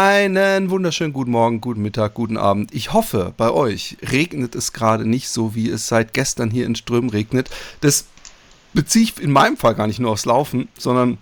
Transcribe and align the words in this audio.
Einen 0.00 0.70
wunderschönen 0.70 1.12
guten 1.12 1.32
Morgen, 1.32 1.60
guten 1.60 1.82
Mittag, 1.82 2.14
guten 2.14 2.36
Abend. 2.36 2.72
Ich 2.72 2.92
hoffe, 2.92 3.34
bei 3.36 3.50
euch 3.50 3.96
regnet 4.00 4.54
es 4.54 4.72
gerade 4.72 5.04
nicht 5.04 5.28
so, 5.28 5.56
wie 5.56 5.68
es 5.68 5.88
seit 5.88 6.14
gestern 6.14 6.52
hier 6.52 6.66
in 6.66 6.76
Strömen 6.76 7.10
regnet. 7.10 7.50
Das 7.80 8.04
beziehe 8.72 9.02
ich 9.02 9.20
in 9.20 9.32
meinem 9.32 9.56
Fall 9.56 9.74
gar 9.74 9.88
nicht 9.88 9.98
nur 9.98 10.12
aufs 10.12 10.24
Laufen, 10.24 10.68
sondern 10.78 11.18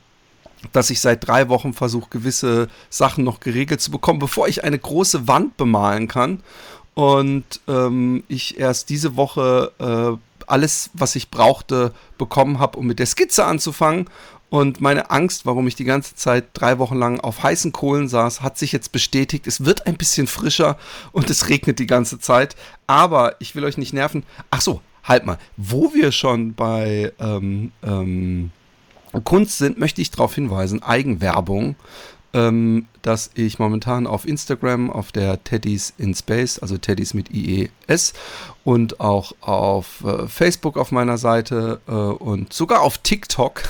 dass 0.72 0.90
ich 0.90 1.00
seit 1.00 1.26
drei 1.26 1.48
Wochen 1.48 1.72
versuche, 1.72 2.10
gewisse 2.10 2.68
Sachen 2.90 3.24
noch 3.24 3.40
geregelt 3.40 3.80
zu 3.80 3.90
bekommen, 3.90 4.18
bevor 4.18 4.46
ich 4.46 4.62
eine 4.62 4.78
große 4.78 5.26
Wand 5.26 5.56
bemalen 5.56 6.06
kann. 6.06 6.42
Und 6.92 7.62
ähm, 7.68 8.24
ich 8.28 8.60
erst 8.60 8.90
diese 8.90 9.16
Woche 9.16 9.72
äh, 9.78 10.18
alles, 10.46 10.90
was 10.92 11.16
ich 11.16 11.30
brauchte, 11.30 11.94
bekommen 12.18 12.58
habe, 12.58 12.78
um 12.78 12.86
mit 12.86 12.98
der 12.98 13.06
Skizze 13.06 13.46
anzufangen. 13.46 14.10
Und 14.48 14.80
meine 14.80 15.10
Angst, 15.10 15.44
warum 15.44 15.66
ich 15.66 15.74
die 15.74 15.84
ganze 15.84 16.14
Zeit 16.14 16.46
drei 16.54 16.78
Wochen 16.78 16.96
lang 16.96 17.18
auf 17.20 17.42
heißen 17.42 17.72
Kohlen 17.72 18.08
saß, 18.08 18.42
hat 18.42 18.58
sich 18.58 18.72
jetzt 18.72 18.92
bestätigt. 18.92 19.46
Es 19.46 19.64
wird 19.64 19.86
ein 19.86 19.96
bisschen 19.96 20.26
frischer 20.26 20.78
und 21.12 21.30
es 21.30 21.48
regnet 21.48 21.78
die 21.78 21.86
ganze 21.86 22.18
Zeit. 22.18 22.54
Aber 22.86 23.34
ich 23.40 23.56
will 23.56 23.64
euch 23.64 23.76
nicht 23.76 23.92
nerven. 23.92 24.22
Ach 24.50 24.60
so, 24.60 24.80
halt 25.02 25.26
mal. 25.26 25.38
Wo 25.56 25.92
wir 25.94 26.12
schon 26.12 26.54
bei 26.54 27.12
ähm, 27.18 27.72
ähm, 27.82 28.52
Kunst 29.24 29.58
sind, 29.58 29.78
möchte 29.78 30.00
ich 30.00 30.10
darauf 30.10 30.34
hinweisen, 30.34 30.82
Eigenwerbung, 30.82 31.74
ähm, 32.32 32.86
dass 33.02 33.30
ich 33.34 33.58
momentan 33.58 34.06
auf 34.06 34.28
Instagram, 34.28 34.90
auf 34.90 35.10
der 35.10 35.42
Teddys 35.42 35.94
in 35.96 36.14
Space, 36.14 36.58
also 36.58 36.76
Teddys 36.76 37.14
mit 37.14 37.30
IES 37.32 38.12
und 38.62 39.00
auch 39.00 39.32
auf 39.40 40.04
äh, 40.04 40.26
Facebook 40.28 40.76
auf 40.76 40.92
meiner 40.92 41.18
Seite 41.18 41.80
äh, 41.86 41.92
und 41.92 42.52
sogar 42.52 42.82
auf 42.82 42.98
TikTok 42.98 43.62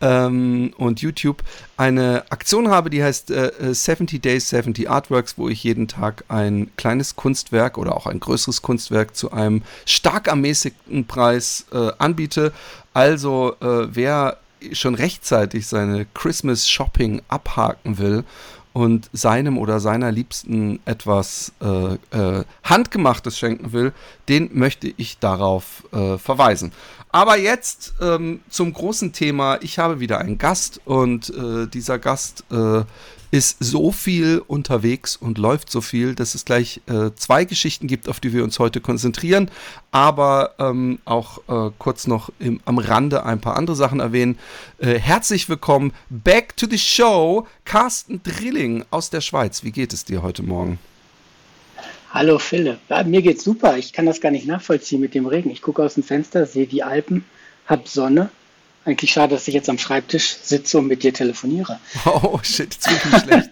ähm, 0.00 0.72
und 0.76 1.00
YouTube 1.00 1.42
eine 1.76 2.24
Aktion 2.30 2.68
habe, 2.68 2.90
die 2.90 3.02
heißt 3.02 3.30
äh, 3.30 3.52
70 3.74 4.20
Days, 4.20 4.48
70 4.48 4.88
Artworks, 4.88 5.38
wo 5.38 5.48
ich 5.48 5.62
jeden 5.64 5.88
Tag 5.88 6.24
ein 6.28 6.70
kleines 6.76 7.16
Kunstwerk 7.16 7.78
oder 7.78 7.96
auch 7.96 8.06
ein 8.06 8.20
größeres 8.20 8.62
Kunstwerk 8.62 9.16
zu 9.16 9.32
einem 9.32 9.62
stark 9.86 10.28
ermäßigten 10.28 11.06
Preis 11.06 11.66
äh, 11.72 11.90
anbiete. 11.98 12.52
Also 12.94 13.56
äh, 13.60 13.94
wer 13.94 14.38
schon 14.72 14.94
rechtzeitig 14.94 15.66
seine 15.66 16.06
Christmas 16.14 16.68
Shopping 16.68 17.22
abhaken 17.28 17.98
will 17.98 18.24
und 18.78 19.10
seinem 19.12 19.58
oder 19.58 19.80
seiner 19.80 20.12
Liebsten 20.12 20.78
etwas 20.84 21.52
äh, 21.60 21.94
äh, 22.16 22.44
Handgemachtes 22.62 23.36
schenken 23.36 23.72
will, 23.72 23.92
den 24.28 24.50
möchte 24.56 24.86
ich 24.96 25.18
darauf 25.18 25.82
äh, 25.90 26.16
verweisen. 26.16 26.70
Aber 27.10 27.36
jetzt 27.36 27.94
ähm, 28.00 28.40
zum 28.48 28.72
großen 28.72 29.12
Thema. 29.12 29.58
Ich 29.62 29.80
habe 29.80 29.98
wieder 29.98 30.18
einen 30.18 30.38
Gast 30.38 30.80
und 30.84 31.28
äh, 31.30 31.66
dieser 31.66 31.98
Gast 31.98 32.44
äh, 32.52 32.82
ist 33.30 33.56
so 33.60 33.92
viel 33.92 34.42
unterwegs 34.46 35.16
und 35.16 35.38
läuft 35.38 35.70
so 35.70 35.80
viel, 35.80 36.14
dass 36.14 36.34
es 36.34 36.44
gleich 36.44 36.80
äh, 36.86 37.10
zwei 37.14 37.44
Geschichten 37.44 37.86
gibt, 37.86 38.08
auf 38.08 38.20
die 38.20 38.32
wir 38.32 38.42
uns 38.42 38.58
heute 38.58 38.80
konzentrieren, 38.80 39.50
aber 39.90 40.54
ähm, 40.58 40.98
auch 41.04 41.38
äh, 41.48 41.70
kurz 41.78 42.06
noch 42.06 42.30
im, 42.38 42.60
am 42.64 42.78
Rande 42.78 43.24
ein 43.24 43.40
paar 43.40 43.56
andere 43.56 43.76
Sachen 43.76 44.00
erwähnen. 44.00 44.38
Äh, 44.78 44.98
herzlich 44.98 45.48
willkommen, 45.48 45.92
back 46.08 46.56
to 46.56 46.66
the 46.68 46.78
show, 46.78 47.46
Carsten 47.64 48.22
Drilling 48.22 48.84
aus 48.90 49.10
der 49.10 49.20
Schweiz. 49.20 49.62
Wie 49.62 49.72
geht 49.72 49.92
es 49.92 50.04
dir 50.04 50.22
heute 50.22 50.42
Morgen? 50.42 50.78
Hallo 52.10 52.38
Philipp. 52.38 52.78
Ja, 52.88 53.04
mir 53.04 53.20
geht's 53.20 53.44
super. 53.44 53.76
Ich 53.76 53.92
kann 53.92 54.06
das 54.06 54.22
gar 54.22 54.30
nicht 54.30 54.46
nachvollziehen 54.46 55.00
mit 55.00 55.14
dem 55.14 55.26
Regen. 55.26 55.50
Ich 55.50 55.60
gucke 55.60 55.82
aus 55.82 55.94
dem 55.94 56.02
Fenster, 56.02 56.46
sehe 56.46 56.66
die 56.66 56.82
Alpen, 56.82 57.24
habe 57.66 57.82
Sonne. 57.86 58.30
Eigentlich 58.84 59.12
schade, 59.12 59.34
dass 59.34 59.46
ich 59.48 59.54
jetzt 59.54 59.68
am 59.68 59.78
Schreibtisch 59.78 60.36
sitze 60.42 60.78
und 60.78 60.86
mit 60.86 61.02
dir 61.02 61.12
telefoniere. 61.12 61.78
Oh 62.06 62.38
shit, 62.42 62.76
bin 62.80 63.20
schlecht. 63.20 63.50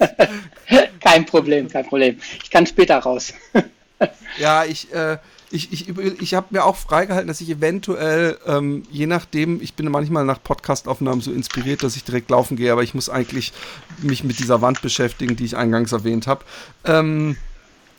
kein 1.01 1.27
Problem, 1.27 1.69
kein 1.69 1.87
Problem. 1.87 2.19
Ich 2.43 2.51
kann 2.51 2.67
später 2.67 2.99
raus. 2.99 3.35
ja, 4.39 4.65
ich, 4.65 4.93
äh, 4.93 5.19
ich, 5.51 5.73
ich, 5.73 5.89
ich 6.21 6.35
habe 6.35 6.49
mir 6.51 6.65
auch 6.65 6.77
freigehalten, 6.77 7.29
dass 7.29 7.41
ich 7.41 7.51
eventuell, 7.51 8.39
ähm, 8.47 8.83
je 8.91 9.07
nachdem, 9.07 9.61
ich 9.63 9.75
bin 9.75 9.91
manchmal 9.91 10.25
nach 10.25 10.43
Podcastaufnahmen 10.43 11.21
so 11.21 11.33
inspiriert, 11.33 11.83
dass 11.83 11.97
ich 11.97 12.05
direkt 12.05 12.31
laufen 12.31 12.57
gehe, 12.57 12.73
aber 12.73 12.83
ich 12.83 12.95
muss 12.95 13.09
eigentlich 13.09 13.53
mich 14.03 14.25
mit 14.25 14.39
dieser 14.39 14.63
Wand 14.63 14.83
beschäftigen, 14.83 15.37
die 15.37 15.45
ich 15.45 15.57
eingangs 15.57 15.93
erwähnt 15.93 16.27
habe. 16.27 16.45
Ähm, 16.85 17.37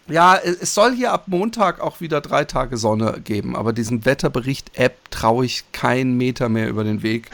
ja, 0.10 0.38
es 0.38 0.74
soll 0.74 0.96
hier 0.96 1.12
ab 1.12 1.24
Montag 1.28 1.82
auch 1.82 2.00
wieder 2.00 2.22
drei 2.22 2.46
Tage 2.46 2.78
Sonne 2.78 3.20
geben, 3.24 3.56
aber 3.56 3.74
diesem 3.74 4.06
Wetterbericht-App 4.06 5.12
traue 5.12 5.46
ich 5.46 5.66
keinen 5.72 6.18
Meter 6.18 6.50
mehr 6.50 6.70
über 6.70 6.84
den 6.84 7.04
Weg. 7.04 7.30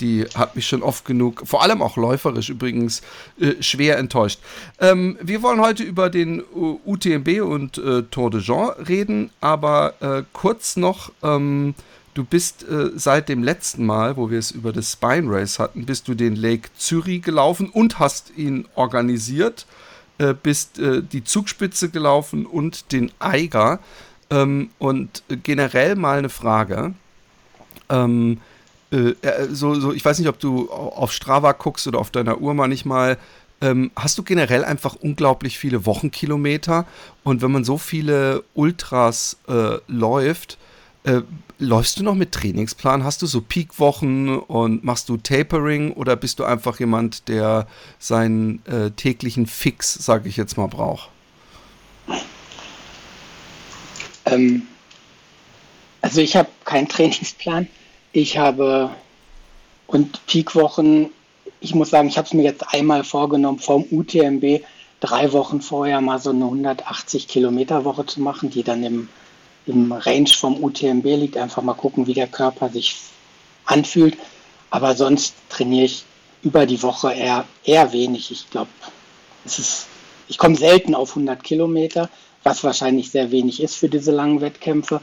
Die 0.00 0.24
hat 0.34 0.54
mich 0.54 0.68
schon 0.68 0.82
oft 0.82 1.04
genug, 1.04 1.42
vor 1.44 1.62
allem 1.62 1.82
auch 1.82 1.96
läuferisch 1.96 2.50
übrigens, 2.50 3.02
äh, 3.40 3.60
schwer 3.60 3.98
enttäuscht. 3.98 4.40
Ähm, 4.78 5.18
wir 5.20 5.42
wollen 5.42 5.60
heute 5.60 5.82
über 5.82 6.08
den 6.08 6.42
UTMB 6.52 7.40
und 7.42 7.78
äh, 7.78 8.02
Tour 8.04 8.30
de 8.30 8.40
Jean 8.40 8.70
reden, 8.88 9.30
aber 9.40 9.94
äh, 10.00 10.22
kurz 10.32 10.76
noch, 10.76 11.10
ähm, 11.24 11.74
du 12.14 12.24
bist 12.24 12.64
äh, 12.68 12.90
seit 12.94 13.28
dem 13.28 13.42
letzten 13.42 13.86
Mal, 13.86 14.16
wo 14.16 14.30
wir 14.30 14.38
es 14.38 14.52
über 14.52 14.72
das 14.72 14.92
Spine 14.92 15.32
Race 15.32 15.58
hatten, 15.58 15.84
bist 15.84 16.06
du 16.06 16.14
den 16.14 16.36
Lake 16.36 16.68
Zürich 16.76 17.22
gelaufen 17.22 17.68
und 17.68 17.98
hast 17.98 18.32
ihn 18.36 18.66
organisiert 18.76 19.66
äh, 20.18 20.34
bist 20.34 20.78
äh, 20.78 21.02
die 21.02 21.24
Zugspitze 21.24 21.88
gelaufen 21.88 22.46
und 22.46 22.92
den 22.92 23.10
Eiger. 23.18 23.80
Ähm, 24.30 24.70
und 24.78 25.22
generell 25.42 25.96
mal 25.96 26.18
eine 26.18 26.28
Frage. 26.28 26.94
Ähm, 27.88 28.40
äh, 28.90 29.10
äh, 29.22 29.48
so, 29.50 29.74
so, 29.74 29.92
ich 29.92 30.04
weiß 30.04 30.18
nicht, 30.18 30.28
ob 30.28 30.38
du 30.38 30.70
auf 30.70 31.12
Strava 31.12 31.52
guckst 31.52 31.86
oder 31.86 31.98
auf 31.98 32.10
deiner 32.10 32.40
Uhr 32.40 32.54
manchmal. 32.54 33.18
Ähm, 33.60 33.90
hast 33.96 34.16
du 34.18 34.22
generell 34.22 34.64
einfach 34.64 34.94
unglaublich 34.94 35.58
viele 35.58 35.84
Wochenkilometer? 35.84 36.86
Und 37.24 37.42
wenn 37.42 37.50
man 37.50 37.64
so 37.64 37.78
viele 37.78 38.44
Ultras 38.54 39.36
äh, 39.48 39.78
läuft, 39.88 40.58
äh, 41.04 41.22
läufst 41.58 41.98
du 41.98 42.04
noch 42.04 42.14
mit 42.14 42.32
Trainingsplan? 42.32 43.04
Hast 43.04 43.22
du 43.22 43.26
so 43.26 43.40
Peakwochen 43.40 44.38
und 44.38 44.84
machst 44.84 45.08
du 45.08 45.16
Tapering 45.16 45.92
oder 45.92 46.16
bist 46.16 46.38
du 46.38 46.44
einfach 46.44 46.78
jemand, 46.80 47.28
der 47.28 47.66
seinen 47.98 48.64
äh, 48.66 48.90
täglichen 48.90 49.46
Fix, 49.46 49.94
sage 49.94 50.28
ich 50.28 50.36
jetzt 50.36 50.56
mal, 50.56 50.68
braucht? 50.68 51.10
Ähm, 54.26 54.62
also 56.00 56.20
ich 56.20 56.36
habe 56.36 56.48
keinen 56.64 56.88
Trainingsplan. 56.88 57.68
Ich 58.12 58.38
habe 58.38 58.90
und 59.86 60.24
Peakwochen, 60.26 61.10
ich 61.60 61.74
muss 61.74 61.90
sagen, 61.90 62.08
ich 62.08 62.18
habe 62.18 62.26
es 62.26 62.34
mir 62.34 62.42
jetzt 62.42 62.72
einmal 62.72 63.04
vorgenommen, 63.04 63.58
vom 63.58 63.84
UTMB 63.90 64.62
drei 65.00 65.32
Wochen 65.32 65.60
vorher 65.60 66.00
mal 66.00 66.18
so 66.18 66.30
eine 66.30 66.44
180 66.44 67.28
Kilometer 67.28 67.84
Woche 67.84 68.04
zu 68.04 68.20
machen, 68.20 68.50
die 68.50 68.62
dann 68.62 68.82
im 68.84 69.08
im 69.68 69.92
Range 69.92 70.28
vom 70.28 70.62
UTMB 70.62 71.04
liegt. 71.04 71.36
Einfach 71.36 71.62
mal 71.62 71.74
gucken, 71.74 72.06
wie 72.06 72.14
der 72.14 72.26
Körper 72.26 72.68
sich 72.68 72.96
anfühlt. 73.64 74.16
Aber 74.70 74.94
sonst 74.94 75.34
trainiere 75.48 75.84
ich 75.86 76.04
über 76.42 76.66
die 76.66 76.82
Woche 76.82 77.12
eher, 77.12 77.44
eher 77.64 77.92
wenig. 77.92 78.30
Ich 78.30 78.50
glaube, 78.50 78.70
ich 80.28 80.38
komme 80.38 80.56
selten 80.56 80.94
auf 80.94 81.10
100 81.10 81.42
Kilometer, 81.42 82.08
was 82.42 82.64
wahrscheinlich 82.64 83.10
sehr 83.10 83.30
wenig 83.30 83.62
ist 83.62 83.76
für 83.76 83.88
diese 83.88 84.12
langen 84.12 84.40
Wettkämpfe. 84.40 85.00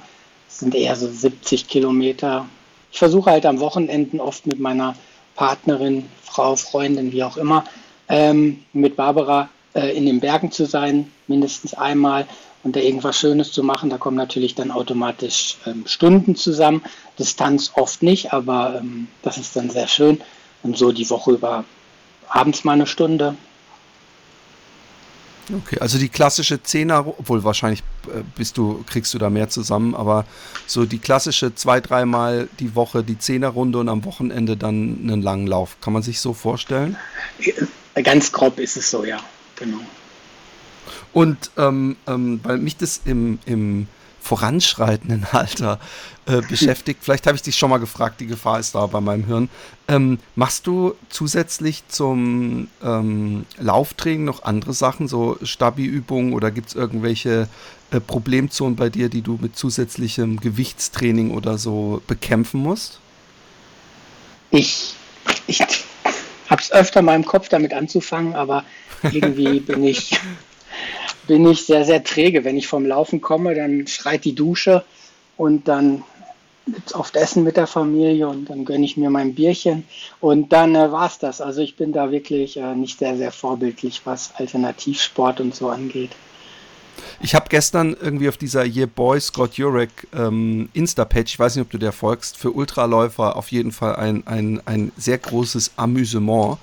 Es 0.48 0.60
sind 0.60 0.76
eher 0.76 0.96
so 0.96 1.08
70 1.08 1.68
Kilometer. 1.68 2.46
Ich 2.92 3.00
versuche 3.00 3.32
halt 3.32 3.46
am 3.46 3.60
Wochenenden 3.60 4.20
oft 4.20 4.46
mit 4.48 4.60
meiner 4.60 4.96
Partnerin, 5.36 6.06
Frau, 6.24 6.56
Freundin, 6.56 7.12
wie 7.12 7.24
auch 7.24 7.38
immer, 7.38 7.66
ähm, 8.08 8.64
mit 8.72 8.96
Barbara 8.96 9.50
äh, 9.74 9.96
in 9.98 10.06
den 10.06 10.20
Bergen 10.20 10.52
zu 10.52 10.66
sein, 10.66 11.12
mindestens 11.28 11.74
einmal 11.74 12.28
und 12.66 12.76
da 12.76 12.80
irgendwas 12.80 13.18
Schönes 13.18 13.52
zu 13.52 13.64
machen. 13.64 13.92
Da 13.92 13.98
kommen 14.00 14.18
natürlich 14.18 14.56
dann 14.56 14.72
automatisch 14.72 15.58
ähm, 15.68 15.86
Stunden 15.86 16.36
zusammen. 16.36 16.82
Distanz 17.20 17.72
oft 17.76 18.02
nicht, 18.02 18.34
aber 18.34 18.80
ähm, 18.82 19.08
das 19.22 19.38
ist 19.38 19.56
dann 19.56 19.70
sehr 19.70 19.88
schön. 19.88 20.20
Und 20.64 20.76
so 20.76 20.92
die 20.92 21.08
Woche 21.12 21.34
über 21.34 21.64
abends 22.28 22.64
mal 22.64 22.74
eine 22.74 22.88
Stunde. 22.88 23.36
Okay, 25.54 25.78
also 25.80 26.00
die 26.00 26.10
klassische 26.10 26.64
Zehner, 26.64 27.06
obwohl 27.06 27.44
wahrscheinlich 27.44 27.84
äh, 28.08 28.24
bist 28.36 28.58
du, 28.58 28.84
kriegst 28.90 29.14
du 29.14 29.20
da 29.20 29.30
mehr 29.30 29.48
zusammen, 29.48 29.94
aber 29.94 30.26
so 30.66 30.86
die 30.86 30.98
klassische 30.98 31.54
zwei, 31.54 31.80
dreimal 31.80 32.50
die 32.60 32.74
Woche 32.74 33.04
die 33.04 33.20
Zehnerrunde 33.20 33.78
und 33.78 33.90
am 33.90 34.06
Wochenende 34.06 34.58
dann 34.58 35.02
einen 35.04 35.22
langen 35.22 35.46
Lauf. 35.46 35.78
Kann 35.82 35.94
man 35.94 36.02
sich 36.02 36.20
so 36.20 36.34
vorstellen? 36.34 36.98
Ganz 37.94 38.32
grob 38.32 38.58
ist 38.58 38.76
es 38.76 38.90
so, 38.90 39.06
ja, 39.06 39.20
genau. 39.56 39.82
Und 41.14 41.52
ähm, 41.58 41.98
ähm, 42.08 42.40
weil 42.44 42.58
mich 42.58 42.78
das 42.78 43.02
im, 43.06 43.40
im 43.46 43.88
voranschreitenden 44.26 45.26
Alter 45.32 45.80
äh, 46.26 46.42
beschäftigt, 46.42 47.02
vielleicht 47.04 47.28
habe 47.28 47.36
ich 47.36 47.44
dich 47.44 47.56
schon 47.56 47.70
mal 47.70 47.78
gefragt, 47.78 48.20
die 48.20 48.26
Gefahr 48.26 48.60
ist 48.60 48.74
da 48.74 48.88
bei 48.88 49.00
meinem 49.00 49.26
Hirn. 49.26 49.50
Ähm, 49.88 50.18
machst 50.36 50.66
du 50.66 50.96
zusätzlich 51.10 51.88
zum 51.88 52.68
ähm, 52.84 53.46
Lauftraining 53.60 54.26
noch 54.26 54.44
andere 54.44 54.74
Sachen, 54.74 55.08
so 55.08 55.38
Stabi-Übungen 55.44 56.34
oder 56.34 56.50
gibt 56.50 56.70
es 56.70 56.76
irgendwelche 56.76 57.48
äh, 57.92 58.00
Problemzonen 58.00 58.76
bei 58.76 58.90
dir, 58.90 59.10
die 59.10 59.22
du 59.22 59.38
mit 59.40 59.56
zusätzlichem 59.56 60.40
Gewichtstraining 60.40 61.30
oder 61.30 61.60
so 61.60 62.02
bekämpfen 62.08 62.62
musst? 62.62 63.00
Ich, 64.50 64.96
ich 65.46 65.62
habe 65.62 66.62
es 66.62 66.72
öfter 66.72 67.04
mal 67.04 67.16
im 67.16 67.26
Kopf 67.26 67.50
damit 67.50 67.74
anzufangen, 67.74 68.34
aber 68.34 68.64
irgendwie 69.04 69.60
bin 69.60 69.84
ich 69.84 70.18
bin 71.28 71.48
ich 71.48 71.66
sehr, 71.66 71.86
sehr 71.86 72.04
träge. 72.04 72.44
Wenn 72.44 72.58
ich 72.58 72.68
vom 72.68 72.86
Laufen 72.86 73.22
komme, 73.22 73.56
dann 73.56 73.88
schreit 73.88 74.26
die 74.26 74.36
Dusche 74.36 74.84
und 75.38 75.68
dann 75.68 76.04
gibt 76.68 76.88
es 76.88 76.96
oft 76.96 77.16
Essen 77.16 77.44
mit 77.44 77.58
der 77.58 77.68
Familie 77.68 78.28
und 78.28 78.50
dann 78.50 78.66
gönne 78.66 78.86
ich 78.86 78.98
mir 78.98 79.10
mein 79.10 79.36
Bierchen 79.36 79.84
und 80.20 80.52
dann 80.52 80.76
äh, 80.76 80.92
war 80.92 81.08
es 81.08 81.20
das. 81.20 81.42
Also 81.42 81.62
ich 81.62 81.76
bin 81.76 81.94
da 81.94 82.12
wirklich 82.12 82.58
äh, 82.58 82.74
nicht 82.76 82.98
sehr, 83.00 83.18
sehr 83.18 83.32
vorbildlich, 83.32 84.02
was 84.06 84.34
Alternativsport 84.36 85.42
und 85.42 85.54
so 85.54 85.70
angeht. 85.70 86.12
Ich 87.22 87.36
habe 87.36 87.46
gestern 87.50 87.96
irgendwie 88.00 88.30
auf 88.30 88.38
dieser 88.38 88.66
Year 88.66 88.88
Boy 88.88 89.20
Scott 89.20 89.56
Jurek 89.56 90.08
ähm, 90.16 90.70
Insta-Page, 90.74 91.34
ich 91.34 91.40
weiß 91.40 91.56
nicht, 91.56 91.64
ob 91.64 91.70
du 91.70 91.78
der 91.78 91.92
folgst, 91.92 92.38
für 92.38 92.52
Ultraläufer 92.52 93.36
auf 93.36 93.52
jeden 93.52 93.72
Fall 93.72 93.96
ein, 93.96 94.26
ein, 94.26 94.62
ein 94.66 94.92
sehr 94.98 95.18
großes 95.18 95.74
Amüsement 95.76 96.58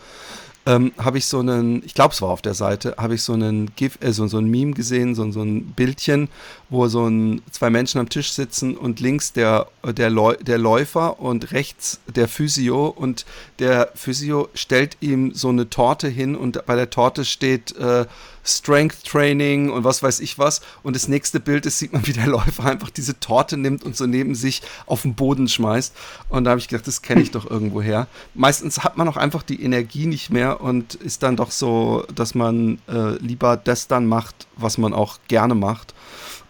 ähm, 0.64 0.92
habe 0.96 1.18
ich 1.18 1.26
so 1.26 1.40
einen, 1.40 1.84
ich 1.84 1.94
glaube 1.94 2.14
es 2.14 2.22
war 2.22 2.30
auf 2.30 2.42
der 2.42 2.54
Seite, 2.54 2.94
habe 2.96 3.14
ich 3.14 3.22
so 3.22 3.32
einen 3.32 3.74
GIF, 3.74 3.98
äh, 4.00 4.12
so, 4.12 4.26
so 4.28 4.38
ein 4.38 4.46
Meme 4.46 4.72
gesehen, 4.72 5.14
so, 5.14 5.30
so 5.32 5.42
ein 5.42 5.66
Bildchen, 5.72 6.28
wo 6.70 6.86
so 6.86 7.06
ein, 7.06 7.42
zwei 7.50 7.70
Menschen 7.70 7.98
am 7.98 8.08
Tisch 8.08 8.32
sitzen 8.32 8.76
und 8.76 9.00
links 9.00 9.32
der, 9.32 9.66
der, 9.84 10.10
der 10.10 10.58
Läufer 10.58 11.20
und 11.20 11.52
rechts 11.52 12.00
der 12.14 12.28
Physio 12.28 12.86
und 12.86 13.26
der 13.58 13.90
Physio 13.94 14.48
stellt 14.54 14.96
ihm 15.00 15.34
so 15.34 15.48
eine 15.48 15.68
Torte 15.68 16.08
hin 16.08 16.36
und 16.36 16.64
bei 16.66 16.76
der 16.76 16.90
Torte 16.90 17.24
steht 17.24 17.76
äh, 17.76 18.06
Strength 18.44 19.04
Training 19.04 19.70
und 19.70 19.84
was 19.84 20.02
weiß 20.02 20.20
ich 20.20 20.38
was. 20.38 20.60
Und 20.82 20.96
das 20.96 21.08
nächste 21.08 21.40
Bild 21.40 21.66
ist, 21.66 21.78
sieht 21.78 21.92
man, 21.92 22.06
wie 22.06 22.12
der 22.12 22.26
Läufer 22.28 22.64
einfach 22.64 22.90
diese 22.90 23.18
Torte 23.20 23.56
nimmt 23.56 23.84
und 23.84 23.96
so 23.96 24.06
neben 24.06 24.34
sich 24.34 24.62
auf 24.86 25.02
den 25.02 25.14
Boden 25.14 25.48
schmeißt. 25.48 25.94
Und 26.28 26.44
da 26.44 26.50
habe 26.50 26.60
ich 26.60 26.68
gedacht, 26.68 26.86
das 26.86 27.02
kenne 27.02 27.22
ich 27.22 27.30
doch 27.30 27.48
irgendwo 27.48 27.82
her. 27.82 28.06
Meistens 28.34 28.84
hat 28.84 28.96
man 28.96 29.08
auch 29.08 29.16
einfach 29.16 29.42
die 29.42 29.62
Energie 29.62 30.06
nicht 30.06 30.30
mehr 30.30 30.60
und 30.60 30.94
ist 30.94 31.22
dann 31.22 31.36
doch 31.36 31.50
so, 31.50 32.04
dass 32.14 32.34
man 32.34 32.78
äh, 32.88 33.16
lieber 33.18 33.56
das 33.56 33.88
dann 33.88 34.06
macht, 34.06 34.46
was 34.56 34.78
man 34.78 34.92
auch 34.92 35.18
gerne 35.28 35.54
macht. 35.54 35.94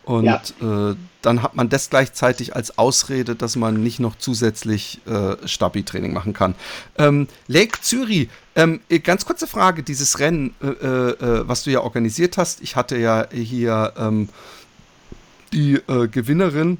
Und 0.04 0.24
ja. 0.24 0.42
äh, 0.90 0.96
dann 1.22 1.42
hat 1.42 1.54
man 1.54 1.68
das 1.68 1.90
gleichzeitig 1.90 2.54
als 2.54 2.78
Ausrede, 2.78 3.34
dass 3.34 3.56
man 3.56 3.82
nicht 3.82 4.00
noch 4.00 4.16
zusätzlich 4.16 5.00
äh, 5.06 5.36
Stabi-Training 5.46 6.12
machen 6.12 6.32
kann. 6.32 6.54
Ähm, 6.98 7.28
Lake 7.46 7.80
Zürich, 7.80 8.28
ähm, 8.54 8.80
äh, 8.88 8.98
ganz 8.98 9.24
kurze 9.24 9.46
Frage, 9.46 9.82
dieses 9.82 10.18
Rennen, 10.18 10.54
äh, 10.62 10.66
äh, 10.66 11.10
äh, 11.10 11.48
was 11.48 11.64
du 11.64 11.70
ja 11.70 11.80
organisiert 11.80 12.36
hast, 12.36 12.60
ich 12.60 12.76
hatte 12.76 12.98
ja 12.98 13.26
hier 13.32 13.92
ähm, 13.96 14.28
die 15.52 15.78
Gewinnerin 16.10 16.78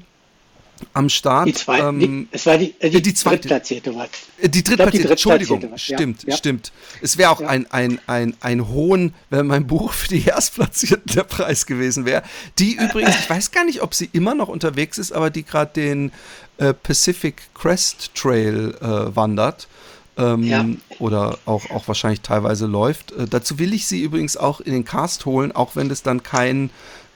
am 0.93 1.09
Start. 1.09 1.47
Die 1.47 1.53
zweite, 1.53 1.87
ähm, 1.87 1.99
die, 1.99 2.27
es 2.31 2.45
war 2.45 2.57
die, 2.57 2.73
äh, 2.79 2.89
die, 2.89 3.01
die 3.01 3.13
zweite, 3.13 3.37
drittplatzierte 3.37 3.95
war. 3.95 4.07
Äh, 4.39 4.49
die 4.49 4.63
drittplatzierte, 4.63 5.09
Entschuldigung, 5.09 5.71
war, 5.71 5.77
stimmt, 5.77 6.23
ja, 6.23 6.35
stimmt. 6.35 6.71
Es 7.01 7.17
wäre 7.17 7.31
auch 7.31 7.41
ja. 7.41 7.47
ein, 7.47 7.69
ein, 7.71 7.99
ein, 8.07 8.35
ein 8.41 8.67
hohen, 8.67 9.13
wenn 9.29 9.47
mein 9.47 9.67
Buch 9.67 9.93
für 9.93 10.07
die 10.07 10.25
Erstplatzierten 10.25 11.15
der 11.15 11.23
Preis 11.23 11.65
gewesen 11.65 12.05
wäre. 12.05 12.23
Die 12.59 12.75
übrigens, 12.79 13.15
ich 13.19 13.29
weiß 13.29 13.51
gar 13.51 13.65
nicht, 13.65 13.81
ob 13.81 13.93
sie 13.93 14.09
immer 14.13 14.35
noch 14.35 14.47
unterwegs 14.47 14.97
ist, 14.97 15.11
aber 15.11 15.29
die 15.29 15.43
gerade 15.43 15.71
den 15.73 16.11
äh, 16.57 16.73
Pacific 16.73 17.41
Crest 17.53 18.13
Trail 18.15 18.75
äh, 18.81 19.15
wandert. 19.15 19.67
Ähm, 20.15 20.43
ja. 20.43 20.65
Oder 20.99 21.39
auch, 21.45 21.71
auch 21.71 21.87
wahrscheinlich 21.87 22.21
teilweise 22.21 22.67
läuft. 22.67 23.11
Äh, 23.13 23.25
dazu 23.27 23.57
will 23.57 23.73
ich 23.73 23.87
sie 23.87 24.01
übrigens 24.01 24.37
auch 24.37 24.61
in 24.61 24.73
den 24.73 24.85
Cast 24.85 25.25
holen, 25.25 25.51
auch 25.51 25.75
wenn 25.75 25.89
das 25.89 26.03
dann 26.03 26.21
kein 26.21 26.69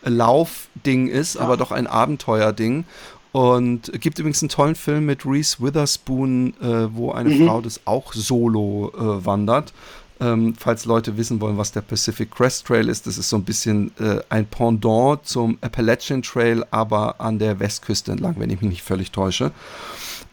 Laufding 0.03 1.07
ist, 1.07 1.35
ja. 1.35 1.41
aber 1.41 1.57
doch 1.57 1.71
ein 1.71 1.87
Abenteuerding. 1.87 2.85
Und 3.37 3.89
es 3.89 3.99
gibt 3.99 4.17
übrigens 4.17 4.41
einen 4.41 4.49
tollen 4.49 4.73
Film 4.73 5.05
mit 5.05 5.23
Reese 5.23 5.57
Witherspoon, 5.59 6.55
äh, 6.59 6.91
wo 6.91 7.11
eine 7.11 7.29
mhm. 7.29 7.45
Frau 7.45 7.61
das 7.61 7.81
auch 7.85 8.11
solo 8.13 8.91
äh, 8.97 9.25
wandert. 9.27 9.73
Ähm, 10.19 10.55
falls 10.57 10.85
Leute 10.85 11.17
wissen 11.17 11.39
wollen, 11.39 11.55
was 11.55 11.71
der 11.71 11.81
Pacific 11.81 12.31
Crest 12.31 12.65
Trail 12.65 12.89
ist, 12.89 13.05
das 13.05 13.19
ist 13.19 13.29
so 13.29 13.35
ein 13.35 13.43
bisschen 13.43 13.91
äh, 13.99 14.21
ein 14.29 14.47
Pendant 14.47 15.23
zum 15.23 15.59
Appalachian 15.61 16.23
Trail, 16.23 16.65
aber 16.71 17.21
an 17.21 17.37
der 17.37 17.59
Westküste 17.59 18.13
entlang, 18.13 18.33
wenn 18.39 18.49
ich 18.49 18.59
mich 18.59 18.71
nicht 18.71 18.81
völlig 18.81 19.11
täusche. 19.11 19.51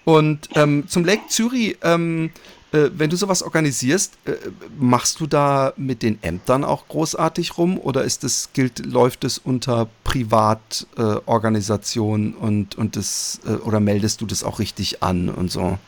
Und 0.05 0.49
ähm, 0.55 0.85
zum 0.89 1.05
Lake 1.05 1.25
Zürich 1.29 1.77
ähm, 1.83 2.31
äh, 2.75 2.91
wenn 2.93 3.09
du 3.09 3.17
sowas 3.17 3.43
organisierst, 3.43 4.19
äh, 4.25 4.33
machst 4.79 5.21
du 5.21 5.29
da 5.29 5.73
mit 5.77 6.03
den 6.03 6.21
Ämtern 6.23 6.65
auch 6.65 6.89
großartig 6.89 7.57
rum 7.57 7.79
oder 7.79 8.03
ist 8.03 8.25
das, 8.25 8.51
gilt, 8.53 8.85
läuft 8.85 9.23
es 9.23 9.39
unter 9.39 9.87
Privatorganisation 10.03 12.35
äh, 12.35 12.37
und, 12.37 12.77
und 12.77 12.97
das, 12.97 13.39
äh, 13.47 13.51
oder 13.51 13.79
meldest 13.79 14.21
du 14.21 14.27
das 14.27 14.43
auch 14.43 14.59
richtig 14.59 15.05
an 15.05 15.29
und 15.29 15.53
so? 15.53 15.79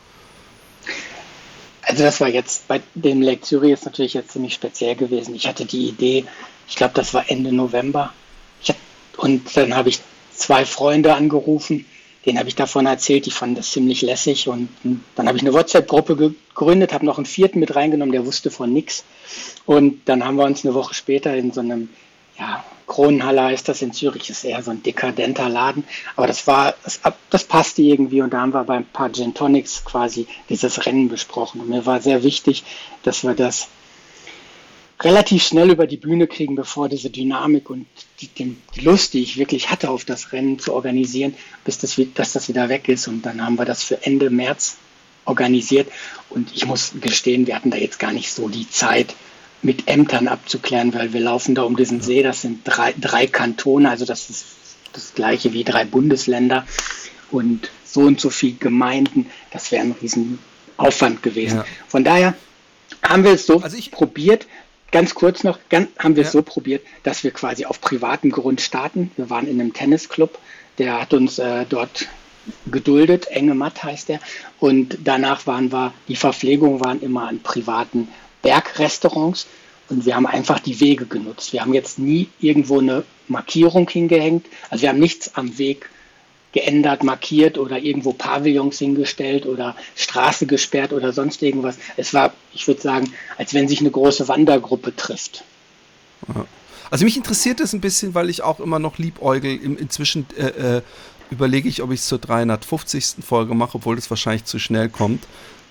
Also 1.83 2.05
das 2.05 2.21
war 2.21 2.29
jetzt 2.29 2.69
bei 2.69 2.81
dem 2.95 3.25
Zürich 3.43 3.73
ist 3.73 3.85
natürlich 3.85 4.15
jetzt 4.15 4.31
ziemlich 4.31 4.55
speziell 4.55 4.95
gewesen. 4.95 5.35
Ich 5.35 5.49
hatte 5.49 5.65
die 5.65 5.89
Idee, 5.89 6.25
ich 6.69 6.77
glaube, 6.77 6.95
das 6.95 7.13
war 7.15 7.29
Ende 7.29 7.53
November. 7.53 8.13
Hab, 8.67 8.77
und 9.17 9.57
dann 9.57 9.75
habe 9.75 9.89
ich 9.89 9.99
zwei 10.33 10.65
Freunde 10.65 11.15
angerufen, 11.15 11.85
den 12.27 12.39
habe 12.39 12.49
ich 12.49 12.57
davon 12.57 12.87
erzählt, 12.87 13.27
die 13.27 13.31
fanden 13.31 13.55
das 13.55 13.71
ziemlich 13.71 14.03
lässig 14.03 14.49
und 14.49 14.69
dann 15.15 15.29
habe 15.29 15.39
ich 15.39 15.45
eine 15.45 15.55
WhatsApp-Gruppe 15.55 16.17
gegründet, 16.17 16.93
habe 16.93 17.07
noch 17.07 17.19
einen 17.19 17.27
vierten 17.27 17.61
mit 17.61 17.77
reingenommen, 17.77 18.13
der 18.13 18.27
wusste 18.27 18.51
von 18.51 18.73
nichts 18.73 19.05
und 19.65 20.09
dann 20.09 20.25
haben 20.25 20.37
wir 20.37 20.45
uns 20.45 20.65
eine 20.65 20.75
Woche 20.75 20.95
später 20.95 21.35
in 21.37 21.53
so 21.53 21.61
einem, 21.61 21.89
ja, 22.39 22.65
Kronenhalle 22.87 23.43
heißt 23.43 23.69
das 23.69 23.83
in 23.83 23.93
Zürich, 23.93 24.31
ist 24.31 24.45
eher 24.45 24.63
so 24.63 24.71
ein 24.71 24.83
dekadenter 24.83 25.49
Laden, 25.49 25.85
aber 26.15 26.27
das 26.27 26.47
war, 26.47 26.75
das, 26.85 27.01
das 27.31 27.45
passte 27.45 27.83
irgendwie 27.83 28.23
und 28.23 28.33
da 28.33 28.41
haben 28.41 28.55
wir 28.55 28.65
bei 28.65 28.77
ein 28.77 28.87
paar 28.87 29.13
Gin 29.13 29.35
Tonics 29.35 29.85
quasi 29.85 30.27
dieses 30.49 30.87
Rennen 30.87 31.09
besprochen. 31.09 31.61
Und 31.61 31.69
mir 31.69 31.85
war 31.85 32.01
sehr 32.01 32.23
wichtig, 32.23 32.63
dass 33.03 33.25
wir 33.25 33.35
das 33.35 33.69
relativ 35.01 35.43
schnell 35.43 35.71
über 35.71 35.87
die 35.87 35.97
Bühne 35.97 36.27
kriegen, 36.27 36.55
bevor 36.55 36.89
diese 36.89 37.11
Dynamik 37.11 37.69
und 37.69 37.87
die, 38.21 38.29
die, 38.29 38.57
Lust, 38.81 39.15
die 39.15 39.23
ich 39.23 39.37
wirklich 39.37 39.71
hatte, 39.71 39.91
auf 39.91 40.05
das 40.05 40.33
Rennen 40.33 40.59
zu 40.59 40.73
organisieren, 40.73 41.35
bis 41.65 41.79
das, 41.79 42.01
dass 42.15 42.33
das 42.33 42.49
wieder 42.49 42.69
weg 42.69 42.89
ist. 42.89 43.07
Und 43.09 43.23
dann 43.23 43.45
haben 43.45 43.59
wir 43.59 43.65
das 43.65 43.83
für 43.83 44.03
Ende 44.05 44.31
März 44.31 44.77
organisiert. 45.25 45.89
Und 46.31 46.51
ich 46.55 46.67
muss 46.67 46.93
gestehen, 47.01 47.47
wir 47.47 47.57
hatten 47.57 47.71
da 47.71 47.77
jetzt 47.77 47.99
gar 47.99 48.13
nicht 48.13 48.33
so 48.33 48.49
die 48.49 48.69
Zeit, 48.71 49.15
mit 49.63 49.89
Ämtern 49.89 50.29
abzuklären, 50.29 50.95
weil 50.95 51.13
wir 51.13 51.21
laufen 51.21 51.55
da 51.55 51.63
um 51.63 51.77
diesen 51.77 52.01
See. 52.01 52.23
Das 52.23 52.43
sind 52.43 52.61
drei, 52.65 52.95
drei 52.99 53.27
Kantone, 53.27 53.91
also 53.91 54.05
das 54.05 54.31
ist 54.31 54.45
das 54.93 55.15
gleiche 55.15 55.53
wie 55.53 55.65
drei 55.65 55.85
Bundesländer 55.85 56.67
und 57.31 57.71
so 57.85 58.03
und 58.03 58.21
so 58.21 58.31
viele 58.31 58.55
Gemeinden. 58.55 59.27
Das 59.51 59.73
wäre 59.73 59.83
ein 59.83 59.95
Riesenaufwand 60.01 61.23
gewesen. 61.23 61.59
Ja. 61.59 61.65
Von 61.89 62.05
daher 62.05 62.35
haben 63.03 63.25
wir 63.25 63.33
es 63.33 63.47
so 63.47 63.61
also 63.61 63.77
ich, 63.77 63.91
probiert, 63.91 64.47
Ganz 64.93 65.15
kurz 65.15 65.43
noch, 65.45 65.59
ganz, 65.69 65.89
haben 65.99 66.17
wir 66.17 66.23
es 66.23 66.33
so 66.33 66.43
probiert, 66.43 66.85
dass 67.03 67.25
wir 67.25 67.31
quasi 67.31 67.65
auf 67.65 67.81
privatem 67.81 68.31
Grund 68.31 68.61
starten. 68.61 69.11
Wir 69.17 69.31
waren 69.31 69.47
in 69.47 69.61
einem 69.61 69.73
Tennisclub, 69.73 70.39
der 70.79 71.01
hat 71.01 71.13
uns 71.13 71.39
äh, 71.39 71.67
dort 71.69 72.07
geduldet, 72.67 73.27
Enge 73.27 73.55
Matt 73.55 73.83
heißt 73.83 74.09
der. 74.09 74.21
Und 74.61 74.99
danach 75.03 75.47
waren 75.47 75.73
wir, 75.73 75.93
die 76.09 76.17
Verpflegung 76.17 76.81
waren 76.81 77.03
immer 77.03 77.29
an 77.29 77.41
privaten 77.41 78.09
Bergrestaurants 78.43 79.47
und 79.89 80.07
wir 80.07 80.15
haben 80.15 80.27
einfach 80.27 80.61
die 80.61 80.81
Wege 80.81 81.07
genutzt. 81.07 81.53
Wir 81.53 81.63
haben 81.63 81.75
jetzt 81.75 81.99
nie 81.99 82.29
irgendwo 82.41 82.79
eine 82.79 83.05
Markierung 83.29 83.89
hingehängt. 83.89 84.47
Also 84.71 84.83
wir 84.83 84.89
haben 84.91 85.01
nichts 85.01 85.35
am 85.35 85.59
Weg 85.59 85.91
geändert, 86.53 87.03
markiert 87.03 87.59
oder 87.59 87.79
irgendwo 87.79 88.13
Pavillons 88.13 88.79
hingestellt 88.79 89.47
oder 89.47 89.77
Straße 89.95 90.47
gesperrt 90.47 90.93
oder 90.93 91.13
sonst 91.13 91.43
irgendwas. 91.43 91.79
Es 91.97 92.15
war, 92.15 92.33
ich 92.55 92.67
würde 92.67 92.81
sagen, 92.81 93.13
als 93.37 93.53
wenn 93.53 93.69
sich 93.69 93.81
eine 93.81 93.91
große 93.91 94.29
Wandergruppe 94.29 94.95
trifft. 94.97 95.45
Also 96.91 97.05
mich 97.05 97.17
interessiert 97.17 97.61
es 97.61 97.73
ein 97.73 97.81
bisschen, 97.81 98.15
weil 98.15 98.31
ich 98.31 98.43
auch 98.43 98.61
immer 98.61 98.79
noch 98.79 98.99
liebäugel. 98.99 99.61
Inzwischen 99.61 100.27
äh, 100.39 100.77
äh, 100.79 100.83
überlege 101.31 101.69
ich, 101.69 101.83
ob 101.83 101.91
ich 101.93 102.01
es 102.01 102.07
zur 102.07 102.19
350. 102.19 103.25
Folge 103.27 103.55
mache, 103.55 103.77
obwohl 103.77 103.97
das 103.97 104.09
wahrscheinlich 104.09 104.45
zu 104.45 104.59
schnell 104.59 104.89
kommt 104.89 105.27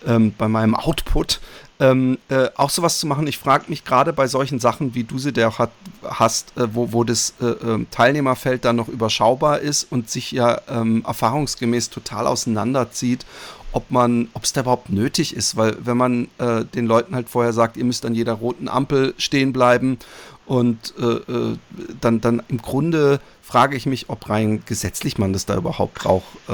ähm, 0.06 0.34
bei 0.38 0.48
meinem 0.48 0.76
Output 0.76 1.40
ähm, 1.80 2.18
äh, 2.30 2.50
auch 2.56 2.70
sowas 2.70 3.00
zu 3.00 3.08
machen. 3.08 3.28
Ich 3.28 3.38
frage 3.38 3.66
mich 3.68 3.84
gerade 3.84 4.14
bei 4.14 4.28
solchen 4.28 4.60
Sachen, 4.60 4.96
wie 4.96 5.04
du 5.04 5.20
sie 5.20 5.34
der 5.34 5.58
hat, 5.58 5.72
hast, 6.04 6.58
äh, 6.58 6.74
wo, 6.74 6.94
wo 6.94 7.04
das 7.04 7.34
äh, 7.42 7.46
ähm, 7.46 7.88
Teilnehmerfeld 7.92 8.64
dann 8.66 8.78
noch 8.78 8.88
überschaubar 8.88 9.60
ist 9.60 9.92
und 9.92 10.10
sich 10.10 10.32
ja 10.32 10.62
ähm, 10.70 11.04
erfahrungsgemäß 11.06 11.90
total 11.90 12.28
auseinanderzieht, 12.28 13.26
ob 13.74 13.92
man, 13.92 14.30
ob 14.34 14.46
es 14.46 14.54
da 14.54 14.62
überhaupt 14.62 14.90
nötig 14.90 15.36
ist, 15.36 15.58
weil 15.58 15.76
wenn 15.82 15.98
man 15.98 16.30
äh, 16.38 16.64
den 16.64 16.86
Leuten 16.86 17.14
halt 17.14 17.28
vorher 17.28 17.52
sagt, 17.52 17.76
ihr 17.76 17.84
müsst 17.84 18.06
an 18.06 18.16
jeder 18.16 18.34
roten 18.34 18.70
Ampel 18.70 19.14
stehen 19.18 19.52
bleiben 19.52 20.00
und 20.46 20.94
äh, 21.00 21.04
äh, 21.04 21.58
dann, 22.02 22.22
dann 22.22 22.44
im 22.48 22.62
Grunde 22.62 23.20
frage 23.42 23.76
ich 23.76 23.86
mich, 23.86 24.10
ob 24.10 24.30
rein 24.30 24.64
gesetzlich 24.66 25.18
man 25.18 25.34
das 25.34 25.46
da 25.46 25.56
überhaupt 25.56 25.96
braucht, 25.96 26.26
äh, 26.48 26.54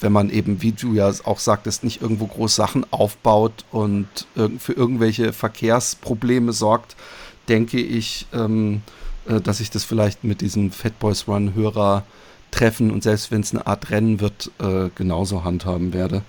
wenn 0.00 0.12
man 0.12 0.30
eben, 0.30 0.60
wie 0.62 0.72
du 0.72 0.92
ja 0.92 1.10
auch 1.24 1.38
sagtest, 1.38 1.82
nicht 1.82 2.02
irgendwo 2.02 2.26
groß 2.26 2.54
Sachen 2.54 2.84
aufbaut 2.92 3.64
und 3.70 4.06
für 4.58 4.74
irgendwelche 4.74 5.32
Verkehrsprobleme 5.32 6.52
sorgt, 6.52 6.94
denke 7.48 7.80
ich, 7.80 8.26
ähm, 8.34 8.82
äh, 9.26 9.40
dass 9.40 9.60
ich 9.60 9.70
das 9.70 9.84
vielleicht 9.84 10.24
mit 10.24 10.40
diesem 10.40 10.70
Fat 10.70 10.98
Boys 10.98 11.28
Run 11.28 11.54
Hörer 11.54 12.04
treffen 12.50 12.90
und 12.90 13.02
selbst 13.02 13.30
wenn 13.30 13.40
es 13.40 13.52
eine 13.52 13.66
Art 13.66 13.90
Rennen 13.90 14.20
wird, 14.20 14.50
äh, 14.58 14.88
genauso 14.94 15.44
handhaben 15.44 15.92
werde. 15.92 16.22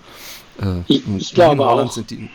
Äh, 0.62 0.82
ich, 0.88 1.04
ich 1.18 1.34
glaube 1.34 1.68
auch. 1.68 1.92
Sind 1.92 2.10
die, 2.10 2.30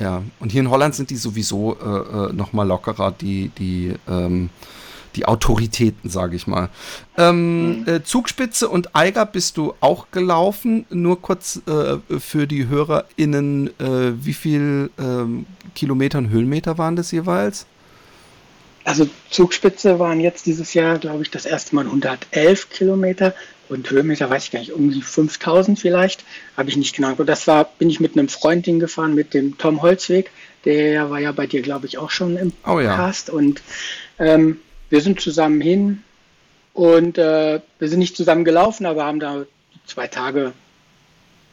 ja, 0.00 0.22
und 0.40 0.52
hier 0.52 0.60
in 0.60 0.70
Holland 0.70 0.94
sind 0.94 1.10
die 1.10 1.16
sowieso 1.16 1.76
äh, 1.80 2.28
äh 2.28 2.32
noch 2.32 2.52
mal 2.52 2.66
lockerer, 2.66 3.12
die, 3.12 3.50
die, 3.58 3.94
ähm, 4.08 4.50
die 5.16 5.26
Autoritäten, 5.26 6.10
sage 6.10 6.36
ich 6.36 6.46
mal. 6.46 6.68
Ähm, 7.16 7.80
mhm. 7.80 7.88
äh, 7.88 8.02
Zugspitze 8.04 8.68
und 8.68 8.94
Eiger 8.94 9.24
bist 9.26 9.56
du 9.56 9.74
auch 9.80 10.10
gelaufen. 10.10 10.84
Nur 10.90 11.20
kurz 11.20 11.60
äh, 11.66 11.96
für 12.18 12.46
die 12.46 12.68
HörerInnen, 12.68 13.68
äh, 13.80 14.12
wie 14.24 14.34
viel 14.34 14.90
ähm, 14.98 15.46
Kilometer 15.74 16.18
und 16.18 16.30
Höhenmeter 16.30 16.78
waren 16.78 16.96
das 16.96 17.10
jeweils? 17.10 17.66
Also 18.84 19.08
Zugspitze 19.30 19.98
waren 19.98 20.20
jetzt 20.20 20.46
dieses 20.46 20.72
Jahr, 20.74 20.98
glaube 20.98 21.22
ich, 21.22 21.30
das 21.30 21.44
erste 21.44 21.74
Mal 21.74 21.86
111 21.86 22.70
Kilometer 22.70 23.34
und 23.68 23.90
Höhenmeter 23.90 24.30
weiß 24.30 24.44
ich 24.44 24.50
gar 24.50 24.60
nicht, 24.60 24.72
um 24.72 24.90
die 24.90 25.02
5000 25.02 25.78
vielleicht, 25.78 26.24
habe 26.56 26.68
ich 26.68 26.76
nicht 26.76 26.94
genau. 26.96 27.14
Und 27.16 27.26
das 27.26 27.46
war, 27.46 27.64
bin 27.64 27.90
ich 27.90 28.00
mit 28.00 28.16
einem 28.16 28.28
Freund 28.28 28.64
hingefahren, 28.64 29.14
mit 29.14 29.34
dem 29.34 29.58
Tom 29.58 29.82
Holzweg, 29.82 30.30
der 30.64 31.10
war 31.10 31.20
ja 31.20 31.32
bei 31.32 31.46
dir, 31.46 31.62
glaube 31.62 31.86
ich, 31.86 31.98
auch 31.98 32.10
schon 32.10 32.36
im 32.36 32.52
oh, 32.66 32.80
ja. 32.80 32.96
Cast. 32.96 33.30
Und 33.30 33.62
ähm, 34.18 34.60
wir 34.90 35.00
sind 35.00 35.20
zusammen 35.20 35.60
hin 35.60 36.02
und 36.74 37.18
äh, 37.18 37.60
wir 37.78 37.88
sind 37.88 38.00
nicht 38.00 38.16
zusammen 38.16 38.44
gelaufen, 38.44 38.84
aber 38.84 39.04
haben 39.04 39.20
da 39.20 39.44
zwei 39.86 40.08
Tage 40.08 40.52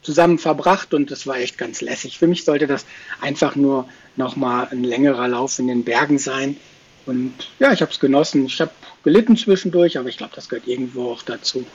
zusammen 0.02 0.38
verbracht 0.38 0.94
und 0.94 1.12
das 1.12 1.26
war 1.28 1.38
echt 1.38 1.58
ganz 1.58 1.82
lässig. 1.82 2.20
Für 2.20 2.28
mich 2.28 2.44
sollte 2.44 2.68
das 2.68 2.86
einfach 3.22 3.56
nur 3.56 3.88
nochmal 4.16 4.68
ein 4.72 4.84
längerer 4.84 5.28
Lauf 5.28 5.60
in 5.60 5.68
den 5.68 5.84
Bergen 5.84 6.20
sein. 6.20 6.58
Und 7.06 7.34
ja, 7.60 7.72
ich 7.72 7.82
habe 7.82 7.92
es 7.92 8.00
genossen. 8.00 8.46
Ich 8.46 8.60
habe 8.62 8.72
gelitten 9.04 9.38
zwischendurch, 9.38 9.98
aber 9.98 10.10
ich 10.10 10.18
glaube, 10.18 10.34
das 10.36 10.50
gehört 10.50 10.68
irgendwo 10.68 11.12
auch 11.12 11.24
dazu. 11.24 11.66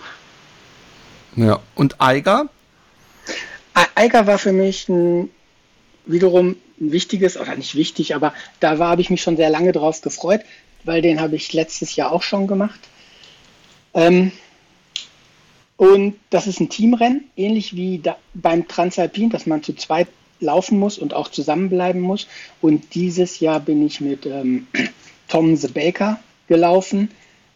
Ja, 1.36 1.60
und 1.74 2.00
Eiger? 2.00 2.48
Eiger 3.94 4.26
war 4.26 4.38
für 4.38 4.52
mich 4.52 4.88
ein, 4.88 5.30
wiederum 6.06 6.56
ein 6.80 6.92
wichtiges, 6.92 7.36
oder 7.36 7.56
nicht 7.56 7.74
wichtig, 7.74 8.14
aber 8.14 8.32
da 8.60 8.78
habe 8.78 9.00
ich 9.00 9.10
mich 9.10 9.22
schon 9.22 9.36
sehr 9.36 9.50
lange 9.50 9.72
drauf 9.72 10.00
gefreut, 10.00 10.42
weil 10.84 11.02
den 11.02 11.20
habe 11.20 11.36
ich 11.36 11.52
letztes 11.52 11.96
Jahr 11.96 12.12
auch 12.12 12.22
schon 12.22 12.46
gemacht. 12.46 12.80
Ähm, 13.94 14.32
und 15.76 16.16
das 16.30 16.46
ist 16.46 16.60
ein 16.60 16.68
Teamrennen, 16.68 17.24
ähnlich 17.36 17.74
wie 17.74 17.98
da, 17.98 18.16
beim 18.34 18.66
Transalpin, 18.66 19.30
dass 19.30 19.46
man 19.46 19.62
zu 19.62 19.74
zweit 19.74 20.08
laufen 20.40 20.78
muss 20.78 20.98
und 20.98 21.14
auch 21.14 21.28
zusammenbleiben 21.28 22.00
muss. 22.00 22.28
Und 22.60 22.94
dieses 22.94 23.40
Jahr 23.40 23.60
bin 23.60 23.84
ich 23.84 24.00
mit 24.00 24.26
ähm, 24.26 24.68
Tom 25.28 25.56
the 25.56 25.68
Baker 25.68 26.20
gelaufen 26.46 27.10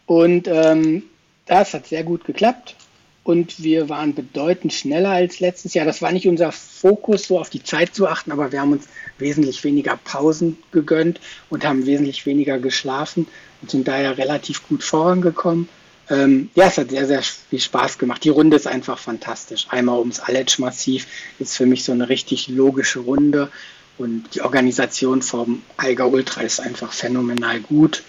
und 0.05 0.47
ähm, 0.47 1.03
das 1.45 1.73
hat 1.73 1.87
sehr 1.87 2.03
gut 2.03 2.25
geklappt 2.25 2.75
und 3.23 3.63
wir 3.63 3.87
waren 3.89 4.13
bedeutend 4.13 4.73
schneller 4.73 5.11
als 5.11 5.39
letztes 5.39 5.73
Jahr. 5.73 5.85
Das 5.85 6.01
war 6.01 6.11
nicht 6.11 6.27
unser 6.27 6.51
Fokus, 6.51 7.27
so 7.27 7.39
auf 7.39 7.49
die 7.49 7.63
Zeit 7.63 7.95
zu 7.95 8.07
achten, 8.07 8.31
aber 8.31 8.51
wir 8.51 8.59
haben 8.59 8.73
uns 8.73 8.87
wesentlich 9.17 9.63
weniger 9.63 9.97
Pausen 10.03 10.57
gegönnt 10.71 11.21
und 11.49 11.65
haben 11.65 11.85
wesentlich 11.85 12.25
weniger 12.25 12.59
geschlafen 12.59 13.27
und 13.61 13.71
sind 13.71 13.87
daher 13.87 14.17
relativ 14.17 14.67
gut 14.67 14.83
vorangekommen. 14.83 15.69
Ähm, 16.09 16.49
ja, 16.53 16.67
es 16.67 16.77
hat 16.77 16.89
sehr, 16.89 17.07
sehr 17.07 17.21
viel 17.21 17.61
Spaß 17.61 17.97
gemacht. 17.97 18.23
Die 18.25 18.29
Runde 18.29 18.57
ist 18.57 18.67
einfach 18.67 18.99
fantastisch. 18.99 19.67
Einmal 19.69 19.99
ums 19.99 20.19
Aletsch-Massiv 20.19 21.07
ist 21.39 21.55
für 21.55 21.65
mich 21.65 21.85
so 21.85 21.93
eine 21.93 22.09
richtig 22.09 22.49
logische 22.49 22.99
Runde 22.99 23.49
und 23.97 24.35
die 24.35 24.41
Organisation 24.41 25.21
vom 25.21 25.61
Eiger 25.77 26.07
Ultra 26.07 26.41
ist 26.41 26.59
einfach 26.59 26.91
phänomenal 26.91 27.61
gut. 27.61 28.03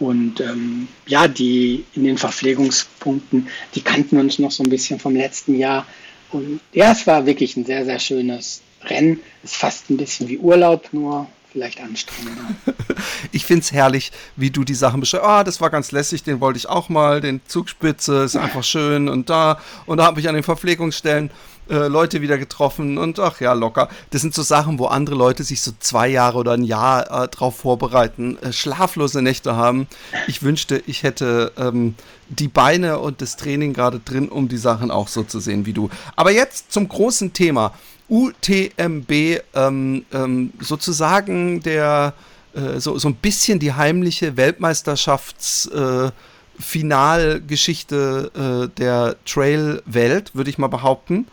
Und 0.00 0.40
ähm, 0.40 0.88
ja, 1.06 1.26
die 1.26 1.84
in 1.94 2.04
den 2.04 2.18
Verpflegungspunkten, 2.18 3.48
die 3.74 3.80
kannten 3.80 4.18
uns 4.18 4.38
noch 4.38 4.52
so 4.52 4.62
ein 4.62 4.70
bisschen 4.70 5.00
vom 5.00 5.16
letzten 5.16 5.58
Jahr. 5.58 5.86
Und 6.30 6.60
ja, 6.72 6.92
es 6.92 7.06
war 7.06 7.26
wirklich 7.26 7.56
ein 7.56 7.64
sehr, 7.64 7.84
sehr 7.84 7.98
schönes 7.98 8.62
Rennen. 8.82 9.20
Es 9.42 9.52
ist 9.52 9.56
fast 9.56 9.90
ein 9.90 9.96
bisschen 9.96 10.28
wie 10.28 10.38
Urlaub, 10.38 10.88
nur 10.92 11.26
vielleicht 11.58 11.80
anstrengender. 11.80 12.54
ich 13.32 13.44
finde 13.44 13.62
es 13.62 13.72
herrlich, 13.72 14.12
wie 14.36 14.50
du 14.50 14.62
die 14.62 14.74
Sachen 14.74 15.00
beschreibst. 15.00 15.26
Ah, 15.26 15.42
das 15.42 15.60
war 15.60 15.70
ganz 15.70 15.90
lässig, 15.90 16.22
den 16.22 16.40
wollte 16.40 16.56
ich 16.56 16.68
auch 16.68 16.88
mal, 16.88 17.20
den 17.20 17.40
Zugspitze 17.48 18.22
ist 18.22 18.36
einfach 18.36 18.62
schön 18.62 19.08
und 19.08 19.28
da. 19.28 19.60
Und 19.86 19.98
da 19.98 20.04
habe 20.04 20.20
ich 20.20 20.28
an 20.28 20.36
den 20.36 20.44
Verpflegungsstellen 20.44 21.30
äh, 21.68 21.88
Leute 21.88 22.22
wieder 22.22 22.38
getroffen 22.38 22.96
und 22.96 23.18
ach 23.18 23.40
ja, 23.40 23.54
locker. 23.54 23.88
Das 24.10 24.22
sind 24.22 24.34
so 24.34 24.42
Sachen, 24.42 24.78
wo 24.78 24.86
andere 24.86 25.16
Leute 25.16 25.42
sich 25.42 25.60
so 25.60 25.72
zwei 25.80 26.06
Jahre 26.06 26.38
oder 26.38 26.52
ein 26.52 26.62
Jahr 26.62 27.24
äh, 27.24 27.28
drauf 27.28 27.56
vorbereiten, 27.56 28.38
äh, 28.40 28.52
schlaflose 28.52 29.20
Nächte 29.20 29.56
haben. 29.56 29.88
Ich 30.28 30.44
wünschte, 30.44 30.80
ich 30.86 31.02
hätte 31.02 31.52
ähm, 31.58 31.96
die 32.28 32.48
Beine 32.48 33.00
und 33.00 33.20
das 33.20 33.36
Training 33.36 33.72
gerade 33.72 33.98
drin, 33.98 34.28
um 34.28 34.48
die 34.48 34.58
Sachen 34.58 34.92
auch 34.92 35.08
so 35.08 35.24
zu 35.24 35.40
sehen 35.40 35.66
wie 35.66 35.72
du. 35.72 35.90
Aber 36.14 36.30
jetzt 36.30 36.70
zum 36.70 36.88
großen 36.88 37.32
Thema. 37.32 37.74
UTMB, 38.08 39.40
ähm, 39.54 40.04
ähm, 40.12 40.52
sozusagen 40.60 41.62
der, 41.62 42.14
äh, 42.54 42.78
so, 42.80 42.98
so 42.98 43.08
ein 43.08 43.14
bisschen 43.14 43.58
die 43.58 43.72
heimliche 43.72 44.32
Weltmeisterschafts- 44.32 46.06
äh, 46.06 46.10
Finalgeschichte 46.58 48.32
äh, 48.34 48.78
der 48.78 49.16
Trail-Welt, 49.24 50.34
würde 50.34 50.50
ich 50.50 50.58
mal 50.58 50.66
behaupten. 50.68 51.26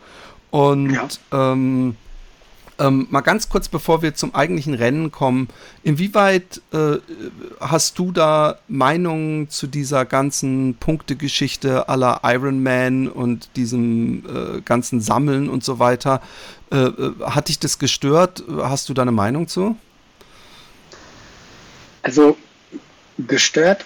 Und 0.51 0.93
ja. 0.93 1.07
ähm, 1.31 1.95
ähm, 2.77 3.07
mal 3.09 3.21
ganz 3.21 3.49
kurz, 3.49 3.69
bevor 3.69 4.01
wir 4.01 4.15
zum 4.15 4.35
eigentlichen 4.35 4.73
Rennen 4.73 5.11
kommen, 5.11 5.47
inwieweit 5.83 6.61
äh, 6.73 6.97
hast 7.59 7.97
du 7.99 8.11
da 8.11 8.59
Meinungen 8.67 9.49
zu 9.49 9.67
dieser 9.67 10.05
ganzen 10.05 10.75
Punktegeschichte 10.75 11.87
aller 11.87 12.21
Iron 12.23 12.61
Man 12.61 13.07
und 13.07 13.49
diesem 13.55 14.23
äh, 14.25 14.61
ganzen 14.61 14.99
Sammeln 14.99 15.49
und 15.49 15.63
so 15.63 15.79
weiter? 15.79 16.21
Äh, 16.71 16.77
äh, 16.77 17.13
hat 17.21 17.47
dich 17.47 17.59
das 17.59 17.79
gestört? 17.79 18.43
Hast 18.57 18.89
du 18.89 18.93
da 18.93 19.03
eine 19.03 19.11
Meinung 19.11 19.47
zu? 19.47 19.77
Also 22.01 22.37
gestört, 23.17 23.85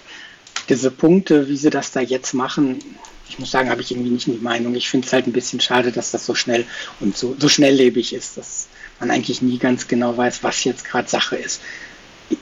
diese 0.68 0.90
Punkte, 0.90 1.48
wie 1.48 1.56
sie 1.56 1.70
das 1.70 1.92
da 1.92 2.00
jetzt 2.00 2.34
machen, 2.34 2.80
ich 3.28 3.38
muss 3.38 3.52
sagen, 3.52 3.70
habe 3.70 3.80
ich 3.80 3.92
irgendwie 3.92 4.10
nicht 4.10 4.26
die 4.26 4.32
Meinung. 4.32 4.74
Ich 4.74 4.90
finde 4.90 5.06
es 5.06 5.12
halt 5.12 5.26
ein 5.28 5.32
bisschen 5.32 5.60
schade, 5.60 5.92
dass 5.92 6.10
das 6.10 6.26
so 6.26 6.34
schnell 6.34 6.66
und 6.98 7.16
so, 7.16 7.36
so 7.38 7.48
schnelllebig 7.48 8.12
ist, 8.12 8.36
dass 8.36 8.66
man 9.00 9.10
eigentlich 9.10 9.42
nie 9.42 9.58
ganz 9.58 9.88
genau 9.88 10.16
weiß, 10.16 10.42
was 10.42 10.64
jetzt 10.64 10.84
gerade 10.84 11.08
Sache 11.08 11.36
ist. 11.36 11.60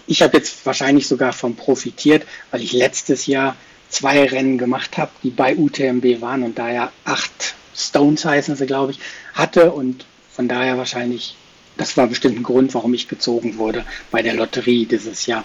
Ich 0.06 0.22
habe 0.22 0.36
jetzt 0.36 0.66
wahrscheinlich 0.66 1.06
sogar 1.06 1.32
von 1.32 1.56
profitiert, 1.56 2.26
weil 2.50 2.62
ich 2.62 2.72
letztes 2.72 3.26
Jahr 3.26 3.56
zwei 3.88 4.24
Rennen 4.24 4.58
gemacht 4.58 4.98
habe, 4.98 5.10
die 5.22 5.30
bei 5.30 5.56
UTMB 5.56 6.20
waren 6.20 6.42
und 6.42 6.58
daher 6.58 6.92
acht 7.04 7.54
Stones 7.74 8.24
heißen 8.24 8.56
sie, 8.56 8.66
glaube 8.66 8.92
ich, 8.92 9.00
hatte 9.34 9.72
und 9.72 10.04
von 10.32 10.48
daher 10.48 10.76
wahrscheinlich, 10.76 11.36
das 11.76 11.96
war 11.96 12.06
bestimmt 12.06 12.36
ein 12.36 12.42
Grund, 12.42 12.74
warum 12.74 12.92
ich 12.92 13.08
gezogen 13.08 13.56
wurde 13.56 13.84
bei 14.10 14.22
der 14.22 14.34
Lotterie 14.34 14.84
dieses 14.84 15.26
Jahr. 15.26 15.44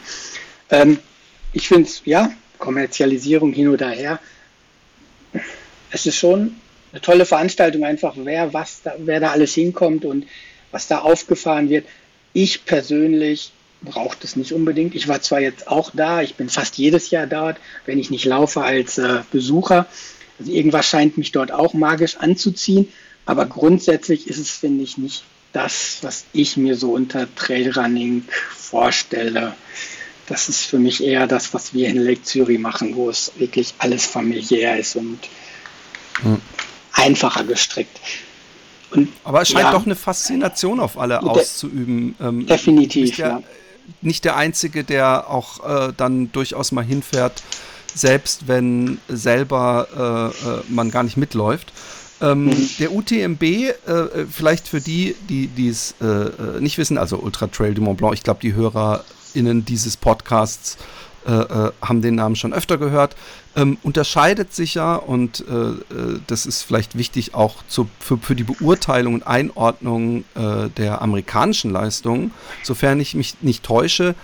Ähm, 0.69 0.99
ich 1.53 1.67
finde 1.67 1.87
es, 1.87 2.01
ja, 2.05 2.31
Kommerzialisierung 2.57 3.53
hin 3.53 3.69
oder 3.69 3.89
her, 3.89 4.19
es 5.91 6.05
ist 6.05 6.17
schon 6.17 6.55
eine 6.91 7.01
tolle 7.01 7.25
Veranstaltung, 7.25 7.83
einfach 7.83 8.13
wer, 8.17 8.53
was 8.53 8.81
da, 8.83 8.93
wer 8.97 9.19
da 9.19 9.31
alles 9.31 9.53
hinkommt 9.53 10.05
und 10.05 10.25
was 10.73 10.87
da 10.87 10.99
aufgefahren 10.99 11.69
wird. 11.69 11.85
Ich 12.33 12.65
persönlich 12.65 13.53
brauche 13.81 14.17
das 14.19 14.35
nicht 14.35 14.51
unbedingt. 14.51 14.95
Ich 14.95 15.07
war 15.07 15.21
zwar 15.21 15.39
jetzt 15.39 15.67
auch 15.67 15.91
da, 15.93 16.21
ich 16.21 16.35
bin 16.35 16.49
fast 16.49 16.77
jedes 16.77 17.11
Jahr 17.11 17.27
dort, 17.27 17.57
wenn 17.85 17.99
ich 17.99 18.09
nicht 18.09 18.25
laufe 18.25 18.63
als 18.63 18.97
äh, 18.97 19.19
Besucher. 19.31 19.85
Also 20.39 20.51
irgendwas 20.51 20.87
scheint 20.87 21.17
mich 21.17 21.31
dort 21.31 21.51
auch 21.51 21.73
magisch 21.73 22.17
anzuziehen, 22.17 22.87
aber 23.25 23.45
grundsätzlich 23.45 24.27
ist 24.27 24.39
es, 24.39 24.49
finde 24.49 24.83
ich, 24.83 24.97
nicht 24.97 25.23
das, 25.53 25.99
was 26.01 26.25
ich 26.33 26.57
mir 26.57 26.75
so 26.75 26.93
unter 26.93 27.33
Trailrunning 27.35 28.23
vorstelle. 28.57 29.53
Das 30.27 30.49
ist 30.49 30.61
für 30.65 30.79
mich 30.79 31.03
eher 31.03 31.27
das, 31.27 31.53
was 31.53 31.73
wir 31.73 31.87
in 31.89 31.97
Lake 31.97 32.23
Zürich 32.23 32.57
machen, 32.57 32.95
wo 32.95 33.09
es 33.09 33.31
wirklich 33.37 33.75
alles 33.77 34.05
familiär 34.05 34.77
ist 34.77 34.95
und 34.95 35.19
hm. 36.21 36.41
einfacher 36.93 37.43
gestrickt. 37.43 37.99
Und, 38.93 39.09
Aber 39.23 39.41
es 39.41 39.49
scheint 39.49 39.65
ja, 39.65 39.71
doch 39.71 39.85
eine 39.85 39.95
Faszination 39.95 40.79
auf 40.79 40.97
alle 40.97 41.19
de 41.19 41.27
auszuüben. 41.27 42.15
Ähm, 42.21 42.45
definitiv, 42.45 43.17
ja. 43.17 43.41
Nicht 44.01 44.23
der 44.23 44.37
Einzige, 44.37 44.83
der 44.83 45.29
auch 45.29 45.89
äh, 45.89 45.93
dann 45.95 46.31
durchaus 46.31 46.71
mal 46.71 46.83
hinfährt, 46.83 47.43
selbst 47.93 48.47
wenn 48.47 48.99
selber 49.07 50.33
äh, 50.45 50.47
äh 50.47 50.61
man 50.69 50.89
gar 50.91 51.03
nicht 51.03 51.17
mitläuft. 51.17 51.73
Ähm, 52.21 52.45
mhm. 52.45 52.69
Der 52.79 52.93
UTMB, 52.93 53.43
äh, 53.43 53.73
vielleicht 54.31 54.67
für 54.67 54.79
die, 54.79 55.15
die 55.27 55.67
es 55.67 55.95
äh, 56.01 56.05
äh, 56.05 56.61
nicht 56.61 56.77
wissen, 56.77 56.97
also 56.97 57.17
Ultra 57.17 57.47
Trail 57.47 57.73
du 57.73 57.81
Mont 57.81 57.97
Blanc, 57.97 58.13
ich 58.13 58.23
glaube, 58.23 58.39
die 58.41 58.53
HörerInnen 58.53 59.65
dieses 59.65 59.97
Podcasts 59.97 60.77
äh, 61.25 61.31
äh, 61.31 61.71
haben 61.81 62.01
den 62.01 62.15
Namen 62.15 62.35
schon 62.35 62.53
öfter 62.53 62.77
gehört, 62.77 63.15
ähm, 63.55 63.77
unterscheidet 63.83 64.53
sich 64.53 64.75
ja, 64.75 64.95
und 64.95 65.41
äh, 65.41 66.19
das 66.27 66.45
ist 66.45 66.63
vielleicht 66.63 66.97
wichtig 66.97 67.33
auch 67.33 67.63
zu, 67.67 67.89
für, 67.99 68.17
für 68.17 68.35
die 68.35 68.43
Beurteilung 68.43 69.13
und 69.13 69.27
Einordnung 69.27 70.25
der 70.35 71.01
amerikanischen 71.01 71.71
Leistungen, 71.71 72.31
sofern 72.63 72.99
ich 72.99 73.15
mich 73.15 73.35
nicht 73.41 73.63
täusche, 73.63 74.15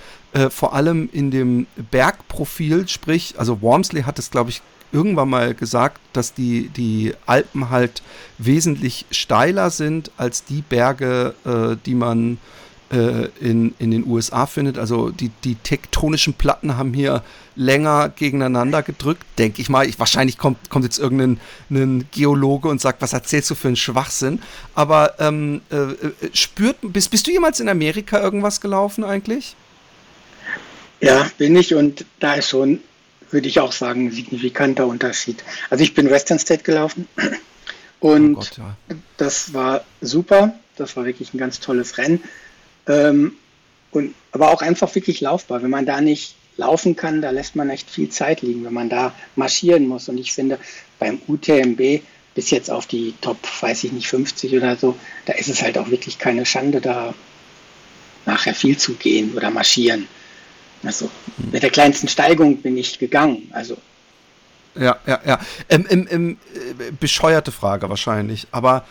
vor 0.50 0.74
allem 0.74 1.10
in 1.12 1.32
dem 1.32 1.68
Bergprofil, 1.92 2.88
sprich, 2.88 3.36
also 3.38 3.62
Wormsley 3.62 4.04
hat 4.04 4.20
es, 4.20 4.32
glaube 4.32 4.50
ich, 4.50 4.62
irgendwann 4.92 5.30
mal 5.30 5.54
gesagt, 5.54 6.02
dass 6.14 6.34
die, 6.34 6.70
die 6.70 7.14
Alpen 7.26 7.70
halt 7.70 8.02
wesentlich 8.38 9.06
steiler 9.12 9.70
sind 9.70 10.12
als 10.18 10.44
die 10.44 10.62
Berge, 10.62 11.36
äh, 11.46 11.76
die 11.86 11.96
man 11.96 12.38
äh, 12.92 13.28
in, 13.40 13.74
in 13.80 13.92
den 13.92 14.06
USA 14.08 14.46
findet. 14.46 14.78
Also 14.78 15.10
die, 15.10 15.32
die 15.44 15.56
tektonischen 15.56 16.34
Platten 16.34 16.78
haben 16.78 16.94
hier 16.94 17.24
länger 17.56 18.10
gegeneinander 18.10 18.84
gedrückt, 18.84 19.26
denke 19.38 19.62
ich 19.62 19.70
mal. 19.70 19.88
Ich, 19.88 20.00
wahrscheinlich 20.00 20.38
kommt, 20.38 20.70
kommt 20.70 20.86
jetzt 20.86 21.00
irgendein 21.00 21.40
Geologe 22.12 22.70
und 22.70 22.82
sagt, 22.82 23.02
was 23.02 23.14
erzählst 23.14 23.50
du 23.50 23.56
für 23.56 23.68
einen 23.68 23.76
Schwachsinn? 23.76 24.42
Aber 24.76 25.20
ähm, 25.20 25.62
äh, 25.72 25.76
äh, 25.76 25.96
spürt, 26.34 26.78
bist, 26.82 27.12
bist 27.12 27.28
du 27.28 27.32
jemals 27.32 27.60
in 27.60 27.70
Amerika 27.70 28.22
irgendwas 28.22 28.62
gelaufen 28.62 29.04
eigentlich? 29.04 29.56
Ja, 31.02 31.30
bin 31.38 31.56
ich 31.56 31.76
und 31.76 32.06
da 32.20 32.34
ist 32.34 32.50
schon 32.50 32.80
würde 33.32 33.48
ich 33.48 33.60
auch 33.60 33.72
sagen, 33.72 34.08
ein 34.08 34.12
signifikanter 34.12 34.88
Unterschied. 34.88 35.44
Also 35.70 35.84
ich 35.84 35.94
bin 35.94 36.10
Western 36.10 36.40
State 36.40 36.64
gelaufen 36.64 37.08
und 38.00 38.36
oh 38.36 38.40
Gott, 38.40 38.58
ja. 38.58 38.76
das 39.18 39.54
war 39.54 39.84
super. 40.02 40.56
Das 40.76 40.96
war 40.96 41.06
wirklich 41.06 41.34
ein 41.34 41.38
ganz 41.38 41.60
tolles 41.60 41.98
Rennen. 41.98 42.24
Ähm, 42.90 43.34
und, 43.92 44.14
aber 44.32 44.52
auch 44.52 44.62
einfach 44.62 44.94
wirklich 44.94 45.22
laufbar. 45.22 45.64
Wenn 45.64 45.70
man 45.70 45.86
da 45.86 46.02
nicht 46.02 46.36
laufen 46.58 46.96
kann, 46.96 47.22
da 47.22 47.30
lässt 47.30 47.56
man 47.56 47.70
echt 47.70 47.90
viel 47.90 48.10
Zeit 48.10 48.42
liegen, 48.42 48.66
wenn 48.66 48.74
man 48.74 48.90
da 48.90 49.14
marschieren 49.36 49.88
muss. 49.88 50.10
Und 50.10 50.18
ich 50.18 50.34
finde, 50.34 50.60
beim 51.00 51.22
UTMB 51.28 52.02
bis 52.36 52.52
jetzt 52.52 52.70
auf 52.70 52.86
die 52.86 53.14
Top, 53.22 53.38
weiß 53.62 53.86
ich 53.86 53.92
nicht, 53.92 54.08
50 54.08 54.56
oder 54.56 54.76
so, 54.76 54.96
da 55.26 55.34
ist 55.34 55.50
es 55.50 55.62
halt 55.62 55.78
auch 55.78 55.90
wirklich 55.90 56.20
keine 56.20 56.46
Schande, 56.46 56.82
da 56.82 57.14
nachher 58.26 58.54
viel 58.54 58.78
zu 58.78 58.94
gehen 58.94 59.34
oder 59.36 59.50
marschieren. 59.50 60.08
Also 60.84 61.10
mit 61.52 61.64
der 61.64 61.72
kleinsten 61.72 62.08
Steigung 62.08 62.58
bin 62.58 62.78
ich 62.78 63.00
gegangen. 63.00 63.50
Also 63.52 63.78
ja, 64.76 64.98
ja, 65.06 65.20
ja. 65.26 65.40
Ähm, 65.68 65.86
ähm, 65.90 66.08
ähm, 66.10 66.38
bescheuerte 67.00 67.52
Frage 67.52 67.90
wahrscheinlich. 67.90 68.48
Aber 68.52 68.86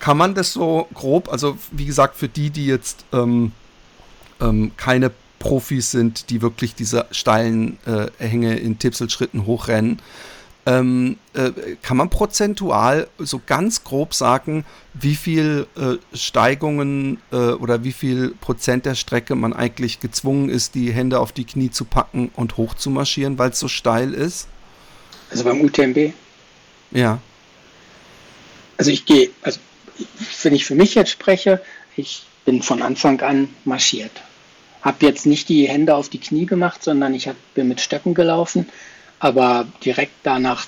kann 0.00 0.16
man 0.16 0.34
das 0.34 0.52
so 0.52 0.88
grob, 0.92 1.30
also 1.30 1.56
wie 1.70 1.84
gesagt, 1.84 2.16
für 2.16 2.28
die, 2.28 2.50
die 2.50 2.66
jetzt 2.66 3.04
ähm, 3.12 3.52
ähm, 4.40 4.72
keine 4.76 5.12
Profis 5.38 5.90
sind, 5.90 6.30
die 6.30 6.42
wirklich 6.42 6.74
diese 6.74 7.06
steilen 7.12 7.78
äh, 7.86 8.06
Hänge 8.18 8.58
in 8.58 8.78
Tipselschritten 8.78 9.46
hochrennen, 9.46 10.00
ähm, 10.66 11.16
äh, 11.34 11.50
kann 11.82 11.96
man 11.96 12.10
prozentual 12.10 13.08
so 13.18 13.40
ganz 13.44 13.84
grob 13.84 14.14
sagen, 14.14 14.64
wie 14.94 15.14
viel 15.14 15.66
äh, 15.76 16.16
Steigungen 16.16 17.18
äh, 17.32 17.36
oder 17.36 17.84
wie 17.84 17.92
viel 17.92 18.34
Prozent 18.40 18.84
der 18.84 18.94
Strecke 18.94 19.34
man 19.34 19.52
eigentlich 19.52 20.00
gezwungen 20.00 20.50
ist, 20.50 20.74
die 20.74 20.92
Hände 20.92 21.18
auf 21.18 21.32
die 21.32 21.44
Knie 21.44 21.70
zu 21.70 21.84
packen 21.84 22.30
und 22.36 22.56
hoch 22.56 22.74
zu 22.74 22.90
marschieren, 22.90 23.38
weil 23.38 23.50
es 23.50 23.58
so 23.58 23.68
steil 23.68 24.12
ist? 24.12 24.48
Also 25.30 25.44
beim 25.44 25.60
UTMB? 25.60 26.12
Ja. 26.90 27.18
Also 28.76 28.90
ich 28.90 29.04
gehe, 29.06 29.30
also 29.42 29.60
wenn 30.42 30.54
ich 30.54 30.64
für 30.64 30.74
mich 30.74 30.94
jetzt 30.94 31.10
spreche, 31.10 31.62
ich 31.96 32.22
bin 32.44 32.62
von 32.62 32.82
Anfang 32.82 33.20
an 33.20 33.48
marschiert. 33.64 34.12
Habe 34.82 35.06
jetzt 35.06 35.26
nicht 35.26 35.48
die 35.48 35.68
Hände 35.68 35.94
auf 35.94 36.08
die 36.08 36.20
Knie 36.20 36.46
gemacht, 36.46 36.82
sondern 36.82 37.14
ich 37.14 37.28
hab, 37.28 37.36
bin 37.54 37.68
mit 37.68 37.80
Stöcken 37.80 38.14
gelaufen 38.14 38.66
aber 39.20 39.66
direkt 39.84 40.14
danach 40.24 40.66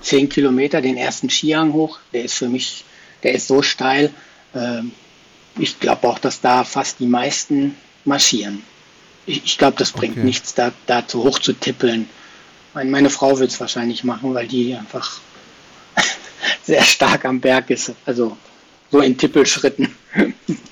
zehn 0.00 0.28
Kilometer 0.28 0.80
den 0.80 0.96
ersten 0.96 1.28
Skihang 1.28 1.72
hoch, 1.72 1.98
der 2.12 2.24
ist 2.24 2.34
für 2.34 2.48
mich, 2.48 2.84
der 3.22 3.34
ist 3.34 3.48
so 3.48 3.62
steil. 3.62 4.12
Äh, 4.54 4.82
ich 5.58 5.80
glaube 5.80 6.06
auch, 6.06 6.18
dass 6.18 6.40
da 6.40 6.62
fast 6.64 7.00
die 7.00 7.06
meisten 7.06 7.74
marschieren. 8.04 8.62
Ich, 9.26 9.44
ich 9.44 9.58
glaube, 9.58 9.76
das 9.78 9.92
bringt 9.92 10.18
okay. 10.18 10.26
nichts, 10.26 10.54
da, 10.54 10.72
da 10.86 11.06
zu 11.08 11.24
hoch 11.24 11.38
zu 11.38 11.54
tippeln. 11.54 12.08
Meine, 12.74 12.90
meine 12.90 13.10
Frau 13.10 13.38
wird 13.38 13.50
es 13.50 13.60
wahrscheinlich 13.60 14.04
machen, 14.04 14.34
weil 14.34 14.46
die 14.46 14.74
einfach 14.74 15.20
sehr 16.62 16.82
stark 16.82 17.24
am 17.24 17.40
Berg 17.40 17.70
ist. 17.70 17.92
Also 18.06 18.36
so 18.90 19.00
in 19.00 19.18
Tippelschritten. 19.18 19.94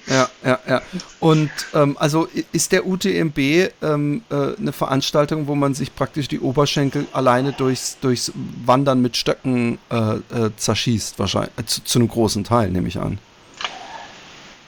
Ja, 0.06 0.28
ja, 0.44 0.58
ja. 0.68 0.82
Und 1.18 1.50
ähm, 1.74 1.96
also 1.98 2.28
ist 2.52 2.70
der 2.70 2.87
UTMB 2.87 3.38
ähm, 3.38 4.22
äh, 4.30 4.56
eine 4.56 4.72
Veranstaltung, 4.72 5.48
wo 5.48 5.54
man 5.54 5.74
sich 5.74 5.94
praktisch 5.94 6.28
die 6.28 6.38
Oberschenkel 6.38 7.06
alleine 7.12 7.52
durchs, 7.52 7.98
durchs 8.00 8.32
Wandern 8.64 9.02
mit 9.02 9.16
Stöcken 9.16 9.78
äh, 9.90 9.96
äh, 9.96 10.50
zerschießt, 10.56 11.18
wahrscheinlich 11.18 11.52
äh, 11.58 11.66
zu, 11.66 11.82
zu, 11.82 11.98
einem 11.98 12.08
großen 12.08 12.44
Teil, 12.44 12.70
nehme 12.70 12.87
ich 12.87 12.98
an. 12.98 13.18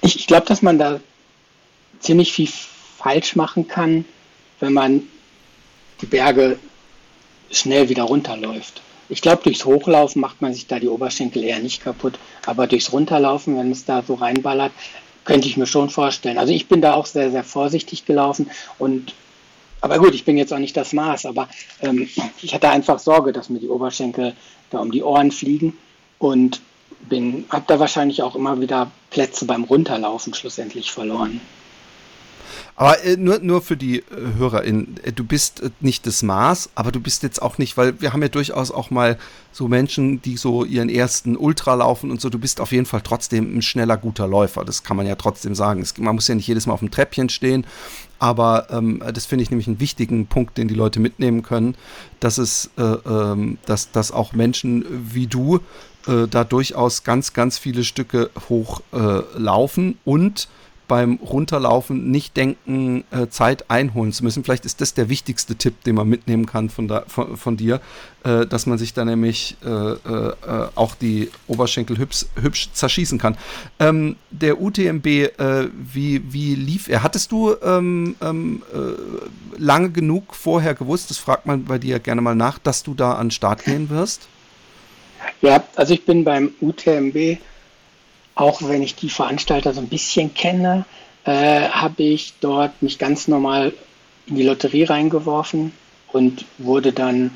Ich, 0.01 0.17
ich 0.17 0.27
glaube, 0.27 0.47
dass 0.47 0.63
man 0.63 0.79
da 0.79 0.99
ziemlich 2.01 2.33
viel 2.33 2.49
falsch 2.99 3.37
machen 3.37 3.69
kann, 3.69 4.05
wenn 4.61 4.73
man 4.73 5.03
die 6.01 6.07
Berge 6.07 6.59
schnell 7.51 7.89
wieder 7.89 8.05
runterläuft. 8.05 8.83
Ich 9.15 9.23
glaube, 9.23 9.45
durchs 9.45 9.65
Hochlaufen 9.65 10.21
macht 10.21 10.43
man 10.43 10.53
sich 10.53 10.67
da 10.67 10.81
die 10.81 10.89
Oberschenkel 10.89 11.45
eher 11.45 11.61
nicht 11.61 11.85
kaputt, 11.85 12.19
aber 12.47 12.67
durchs 12.67 12.93
Runterlaufen, 12.93 13.57
wenn 13.57 13.71
es 13.71 13.85
da 13.85 14.03
so 14.03 14.15
reinballert, 14.15 14.73
könnte 15.25 15.47
ich 15.47 15.57
mir 15.57 15.67
schon 15.67 15.89
vorstellen. 15.89 16.37
Also 16.37 16.53
ich 16.53 16.67
bin 16.67 16.81
da 16.81 16.95
auch 16.95 17.07
sehr, 17.07 17.31
sehr 17.31 17.45
vorsichtig 17.45 18.07
gelaufen 18.07 18.51
und 18.81 19.15
aber 19.81 19.99
gut, 19.99 20.15
ich 20.15 20.25
bin 20.25 20.37
jetzt 20.37 20.53
auch 20.53 20.59
nicht 20.59 20.77
das 20.77 20.93
Maß, 20.93 21.27
aber 21.27 21.49
ähm, 21.81 22.09
ich 22.43 22.55
hatte 22.55 22.71
einfach 22.71 22.99
Sorge, 22.99 23.33
dass 23.33 23.51
mir 23.51 23.61
die 23.61 23.69
Oberschenkel 23.69 24.35
da 24.71 24.79
um 24.81 24.91
die 24.91 25.05
Ohren 25.05 25.31
fliegen 25.31 25.79
und 26.19 26.61
bin, 27.09 27.45
habe 27.51 27.65
da 27.69 27.79
wahrscheinlich 27.79 28.21
auch 28.21 28.35
immer 28.35 28.61
wieder 28.61 28.91
Plätze 29.11 29.45
beim 29.45 29.63
Runterlaufen 29.63 30.35
schlussendlich 30.35 30.91
verloren. 30.91 31.41
Aber 32.77 33.03
äh, 33.05 33.17
nur, 33.17 33.39
nur 33.41 33.63
für 33.63 33.77
die 33.77 33.99
äh, 33.99 34.05
HörerInnen, 34.37 35.01
äh, 35.03 35.13
du 35.13 35.25
bist 35.25 35.63
äh, 35.63 35.71
nicht 35.81 36.07
das 36.07 36.23
Maß, 36.23 36.71
aber 36.75 36.93
du 36.93 37.01
bist 37.01 37.23
jetzt 37.23 37.41
auch 37.41 37.59
nicht, 37.59 37.77
weil 37.77 38.01
wir 38.01 38.13
haben 38.13 38.23
ja 38.23 38.29
durchaus 38.29 38.71
auch 38.71 38.91
mal 38.91 39.19
so 39.53 39.69
Menschen, 39.69 40.21
die 40.23 40.37
so 40.37 40.65
ihren 40.65 40.89
ersten 40.89 41.37
Ultra 41.37 41.75
laufen 41.75 42.11
und 42.11 42.21
so, 42.21 42.29
du 42.29 42.39
bist 42.39 42.61
auf 42.61 42.73
jeden 42.73 42.87
Fall 42.87 43.03
trotzdem 43.03 43.57
ein 43.57 43.63
schneller, 43.63 43.97
guter 43.97 44.27
Läufer. 44.27 44.65
Das 44.65 44.83
kann 44.83 44.97
man 44.97 45.07
ja 45.07 45.15
trotzdem 45.15 45.55
sagen. 45.55 45.81
Es, 45.81 45.97
man 45.99 46.15
muss 46.15 46.29
ja 46.29 46.35
nicht 46.35 46.49
jedes 46.49 46.67
Mal 46.67 46.75
auf 46.75 46.81
dem 46.81 46.91
Treppchen 46.91 47.29
stehen, 47.29 47.67
aber 48.19 48.69
ähm, 48.71 49.03
das 49.13 49.27
finde 49.27 49.43
ich 49.43 49.51
nämlich 49.51 49.67
einen 49.67 49.81
wichtigen 49.81 50.27
Punkt, 50.27 50.59
den 50.59 50.69
die 50.69 50.75
Leute 50.75 50.99
mitnehmen 50.99 51.43
können, 51.43 51.77
dass 52.21 52.39
es, 52.39 52.71
äh, 52.77 52.83
ähm, 52.83 53.59
dass, 53.67 53.93
dass 53.93 54.13
auch 54.13 54.33
Menschen 54.33 54.85
wie 55.13 55.27
du 55.27 55.61
äh, 56.07 56.27
da 56.29 56.45
durchaus 56.45 57.05
ganz, 57.05 57.33
ganz 57.33 57.59
viele 57.59 57.85
Stücke 57.85 58.31
hoch 58.49 58.81
äh, 58.93 59.23
laufen 59.39 59.99
und 60.05 60.49
beim 60.89 61.17
Runterlaufen 61.17 62.11
nicht 62.11 62.37
denken, 62.37 63.05
äh, 63.11 63.29
Zeit 63.29 63.71
einholen 63.71 64.13
zu 64.13 64.25
müssen. 64.25 64.45
Vielleicht 64.45 64.65
ist 64.65 64.81
das 64.81 64.95
der 64.95 65.09
wichtigste 65.09 65.57
Tipp, 65.57 65.83
den 65.85 65.95
man 65.95 66.09
mitnehmen 66.09 66.47
kann 66.47 66.69
von, 66.69 66.89
da, 66.89 67.05
von, 67.07 67.37
von 67.37 67.57
dir, 67.57 67.81
äh, 68.25 68.47
dass 68.47 68.67
man 68.67 68.79
sich 68.79 68.93
da 68.93 69.05
nämlich 69.05 69.57
äh, 69.65 69.69
äh 69.69 70.35
auch 70.75 70.95
die 70.95 71.31
Oberschenkel 71.47 71.99
hübsch, 71.99 72.27
hübsch 72.41 72.71
zerschießen 72.73 73.19
kann. 73.19 73.37
Ähm, 73.79 74.17
der 74.31 74.61
UTMB, 74.61 75.07
äh, 75.07 75.69
wie, 75.73 76.33
wie 76.33 76.55
lief 76.55 76.89
er? 76.89 77.03
Hattest 77.03 77.33
du 77.33 77.55
ähm, 77.63 78.17
ähm, 78.21 78.63
äh, 78.73 79.59
lange 79.59 79.91
genug 79.91 80.35
vorher 80.35 80.75
gewusst, 80.75 81.11
das 81.11 81.19
fragt 81.19 81.47
man 81.47 81.65
bei 81.65 81.79
dir 81.79 81.99
gerne 81.99 82.21
mal 82.21 82.35
nach, 82.35 82.59
dass 82.59 82.83
du 82.83 82.95
da 82.95 83.13
an 83.13 83.27
den 83.27 83.31
Start 83.31 83.65
gehen 83.65 83.91
wirst? 83.91 84.29
Ja, 85.41 85.65
also 85.77 85.95
ich 85.95 86.05
bin 86.05 86.25
beim 86.25 86.53
UTMB 86.61 87.39
auch 88.35 88.63
wenn 88.63 88.83
ich 88.83 88.95
die 88.95 89.11
Veranstalter 89.11 89.73
so 89.75 89.81
ein 89.81 89.89
bisschen 89.89 90.35
kenne, 90.35 90.85
äh, 91.25 91.69
habe 91.69 92.03
ich 92.03 92.35
dort 92.41 92.83
mich 92.83 92.99
ganz 92.99 93.29
normal 93.29 93.73
in 94.27 94.37
die 94.37 94.43
Lotterie 94.43 94.85
reingeworfen 94.85 95.73
und 96.13 96.45
wurde 96.59 96.93
dann, 96.93 97.33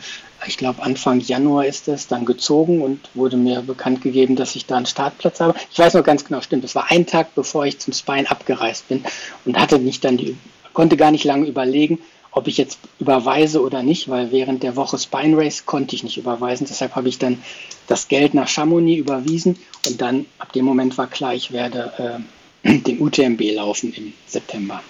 ich 0.47 0.57
glaube 0.57 0.83
Anfang 0.83 1.21
Januar 1.21 1.67
ist 1.67 1.89
es, 1.89 2.07
dann 2.07 2.25
gezogen 2.25 2.83
und 2.83 3.01
wurde 3.15 3.37
mir 3.37 3.63
bekannt 3.63 4.03
gegeben, 4.03 4.37
dass 4.37 4.57
ich 4.57 4.67
da 4.67 4.77
einen 4.77 4.87
Startplatz 4.87 5.41
habe. 5.41 5.55
Ich 5.71 5.79
weiß 5.79 5.95
noch 5.95 6.05
ganz 6.05 6.25
genau, 6.25 6.41
stimmt, 6.41 6.65
es 6.65 6.75
war 6.75 6.91
ein 6.91 7.07
Tag, 7.07 7.35
bevor 7.35 7.67
ich 7.67 7.79
zum 7.79 7.93
Spine 7.93 8.31
abgereist 8.31 8.89
bin 8.89 9.05
und 9.45 9.59
hatte 9.59 9.79
nicht 9.79 10.05
dann 10.05 10.17
die, 10.17 10.37
konnte 10.73 10.97
gar 10.97 11.11
nicht 11.11 11.25
lange 11.25 11.47
überlegen, 11.47 11.99
ob 12.39 12.47
ich 12.47 12.57
jetzt 12.57 12.79
überweise 13.01 13.61
oder 13.61 13.83
nicht, 13.83 14.09
weil 14.09 14.31
während 14.31 14.63
der 14.63 14.77
Woche 14.77 14.97
Spine 14.97 15.37
Race 15.37 15.67
konnte 15.67 15.97
ich 15.97 16.05
nicht 16.05 16.17
überweisen. 16.17 16.67
Deshalb 16.71 16.95
habe 16.95 17.09
ich 17.09 17.19
dann 17.19 17.43
das 17.89 18.07
Geld 18.07 18.33
nach 18.33 18.47
Chamonix 18.47 19.01
überwiesen 19.01 19.59
und 19.87 20.01
dann 20.01 20.25
ab 20.39 20.53
dem 20.53 20.65
Moment 20.65 20.97
war 20.97 21.09
klar, 21.09 21.35
ich 21.35 21.51
werde 21.51 22.23
äh, 22.65 22.79
den 22.87 23.01
UTMB 23.01 23.41
laufen 23.55 23.93
im 23.93 24.13
September. 24.27 24.81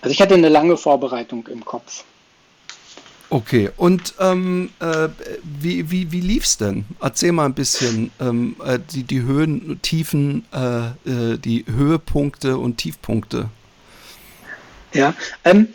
Also 0.00 0.12
ich 0.12 0.22
hatte 0.22 0.34
eine 0.34 0.48
lange 0.48 0.78
Vorbereitung 0.78 1.46
im 1.48 1.64
Kopf. 1.64 2.04
Okay, 3.28 3.70
und 3.76 4.14
ähm, 4.20 4.70
äh, 4.80 5.08
wie, 5.42 5.90
wie, 5.90 6.12
wie 6.12 6.20
lief 6.20 6.44
es 6.44 6.56
denn? 6.56 6.86
Erzähl 7.00 7.32
mal 7.32 7.46
ein 7.46 7.54
bisschen 7.54 8.10
ähm, 8.20 8.56
äh, 8.64 8.78
die, 8.92 9.02
die 9.02 9.22
Höhen, 9.22 9.80
Tiefen, 9.82 10.46
äh, 10.52 10.86
äh, 11.10 11.38
die 11.38 11.64
Höhepunkte 11.66 12.56
und 12.56 12.78
Tiefpunkte. 12.78 13.50
Ja, 14.94 15.14
ähm, 15.44 15.68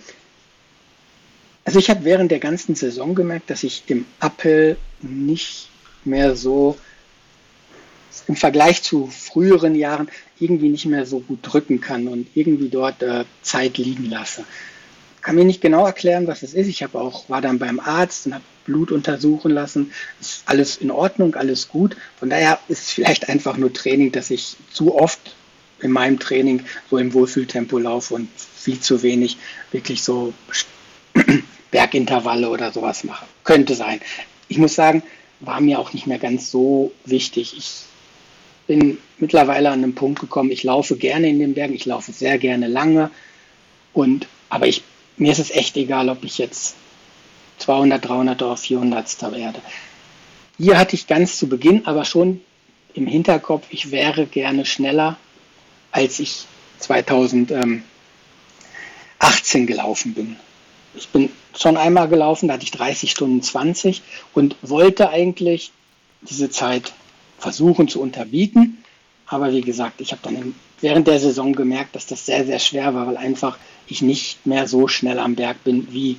also 1.66 1.78
ich 1.78 1.90
habe 1.90 2.06
während 2.06 2.32
der 2.32 2.40
ganzen 2.40 2.74
Saison 2.74 3.14
gemerkt, 3.14 3.50
dass 3.50 3.64
ich 3.64 3.84
im 3.88 4.06
Appel 4.20 4.78
nicht 5.02 5.70
mehr 6.04 6.36
so 6.36 6.78
im 8.28 8.36
Vergleich 8.36 8.82
zu 8.82 9.08
früheren 9.08 9.76
Jahren 9.76 10.10
irgendwie 10.40 10.70
nicht 10.70 10.86
mehr 10.86 11.06
so 11.06 11.20
gut 11.20 11.40
drücken 11.42 11.82
kann 11.82 12.08
und 12.08 12.28
irgendwie 12.34 12.70
dort 12.70 13.04
äh, 13.04 13.26
Zeit 13.42 13.78
liegen 13.78 14.06
lasse 14.06 14.46
kann 15.22 15.36
mir 15.36 15.46
nicht 15.46 15.62
genau 15.62 15.86
erklären, 15.86 16.28
was 16.28 16.44
es 16.44 16.54
ist. 16.54 16.68
Ich 16.68 16.84
habe 16.84 17.00
auch, 17.00 17.30
war 17.30 17.42
dann 17.42 17.60
beim 17.60 17.80
Arzt 17.80 18.26
und 18.26 18.34
habe 18.34 18.44
Blut 18.66 18.92
untersuchen 18.92 19.52
lassen. 19.52 19.92
Ist 20.20 20.44
alles 20.46 20.78
in 20.78 20.92
Ordnung, 20.92 21.36
alles 21.36 21.68
gut. 21.68 21.96
Von 22.18 22.30
daher 22.30 22.60
ist 22.68 22.84
es 22.84 22.92
vielleicht 22.92 23.30
einfach 23.30 23.58
nur 23.58 23.74
Training, 23.74 24.12
dass 24.12 24.30
ich 24.30 24.56
zu 24.72 24.96
oft 24.96 25.36
in 25.82 25.92
meinem 25.92 26.20
Training 26.20 26.63
so 26.89 26.98
im 26.98 27.13
Wohlfühltempo 27.13 27.78
laufe 27.78 28.13
und 28.15 28.30
viel 28.36 28.80
zu 28.80 29.02
wenig 29.02 29.38
wirklich 29.72 30.04
so 30.04 30.34
Bergintervalle 31.72 32.50
oder 32.50 32.72
sowas 32.72 33.04
mache. 33.04 33.26
Könnte 33.44 33.76
sein. 33.76 34.02
Ich 34.48 34.58
muss 34.58 34.76
sagen, 34.76 35.04
war 35.39 35.62
mir 35.62 35.80
auch 35.80 35.94
nicht 35.94 36.08
mehr 36.08 36.20
ganz 36.20 36.52
so 36.52 36.92
wichtig. 37.06 37.56
Ich 37.58 37.84
bin 38.68 38.98
mittlerweile 39.18 39.70
an 39.70 39.84
einen 39.84 39.96
Punkt 39.96 40.20
gekommen, 40.20 40.52
ich 40.52 40.63
laufe 40.63 40.96
gerne 40.96 41.28
in 41.30 41.39
den 41.39 41.54
Bergen, 41.54 41.74
ich 41.74 41.86
laufe 41.86 42.12
sehr 42.12 42.38
gerne 42.38 42.68
lange 42.68 43.10
und 43.94 44.28
aber 44.50 44.68
ich 44.68 44.84
mir 45.18 45.32
ist 45.32 45.39
es 45.39 45.52
echt 45.52 45.76
egal, 45.76 46.08
ob 46.10 46.24
ich 46.24 46.38
jetzt 46.38 46.76
200, 47.58 48.08
300 48.08 48.42
oder 48.42 48.56
400 48.56 49.34
werde. 49.34 49.62
Hier 50.58 50.78
hatte 50.78 50.96
ich 50.96 51.08
ganz 51.08 51.38
zu 51.38 51.50
Beginn 51.50 51.86
aber 51.86 52.06
schon 52.06 52.42
im 52.94 53.06
Hinterkopf, 53.06 53.65
ich 53.70 53.92
wäre 53.92 54.26
gerne 54.26 54.65
schneller, 54.65 55.18
als 55.91 56.19
ich 56.19 56.45
2018 56.80 57.84
gelaufen 59.65 60.13
bin. 60.13 60.36
Ich 60.95 61.10
bin 61.10 61.30
schon 61.56 61.78
einmal 61.78 62.08
gelaufen, 62.08 62.47
da 62.47 62.56
hatte 62.56 62.63
ich 62.63 62.71
30 62.71 63.12
Stunden 63.12 63.41
20 63.41 64.02
und 64.34 64.56
wollte 64.62 65.10
eigentlich 65.10 65.71
diese 66.21 66.49
Zeit 66.49 66.93
versuchen 67.38 67.88
zu 67.88 68.02
unterbieten. 68.02 68.84
Aber 69.28 69.52
wie 69.52 69.62
gesagt, 69.62 70.02
ich 70.02 70.12
habe 70.12 70.21
dann 70.23 70.56
während 70.82 71.08
der 71.08 71.19
Saison 71.19 71.54
gemerkt, 71.54 71.95
dass 71.95 72.08
das 72.08 72.25
sehr, 72.25 72.45
sehr 72.45 72.60
schwer 72.60 72.95
war, 72.95 73.08
weil 73.08 73.17
einfach 73.17 73.58
ich 73.88 74.02
nicht 74.02 74.45
mehr 74.45 74.67
so 74.67 74.88
schnell 74.88 75.19
am 75.19 75.36
Berg 75.36 75.63
bin 75.63 75.88
wie 75.91 76.17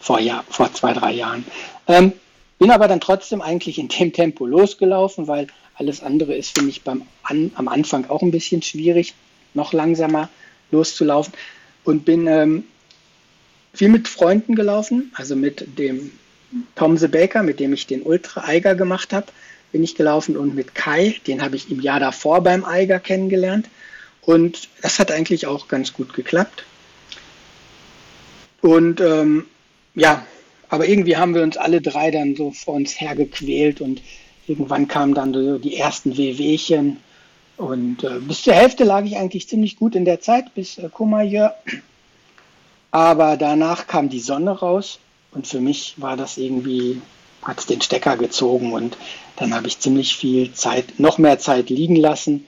vor, 0.00 0.20
Jahr, 0.20 0.44
vor 0.48 0.72
zwei, 0.72 0.92
drei 0.92 1.12
Jahren. 1.12 1.44
Ähm, 1.88 2.12
bin 2.58 2.70
aber 2.70 2.88
dann 2.88 3.00
trotzdem 3.00 3.42
eigentlich 3.42 3.78
in 3.78 3.88
dem 3.88 4.12
Tempo 4.12 4.46
losgelaufen, 4.46 5.28
weil 5.28 5.46
alles 5.74 6.02
andere 6.02 6.34
ist, 6.34 6.56
finde 6.56 6.70
ich, 6.70 6.82
beim 6.82 7.02
An 7.22 7.50
am 7.54 7.68
Anfang 7.68 8.08
auch 8.08 8.22
ein 8.22 8.30
bisschen 8.30 8.62
schwierig, 8.62 9.14
noch 9.54 9.72
langsamer 9.72 10.28
loszulaufen. 10.70 11.34
Und 11.84 12.04
bin 12.04 12.26
ähm, 12.26 12.64
viel 13.72 13.88
mit 13.88 14.08
Freunden 14.08 14.54
gelaufen, 14.54 15.12
also 15.14 15.36
mit 15.36 15.78
dem 15.78 16.10
Tom 16.74 16.96
the 16.96 17.08
Baker, 17.08 17.42
mit 17.42 17.60
dem 17.60 17.72
ich 17.72 17.86
den 17.86 18.02
Ultra 18.02 18.44
Eiger 18.44 18.74
gemacht 18.74 19.12
habe, 19.12 19.26
bin 19.72 19.82
ich 19.82 19.94
gelaufen 19.94 20.36
und 20.36 20.54
mit 20.54 20.74
Kai, 20.74 21.16
den 21.26 21.42
habe 21.42 21.56
ich 21.56 21.70
im 21.70 21.80
Jahr 21.80 22.00
davor 22.00 22.42
beim 22.42 22.64
Eiger 22.64 22.98
kennengelernt. 22.98 23.68
Und 24.22 24.68
das 24.82 24.98
hat 24.98 25.12
eigentlich 25.12 25.46
auch 25.46 25.68
ganz 25.68 25.92
gut 25.92 26.14
geklappt. 26.14 26.64
Und 28.62 29.00
ähm, 29.00 29.46
ja, 29.94 30.26
aber 30.68 30.88
irgendwie 30.88 31.16
haben 31.16 31.34
wir 31.34 31.42
uns 31.42 31.56
alle 31.56 31.80
drei 31.80 32.10
dann 32.10 32.34
so 32.34 32.50
vor 32.50 32.74
uns 32.74 33.00
hergequält 33.00 33.80
und 33.80 34.02
irgendwann 34.46 34.88
kamen 34.88 35.14
dann 35.14 35.32
so 35.32 35.58
die 35.58 35.76
ersten 35.76 36.16
Wehwehchen. 36.16 36.98
Und 37.56 38.04
äh, 38.04 38.18
bis 38.20 38.42
zur 38.42 38.54
Hälfte 38.54 38.84
lag 38.84 39.04
ich 39.04 39.16
eigentlich 39.16 39.48
ziemlich 39.48 39.76
gut 39.76 39.94
in 39.94 40.04
der 40.04 40.20
Zeit, 40.20 40.54
bis 40.54 40.78
äh, 40.78 40.88
Courmayeur. 40.92 41.54
Aber 42.90 43.36
danach 43.36 43.86
kam 43.86 44.08
die 44.08 44.20
Sonne 44.20 44.50
raus 44.50 44.98
und 45.32 45.46
für 45.46 45.60
mich 45.60 45.94
war 45.96 46.16
das 46.16 46.36
irgendwie, 46.36 47.00
hat 47.42 47.58
es 47.60 47.66
den 47.66 47.80
Stecker 47.80 48.16
gezogen 48.16 48.72
und 48.72 48.96
dann 49.36 49.54
habe 49.54 49.68
ich 49.68 49.78
ziemlich 49.78 50.16
viel 50.16 50.52
Zeit, 50.52 50.98
noch 50.98 51.18
mehr 51.18 51.38
Zeit 51.38 51.70
liegen 51.70 51.96
lassen 51.96 52.46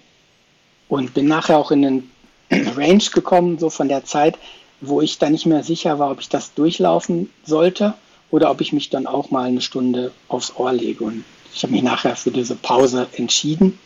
und 0.88 1.14
bin 1.14 1.26
nachher 1.26 1.58
auch 1.58 1.70
in 1.70 1.82
den 1.82 2.10
Range 2.50 3.04
gekommen, 3.12 3.58
so 3.58 3.70
von 3.70 3.88
der 3.88 4.04
Zeit, 4.04 4.38
wo 4.80 5.00
ich 5.00 5.18
dann 5.18 5.32
nicht 5.32 5.46
mehr 5.46 5.62
sicher 5.62 5.98
war, 5.98 6.10
ob 6.10 6.20
ich 6.20 6.28
das 6.28 6.54
durchlaufen 6.54 7.30
sollte 7.44 7.94
oder 8.30 8.50
ob 8.50 8.60
ich 8.60 8.72
mich 8.72 8.90
dann 8.90 9.06
auch 9.06 9.30
mal 9.30 9.48
eine 9.48 9.60
Stunde 9.60 10.12
aufs 10.28 10.54
Ohr 10.56 10.72
lege. 10.72 11.04
Und 11.04 11.24
ich 11.54 11.62
habe 11.62 11.72
mich 11.72 11.82
nachher 11.82 12.16
für 12.16 12.30
diese 12.30 12.54
Pause 12.54 13.06
entschieden, 13.16 13.78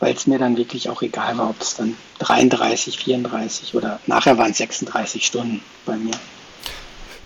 weil 0.00 0.14
es 0.14 0.26
mir 0.26 0.38
dann 0.38 0.56
wirklich 0.56 0.88
auch 0.90 1.02
egal 1.02 1.38
war, 1.38 1.50
ob 1.50 1.60
es 1.60 1.76
dann 1.76 1.96
33, 2.18 2.98
34 2.98 3.74
oder 3.74 4.00
nachher 4.06 4.38
waren 4.38 4.50
es 4.50 4.58
36 4.58 5.24
Stunden 5.24 5.62
bei 5.86 5.96
mir. 5.96 6.14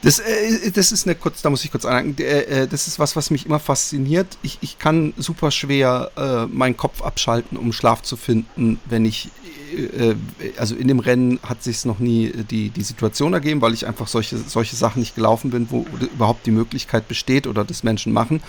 Das, 0.02 0.18
äh, 0.20 0.70
das 0.70 0.92
ist 0.92 1.06
eine 1.06 1.14
kurz, 1.14 1.42
da 1.42 1.50
muss 1.50 1.64
ich 1.64 1.70
kurz 1.70 1.84
anmerken, 1.84 2.16
äh, 2.22 2.66
das 2.68 2.86
ist 2.86 2.98
was, 2.98 3.16
was 3.16 3.30
mich 3.30 3.46
immer 3.46 3.58
fasziniert. 3.58 4.38
Ich, 4.42 4.58
ich 4.60 4.78
kann 4.78 5.12
super 5.16 5.50
schwer 5.50 6.10
äh, 6.16 6.46
meinen 6.46 6.76
Kopf 6.76 7.02
abschalten, 7.02 7.56
um 7.56 7.72
Schlaf 7.72 8.02
zu 8.02 8.16
finden, 8.16 8.80
wenn 8.84 9.04
ich, 9.04 9.30
äh, 9.76 10.14
also 10.56 10.74
in 10.74 10.88
dem 10.88 11.00
Rennen 11.00 11.40
hat 11.42 11.62
sich 11.62 11.84
noch 11.84 11.98
nie 11.98 12.32
die, 12.50 12.70
die 12.70 12.82
Situation 12.82 13.32
ergeben, 13.32 13.60
weil 13.60 13.74
ich 13.74 13.86
einfach 13.86 14.08
solche, 14.08 14.38
solche 14.38 14.76
Sachen 14.76 15.00
nicht 15.00 15.14
gelaufen 15.14 15.50
bin, 15.50 15.68
wo 15.70 15.84
überhaupt 16.00 16.46
die 16.46 16.52
Möglichkeit 16.52 17.08
besteht 17.08 17.46
oder 17.46 17.64
das 17.64 17.82
Menschen 17.82 18.12
machen, 18.12 18.42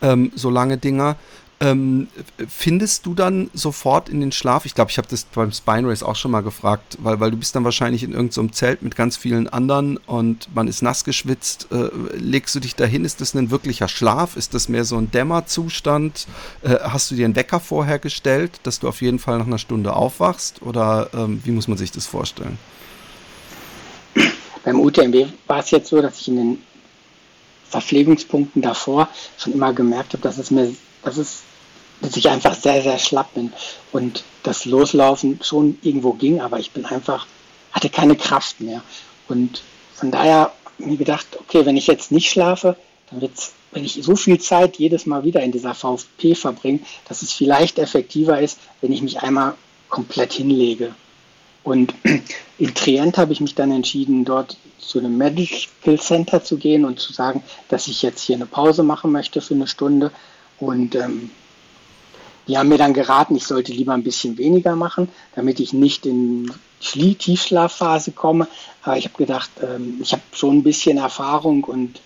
ähm, 0.00 0.32
so 0.34 0.50
lange 0.50 0.78
Dinger. 0.78 1.16
Ähm, 1.60 2.06
findest 2.48 3.04
du 3.04 3.14
dann 3.14 3.50
sofort 3.52 4.08
in 4.08 4.20
den 4.20 4.30
Schlaf? 4.30 4.64
Ich 4.64 4.76
glaube, 4.76 4.92
ich 4.92 4.98
habe 4.98 5.08
das 5.08 5.24
beim 5.24 5.50
Spine 5.50 5.88
Race 5.88 6.04
auch 6.04 6.14
schon 6.14 6.30
mal 6.30 6.42
gefragt, 6.42 6.98
weil, 7.00 7.18
weil 7.18 7.32
du 7.32 7.36
bist 7.36 7.56
dann 7.56 7.64
wahrscheinlich 7.64 8.04
in 8.04 8.12
irgendeinem 8.12 8.48
so 8.48 8.54
Zelt 8.54 8.82
mit 8.82 8.94
ganz 8.94 9.16
vielen 9.16 9.48
anderen 9.48 9.96
und 9.96 10.54
man 10.54 10.68
ist 10.68 10.82
nass 10.82 11.02
geschwitzt. 11.04 11.68
Äh, 11.72 11.88
legst 12.16 12.54
du 12.54 12.60
dich 12.60 12.76
dahin? 12.76 13.04
Ist 13.04 13.20
das 13.20 13.34
ein 13.34 13.50
wirklicher 13.50 13.88
Schlaf? 13.88 14.36
Ist 14.36 14.54
das 14.54 14.68
mehr 14.68 14.84
so 14.84 14.96
ein 14.98 15.10
Dämmerzustand? 15.10 16.28
Äh, 16.62 16.76
hast 16.80 17.10
du 17.10 17.16
dir 17.16 17.24
einen 17.24 17.34
Wecker 17.34 17.58
vorher 17.58 17.98
gestellt, 17.98 18.60
dass 18.62 18.78
du 18.78 18.86
auf 18.86 19.02
jeden 19.02 19.18
Fall 19.18 19.38
nach 19.38 19.46
einer 19.46 19.58
Stunde 19.58 19.94
aufwachst? 19.94 20.62
Oder 20.62 21.10
ähm, 21.12 21.40
wie 21.44 21.50
muss 21.50 21.66
man 21.66 21.76
sich 21.76 21.90
das 21.90 22.06
vorstellen? 22.06 22.56
Beim 24.64 24.78
UTMB 24.78 25.26
war 25.48 25.58
es 25.58 25.72
jetzt 25.72 25.88
so, 25.88 26.00
dass 26.00 26.20
ich 26.20 26.28
in 26.28 26.36
den 26.36 26.62
Verpflegungspunkten 27.68 28.62
davor 28.62 29.08
schon 29.38 29.54
immer 29.54 29.72
gemerkt 29.72 30.12
habe, 30.12 30.22
dass 30.22 30.38
es 30.38 30.52
mir, 30.52 30.72
dass 31.02 31.16
es 31.16 31.42
dass 32.00 32.16
ich 32.16 32.28
einfach 32.28 32.54
sehr, 32.54 32.82
sehr 32.82 32.98
schlapp 32.98 33.34
bin 33.34 33.52
und 33.92 34.24
das 34.42 34.64
Loslaufen 34.64 35.40
schon 35.42 35.78
irgendwo 35.82 36.12
ging, 36.12 36.40
aber 36.40 36.58
ich 36.58 36.70
bin 36.70 36.84
einfach, 36.84 37.26
hatte 37.72 37.88
keine 37.90 38.16
Kraft 38.16 38.60
mehr. 38.60 38.82
Und 39.28 39.62
von 39.94 40.10
daher 40.10 40.52
mir 40.78 40.96
gedacht, 40.96 41.26
okay, 41.40 41.66
wenn 41.66 41.76
ich 41.76 41.86
jetzt 41.86 42.12
nicht 42.12 42.30
schlafe, 42.30 42.76
dann 43.10 43.20
wird's, 43.20 43.52
wenn 43.72 43.84
ich 43.84 43.98
so 44.02 44.16
viel 44.16 44.38
Zeit 44.40 44.76
jedes 44.76 45.06
Mal 45.06 45.24
wieder 45.24 45.42
in 45.42 45.52
dieser 45.52 45.74
VfP 45.74 46.34
verbringe, 46.34 46.80
dass 47.08 47.22
es 47.22 47.32
vielleicht 47.32 47.78
effektiver 47.78 48.40
ist, 48.40 48.58
wenn 48.80 48.92
ich 48.92 49.02
mich 49.02 49.20
einmal 49.20 49.54
komplett 49.88 50.32
hinlege. 50.32 50.94
Und 51.64 51.94
in 52.58 52.74
Trient 52.74 53.18
habe 53.18 53.32
ich 53.32 53.40
mich 53.40 53.54
dann 53.54 53.72
entschieden, 53.72 54.24
dort 54.24 54.56
zu 54.78 54.98
einem 54.98 55.18
Medical 55.18 55.98
Center 55.98 56.42
zu 56.42 56.56
gehen 56.56 56.84
und 56.84 56.98
zu 56.98 57.12
sagen, 57.12 57.42
dass 57.68 57.88
ich 57.88 58.00
jetzt 58.02 58.22
hier 58.22 58.36
eine 58.36 58.46
Pause 58.46 58.82
machen 58.82 59.12
möchte 59.12 59.40
für 59.40 59.54
eine 59.54 59.66
Stunde. 59.66 60.10
Und 60.58 60.94
ähm, 60.94 61.30
die 62.48 62.56
haben 62.56 62.70
mir 62.70 62.78
dann 62.78 62.94
geraten, 62.94 63.36
ich 63.36 63.46
sollte 63.46 63.72
lieber 63.72 63.92
ein 63.92 64.02
bisschen 64.02 64.38
weniger 64.38 64.74
machen, 64.74 65.08
damit 65.34 65.60
ich 65.60 65.74
nicht 65.74 66.06
in 66.06 66.50
die 66.94 67.14
Tiefschlafphase 67.14 68.12
komme. 68.12 68.48
Aber 68.82 68.96
ich 68.96 69.04
habe 69.04 69.18
gedacht, 69.18 69.50
ähm, 69.62 69.98
ich 70.02 70.12
habe 70.12 70.22
schon 70.32 70.58
ein 70.58 70.62
bisschen 70.62 70.96
Erfahrung 70.96 71.64
und 71.64 72.00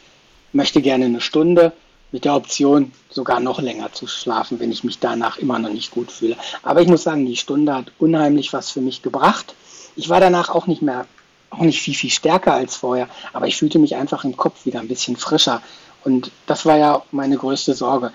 möchte 0.52 0.82
gerne 0.82 1.04
eine 1.04 1.20
Stunde 1.20 1.72
mit 2.10 2.24
der 2.24 2.34
Option, 2.34 2.92
sogar 3.08 3.40
noch 3.40 3.60
länger 3.60 3.92
zu 3.92 4.06
schlafen, 4.06 4.60
wenn 4.60 4.72
ich 4.72 4.84
mich 4.84 4.98
danach 4.98 5.38
immer 5.38 5.58
noch 5.58 5.70
nicht 5.70 5.92
gut 5.92 6.10
fühle. 6.10 6.36
Aber 6.62 6.82
ich 6.82 6.88
muss 6.88 7.04
sagen, 7.04 7.24
die 7.24 7.36
Stunde 7.36 7.72
hat 7.74 7.92
unheimlich 7.98 8.52
was 8.52 8.70
für 8.70 8.80
mich 8.80 9.00
gebracht. 9.00 9.54
Ich 9.96 10.08
war 10.08 10.20
danach 10.20 10.50
auch 10.50 10.66
nicht 10.66 10.82
mehr, 10.82 11.06
auch 11.50 11.60
nicht 11.60 11.80
viel, 11.80 11.94
viel 11.94 12.10
stärker 12.10 12.52
als 12.52 12.76
vorher, 12.76 13.08
aber 13.32 13.46
ich 13.46 13.56
fühlte 13.56 13.78
mich 13.78 13.94
einfach 13.94 14.24
im 14.24 14.36
Kopf 14.36 14.66
wieder 14.66 14.80
ein 14.80 14.88
bisschen 14.88 15.16
frischer. 15.16 15.62
Und 16.04 16.32
das 16.46 16.66
war 16.66 16.76
ja 16.76 17.02
meine 17.12 17.36
größte 17.36 17.74
Sorge 17.74 18.12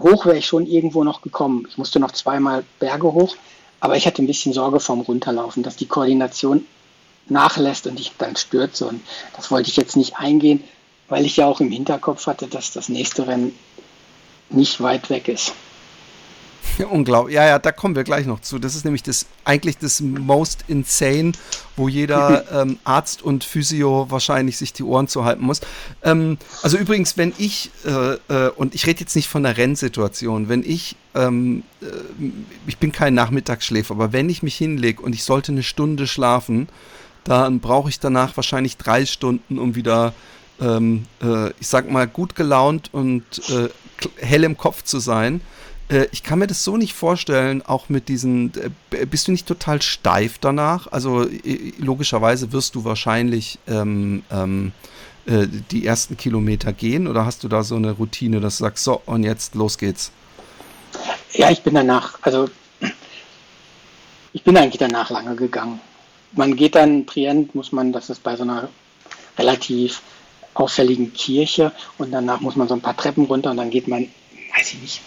hoch 0.00 0.26
wäre 0.26 0.38
ich 0.38 0.46
schon 0.46 0.66
irgendwo 0.66 1.04
noch 1.04 1.22
gekommen. 1.22 1.66
Ich 1.68 1.78
musste 1.78 2.00
noch 2.00 2.12
zweimal 2.12 2.64
Berge 2.78 3.12
hoch, 3.12 3.36
aber 3.80 3.96
ich 3.96 4.06
hatte 4.06 4.22
ein 4.22 4.26
bisschen 4.26 4.52
Sorge 4.52 4.80
vorm 4.80 5.00
Runterlaufen, 5.00 5.62
dass 5.62 5.76
die 5.76 5.86
Koordination 5.86 6.66
nachlässt 7.28 7.86
und 7.86 8.00
ich 8.00 8.12
dann 8.18 8.36
stürze. 8.36 8.86
Und 8.86 9.02
das 9.36 9.50
wollte 9.50 9.70
ich 9.70 9.76
jetzt 9.76 9.96
nicht 9.96 10.16
eingehen, 10.16 10.64
weil 11.08 11.24
ich 11.24 11.36
ja 11.36 11.46
auch 11.46 11.60
im 11.60 11.70
Hinterkopf 11.70 12.26
hatte, 12.26 12.46
dass 12.46 12.72
das 12.72 12.88
nächste 12.88 13.26
Rennen 13.26 13.54
nicht 14.48 14.80
weit 14.80 15.10
weg 15.10 15.28
ist. 15.28 15.52
Ja, 16.78 16.86
unglaublich. 16.90 17.34
Ja, 17.34 17.46
ja, 17.46 17.58
da 17.58 17.72
kommen 17.72 17.94
wir 17.94 18.04
gleich 18.04 18.26
noch 18.26 18.40
zu. 18.40 18.58
Das 18.58 18.74
ist 18.74 18.84
nämlich 18.84 19.02
das 19.02 19.26
eigentlich 19.44 19.78
das 19.78 20.00
most 20.00 20.64
insane, 20.68 21.32
wo 21.76 21.88
jeder 21.88 22.44
ähm, 22.62 22.78
Arzt 22.84 23.22
und 23.22 23.44
Physio 23.44 24.06
wahrscheinlich 24.10 24.56
sich 24.56 24.72
die 24.72 24.82
Ohren 24.82 25.08
zuhalten 25.08 25.44
muss. 25.44 25.60
Ähm, 26.02 26.38
also 26.62 26.76
übrigens, 26.76 27.16
wenn 27.16 27.32
ich, 27.38 27.70
äh, 27.84 28.14
äh, 28.46 28.50
und 28.50 28.74
ich 28.74 28.86
rede 28.86 29.00
jetzt 29.00 29.16
nicht 29.16 29.28
von 29.28 29.42
der 29.42 29.56
Rennsituation, 29.56 30.48
wenn 30.48 30.62
ich, 30.62 30.96
ähm, 31.14 31.62
äh, 31.82 31.86
ich 32.66 32.78
bin 32.78 32.92
kein 32.92 33.14
Nachmittagsschläfer, 33.14 33.94
aber 33.94 34.12
wenn 34.12 34.28
ich 34.28 34.42
mich 34.42 34.56
hinlege 34.56 35.02
und 35.02 35.14
ich 35.14 35.24
sollte 35.24 35.52
eine 35.52 35.62
Stunde 35.62 36.06
schlafen, 36.06 36.68
dann 37.24 37.60
brauche 37.60 37.88
ich 37.88 38.00
danach 38.00 38.36
wahrscheinlich 38.36 38.76
drei 38.76 39.04
Stunden, 39.04 39.58
um 39.58 39.74
wieder, 39.74 40.14
ähm, 40.60 41.04
äh, 41.22 41.50
ich 41.60 41.68
sag 41.68 41.90
mal, 41.90 42.06
gut 42.06 42.34
gelaunt 42.34 42.88
und 42.92 43.24
äh, 43.50 43.68
hell 44.16 44.44
im 44.44 44.56
Kopf 44.56 44.82
zu 44.82 44.98
sein. 44.98 45.40
Äh, 45.90 46.06
ich 46.12 46.22
kann 46.22 46.38
mir 46.38 46.46
das 46.46 46.64
so 46.64 46.76
nicht 46.76 46.94
vorstellen, 46.94 47.62
auch 47.62 47.88
mit 47.88 48.08
diesen, 48.08 48.52
äh, 48.90 49.06
bist 49.06 49.28
du 49.28 49.32
nicht 49.32 49.46
total 49.46 49.82
steif 49.82 50.38
danach? 50.38 50.86
Also 50.90 51.26
logischerweise 51.78 52.52
wirst 52.52 52.74
du 52.74 52.84
wahrscheinlich 52.84 53.58
ähm, 53.66 54.22
ähm, 54.30 54.72
äh, 55.26 55.46
die 55.70 55.84
ersten 55.84 56.16
Kilometer 56.16 56.72
gehen 56.72 57.06
oder 57.06 57.26
hast 57.26 57.44
du 57.44 57.48
da 57.48 57.62
so 57.62 57.76
eine 57.76 57.92
Routine, 57.92 58.40
dass 58.40 58.58
du 58.58 58.64
sagst, 58.64 58.84
so 58.84 59.02
und 59.04 59.24
jetzt 59.24 59.54
los 59.54 59.76
geht's? 59.76 60.12
Ja, 61.32 61.50
ich 61.50 61.62
bin 61.62 61.74
danach, 61.74 62.18
also 62.22 62.48
ich 64.32 64.42
bin 64.42 64.56
eigentlich 64.56 64.78
danach 64.78 65.10
lange 65.10 65.34
gegangen. 65.36 65.80
Man 66.32 66.54
geht 66.54 66.76
dann, 66.76 67.06
Trient 67.06 67.54
muss 67.54 67.72
man, 67.72 67.92
das 67.92 68.10
ist 68.10 68.22
bei 68.22 68.36
so 68.36 68.44
einer 68.44 68.68
relativ 69.36 70.02
auffälligen 70.54 71.12
Kirche 71.12 71.72
und 71.98 72.12
danach 72.12 72.40
muss 72.40 72.56
man 72.56 72.68
so 72.68 72.74
ein 72.74 72.80
paar 72.80 72.96
Treppen 72.96 73.24
runter 73.24 73.50
und 73.50 73.56
dann 73.56 73.70
geht 73.70 73.88
man, 73.88 74.08
weiß 74.56 74.74
ich 74.74 74.80
nicht, 74.80 75.00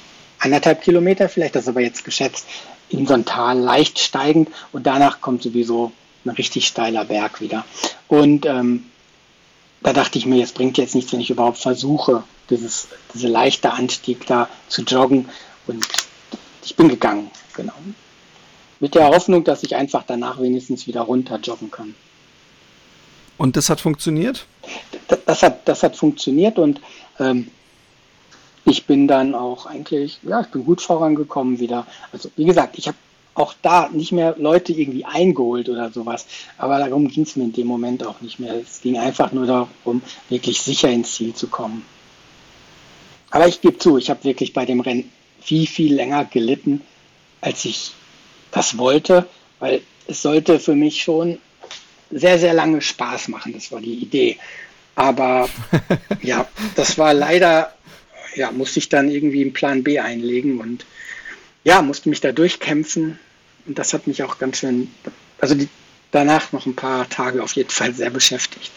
anderthalb 0.44 0.82
Kilometer 0.82 1.30
vielleicht, 1.30 1.56
das 1.56 1.64
ist 1.64 1.70
aber 1.70 1.82
jetzt 1.82 2.04
geschätzt, 2.06 2.46
in 2.90 3.08
so 3.08 3.14
ein 3.14 3.26
Tal 3.26 3.60
leicht 3.60 4.00
steigend 4.00 4.50
und 4.72 4.86
danach 4.86 5.22
kommt 5.22 5.44
sowieso 5.44 5.92
ein 6.26 6.30
richtig 6.30 6.68
steiler 6.68 7.06
Berg 7.06 7.42
wieder. 7.42 7.66
Und 8.08 8.46
ähm, 8.46 8.86
da 9.82 9.94
dachte 9.94 10.18
ich 10.18 10.26
mir, 10.26 10.44
es 10.44 10.52
bringt 10.52 10.78
jetzt 10.78 10.96
nichts, 10.96 11.12
wenn 11.12 11.20
ich 11.20 11.30
überhaupt 11.30 11.58
versuche, 11.58 12.24
dieses, 12.50 12.88
diese 13.14 13.28
leichte 13.28 13.74
Anstieg 13.74 14.26
da 14.28 14.50
zu 14.68 14.84
joggen. 14.84 15.30
Und 15.68 15.86
ich 16.64 16.76
bin 16.76 16.88
gegangen, 16.88 17.30
genau. 17.54 17.74
Mit 18.80 18.96
der 18.96 19.08
Hoffnung, 19.08 19.44
dass 19.44 19.64
ich 19.64 19.76
einfach 19.76 20.04
danach 20.06 20.42
wenigstens 20.42 20.88
wieder 20.88 21.02
runter 21.02 21.40
joggen 21.40 21.72
kann. 21.72 21.96
Und 23.38 23.56
das 23.58 23.70
hat 23.70 23.82
funktioniert? 23.82 24.46
Das, 25.08 25.20
das 25.26 25.44
hat, 25.44 25.68
das 25.68 25.84
hat 25.84 25.96
funktioniert 25.98 26.60
und 26.60 26.80
ähm, 27.20 27.50
ich 28.66 28.86
bin 28.86 29.08
dann 29.08 29.36
auch 29.36 29.66
eigentlich, 29.66 30.20
ja, 30.24 30.42
ich 30.42 30.48
bin 30.48 30.66
gut 30.66 30.82
vorangekommen 30.82 31.60
wieder. 31.60 31.86
Also 32.12 32.30
wie 32.36 32.46
gesagt, 32.46 32.78
ich 32.78 32.88
habe 32.88 32.98
auch 33.36 33.54
da 33.62 33.90
nicht 33.90 34.12
mehr 34.12 34.36
Leute 34.38 34.74
irgendwie 34.74 35.06
eingeholt 35.06 35.70
oder 35.70 35.92
sowas. 35.92 36.26
Aber 36.58 36.78
darum 36.78 37.08
ging 37.08 37.24
es 37.24 37.36
mir 37.36 37.46
in 37.46 37.54
dem 37.54 37.68
Moment 37.68 38.06
auch 38.06 38.22
nicht 38.22 38.40
mehr. 38.40 38.56
Es 38.56 38.82
ging 38.82 38.98
einfach 38.98 39.32
nur 39.32 39.46
darum, 39.46 40.02
wirklich 40.30 40.62
sicher 40.62 40.90
ins 40.90 41.14
Ziel 41.14 41.34
zu 41.34 41.48
kommen. 41.48 41.86
Aber 43.32 43.48
ich 43.48 43.62
gebe 43.62 43.80
zu, 43.80 43.98
ich 43.98 44.10
habe 44.10 44.24
wirklich 44.24 44.54
bei 44.54 44.66
dem 44.66 44.80
Rennen 44.80 45.12
viel, 45.42 45.66
viel 45.66 45.96
länger 45.96 46.26
gelitten, 46.26 46.82
als 47.42 47.66
ich 47.66 47.92
das 48.52 48.78
wollte, 48.78 49.28
weil 49.60 49.82
es 50.08 50.22
sollte 50.22 50.60
für 50.60 50.76
mich 50.76 51.02
schon 51.02 51.40
sehr, 52.12 52.38
sehr 52.38 52.54
lange 52.54 52.82
Spaß 52.82 53.30
machen. 53.30 53.54
Das 53.54 53.72
war 53.72 53.82
die 53.82 53.96
Idee. 53.96 54.38
Aber 54.96 55.50
ja, 56.22 56.48
das 56.76 57.00
war 57.00 57.16
leider 57.16 57.74
ja, 58.36 58.52
musste 58.52 58.80
ich 58.80 58.90
dann 58.90 59.10
irgendwie 59.10 59.42
einen 59.42 59.54
Plan 59.54 59.84
B 59.84 60.00
einlegen 60.00 60.60
und 60.60 60.86
ja, 61.64 61.82
musste 61.82 62.10
mich 62.10 62.22
da 62.22 62.32
durchkämpfen. 62.32 63.20
Und 63.66 63.80
das 63.80 63.94
hat 63.94 64.08
mich 64.08 64.24
auch 64.24 64.38
ganz 64.40 64.58
schön, 64.58 64.90
also 65.40 65.56
die, 65.56 65.70
danach 66.12 66.52
noch 66.52 66.66
ein 66.66 66.76
paar 66.76 67.08
Tage 67.10 67.42
auf 67.42 67.54
jeden 67.54 67.70
Fall 67.70 67.94
sehr 67.94 68.10
beschäftigt. 68.10 68.72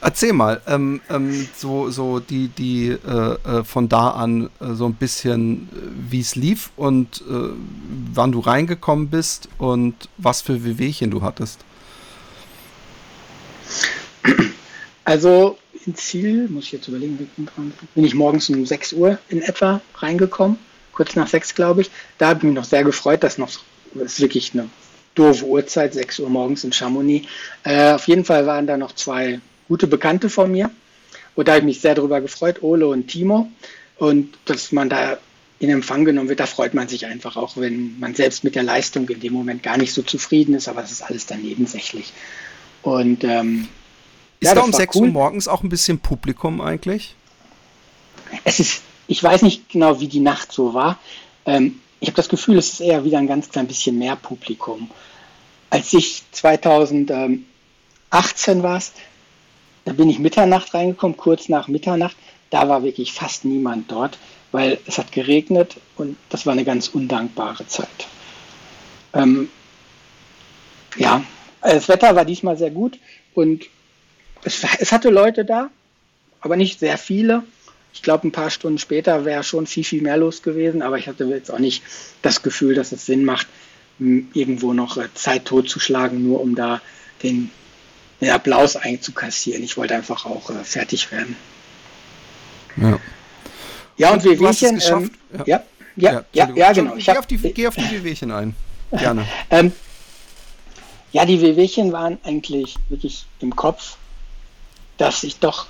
Erzähl 0.00 0.32
mal, 0.32 0.60
ähm, 0.66 1.00
ähm, 1.08 1.48
so, 1.56 1.90
so 1.90 2.20
die, 2.20 2.48
die 2.48 2.88
äh, 2.88 3.58
äh 3.60 3.64
von 3.64 3.88
da 3.88 4.10
an 4.10 4.50
äh, 4.60 4.74
so 4.74 4.86
ein 4.86 4.94
bisschen, 4.94 5.68
äh, 5.72 6.10
wie 6.10 6.20
es 6.20 6.36
lief 6.36 6.70
und 6.76 7.22
äh, 7.22 7.50
wann 8.12 8.30
du 8.30 8.40
reingekommen 8.40 9.08
bist 9.08 9.48
und 9.58 9.94
was 10.18 10.42
für 10.42 10.64
Wehwehchen 10.64 11.10
du 11.10 11.22
hattest. 11.22 11.60
Also 15.04 15.56
ins 15.86 16.06
Ziel, 16.06 16.48
muss 16.48 16.64
ich 16.64 16.72
jetzt 16.72 16.88
überlegen, 16.88 17.30
bin 17.94 18.04
ich 18.04 18.14
morgens 18.14 18.48
um 18.50 18.64
6 18.64 18.92
Uhr 18.94 19.18
in 19.28 19.42
etwa 19.42 19.80
reingekommen, 19.96 20.58
kurz 20.92 21.16
nach 21.16 21.28
6 21.28 21.54
glaube 21.54 21.82
ich. 21.82 21.90
Da 22.18 22.28
habe 22.28 22.38
ich 22.38 22.44
mich 22.44 22.54
noch 22.54 22.64
sehr 22.64 22.84
gefreut, 22.84 23.22
dass 23.22 23.38
noch, 23.38 23.50
das 23.94 24.14
ist 24.14 24.20
wirklich 24.20 24.52
eine 24.54 24.68
doofe 25.14 25.44
Uhrzeit, 25.44 25.94
6 25.94 26.20
Uhr 26.20 26.28
morgens 26.28 26.64
in 26.64 26.72
Chamonix. 26.72 27.26
Äh, 27.64 27.92
auf 27.92 28.06
jeden 28.08 28.24
Fall 28.24 28.46
waren 28.46 28.66
da 28.66 28.76
noch 28.76 28.94
zwei 28.94 29.40
gute 29.68 29.86
Bekannte 29.86 30.28
von 30.30 30.50
mir 30.50 30.70
und 31.36 31.46
da 31.46 31.52
habe 31.52 31.60
ich 31.60 31.66
mich 31.66 31.80
sehr 31.80 31.94
darüber 31.94 32.20
gefreut, 32.20 32.62
Ole 32.62 32.88
und 32.88 33.08
Timo. 33.08 33.48
Und 33.98 34.36
dass 34.46 34.72
man 34.72 34.88
da 34.88 35.18
in 35.58 35.70
Empfang 35.70 36.04
genommen 36.04 36.28
wird, 36.28 36.40
da 36.40 36.46
freut 36.46 36.74
man 36.74 36.88
sich 36.88 37.06
einfach 37.06 37.36
auch, 37.36 37.56
wenn 37.56 37.98
man 37.98 38.14
selbst 38.14 38.42
mit 38.42 38.54
der 38.54 38.62
Leistung 38.62 39.08
in 39.08 39.20
dem 39.20 39.32
Moment 39.32 39.62
gar 39.62 39.76
nicht 39.78 39.92
so 39.92 40.02
zufrieden 40.02 40.54
ist, 40.54 40.68
aber 40.68 40.82
es 40.82 40.90
ist 40.90 41.02
alles 41.02 41.26
dann 41.26 41.42
nebensächlich. 41.42 42.12
Und 42.82 43.24
ähm, 43.24 43.68
ist 44.40 44.48
ja, 44.48 44.54
da 44.54 44.62
um 44.62 44.72
6 44.72 44.96
cool. 44.96 45.02
Uhr 45.02 45.12
morgens 45.12 45.48
auch 45.48 45.62
ein 45.62 45.68
bisschen 45.68 45.98
Publikum 45.98 46.60
eigentlich? 46.60 47.14
Es 48.44 48.60
ist, 48.60 48.82
ich 49.06 49.22
weiß 49.22 49.42
nicht 49.42 49.68
genau, 49.68 50.00
wie 50.00 50.08
die 50.08 50.20
Nacht 50.20 50.52
so 50.52 50.74
war. 50.74 50.98
Ähm, 51.44 51.80
ich 52.00 52.08
habe 52.08 52.16
das 52.16 52.28
Gefühl, 52.28 52.58
es 52.58 52.74
ist 52.74 52.80
eher 52.80 53.04
wieder 53.04 53.18
ein 53.18 53.26
ganz 53.26 53.48
klein 53.48 53.66
bisschen 53.66 53.98
mehr 53.98 54.16
Publikum. 54.16 54.90
Als 55.70 55.92
ich 55.92 56.22
2018 56.32 57.42
war 58.62 58.80
da 59.84 59.92
bin 59.92 60.10
ich 60.10 60.18
Mitternacht 60.18 60.74
reingekommen, 60.74 61.16
kurz 61.16 61.48
nach 61.48 61.68
Mitternacht. 61.68 62.16
Da 62.50 62.68
war 62.68 62.82
wirklich 62.82 63.12
fast 63.12 63.44
niemand 63.44 63.90
dort, 63.90 64.18
weil 64.52 64.78
es 64.86 64.98
hat 64.98 65.12
geregnet 65.12 65.76
und 65.96 66.16
das 66.28 66.44
war 66.44 66.52
eine 66.52 66.64
ganz 66.64 66.88
undankbare 66.88 67.66
Zeit. 67.68 68.08
Ähm, 69.14 69.48
ja, 70.96 71.22
das 71.62 71.88
Wetter 71.88 72.16
war 72.16 72.24
diesmal 72.24 72.56
sehr 72.56 72.70
gut 72.70 72.98
und 73.34 73.66
es, 74.46 74.64
es 74.78 74.92
hatte 74.92 75.10
Leute 75.10 75.44
da, 75.44 75.70
aber 76.40 76.56
nicht 76.56 76.78
sehr 76.78 76.98
viele. 76.98 77.42
Ich 77.92 78.02
glaube, 78.02 78.28
ein 78.28 78.32
paar 78.32 78.50
Stunden 78.50 78.78
später 78.78 79.24
wäre 79.24 79.42
schon 79.42 79.66
viel, 79.66 79.84
viel 79.84 80.02
mehr 80.02 80.16
los 80.16 80.42
gewesen, 80.42 80.82
aber 80.82 80.98
ich 80.98 81.08
hatte 81.08 81.24
jetzt 81.24 81.50
auch 81.50 81.58
nicht 81.58 81.82
das 82.22 82.42
Gefühl, 82.42 82.74
dass 82.74 82.92
es 82.92 83.06
Sinn 83.06 83.24
macht, 83.24 83.46
irgendwo 83.98 84.72
noch 84.72 84.98
äh, 84.98 85.08
Zeit 85.14 85.46
totzuschlagen, 85.46 86.22
nur 86.22 86.40
um 86.42 86.54
da 86.54 86.80
den, 87.22 87.50
den 88.20 88.30
Applaus 88.30 88.76
einzukassieren. 88.76 89.62
Ich 89.62 89.76
wollte 89.76 89.94
einfach 89.94 90.26
auch 90.26 90.50
äh, 90.50 90.62
fertig 90.62 91.10
werden. 91.10 91.36
Ja. 92.76 93.00
Ja, 93.96 94.12
und 94.12 94.24
Wehwehchen. 94.24 94.80
Ähm, 94.90 95.10
ja, 95.46 95.46
ja, 95.46 95.64
ja, 95.96 96.24
ja, 96.34 96.50
ja, 96.54 96.72
genau. 96.72 96.96
Ich 96.96 97.06
geh, 97.06 97.16
auf 97.16 97.26
die, 97.26 97.38
geh 97.38 97.66
auf 97.66 97.74
die 97.74 97.90
Wehwehchen 97.90 98.30
ein. 98.30 98.54
Gerne. 98.90 99.26
ähm, 99.50 99.72
ja, 101.12 101.24
die 101.24 101.40
Wehwehchen 101.40 101.92
waren 101.92 102.18
eigentlich 102.24 102.76
wirklich 102.90 103.24
im 103.40 103.56
Kopf 103.56 103.96
dass 104.96 105.22
ich 105.22 105.38
doch 105.38 105.66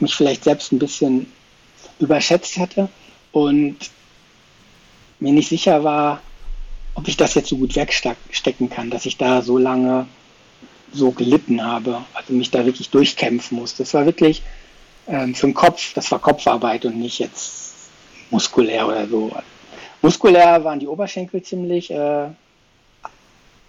mich 0.00 0.14
vielleicht 0.14 0.44
selbst 0.44 0.72
ein 0.72 0.78
bisschen 0.78 1.32
überschätzt 1.98 2.58
hatte 2.58 2.88
und 3.30 3.76
mir 5.20 5.32
nicht 5.32 5.48
sicher 5.48 5.84
war, 5.84 6.20
ob 6.94 7.08
ich 7.08 7.16
das 7.16 7.34
jetzt 7.34 7.48
so 7.48 7.56
gut 7.56 7.74
wegstecken 7.76 8.68
kann, 8.68 8.90
dass 8.90 9.06
ich 9.06 9.16
da 9.16 9.42
so 9.42 9.56
lange 9.56 10.06
so 10.92 11.10
gelitten 11.10 11.64
habe, 11.64 12.04
also 12.12 12.32
mich 12.34 12.50
da 12.50 12.66
wirklich 12.66 12.90
durchkämpfen 12.90 13.56
musste. 13.58 13.82
Das 13.82 13.94
war 13.94 14.04
wirklich 14.04 14.42
ähm, 15.08 15.34
für 15.34 15.46
den 15.46 15.54
Kopf, 15.54 15.94
das 15.94 16.10
war 16.10 16.18
Kopfarbeit 16.18 16.84
und 16.84 16.98
nicht 16.98 17.18
jetzt 17.18 17.74
muskulär 18.30 18.86
oder 18.86 19.06
so. 19.08 19.32
Muskulär 20.02 20.64
waren 20.64 20.80
die 20.80 20.88
Oberschenkel 20.88 21.42
ziemlich 21.42 21.90
äh, 21.90 22.26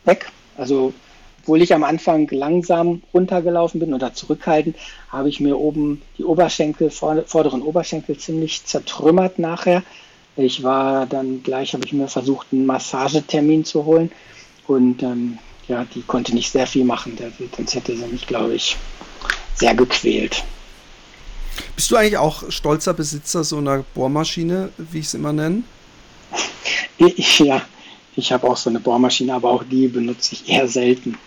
weg, 0.03 0.31
also 0.57 0.93
obwohl 1.43 1.61
ich 1.61 1.73
am 1.73 1.83
Anfang 1.83 2.29
langsam 2.31 3.01
runtergelaufen 3.13 3.81
bin 3.81 3.93
oder 3.93 4.13
zurückhaltend, 4.13 4.77
habe 5.09 5.27
ich 5.27 5.41
mir 5.41 5.59
oben 5.59 6.01
die 6.17 6.23
Oberschenkel, 6.23 6.89
vorderen 6.89 7.61
Oberschenkel 7.61 8.17
ziemlich 8.17 8.63
zertrümmert 8.63 9.39
nachher. 9.39 9.83
Ich 10.37 10.63
war 10.63 11.05
dann 11.05 11.43
gleich, 11.43 11.73
habe 11.73 11.85
ich 11.85 11.91
mir 11.91 12.07
versucht, 12.07 12.47
einen 12.53 12.65
Massagetermin 12.65 13.65
zu 13.65 13.83
holen 13.83 14.09
und 14.67 15.03
ähm, 15.03 15.37
ja, 15.67 15.85
die 15.93 16.01
konnte 16.03 16.33
nicht 16.33 16.49
sehr 16.49 16.65
viel 16.65 16.85
machen, 16.85 17.17
sonst 17.57 17.75
hätte 17.75 17.97
sie 17.97 18.07
mich, 18.07 18.25
glaube 18.25 18.55
ich, 18.55 18.77
sehr 19.55 19.75
gequält. 19.75 20.45
Bist 21.75 21.91
du 21.91 21.97
eigentlich 21.97 22.17
auch 22.17 22.49
stolzer 22.51 22.93
Besitzer 22.93 23.43
so 23.43 23.57
einer 23.57 23.83
Bohrmaschine, 23.93 24.69
wie 24.77 24.99
ich 24.99 25.07
es 25.07 25.13
immer 25.13 25.33
nenne? 25.33 25.63
Ich, 26.97 27.39
ja, 27.39 27.61
ich 28.15 28.31
habe 28.31 28.49
auch 28.49 28.57
so 28.57 28.69
eine 28.69 28.79
Bohrmaschine, 28.79 29.33
aber 29.33 29.49
auch 29.49 29.65
die 29.65 29.89
benutze 29.89 30.35
ich 30.35 30.47
eher 30.47 30.69
selten 30.69 31.17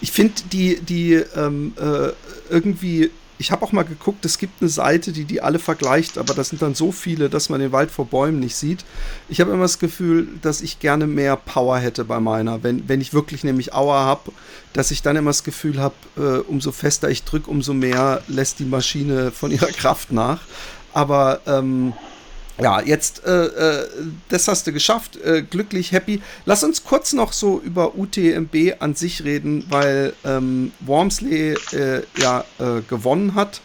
ich 0.00 0.12
finde 0.12 0.34
die, 0.52 0.80
die 0.80 1.14
ähm, 1.14 1.72
äh, 1.78 2.12
irgendwie 2.50 3.10
ich 3.38 3.52
habe 3.52 3.64
auch 3.64 3.72
mal 3.72 3.84
geguckt, 3.84 4.24
es 4.24 4.38
gibt 4.38 4.60
eine 4.60 4.68
Seite, 4.68 5.12
die 5.12 5.24
die 5.24 5.40
alle 5.40 5.58
vergleicht, 5.58 6.18
aber 6.18 6.34
das 6.34 6.48
sind 6.48 6.60
dann 6.60 6.74
so 6.74 6.90
viele, 6.90 7.30
dass 7.30 7.48
man 7.48 7.60
den 7.60 7.72
Wald 7.72 7.90
vor 7.90 8.06
Bäumen 8.06 8.40
nicht 8.40 8.56
sieht. 8.56 8.84
Ich 9.28 9.40
habe 9.40 9.52
immer 9.52 9.62
das 9.62 9.78
Gefühl, 9.78 10.28
dass 10.42 10.60
ich 10.60 10.80
gerne 10.80 11.06
mehr 11.06 11.36
Power 11.36 11.78
hätte 11.78 12.04
bei 12.04 12.18
meiner. 12.18 12.62
Wenn, 12.64 12.88
wenn 12.88 13.00
ich 13.00 13.14
wirklich 13.14 13.44
nämlich 13.44 13.72
Aua 13.72 14.04
habe, 14.04 14.32
dass 14.72 14.90
ich 14.90 15.02
dann 15.02 15.16
immer 15.16 15.30
das 15.30 15.44
Gefühl 15.44 15.78
habe, 15.78 15.94
äh, 16.16 16.38
umso 16.48 16.72
fester 16.72 17.08
ich 17.08 17.22
drücke, 17.24 17.48
umso 17.48 17.74
mehr 17.74 18.22
lässt 18.26 18.58
die 18.58 18.64
Maschine 18.64 19.30
von 19.30 19.52
ihrer 19.52 19.66
Kraft 19.72 20.10
nach. 20.10 20.40
Aber 20.92 21.40
ähm, 21.46 21.92
ja, 22.60 22.80
jetzt, 22.80 23.24
äh, 23.24 23.46
äh, 23.46 23.88
das 24.28 24.48
hast 24.48 24.66
du 24.66 24.72
geschafft, 24.72 25.16
äh, 25.16 25.42
glücklich, 25.42 25.92
happy. 25.92 26.20
Lass 26.44 26.64
uns 26.64 26.84
kurz 26.84 27.12
noch 27.12 27.32
so 27.32 27.60
über 27.60 27.96
UTMB 27.96 28.74
an 28.80 28.94
sich 28.94 29.24
reden, 29.24 29.64
weil 29.68 30.12
ähm, 30.24 30.72
Wormsley 30.80 31.56
äh, 31.72 32.02
ja 32.18 32.44
äh, 32.58 32.80
gewonnen 32.88 33.34
hat. 33.34 33.60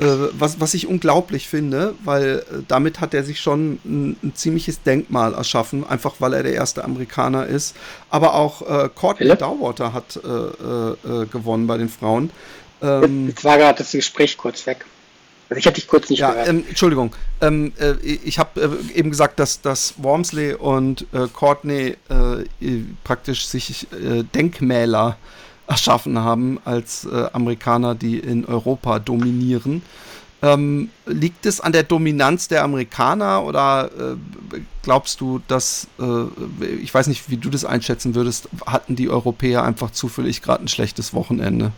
Äh, 0.00 0.06
was, 0.32 0.58
was 0.58 0.74
ich 0.74 0.88
unglaublich 0.88 1.48
finde, 1.48 1.94
weil 2.02 2.44
damit 2.66 3.00
hat 3.00 3.14
er 3.14 3.22
sich 3.22 3.40
schon 3.40 3.78
ein, 3.84 4.16
ein, 4.22 4.32
ziemliches 4.34 4.82
Denkmal 4.82 5.34
erschaffen, 5.34 5.86
einfach 5.86 6.14
weil 6.18 6.32
er 6.32 6.42
der 6.42 6.54
erste 6.54 6.82
Amerikaner 6.82 7.46
ist. 7.46 7.76
Aber 8.10 8.34
auch 8.34 8.62
äh, 8.62 8.88
Courtney 8.92 9.28
ja. 9.28 9.36
Dowater 9.36 9.92
hat 9.92 10.18
gewonnen 11.30 11.66
bei 11.66 11.78
den 11.78 11.88
Frauen. 11.88 12.30
Ähm, 12.82 13.28
jetzt 13.28 13.44
war 13.44 13.56
gerade 13.58 13.78
das 13.78 13.92
Gespräch 13.92 14.36
kurz 14.36 14.66
weg. 14.66 14.84
Also 15.48 15.58
ich 15.58 15.66
hatte 15.66 15.74
dich 15.76 15.88
kurz 15.88 16.08
nicht 16.10 16.20
ja, 16.20 16.30
gehört. 16.30 16.48
Ähm, 16.48 16.64
Entschuldigung. 16.68 17.14
Ähm, 17.40 17.72
äh, 17.78 17.94
ich 18.02 18.38
habe 18.38 18.60
äh, 18.60 18.98
eben 18.98 19.10
gesagt, 19.10 19.38
dass, 19.38 19.60
dass 19.60 19.94
Wormsley 19.98 20.54
und 20.54 21.06
äh, 21.12 21.28
Courtney 21.32 21.96
äh, 22.08 22.78
praktisch 23.04 23.46
sich 23.46 23.86
äh, 23.92 24.22
Denkmäler 24.22 25.16
erschaffen 25.66 26.18
haben 26.18 26.60
als 26.64 27.04
äh, 27.04 27.26
Amerikaner, 27.32 27.94
die 27.94 28.18
in 28.18 28.44
Europa 28.46 28.98
dominieren. 28.98 29.82
Ähm, 30.42 30.90
liegt 31.06 31.46
es 31.46 31.60
an 31.60 31.72
der 31.72 31.84
Dominanz 31.84 32.48
der 32.48 32.64
Amerikaner 32.64 33.44
oder 33.44 33.90
glaubst 34.82 35.22
du, 35.22 35.40
dass, 35.48 35.86
ich 36.82 36.92
weiß 36.92 37.06
nicht, 37.06 37.30
wie 37.30 37.38
du 37.38 37.48
das 37.48 37.64
einschätzen 37.64 38.14
würdest, 38.14 38.50
hatten 38.66 38.94
die 38.94 39.08
Europäer 39.08 39.62
einfach 39.62 39.90
zufällig 39.90 40.42
gerade 40.42 40.64
ein 40.64 40.68
schlechtes 40.68 41.14
Wochenende? 41.14 41.72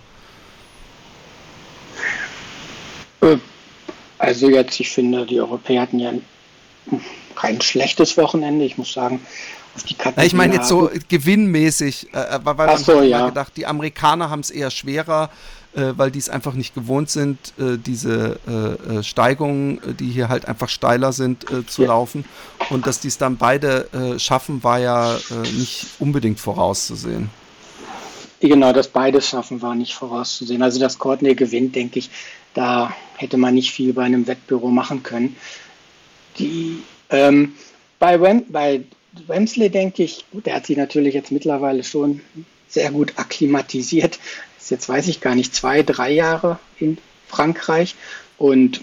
Also 4.18 4.48
jetzt, 4.48 4.81
ich 4.81 4.90
finde, 4.90 5.26
die 5.26 5.40
Europäer 5.40 5.83
hatten 5.83 5.98
ja 5.98 6.12
kein 7.35 7.61
schlechtes 7.61 8.16
Wochenende. 8.16 8.64
Ich 8.64 8.79
muss 8.79 8.92
sagen, 8.92 9.20
auf 9.74 9.85
die 9.85 9.94
Kategorie. 9.94 10.26
Ich 10.26 10.35
meine 10.35 10.55
jetzt 10.55 10.68
so 10.68 10.90
gewinnmäßig, 11.09 12.09
äh, 12.12 12.18
äh 12.18 12.40
weil 12.42 12.55
man 12.55 12.79
so, 12.79 13.02
ja. 13.02 13.26
gedacht, 13.26 13.52
die 13.57 13.66
Amerikaner 13.66 14.31
haben 14.31 14.40
es 14.40 14.50
eher 14.50 14.70
schwerer, 14.70 15.31
äh, 15.74 15.92
weil 15.96 16.11
die 16.11 16.18
es 16.18 16.29
einfach 16.29 16.55
nicht 16.55 16.74
gewohnt 16.74 17.11
sind, 17.11 17.38
äh, 17.59 17.76
diese 17.76 18.40
äh, 18.48 18.98
äh, 18.98 19.02
Steigungen, 19.02 19.81
die 20.00 20.11
hier 20.11 20.29
halt 20.29 20.48
einfach 20.48 20.68
steiler 20.68 21.12
sind, 21.12 21.44
zu 21.68 21.83
ja. 21.83 21.88
laufen. 21.88 22.24
Und 22.70 22.87
dass 22.87 23.00
die 23.00 23.09
es 23.09 23.18
dann 23.18 23.37
beide 23.37 24.16
schaffen, 24.18 24.64
war 24.64 24.79
ja 24.79 25.16
nicht 25.57 25.87
unbedingt 25.98 26.40
vorauszusehen. 26.40 27.31
Genau, 28.40 28.72
dass 28.72 28.88
beide 28.88 29.20
schaffen, 29.22 29.62
war 29.62 29.74
nicht 29.74 29.94
vorauszusehen. 29.94 30.62
Also, 30.62 30.79
dass 30.79 30.98
Courtney 30.98 31.35
gewinnt, 31.35 31.74
denke 31.74 31.98
ich, 31.98 32.11
da 32.57 32.97
hätte 33.16 33.37
man 33.37 33.55
nicht 33.55 33.73
viel 33.73 33.92
bei 33.92 34.05
einem 34.05 34.27
Wettbüro 34.27 34.71
machen 34.71 35.03
können. 35.03 35.37
Die, 36.38 36.83
ähm, 37.11 37.55
bei, 37.99 38.21
Wem, 38.21 38.45
bei 38.49 38.83
Wemsley 39.27 39.69
denke 39.69 40.03
ich, 40.03 40.25
gut, 40.33 40.47
der 40.47 40.57
hat 40.57 40.66
sich 40.66 40.77
natürlich 40.77 41.14
jetzt 41.14 41.31
mittlerweile 41.31 41.85
schon 41.85 42.23
sehr 42.69 42.90
gut 42.90 43.14
akklimatisiert. 43.16 44.19
Ist 44.59 44.71
jetzt 44.71 44.88
weiß 44.88 45.09
ich 45.09 45.21
gar 45.21 45.35
nicht, 45.35 45.55
zwei, 45.55 45.83
drei 45.83 46.11
Jahre 46.11 46.59
in 46.79 46.97
Frankreich. 47.29 47.95
Und 48.38 48.81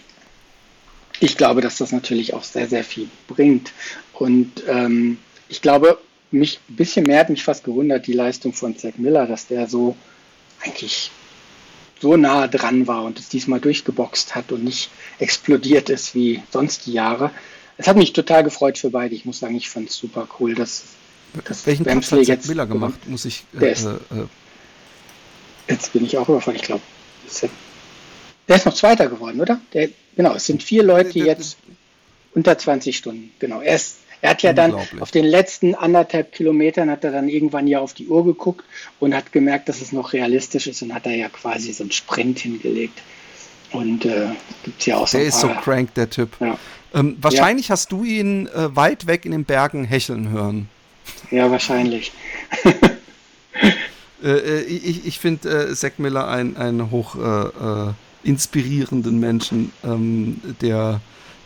ich 1.20 1.36
glaube, 1.36 1.62
dass 1.62 1.78
das 1.78 1.92
natürlich 1.92 2.34
auch 2.36 2.44
sehr, 2.44 2.68
sehr 2.68 2.84
viel 2.84 3.10
bringt. 3.28 3.72
Und 4.14 4.64
ähm, 4.68 5.18
ich 5.50 5.62
glaube, 5.62 5.98
mich 6.30 6.60
ein 6.70 6.76
bisschen 6.76 7.06
mehr 7.06 7.20
hat 7.20 7.30
mich 7.30 7.44
fast 7.44 7.64
gewundert, 7.64 8.06
die 8.06 8.14
Leistung 8.14 8.54
von 8.54 8.78
Zack 8.78 9.00
Miller, 9.00 9.26
dass 9.26 9.48
der 9.48 9.68
so 9.68 9.96
eigentlich 10.64 11.12
so 12.00 12.18
nah 12.18 12.48
dran 12.48 12.88
war 12.88 13.04
und 13.04 13.20
es 13.20 13.30
diesmal 13.30 13.60
durchgeboxt 13.60 14.36
hat 14.36 14.52
und 14.52 14.64
nicht 14.64 14.90
explodiert 15.20 15.90
ist 15.90 16.16
wie 16.16 16.42
sonst 16.52 16.86
die 16.86 16.94
Jahre. 16.94 17.32
Es 17.78 17.88
hat 17.88 17.98
mich 17.98 18.14
total 18.14 18.44
gefreut 18.44 18.78
für 18.78 18.90
beide. 18.90 19.16
Ich 19.16 19.26
muss 19.26 19.40
sagen, 19.40 19.56
ich 19.56 19.70
fand 19.70 19.90
es 19.90 19.96
super 19.96 20.28
cool, 20.40 20.54
dass, 20.54 20.84
dass 21.46 21.66
Welchen 21.66 21.84
Platz 21.84 22.12
hat 22.12 22.24
jetzt 22.28 22.48
Miller 22.48 22.68
gemacht, 22.68 23.08
muss 23.08 23.26
ich. 23.26 23.46
Äh, 23.60 23.72
ist, 23.72 23.86
äh, 23.86 23.98
jetzt 25.68 25.94
bin 25.94 26.06
ich 26.06 26.18
auch 26.18 26.30
überfallen. 26.30 26.58
Ich 26.58 26.64
glaube, 26.64 26.84
der 28.48 28.56
ist 28.58 28.66
noch 28.66 28.74
Zweiter 28.74 29.08
geworden, 29.08 29.42
oder? 29.42 29.60
Der, 29.74 29.90
genau, 30.16 30.36
es 30.36 30.46
sind 30.46 30.62
vier 30.62 30.84
Leute 30.84 31.20
jetzt 31.20 31.58
unter 32.34 32.58
20 32.58 32.98
Stunden. 32.98 33.32
Genau, 33.40 33.62
er 33.62 33.76
ist 33.76 33.98
er 34.24 34.30
hat 34.30 34.42
ja 34.42 34.54
dann 34.54 34.74
auf 35.02 35.12
den 35.12 35.26
letzten 35.26 35.76
anderthalb 35.76 36.32
Kilometern 36.32 36.90
hat 36.90 37.04
er 37.04 37.12
dann 37.12 37.28
irgendwann 37.28 37.68
ja 37.68 37.80
auf 37.80 37.94
die 37.94 38.08
Uhr 38.08 38.24
geguckt 38.24 38.64
und 39.02 39.14
hat 39.14 39.34
gemerkt, 39.34 39.68
dass 39.68 39.82
es 39.82 39.92
noch 39.92 40.14
realistisch 40.14 40.66
ist 40.68 40.82
und 40.82 40.94
hat 40.94 41.06
er 41.06 41.14
ja 41.14 41.28
quasi 41.28 41.74
so 41.74 41.84
einen 41.84 41.92
Sprint 41.92 42.40
hingelegt. 42.40 43.02
Und 43.74 44.06
äh, 44.06 44.30
gibt 44.64 44.80
es 44.80 44.86
ja 44.86 44.96
auch 44.96 45.08
so 45.08 45.18
Der 45.18 45.28
ist 45.28 45.42
so 45.42 45.50
crank, 45.50 45.94
der 45.96 46.10
Typ. 46.10 46.38
Ja. 46.40 46.58
Ähm, 46.94 47.18
wahrscheinlich 47.20 47.68
ja. 47.68 47.74
hast 47.74 47.92
du 47.92 48.06
ihn 48.06 48.48
äh, 48.48 48.74
weit 48.74 49.08
weg 49.08 49.26
in 49.26 49.34
den 49.34 49.44
Bergen 49.44 49.84
hecheln 49.84 50.30
hören. 50.30 50.70
Ja, 51.30 51.52
wahrscheinlich. 51.52 52.14
äh, 54.24 54.30
äh 54.30 54.62
ich 54.62 55.06
ich 55.06 55.20
finde 55.20 55.68
äh, 55.70 55.76
Zack 55.76 56.00
Miller 56.00 56.30
einen, 56.30 56.56
einen 56.56 56.92
hoch 56.92 57.16
äh, 57.16 57.90
äh, 57.90 57.94
inspirierenden 58.24 59.20
Menschen, 59.20 59.74
ähm, 59.84 60.40
der 60.62 61.02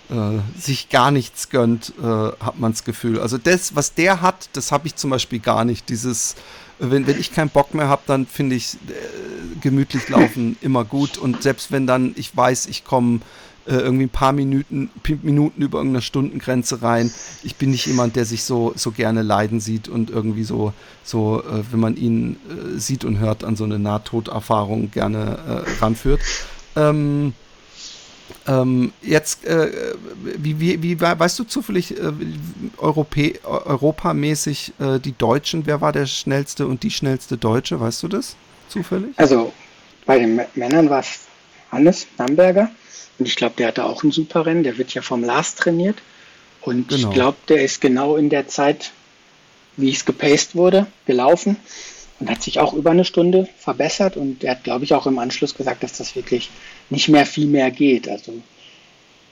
äh, 0.09 0.59
sich 0.59 0.89
gar 0.89 1.11
nichts 1.11 1.49
gönnt, 1.49 1.93
äh, 2.01 2.03
hat 2.03 2.59
man 2.59 2.71
das 2.71 2.83
Gefühl. 2.83 3.19
Also 3.19 3.37
das, 3.37 3.75
was 3.75 3.93
der 3.93 4.21
hat, 4.21 4.49
das 4.53 4.71
habe 4.71 4.87
ich 4.87 4.95
zum 4.95 5.09
Beispiel 5.09 5.39
gar 5.39 5.65
nicht. 5.65 5.89
Dieses, 5.89 6.35
wenn, 6.79 7.07
wenn 7.07 7.19
ich 7.19 7.33
keinen 7.33 7.49
Bock 7.49 7.73
mehr 7.73 7.89
habe, 7.89 8.03
dann 8.07 8.25
finde 8.25 8.55
ich 8.55 8.75
äh, 8.75 9.59
gemütlich 9.61 10.07
laufen 10.09 10.57
immer 10.61 10.85
gut. 10.85 11.17
Und 11.17 11.43
selbst 11.43 11.71
wenn 11.71 11.87
dann 11.87 12.13
ich 12.15 12.35
weiß, 12.35 12.67
ich 12.67 12.85
komme 12.85 13.19
äh, 13.65 13.73
irgendwie 13.73 14.05
ein 14.05 14.09
paar 14.09 14.31
Minuten, 14.31 14.89
Minuten 15.23 15.61
über 15.61 15.79
irgendeine 15.79 16.01
Stundengrenze 16.01 16.81
rein. 16.81 17.11
Ich 17.43 17.57
bin 17.57 17.71
nicht 17.71 17.85
jemand, 17.85 18.15
der 18.15 18.23
sich 18.23 18.43
so, 18.43 18.71
so 18.77 18.91
gerne 18.91 19.23
leiden 19.23 19.59
sieht 19.59 19.89
und 19.89 20.09
irgendwie 20.09 20.45
so, 20.45 20.71
so 21.03 21.43
äh, 21.43 21.63
wenn 21.71 21.81
man 21.81 21.97
ihn 21.97 22.37
äh, 22.49 22.79
sieht 22.79 23.03
und 23.03 23.19
hört, 23.19 23.43
an 23.43 23.57
so 23.57 23.65
eine 23.65 23.77
Nahtoderfahrung 23.77 24.89
gerne 24.91 25.65
ranführt. 25.81 26.21
Ähm, 26.77 27.33
ähm, 28.47 28.93
jetzt, 29.01 29.45
äh, 29.45 29.71
wie, 30.37 30.59
wie, 30.59 30.81
wie, 30.81 30.99
weißt 30.99 31.39
du 31.39 31.43
zufällig 31.43 31.91
äh, 31.91 32.11
Europä 32.77 33.33
europamäßig 33.43 34.73
äh, 34.79 34.99
die 34.99 35.17
Deutschen, 35.17 35.65
wer 35.65 35.81
war 35.81 35.91
der 35.91 36.05
schnellste 36.05 36.67
und 36.67 36.83
die 36.83 36.91
schnellste 36.91 37.37
Deutsche, 37.37 37.79
weißt 37.79 38.03
du 38.03 38.07
das 38.07 38.35
zufällig? 38.69 39.11
Also 39.17 39.53
bei 40.05 40.19
den 40.19 40.41
Männern 40.55 40.89
war 40.89 41.01
es 41.01 41.19
Hannes 41.71 42.07
Namberger 42.17 42.69
und 43.19 43.27
ich 43.27 43.35
glaube, 43.35 43.55
der 43.57 43.67
hatte 43.67 43.85
auch 43.85 44.03
ein 44.03 44.11
super 44.11 44.45
Rennen, 44.45 44.63
der 44.63 44.77
wird 44.77 44.93
ja 44.93 45.01
vom 45.01 45.23
Lars 45.23 45.55
trainiert 45.55 45.97
und 46.61 46.89
genau. 46.89 47.07
ich 47.07 47.13
glaube, 47.13 47.37
der 47.49 47.63
ist 47.63 47.81
genau 47.81 48.15
in 48.15 48.29
der 48.29 48.47
Zeit, 48.47 48.91
wie 49.75 49.91
es 49.91 50.05
gepaced 50.05 50.55
wurde, 50.55 50.87
gelaufen 51.05 51.57
und 52.19 52.29
hat 52.29 52.41
sich 52.41 52.59
auch 52.59 52.73
über 52.73 52.91
eine 52.91 53.05
Stunde 53.05 53.47
verbessert 53.57 54.17
und 54.17 54.43
er 54.43 54.51
hat, 54.51 54.63
glaube 54.63 54.85
ich, 54.85 54.93
auch 54.93 55.05
im 55.05 55.19
Anschluss 55.19 55.55
gesagt, 55.55 55.83
dass 55.83 55.97
das 55.97 56.15
wirklich 56.15 56.49
nicht 56.89 57.09
mehr 57.09 57.25
viel 57.25 57.47
mehr 57.47 57.71
geht. 57.71 58.07
Also 58.07 58.33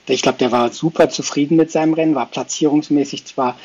ich 0.06 0.22
glaube, 0.22 0.38
der 0.38 0.52
war 0.52 0.72
super 0.72 1.08
zufrieden 1.08 1.56
mit 1.56 1.70
seinem 1.70 1.94
Rennen, 1.94 2.14
war 2.14 2.26
platzierungsmäßig 2.26 3.24
zwar, 3.24 3.58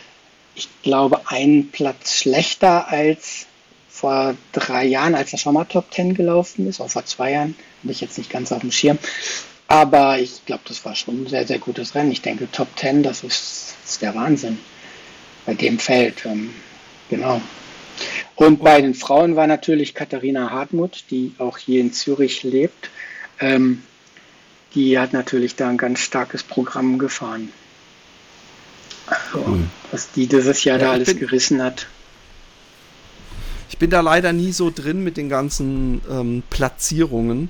ich 0.56 0.68
glaube, 0.82 1.22
einen 1.30 1.72
Platz 1.72 2.16
schlechter 2.16 2.90
als 2.90 3.46
vor 3.90 4.36
drei 4.52 4.86
Jahren, 4.86 5.14
als 5.14 5.32
er 5.32 5.40
schon 5.40 5.54
mal 5.54 5.66
Top 5.66 5.92
Ten 5.92 6.16
gelaufen 6.16 6.68
ist, 6.68 6.82
auch 6.82 6.90
vor 6.90 7.06
zwei 7.06 7.34
Jahren, 7.34 7.56
habe 7.84 7.92
ich 7.92 8.02
jetzt 8.02 8.18
nicht 8.18 8.32
ganz 8.32 8.52
auf 8.52 8.62
dem 8.62 8.72
Schirm. 8.72 8.98
Aber 9.68 10.20
ich 10.20 10.44
glaube, 10.46 10.64
das 10.68 10.84
war 10.84 10.96
schon 10.96 11.24
ein 11.24 11.28
sehr, 11.28 11.46
sehr 11.46 11.60
gutes 11.60 11.94
Rennen. 11.94 12.12
Ich 12.12 12.22
denke, 12.22 12.52
Top 12.52 12.76
Ten, 12.76 13.04
das 13.04 13.24
ist, 13.24 13.76
ist 13.86 14.02
der 14.02 14.16
Wahnsinn 14.16 14.58
bei 15.46 15.54
dem 15.54 15.80
Feld. 15.80 16.26
Ähm, 16.26 16.54
genau. 17.10 17.40
Und 18.36 18.64
bei 18.64 18.82
den 18.82 18.96
Frauen 18.96 19.36
war 19.36 19.48
natürlich 19.48 19.94
Katharina 19.94 20.50
Hartmut, 20.50 21.04
die 21.12 21.34
auch 21.38 21.58
hier 21.58 21.80
in 21.82 21.94
Zürich 21.94 22.44
lebt. 22.44 22.90
Ähm, 23.42 23.84
die 24.76 24.98
hat 24.98 25.14
natürlich 25.14 25.56
da 25.56 25.70
ein 25.70 25.78
ganz 25.78 26.00
starkes 26.00 26.44
Programm 26.44 26.98
gefahren. 26.98 27.52
Also, 29.08 29.46
cool. 29.46 29.60
was 29.92 30.12
die 30.12 30.28
dieses 30.28 30.64
Jahr 30.64 30.80
ja, 30.80 30.86
da 30.86 30.92
alles 30.94 31.16
gerissen 31.18 31.62
hat. 31.62 31.88
Ich 33.70 33.78
bin 33.78 33.90
da 33.90 34.00
leider 34.02 34.32
nie 34.32 34.52
so 34.52 34.72
drin 34.74 35.04
mit 35.04 35.18
den 35.18 35.28
ganzen 35.28 36.02
ähm, 36.10 36.44
Platzierungen. 36.50 37.50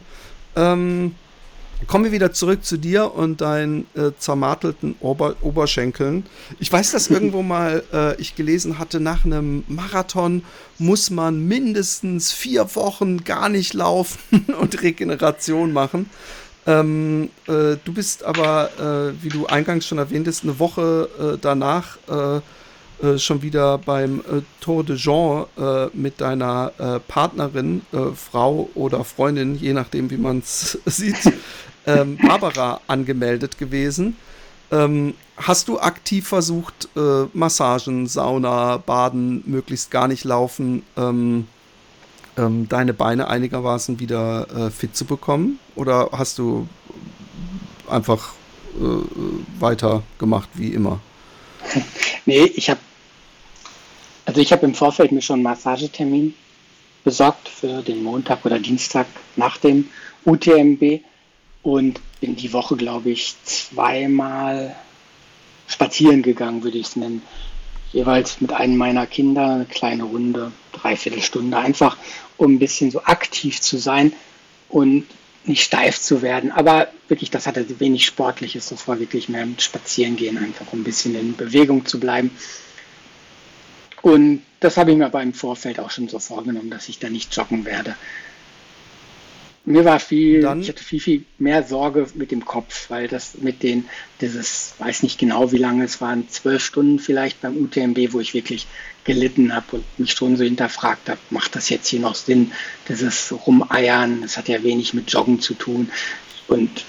Ähm, 0.55 1.15
Kommen 1.88 2.05
wir 2.05 2.11
wieder 2.11 2.32
zurück 2.32 2.63
zu 2.63 2.77
dir 2.77 3.13
und 3.13 3.41
deinen 3.41 3.86
äh, 3.95 4.11
zermartelten 4.17 4.95
Ober 4.99 5.36
Oberschenkeln. 5.41 6.25
Ich 6.59 6.71
weiß, 6.71 6.91
dass 6.91 7.07
irgendwo 7.09 7.41
mal 7.41 7.84
äh, 7.91 8.19
ich 8.21 8.36
gelesen 8.36 8.79
hatte, 8.79 8.99
nach 8.99 9.25
einem 9.25 9.63
Marathon 9.67 10.43
muss 10.77 11.09
man 11.09 11.47
mindestens 11.47 12.32
vier 12.32 12.75
Wochen 12.75 13.23
gar 13.23 13.49
nicht 13.49 13.73
laufen 13.73 14.45
und 14.59 14.82
Regeneration 14.82 15.73
machen. 15.73 16.09
Ähm, 16.67 17.29
äh, 17.47 17.77
du 17.84 17.93
bist 17.93 18.23
aber, 18.23 18.69
äh, 19.17 19.23
wie 19.23 19.29
du 19.29 19.47
eingangs 19.47 19.88
schon 19.88 19.97
erwähntest, 19.97 20.43
eine 20.43 20.59
Woche 20.59 21.09
äh, 21.19 21.38
danach 21.41 21.97
äh, 22.07 22.41
äh, 23.03 23.17
schon 23.17 23.41
wieder 23.41 23.79
beim 23.79 24.19
äh, 24.19 24.41
Tour 24.59 24.84
de 24.84 24.95
Jean 24.95 25.45
mit 25.93 26.21
deiner 26.21 26.71
Partnerin, 27.07 27.82
Frau 28.15 28.69
oder 28.75 29.03
Freundin, 29.03 29.55
je 29.55 29.73
nachdem, 29.73 30.11
wie 30.11 30.17
man 30.17 30.39
es 30.39 30.77
sieht, 30.86 31.34
ähm, 31.86 32.17
Barbara 32.17 32.82
angemeldet 32.88 33.57
gewesen. 33.57 34.17
Ähm, 34.71 35.15
hast 35.38 35.67
du 35.67 35.79
aktiv 35.79 36.27
versucht, 36.27 36.88
Massagen, 37.34 38.07
Sauna, 38.07 38.77
Baden, 38.77 39.43
möglichst 39.45 39.91
gar 39.91 40.07
nicht 40.07 40.23
laufen, 40.23 40.84
ähm, 40.95 41.47
ähm, 42.38 42.69
deine 42.69 42.93
Beine 42.93 43.27
einigermaßen 43.27 43.99
wieder 43.99 44.47
äh, 44.67 44.69
fit 44.69 44.95
zu 44.95 45.05
bekommen? 45.05 45.59
Oder 45.75 46.09
hast 46.13 46.38
du 46.38 46.67
einfach 47.89 48.34
äh, 48.79 49.59
weiter 49.59 50.03
gemacht 50.19 50.49
wie 50.53 50.69
immer? 50.69 50.99
Nee, 52.23 52.43
ich 52.55 52.69
habe 52.69 52.79
also 54.25 54.39
ich 54.39 54.51
habe 54.51 54.65
im 54.65 54.75
Vorfeld 54.75 55.11
mir 55.11 55.21
schon 55.21 55.36
einen 55.36 55.43
Massagetermin 55.43 56.36
besorgt 57.03 57.49
für 57.49 57.82
den 57.82 58.03
Montag 58.03 58.45
oder 58.45 58.59
Dienstag 58.59 59.07
nach 59.36 59.57
dem 59.57 59.89
UTMB 60.25 61.01
und 61.64 61.99
bin 62.20 62.36
die 62.36 62.53
Woche, 62.53 62.76
glaube 62.76 63.12
ich, 63.12 63.36
zweimal 63.43 64.76
spazieren 65.68 66.22
gegangen, 66.22 66.64
würde 66.64 66.78
ich 66.78 66.88
es 66.88 66.95
nennen 66.95 67.22
jeweils 67.93 68.41
mit 68.41 68.53
einem 68.53 68.78
meiner 68.78 69.05
Kinder 69.05 69.55
eine 69.55 69.66
kleine 69.66 70.03
Runde, 70.03 70.51
dreiviertel 70.72 71.22
Stunde, 71.22 71.57
einfach 71.57 71.97
um 72.38 72.53
ein 72.53 72.59
bisschen 72.59 72.91
so 72.91 73.03
aktiv 73.03 73.62
zu 73.62 73.78
sein 73.78 74.14
und 74.70 75.05
nicht 75.43 75.64
steif 75.64 75.99
zu 75.99 76.22
werden. 76.22 76.51
Aber 76.51 76.88
wirklich, 77.07 77.32
das 77.32 77.47
hatte 77.47 77.80
wenig 77.80 78.05
Sportliches. 78.05 78.70
Das 78.70 78.88
war 78.88 78.99
wirklich 78.99 79.28
mehr 79.28 79.45
mit 79.45 79.62
Spazierengehen, 79.62 80.38
einfach 80.38 80.72
um 80.72 80.82
ein 80.82 80.84
bisschen 80.84 81.16
in 81.16 81.36
Bewegung 81.36 81.86
zu 81.86 81.99
bleiben. 81.99 82.32
Und 84.01 84.43
das 84.59 84.78
habe 84.78 84.91
ich 84.91 84.97
mir 84.97 85.09
beim 85.09 85.34
Vorfeld 85.34 85.80
auch 85.80 85.91
schon 85.91 86.07
so 86.07 86.20
vorgenommen, 86.20 86.70
dass 86.70 86.89
ich 86.89 86.99
da 86.99 87.09
nicht 87.09 87.36
joggen 87.36 87.66
werde. 87.66 87.95
Mir 89.64 89.86
war 89.86 89.99
viel, 89.99 90.41
Dann, 90.41 90.62
ich 90.62 90.70
hatte 90.70 90.84
viel, 90.84 90.99
viel 90.99 91.26
mehr 91.38 91.64
Sorge 91.64 92.07
mit 92.16 92.32
dem 92.32 92.45
Kopf, 92.45 92.89
weil 92.89 93.07
das 93.07 93.36
mit 93.41 93.62
den, 93.62 93.86
dieses, 94.20 94.74
weiß 94.80 95.03
nicht 95.03 95.20
genau 95.20 95.51
wie 95.51 95.57
lange 95.57 95.84
es 95.84 96.01
waren, 96.01 96.28
zwölf 96.30 96.66
Stunden 96.66 96.97
vielleicht 96.97 97.41
beim 97.41 97.55
UTMB, 97.57 98.12
wo 98.12 98.20
ich 98.20 98.34
wirklich 98.34 98.66
gelitten 99.03 99.53
habe 99.53 99.78
und 99.78 99.99
mich 99.99 100.14
schon 100.14 100.36
so 100.36 100.43
hinterfragt 100.43 101.09
habe, 101.09 101.20
macht 101.30 101.55
das 101.55 101.70
jetzt 101.70 101.88
hier 101.88 101.99
noch 101.99 102.16
Sinn, 102.16 102.51
dieses 102.89 103.32
Rumeiern, 103.45 104.24
das 104.24 104.36
hat 104.38 104.47
ja 104.47 104.64
wenig 104.64 104.95
mit 104.95 105.12
Joggen 105.12 105.39
zu 105.39 105.53
tun. 105.53 105.91
Und 106.47 106.84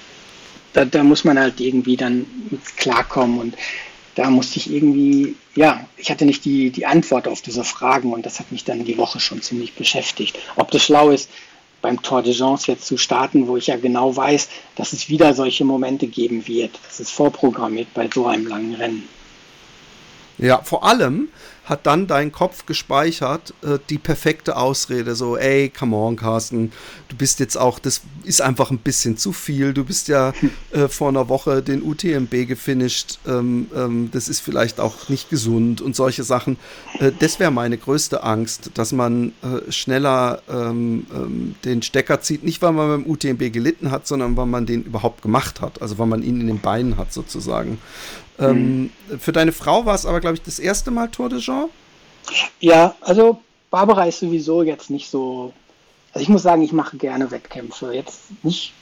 da, 0.73 0.87
da 0.87 1.03
muss 1.03 1.25
man 1.25 1.39
halt 1.39 1.61
irgendwie 1.61 1.99
dann 1.99 2.25
mit 2.51 2.77
klarkommen 2.79 3.39
und 3.39 3.55
da 4.15 4.31
musste 4.31 4.59
ich 4.59 4.71
irgendwie, 4.71 5.37
ja, 5.55 5.87
ich 5.97 6.11
hatte 6.11 6.27
nicht 6.27 6.45
die, 6.45 6.71
die 6.71 6.87
Antwort 6.87 7.29
auf 7.29 7.41
diese 7.41 7.65
Fragen 7.65 8.13
und 8.13 8.27
das 8.27 8.41
hat 8.41 8.53
mich 8.53 8.65
dann 8.65 8.85
die 8.85 8.99
Woche 8.99 9.21
schon 9.21 9.41
ziemlich 9.41 9.75
beschäftigt. 9.75 10.39
Ob 10.57 10.71
das 10.71 10.85
schlau 10.85 11.11
ist, 11.11 11.31
beim 11.83 12.01
Tour 12.01 12.23
de 12.23 12.33
France 12.33 12.71
jetzt 12.71 12.87
zu 12.87 12.97
starten, 12.97 13.49
wo 13.49 13.57
ich 13.57 13.67
ja 13.67 13.77
genau 13.77 14.17
weiß, 14.17 14.49
dass 14.77 14.93
es 14.93 15.09
wieder 15.09 15.35
solche 15.35 15.65
Momente 15.65 16.07
geben 16.07 16.47
wird. 16.47 16.79
Das 16.87 17.01
ist 17.01 17.11
vorprogrammiert 17.11 17.93
bei 17.93 18.09
so 18.13 18.27
einem 18.27 18.47
langen 18.47 18.75
Rennen. 18.75 19.09
Ja, 20.39 20.63
vor 20.63 20.85
allem, 20.85 21.29
hat 21.65 21.87
dann 21.87 22.07
dein 22.07 22.33
Kopf 22.33 22.67
gespeichert 22.67 23.55
äh, 23.63 23.79
die 23.89 23.99
perfekte 23.99 24.57
Ausrede. 24.57 25.15
So, 25.15 25.37
ey, 25.37 25.71
come 25.71 25.97
on, 25.97 26.17
Carsten, 26.17 26.73
du 27.09 27.17
bist 27.17 27.39
jetzt 27.39 27.57
auch, 27.57 27.79
das 27.79 28.03
ist 28.25 28.43
einfach 28.43 28.71
ein 28.71 28.79
bisschen 28.79 29.17
zu 29.17 29.33
viel. 29.33 29.73
Du 29.73 29.85
bist 29.85 30.09
ja 30.09 30.33
äh, 30.73 30.89
vor 30.89 31.09
einer 31.09 31.29
Woche 31.29 31.63
den 31.63 31.83
UTMB 31.83 32.49
gefinisht. 32.49 33.21
Ähm, 33.27 33.69
ähm, 33.77 34.11
das 34.13 34.29
ist 34.29 34.41
vielleicht 34.41 34.81
auch 34.81 35.09
nicht 35.09 35.31
gesund 35.31 35.81
und 35.81 35.95
solche 35.95 36.25
Sachen. 36.25 36.57
Äh, 36.99 37.13
das 37.17 37.39
wäre 37.39 37.53
meine 37.53 37.79
größte 37.79 38.25
Angst, 38.25 38.71
dass 38.75 38.93
man 38.93 39.33
äh, 39.43 39.71
schneller 39.71 40.43
ähm, 40.51 41.07
ähm, 41.15 41.55
den 41.65 41.83
Stecker 41.83 42.21
zieht. 42.21 42.43
Nicht, 42.43 42.61
weil 42.63 42.73
man 42.73 42.89
beim 42.89 43.11
UTMB 43.11 43.53
gelitten 43.53 43.93
hat, 43.93 44.09
sondern 44.09 44.37
weil 44.37 44.47
man 44.47 44.67
den 44.67 44.83
überhaupt 44.83 45.23
gemacht 45.23 45.61
hat. 45.61 45.81
Also, 45.81 45.99
weil 45.99 46.07
man 46.07 46.25
ihn 46.25 46.41
in 46.41 46.49
den 46.49 46.61
Beinen 46.61 46.97
hat, 46.97 47.13
sozusagen. 47.13 47.79
Ähm, 48.39 48.91
mhm. 49.09 49.19
Für 49.19 49.33
deine 49.33 49.53
Frau 49.53 49.85
war 49.85 49.95
es 49.95 50.07
aber, 50.07 50.21
glaube 50.21 50.37
ich, 50.37 50.43
das 50.43 50.59
erste 50.59 50.91
Mal 50.91 51.09
Tour 51.09 51.29
de 51.29 51.39
Jean? 51.39 51.69
Ja, 52.61 52.95
also 53.01 53.41
Barbara 53.71 54.05
ist 54.05 54.21
sowieso 54.21 54.63
jetzt 54.63 54.91
nicht 54.91 55.11
so. 55.11 55.53
Also 56.13 56.23
ich 56.23 56.29
muss 56.29 56.43
sagen, 56.43 56.63
ich 56.63 56.73
mache 56.73 56.97
gerne 56.97 57.31
Wettkämpfe. 57.31 57.93
Jetzt 57.93 58.21
nicht 58.43 58.73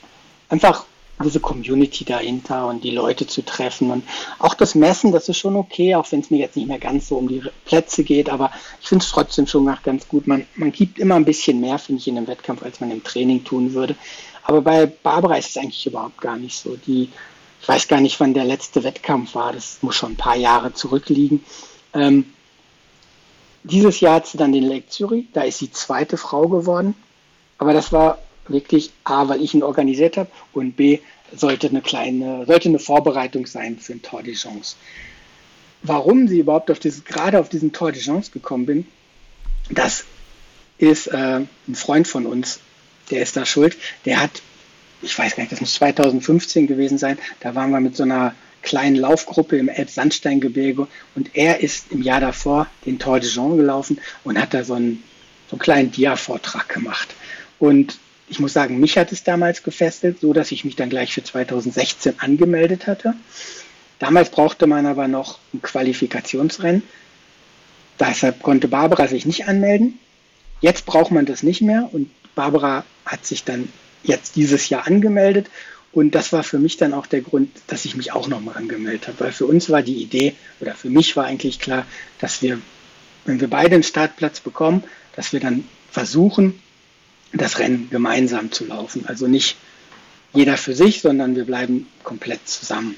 einfach 0.49 0.85
diese 1.23 1.39
Community 1.39 2.03
dahinter 2.03 2.67
und 2.67 2.83
die 2.83 2.91
Leute 2.91 3.27
zu 3.27 3.43
treffen 3.43 3.91
und 3.91 4.03
auch 4.39 4.53
das 4.53 4.75
Messen, 4.75 5.11
das 5.11 5.29
ist 5.29 5.37
schon 5.37 5.55
okay, 5.55 5.95
auch 5.95 6.11
wenn 6.11 6.21
es 6.21 6.31
mir 6.31 6.39
jetzt 6.39 6.55
nicht 6.55 6.67
mehr 6.67 6.79
ganz 6.79 7.07
so 7.07 7.17
um 7.17 7.27
die 7.27 7.43
Plätze 7.65 8.03
geht, 8.03 8.29
aber 8.29 8.51
ich 8.81 8.87
finde 8.87 9.03
es 9.05 9.11
trotzdem 9.11 9.47
schon 9.47 9.63
nach 9.63 9.83
ganz 9.83 10.07
gut. 10.07 10.27
Man, 10.27 10.45
man 10.55 10.71
gibt 10.71 10.99
immer 10.99 11.15
ein 11.15 11.25
bisschen 11.25 11.61
mehr, 11.61 11.77
finde 11.77 11.99
ich, 11.99 12.07
in 12.07 12.17
einem 12.17 12.27
Wettkampf, 12.27 12.63
als 12.63 12.79
man 12.79 12.91
im 12.91 13.03
Training 13.03 13.43
tun 13.43 13.73
würde. 13.73 13.95
Aber 14.43 14.61
bei 14.61 14.87
Barbara 14.87 15.37
ist 15.37 15.49
es 15.49 15.57
eigentlich 15.57 15.85
überhaupt 15.85 16.19
gar 16.19 16.37
nicht 16.37 16.57
so. 16.57 16.75
Die 16.75 17.09
ich 17.61 17.67
weiß 17.67 17.87
gar 17.87 18.01
nicht, 18.01 18.19
wann 18.19 18.33
der 18.33 18.45
letzte 18.45 18.83
Wettkampf 18.83 19.35
war, 19.35 19.53
das 19.53 19.77
muss 19.81 19.95
schon 19.95 20.13
ein 20.13 20.17
paar 20.17 20.35
Jahre 20.35 20.73
zurückliegen. 20.73 21.43
Ähm, 21.93 22.25
dieses 23.63 23.99
Jahr 23.99 24.15
hat 24.15 24.27
sie 24.27 24.37
dann 24.37 24.51
den 24.51 24.63
Lake 24.63 24.87
Zürich, 24.89 25.27
da 25.33 25.43
ist 25.43 25.59
sie 25.59 25.71
zweite 25.71 26.17
Frau 26.17 26.47
geworden. 26.47 26.95
Aber 27.59 27.73
das 27.73 27.91
war 27.91 28.17
wirklich 28.47 28.91
A, 29.03 29.27
weil 29.27 29.43
ich 29.43 29.53
ihn 29.53 29.61
organisiert 29.61 30.17
habe 30.17 30.31
und 30.53 30.75
B, 30.75 30.99
sollte 31.33 31.67
eine 31.67 31.81
kleine, 31.81 32.45
sollte 32.45 32.67
eine 32.67 32.79
Vorbereitung 32.79 33.45
sein 33.45 33.77
für 33.77 33.93
ein 33.93 34.01
Tour 34.01 34.23
de 34.23 34.33
Chance. 34.33 34.75
Warum 35.83 36.27
sie 36.27 36.39
überhaupt 36.39 36.69
auf 36.71 36.79
dieses, 36.79 37.05
gerade 37.05 37.39
auf 37.39 37.49
diesen 37.49 37.71
Tour 37.71 37.91
de 37.91 38.01
Chance 38.01 38.31
gekommen 38.31 38.65
bin, 38.65 38.87
das 39.69 40.03
ist 40.77 41.07
äh, 41.07 41.41
ein 41.67 41.75
Freund 41.75 42.07
von 42.07 42.25
uns, 42.25 42.59
der 43.11 43.21
ist 43.21 43.37
da 43.37 43.45
schuld. 43.45 43.77
Der 44.05 44.19
hat 44.19 44.41
ich 45.01 45.17
weiß 45.17 45.35
gar 45.35 45.43
nicht, 45.43 45.51
das 45.51 45.61
muss 45.61 45.73
2015 45.75 46.67
gewesen 46.67 46.97
sein, 46.97 47.17
da 47.39 47.55
waren 47.55 47.71
wir 47.71 47.79
mit 47.79 47.95
so 47.95 48.03
einer 48.03 48.33
kleinen 48.61 48.95
Laufgruppe 48.95 49.57
im 49.57 49.69
Elbsandsteingebirge 49.69 50.87
und 51.15 51.31
er 51.33 51.61
ist 51.61 51.91
im 51.91 52.01
Jahr 52.01 52.21
davor 52.21 52.67
den 52.85 52.99
Tour 52.99 53.19
de 53.19 53.29
Jean 53.29 53.57
gelaufen 53.57 53.99
und 54.23 54.39
hat 54.39 54.53
da 54.53 54.63
so 54.63 54.75
einen, 54.75 55.03
so 55.49 55.55
einen 55.55 55.61
kleinen 55.61 55.91
Dia-Vortrag 55.91 56.69
gemacht. 56.69 57.15
Und 57.59 57.97
ich 58.27 58.39
muss 58.39 58.53
sagen, 58.53 58.79
mich 58.79 58.97
hat 58.97 59.11
es 59.11 59.23
damals 59.23 59.63
gefesselt, 59.63 60.21
so 60.21 60.31
dass 60.31 60.51
ich 60.51 60.63
mich 60.63 60.75
dann 60.75 60.89
gleich 60.89 61.13
für 61.13 61.23
2016 61.23 62.19
angemeldet 62.19 62.87
hatte. 62.87 63.13
Damals 63.99 64.29
brauchte 64.29 64.67
man 64.67 64.85
aber 64.85 65.07
noch 65.07 65.39
ein 65.53 65.61
Qualifikationsrennen. 65.61 66.83
Deshalb 67.99 68.41
konnte 68.41 68.67
Barbara 68.67 69.07
sich 69.07 69.25
nicht 69.25 69.47
anmelden. 69.47 69.99
Jetzt 70.59 70.85
braucht 70.85 71.11
man 71.11 71.25
das 71.25 71.43
nicht 71.43 71.61
mehr 71.61 71.89
und 71.91 72.09
Barbara 72.35 72.85
hat 73.05 73.25
sich 73.25 73.43
dann 73.43 73.67
jetzt 74.03 74.35
dieses 74.35 74.69
Jahr 74.69 74.87
angemeldet. 74.87 75.47
Und 75.91 76.15
das 76.15 76.31
war 76.31 76.43
für 76.43 76.57
mich 76.57 76.77
dann 76.77 76.93
auch 76.93 77.05
der 77.05 77.21
Grund, 77.21 77.49
dass 77.67 77.85
ich 77.85 77.95
mich 77.95 78.13
auch 78.13 78.27
nochmal 78.27 78.55
angemeldet 78.55 79.07
habe. 79.07 79.19
Weil 79.19 79.31
für 79.31 79.45
uns 79.45 79.69
war 79.69 79.81
die 79.81 80.01
Idee, 80.01 80.35
oder 80.59 80.73
für 80.73 80.89
mich 80.89 81.15
war 81.15 81.25
eigentlich 81.25 81.59
klar, 81.59 81.85
dass 82.19 82.41
wir, 82.41 82.61
wenn 83.25 83.41
wir 83.41 83.49
beide 83.49 83.75
einen 83.75 83.83
Startplatz 83.83 84.39
bekommen, 84.39 84.83
dass 85.15 85.33
wir 85.33 85.39
dann 85.39 85.65
versuchen, 85.89 86.61
das 87.33 87.59
Rennen 87.59 87.89
gemeinsam 87.89 88.51
zu 88.51 88.65
laufen. 88.65 89.05
Also 89.05 89.27
nicht 89.27 89.57
jeder 90.33 90.57
für 90.57 90.73
sich, 90.73 91.01
sondern 91.01 91.35
wir 91.35 91.45
bleiben 91.45 91.87
komplett 92.03 92.47
zusammen. 92.47 92.95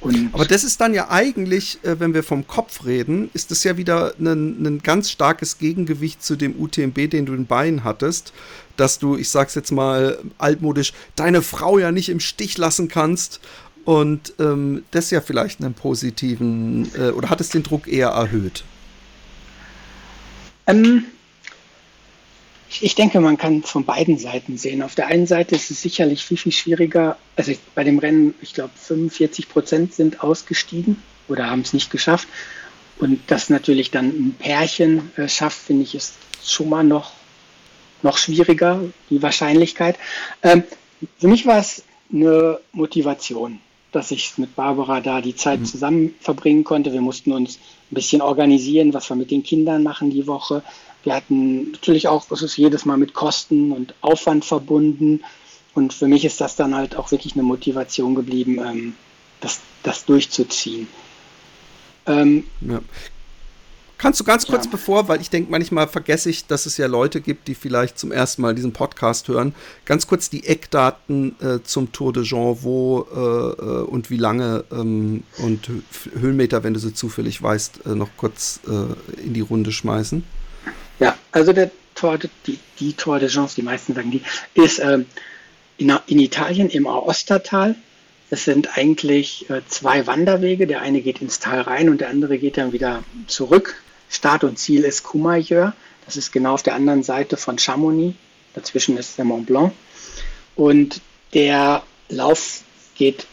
Und 0.00 0.30
Aber 0.32 0.44
das 0.44 0.62
ist 0.62 0.80
dann 0.80 0.94
ja 0.94 1.10
eigentlich, 1.10 1.78
äh, 1.82 1.98
wenn 1.98 2.14
wir 2.14 2.22
vom 2.22 2.46
Kopf 2.46 2.84
reden, 2.84 3.30
ist 3.34 3.50
das 3.50 3.64
ja 3.64 3.76
wieder 3.76 4.14
ein, 4.20 4.64
ein 4.64 4.78
ganz 4.82 5.10
starkes 5.10 5.58
Gegengewicht 5.58 6.22
zu 6.22 6.36
dem 6.36 6.54
UTMB, 6.58 7.10
den 7.10 7.26
du 7.26 7.34
in 7.34 7.46
Beinen 7.46 7.82
hattest, 7.82 8.32
dass 8.76 8.98
du, 9.00 9.16
ich 9.16 9.28
sag's 9.28 9.56
jetzt 9.56 9.72
mal 9.72 10.18
altmodisch, 10.38 10.92
deine 11.16 11.42
Frau 11.42 11.78
ja 11.78 11.90
nicht 11.90 12.10
im 12.10 12.20
Stich 12.20 12.56
lassen 12.58 12.88
kannst 12.88 13.40
und 13.84 14.34
ähm, 14.38 14.84
das 14.92 15.10
ja 15.10 15.20
vielleicht 15.20 15.60
einen 15.60 15.74
positiven, 15.74 16.90
äh, 16.94 17.10
oder 17.10 17.30
hat 17.30 17.40
es 17.40 17.48
den 17.48 17.64
Druck 17.64 17.88
eher 17.88 18.08
erhöht? 18.08 18.62
Ähm, 20.68 21.04
ich 22.80 22.94
denke, 22.94 23.20
man 23.20 23.38
kann 23.38 23.62
von 23.62 23.84
beiden 23.84 24.18
Seiten 24.18 24.58
sehen. 24.58 24.82
Auf 24.82 24.94
der 24.94 25.06
einen 25.06 25.26
Seite 25.26 25.54
ist 25.54 25.70
es 25.70 25.80
sicherlich 25.80 26.24
viel, 26.24 26.36
viel 26.36 26.52
schwieriger. 26.52 27.16
Also 27.36 27.52
bei 27.74 27.84
dem 27.84 27.98
Rennen, 27.98 28.34
ich 28.42 28.54
glaube, 28.54 28.72
45 28.76 29.48
Prozent 29.48 29.94
sind 29.94 30.22
ausgestiegen 30.22 31.02
oder 31.28 31.50
haben 31.50 31.62
es 31.62 31.72
nicht 31.72 31.90
geschafft. 31.90 32.28
Und 32.98 33.20
das 33.28 33.48
natürlich 33.48 33.90
dann 33.90 34.08
ein 34.08 34.36
Pärchen 34.38 35.10
äh, 35.16 35.28
schafft, 35.28 35.58
finde 35.58 35.84
ich, 35.84 35.94
ist 35.94 36.14
schon 36.44 36.68
mal 36.68 36.84
noch, 36.84 37.12
noch 38.02 38.18
schwieriger, 38.18 38.80
die 39.08 39.22
Wahrscheinlichkeit. 39.22 39.96
Ähm, 40.42 40.64
für 41.18 41.28
mich 41.28 41.46
war 41.46 41.58
es 41.58 41.84
eine 42.12 42.58
Motivation, 42.72 43.60
dass 43.92 44.10
ich 44.10 44.36
mit 44.36 44.56
Barbara 44.56 45.00
da 45.00 45.20
die 45.20 45.36
Zeit 45.36 45.60
mhm. 45.60 45.64
zusammen 45.64 46.14
verbringen 46.20 46.64
konnte. 46.64 46.92
Wir 46.92 47.00
mussten 47.00 47.32
uns 47.32 47.58
ein 47.90 47.94
bisschen 47.94 48.20
organisieren, 48.20 48.92
was 48.92 49.08
wir 49.08 49.16
mit 49.16 49.30
den 49.30 49.42
Kindern 49.42 49.82
machen 49.82 50.10
die 50.10 50.26
Woche. 50.26 50.62
Wir 51.04 51.14
hatten 51.14 51.72
natürlich 51.72 52.08
auch, 52.08 52.30
es 52.30 52.42
ist 52.42 52.56
jedes 52.56 52.84
Mal 52.84 52.96
mit 52.96 53.14
Kosten 53.14 53.72
und 53.72 53.94
Aufwand 54.00 54.44
verbunden. 54.44 55.22
Und 55.74 55.92
für 55.92 56.08
mich 56.08 56.24
ist 56.24 56.40
das 56.40 56.56
dann 56.56 56.74
halt 56.74 56.96
auch 56.96 57.10
wirklich 57.12 57.34
eine 57.34 57.44
Motivation 57.44 58.14
geblieben, 58.14 58.58
ähm, 58.58 58.94
das, 59.40 59.60
das 59.82 60.04
durchzuziehen. 60.04 60.88
Ähm, 62.06 62.44
ja. 62.60 62.80
Kannst 63.98 64.20
du 64.20 64.24
ganz 64.24 64.46
kurz 64.46 64.66
ja. 64.66 64.70
bevor, 64.70 65.08
weil 65.08 65.20
ich 65.20 65.28
denke, 65.28 65.50
manchmal 65.50 65.88
vergesse 65.88 66.30
ich, 66.30 66.46
dass 66.46 66.66
es 66.66 66.76
ja 66.76 66.86
Leute 66.86 67.20
gibt, 67.20 67.48
die 67.48 67.56
vielleicht 67.56 67.98
zum 67.98 68.12
ersten 68.12 68.42
Mal 68.42 68.54
diesen 68.54 68.72
Podcast 68.72 69.26
hören, 69.26 69.54
ganz 69.86 70.06
kurz 70.06 70.30
die 70.30 70.46
Eckdaten 70.46 71.34
äh, 71.40 71.58
zum 71.64 71.90
Tour 71.90 72.12
de 72.12 72.22
Jean, 72.22 72.58
wo 72.62 73.06
äh, 73.12 73.18
äh 73.18 73.82
und 73.82 74.08
wie 74.10 74.16
lange 74.16 74.64
ähm, 74.70 75.24
und 75.38 75.68
Höhenmeter, 76.14 76.62
wenn 76.62 76.74
du 76.74 76.80
sie 76.80 76.94
zufällig 76.94 77.42
weißt, 77.42 77.86
äh, 77.86 77.94
noch 77.96 78.10
kurz 78.16 78.60
äh, 78.68 79.20
in 79.20 79.34
die 79.34 79.40
Runde 79.40 79.72
schmeißen. 79.72 80.22
Ja, 80.98 81.16
also 81.32 81.52
der 81.52 81.70
Tour 81.94 82.18
de, 82.18 82.30
die, 82.46 82.58
die 82.80 82.92
Tour 82.92 83.18
de 83.18 83.28
Jean, 83.28 83.48
die 83.56 83.62
meisten 83.62 83.94
sagen 83.94 84.10
die, 84.10 84.22
ist 84.54 84.78
ähm, 84.78 85.06
in, 85.76 85.96
in, 86.06 86.18
Italien 86.18 86.70
im 86.70 86.86
Aostatal. 86.86 87.74
Es 88.30 88.44
sind 88.44 88.76
eigentlich 88.76 89.48
äh, 89.48 89.62
zwei 89.68 90.06
Wanderwege. 90.06 90.66
Der 90.66 90.80
eine 90.80 91.00
geht 91.00 91.22
ins 91.22 91.38
Tal 91.38 91.60
rein 91.62 91.88
und 91.88 92.00
der 92.00 92.10
andere 92.10 92.38
geht 92.38 92.56
dann 92.56 92.72
wieder 92.72 93.04
zurück 93.26 93.76
Start 94.10 94.44
und 94.44 94.58
Ziel 94.58 94.84
ist 94.84 95.02
Courmayeur. 95.02 95.74
Das 96.04 96.16
ist 96.16 96.32
genau 96.32 96.54
auf 96.54 96.62
der 96.62 96.74
anderen 96.74 97.02
Seite 97.02 97.36
von 97.36 97.58
Chamonix. 97.58 98.16
Dazwischen 98.54 98.96
ist 98.96 99.18
der 99.18 99.24
Mont 99.24 99.46
Blanc. 99.46 99.72
Und 100.56 101.00
der 101.34 101.82
Lauf 102.08 102.62
geht 102.94 103.26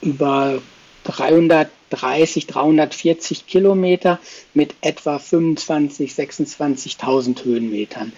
über 0.00 0.60
330, 1.04 2.46
340 2.46 3.46
Kilometer 3.46 4.18
mit 4.54 4.74
etwa 4.80 5.18
25, 5.18 6.12
26.000 6.12 7.44
Höhenmetern. 7.44 8.12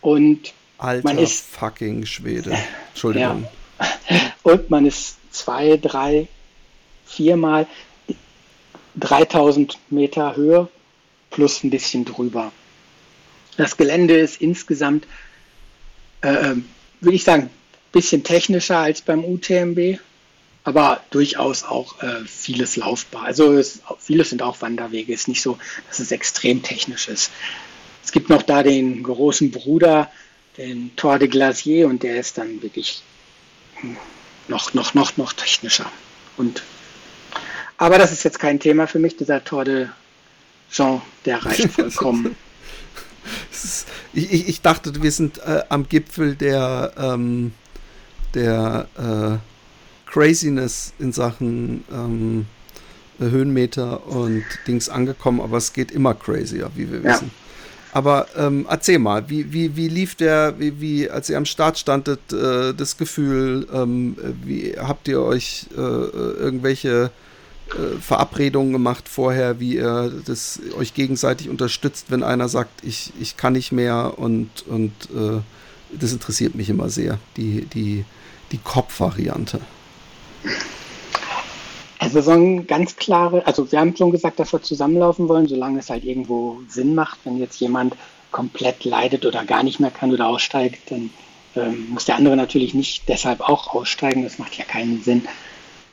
Und 0.00 0.52
Alter 0.78 1.04
man 1.04 1.18
ist 1.18 1.46
fucking 1.46 2.04
Schwede. 2.06 2.56
Entschuldigung. 2.90 3.46
Ja. 3.80 3.86
Und 4.42 4.70
man 4.70 4.86
ist 4.86 5.16
zwei, 5.30 5.76
drei, 5.76 6.28
viermal 7.04 7.66
3000 8.96 9.78
Meter 9.90 10.36
Höhe 10.36 10.68
plus 11.30 11.62
ein 11.62 11.70
bisschen 11.70 12.04
drüber. 12.04 12.52
Das 13.56 13.76
Gelände 13.76 14.18
ist 14.18 14.40
insgesamt, 14.40 15.06
äh, 16.22 16.28
ähm, 16.28 16.68
würde 17.00 17.16
ich 17.16 17.24
sagen, 17.24 17.44
ein 17.44 17.50
bisschen 17.92 18.22
technischer 18.22 18.78
als 18.78 19.02
beim 19.02 19.24
UTMB, 19.24 19.98
aber 20.66 21.00
durchaus 21.10 21.62
auch 21.62 22.02
äh, 22.02 22.24
vieles 22.26 22.74
laufbar. 22.74 23.22
Also 23.22 23.52
es, 23.52 23.82
vieles 24.00 24.30
sind 24.30 24.42
auch 24.42 24.60
Wanderwege. 24.62 25.14
Es 25.14 25.20
ist 25.20 25.28
nicht 25.28 25.40
so, 25.40 25.58
dass 25.86 26.00
es 26.00 26.10
extrem 26.10 26.60
technisch 26.64 27.06
ist. 27.06 27.30
Es 28.04 28.10
gibt 28.10 28.28
noch 28.30 28.42
da 28.42 28.64
den 28.64 29.04
großen 29.04 29.52
Bruder, 29.52 30.10
den 30.58 30.90
Tour 30.96 31.20
de 31.20 31.28
Glacier, 31.28 31.86
und 31.86 32.02
der 32.02 32.18
ist 32.18 32.36
dann 32.36 32.62
wirklich 32.62 33.04
noch, 34.48 34.74
noch, 34.74 34.92
noch, 34.94 35.16
noch 35.16 35.32
technischer. 35.34 35.88
Und, 36.36 36.64
aber 37.78 37.98
das 37.98 38.10
ist 38.10 38.24
jetzt 38.24 38.40
kein 38.40 38.58
Thema 38.58 38.88
für 38.88 38.98
mich, 38.98 39.16
dieser 39.16 39.44
Tour 39.44 39.64
de 39.64 39.86
Jean, 40.72 41.00
der 41.26 41.46
reicht 41.46 41.70
vollkommen. 41.70 42.34
ich, 44.12 44.32
ich, 44.32 44.48
ich, 44.48 44.62
dachte, 44.62 45.00
wir 45.00 45.12
sind 45.12 45.38
äh, 45.38 45.62
am 45.68 45.88
Gipfel 45.88 46.34
der, 46.34 46.92
ähm, 46.98 47.52
der 48.34 48.88
äh, 48.98 49.55
Craziness 50.16 50.94
in 50.98 51.12
Sachen 51.12 51.84
ähm, 51.92 52.46
Höhenmeter 53.18 54.06
und 54.06 54.44
Dings 54.66 54.88
angekommen, 54.88 55.40
aber 55.40 55.58
es 55.58 55.74
geht 55.74 55.90
immer 55.90 56.14
crazier, 56.14 56.70
wie 56.74 56.90
wir 56.90 57.04
wissen. 57.04 57.30
Ja. 57.30 57.42
Aber 57.92 58.26
ähm, 58.36 58.66
erzähl 58.68 58.98
mal, 58.98 59.28
wie, 59.28 59.52
wie, 59.52 59.76
wie 59.76 59.88
lief 59.88 60.14
der, 60.14 60.54
wie, 60.58 60.80
wie, 60.80 61.10
als 61.10 61.30
ihr 61.30 61.36
am 61.36 61.44
Start 61.44 61.78
standet, 61.78 62.32
äh, 62.32 62.74
das 62.74 62.96
Gefühl, 62.96 63.66
ähm, 63.72 64.16
wie 64.42 64.74
habt 64.78 65.08
ihr 65.08 65.22
euch 65.22 65.66
äh, 65.74 65.80
irgendwelche 65.80 67.10
äh, 67.70 68.00
Verabredungen 68.00 68.72
gemacht 68.72 69.08
vorher, 69.08 69.60
wie 69.60 69.76
ihr 69.76 70.12
das 70.26 70.60
euch 70.78 70.94
gegenseitig 70.94 71.48
unterstützt, 71.48 72.06
wenn 72.10 72.22
einer 72.22 72.48
sagt, 72.48 72.84
ich, 72.84 73.12
ich 73.20 73.36
kann 73.36 73.54
nicht 73.54 73.72
mehr 73.72 74.14
und, 74.18 74.66
und 74.66 74.92
äh, 75.14 75.40
das 75.98 76.12
interessiert 76.12 76.54
mich 76.54 76.68
immer 76.68 76.90
sehr, 76.90 77.18
die, 77.36 77.66
die, 77.66 78.04
die 78.52 78.58
Kopfvariante. 78.58 79.60
Also 82.06 82.20
so 82.20 82.30
ein 82.30 82.68
ganz 82.68 82.94
klare, 82.94 83.44
also 83.48 83.72
wir 83.72 83.80
haben 83.80 83.96
schon 83.96 84.12
gesagt, 84.12 84.38
dass 84.38 84.52
wir 84.52 84.62
zusammenlaufen 84.62 85.28
wollen, 85.28 85.48
solange 85.48 85.80
es 85.80 85.90
halt 85.90 86.04
irgendwo 86.04 86.60
Sinn 86.68 86.94
macht. 86.94 87.18
Wenn 87.24 87.38
jetzt 87.38 87.58
jemand 87.58 87.96
komplett 88.30 88.84
leidet 88.84 89.26
oder 89.26 89.44
gar 89.44 89.64
nicht 89.64 89.80
mehr 89.80 89.90
kann 89.90 90.12
oder 90.12 90.28
aussteigt, 90.28 90.88
dann 90.92 91.10
ähm, 91.56 91.88
muss 91.90 92.04
der 92.04 92.14
andere 92.14 92.36
natürlich 92.36 92.74
nicht 92.74 93.08
deshalb 93.08 93.40
auch 93.40 93.74
aussteigen. 93.74 94.22
Das 94.22 94.38
macht 94.38 94.56
ja 94.56 94.64
keinen 94.64 95.02
Sinn. 95.02 95.26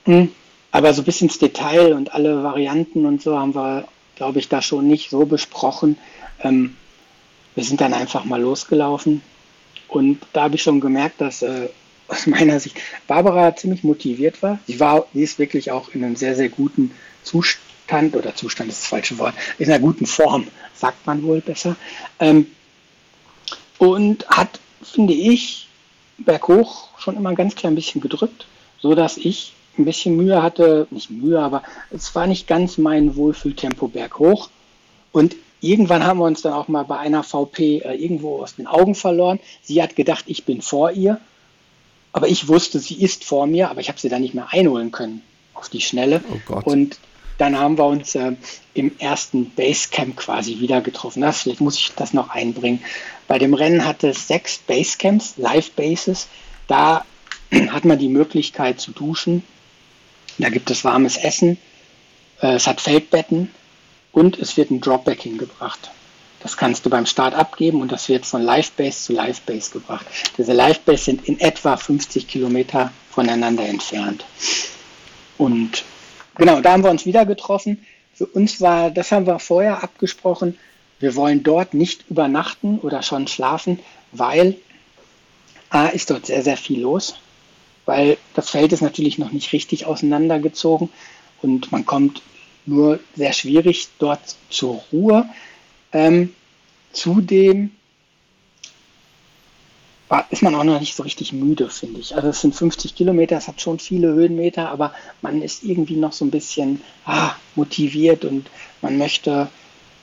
Hm. 0.05 0.29
Aber 0.71 0.93
so 0.93 1.01
bis 1.01 1.19
ins 1.21 1.39
Detail 1.39 1.93
und 1.93 2.13
alle 2.13 2.43
Varianten 2.43 3.07
und 3.07 3.19
so 3.23 3.39
haben 3.39 3.55
wir, 3.55 3.87
glaube 4.15 4.37
ich, 4.37 4.49
da 4.49 4.61
schon 4.61 4.87
nicht 4.87 5.09
so 5.09 5.25
besprochen. 5.25 5.97
Ähm, 6.43 6.75
wir 7.55 7.63
sind 7.63 7.81
dann 7.81 7.95
einfach 7.95 8.23
mal 8.23 8.39
losgelaufen 8.39 9.23
und 9.87 10.19
da 10.31 10.43
habe 10.43 10.55
ich 10.55 10.61
schon 10.61 10.79
gemerkt, 10.79 11.21
dass 11.21 11.41
äh, 11.41 11.69
aus 12.07 12.27
meiner 12.27 12.59
Sicht 12.59 12.77
Barbara 13.07 13.55
ziemlich 13.55 13.83
motiviert 13.83 14.41
war. 14.41 14.59
Sie 14.67 14.79
war, 14.79 15.05
sie 15.13 15.23
ist 15.23 15.39
wirklich 15.39 15.71
auch 15.71 15.89
in 15.93 16.03
einem 16.03 16.15
sehr, 16.15 16.35
sehr 16.35 16.49
guten 16.49 16.91
Zustand 17.23 18.15
oder 18.15 18.35
Zustand 18.35 18.69
ist 18.69 18.81
das 18.81 18.87
falsche 18.87 19.17
Wort, 19.17 19.35
in 19.57 19.69
einer 19.69 19.79
guten 19.79 20.05
Form, 20.05 20.47
sagt 20.75 21.05
man 21.05 21.23
wohl 21.23 21.41
besser. 21.41 21.75
Ähm, 22.19 22.47
und 23.77 24.27
hat, 24.29 24.59
finde 24.81 25.13
ich, 25.13 25.67
berghoch 26.17 26.89
schon 26.97 27.17
immer 27.17 27.29
ein 27.29 27.35
ganz 27.35 27.55
klein 27.55 27.75
bisschen 27.75 28.01
gedrückt, 28.01 28.45
so 28.79 28.95
dass 28.95 29.17
ich 29.17 29.53
ein 29.77 29.85
bisschen 29.85 30.15
Mühe 30.15 30.41
hatte, 30.43 30.87
nicht 30.91 31.09
Mühe, 31.09 31.39
aber 31.39 31.63
es 31.89 32.13
war 32.15 32.27
nicht 32.27 32.47
ganz 32.47 32.77
mein 32.77 33.15
Wohlfühltempo 33.15 33.87
berghoch. 33.87 34.49
Und 35.11 35.35
irgendwann 35.61 36.05
haben 36.05 36.19
wir 36.19 36.25
uns 36.25 36.41
dann 36.41 36.53
auch 36.53 36.67
mal 36.67 36.83
bei 36.83 36.97
einer 36.97 37.23
VP 37.23 37.79
äh, 37.79 37.95
irgendwo 37.95 38.41
aus 38.41 38.55
den 38.55 38.67
Augen 38.67 38.95
verloren. 38.95 39.39
Sie 39.61 39.81
hat 39.81 39.95
gedacht, 39.95 40.25
ich 40.27 40.45
bin 40.45 40.61
vor 40.61 40.91
ihr, 40.91 41.19
aber 42.13 42.27
ich 42.27 42.47
wusste, 42.47 42.79
sie 42.79 43.01
ist 43.01 43.23
vor 43.23 43.47
mir, 43.47 43.69
aber 43.69 43.81
ich 43.81 43.89
habe 43.89 43.99
sie 43.99 44.09
dann 44.09 44.21
nicht 44.21 44.33
mehr 44.33 44.47
einholen 44.51 44.91
können 44.91 45.21
auf 45.53 45.69
die 45.69 45.81
Schnelle. 45.81 46.23
Oh 46.49 46.61
Und 46.63 46.99
dann 47.37 47.57
haben 47.57 47.77
wir 47.77 47.85
uns 47.85 48.15
äh, 48.15 48.33
im 48.73 48.97
ersten 48.99 49.49
Basecamp 49.51 50.15
quasi 50.15 50.59
wieder 50.59 50.81
getroffen. 50.81 51.21
Das, 51.21 51.41
vielleicht 51.41 51.61
muss 51.61 51.77
ich 51.77 51.91
das 51.95 52.13
noch 52.13 52.29
einbringen. 52.29 52.79
Bei 53.27 53.39
dem 53.39 53.53
Rennen 53.53 53.85
hatte 53.85 54.09
es 54.09 54.27
sechs 54.27 54.59
Basecamps, 54.59 55.33
Live-Bases. 55.37 56.27
Da 56.67 57.05
hat 57.69 57.85
man 57.85 57.99
die 57.99 58.09
Möglichkeit 58.09 58.79
zu 58.79 58.91
duschen 58.91 59.43
da 60.37 60.49
gibt 60.49 60.69
es 60.71 60.83
warmes 60.83 61.17
Essen, 61.17 61.57
äh, 62.41 62.55
es 62.55 62.67
hat 62.67 62.81
Feldbetten 62.81 63.51
und 64.11 64.37
es 64.39 64.57
wird 64.57 64.71
ein 64.71 64.81
Dropback 64.81 65.21
hingebracht. 65.21 65.91
Das 66.43 66.57
kannst 66.57 66.85
du 66.85 66.89
beim 66.89 67.05
Start 67.05 67.33
abgeben 67.33 67.81
und 67.81 67.91
das 67.91 68.09
wird 68.09 68.25
von 68.25 68.41
Livebase 68.43 69.05
zu 69.05 69.13
Livebase 69.13 69.71
gebracht. 69.71 70.05
Diese 70.37 70.53
Livebase 70.53 71.05
sind 71.05 71.27
in 71.27 71.39
etwa 71.39 71.77
50 71.77 72.27
Kilometer 72.27 72.91
voneinander 73.09 73.65
entfernt. 73.65 74.25
Und 75.37 75.83
genau, 76.35 76.61
da 76.61 76.73
haben 76.73 76.83
wir 76.83 76.91
uns 76.91 77.05
wieder 77.05 77.25
getroffen. 77.25 77.83
Für 78.13 78.27
uns 78.27 78.61
war, 78.61 78.91
das 78.91 79.11
haben 79.11 79.25
wir 79.25 79.39
vorher 79.39 79.83
abgesprochen, 79.83 80.57
wir 80.99 81.15
wollen 81.15 81.43
dort 81.43 81.73
nicht 81.73 82.09
übernachten 82.09 82.77
oder 82.79 83.01
schon 83.01 83.27
schlafen, 83.27 83.79
weil 84.11 84.55
A 85.69 85.87
ist 85.87 86.11
dort 86.11 86.27
sehr, 86.27 86.43
sehr 86.43 86.57
viel 86.57 86.81
los 86.81 87.15
weil 87.85 88.17
das 88.33 88.49
Feld 88.49 88.73
ist 88.73 88.81
natürlich 88.81 89.17
noch 89.17 89.31
nicht 89.31 89.51
richtig 89.53 89.85
auseinandergezogen 89.85 90.89
und 91.41 91.71
man 91.71 91.85
kommt 91.85 92.21
nur 92.65 92.99
sehr 93.15 93.33
schwierig 93.33 93.89
dort 93.99 94.21
zur 94.49 94.83
Ruhe. 94.91 95.27
Ähm, 95.93 96.33
zudem 96.91 97.71
ist 100.29 100.43
man 100.43 100.53
auch 100.55 100.63
noch 100.63 100.79
nicht 100.79 100.95
so 100.95 101.03
richtig 101.03 101.33
müde, 101.33 101.69
finde 101.69 101.99
ich. 101.99 102.15
Also 102.15 102.27
es 102.29 102.41
sind 102.41 102.55
50 102.55 102.95
Kilometer, 102.95 103.37
es 103.37 103.47
hat 103.47 103.61
schon 103.61 103.79
viele 103.79 104.13
Höhenmeter, 104.13 104.69
aber 104.69 104.93
man 105.21 105.41
ist 105.41 105.63
irgendwie 105.63 105.95
noch 105.95 106.13
so 106.13 106.25
ein 106.25 106.31
bisschen 106.31 106.81
ah, 107.05 107.31
motiviert 107.55 108.25
und 108.25 108.47
man 108.81 108.97
möchte, 108.97 109.49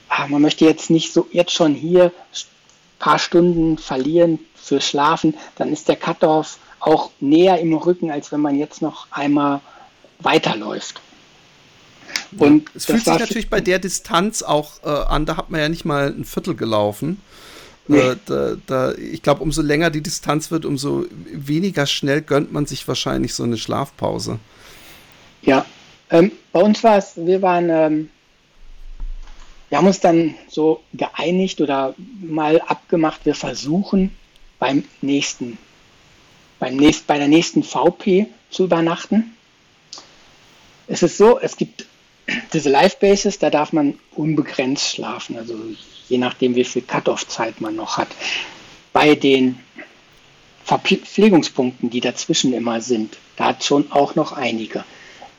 ah, 0.09 0.27
man 0.27 0.41
möchte 0.41 0.65
jetzt 0.65 0.89
nicht 0.89 1.13
so 1.13 1.27
jetzt 1.31 1.53
schon 1.53 1.73
hier 1.73 2.05
ein 2.05 2.11
paar 2.99 3.19
Stunden 3.19 3.77
verlieren 3.77 4.39
für 4.55 4.81
Schlafen, 4.81 5.35
dann 5.57 5.71
ist 5.71 5.87
der 5.87 5.95
Cut-off 5.95 6.59
auch 6.79 7.11
näher 7.19 7.59
im 7.59 7.73
Rücken, 7.73 8.11
als 8.11 8.31
wenn 8.31 8.41
man 8.41 8.57
jetzt 8.57 8.81
noch 8.81 9.07
einmal 9.11 9.61
weiterläuft. 10.19 10.99
Und 12.37 12.69
es 12.75 12.85
fühlt 12.85 13.03
sich 13.03 13.19
natürlich 13.19 13.49
bei 13.49 13.61
der 13.61 13.79
Distanz 13.79 14.41
auch 14.41 14.83
äh, 14.83 14.87
an, 14.87 15.25
da 15.25 15.37
hat 15.37 15.49
man 15.49 15.59
ja 15.59 15.69
nicht 15.69 15.85
mal 15.85 16.07
ein 16.07 16.25
Viertel 16.25 16.55
gelaufen. 16.55 17.21
Nee. 17.87 17.99
Äh, 17.99 18.15
da, 18.25 18.55
da, 18.67 18.93
ich 18.93 19.21
glaube, 19.21 19.43
umso 19.43 19.61
länger 19.61 19.89
die 19.89 20.01
Distanz 20.01 20.51
wird, 20.51 20.65
umso 20.65 21.05
weniger 21.31 21.85
schnell 21.85 22.21
gönnt 22.21 22.51
man 22.51 22.65
sich 22.65 22.87
wahrscheinlich 22.87 23.33
so 23.33 23.43
eine 23.43 23.57
Schlafpause. 23.57 24.39
Ja, 25.41 25.65
ähm, 26.09 26.31
bei 26.51 26.61
uns 26.61 26.83
war 26.83 26.97
es, 26.97 27.13
wir 27.15 27.41
waren, 27.41 27.69
ähm, 27.69 28.09
wir 29.69 29.77
haben 29.77 29.87
uns 29.87 29.99
dann 29.99 30.35
so 30.47 30.83
geeinigt 30.93 31.59
oder 31.59 31.95
mal 32.21 32.61
abgemacht, 32.61 33.25
wir 33.25 33.35
versuchen 33.35 34.11
beim 34.59 34.83
nächsten 35.01 35.57
beim 36.61 36.75
nächst, 36.75 37.07
bei 37.07 37.17
der 37.17 37.27
nächsten 37.27 37.63
VP 37.63 38.27
zu 38.51 38.65
übernachten. 38.65 39.35
Es 40.87 41.01
ist 41.01 41.17
so, 41.17 41.39
es 41.39 41.57
gibt 41.57 41.87
diese 42.53 42.69
Live-Bases, 42.69 43.39
da 43.39 43.49
darf 43.49 43.73
man 43.73 43.97
unbegrenzt 44.15 44.87
schlafen, 44.87 45.37
also 45.37 45.55
je 46.07 46.17
nachdem, 46.17 46.55
wie 46.55 46.63
viel 46.63 46.81
Cut-Off-Zeit 46.81 47.61
man 47.61 47.75
noch 47.75 47.97
hat. 47.97 48.09
Bei 48.93 49.15
den 49.15 49.59
Verpflegungspunkten, 50.63 51.89
die 51.89 52.01
dazwischen 52.01 52.53
immer 52.53 52.81
sind, 52.81 53.17
da 53.37 53.45
hat 53.47 53.63
schon 53.63 53.91
auch 53.91 54.15
noch 54.15 54.33
einige. 54.33 54.83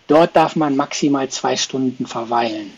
Dort 0.07 0.35
darf 0.37 0.57
man 0.57 0.76
maximal 0.76 1.28
zwei 1.28 1.57
Stunden 1.57 2.07
verweilen. 2.07 2.72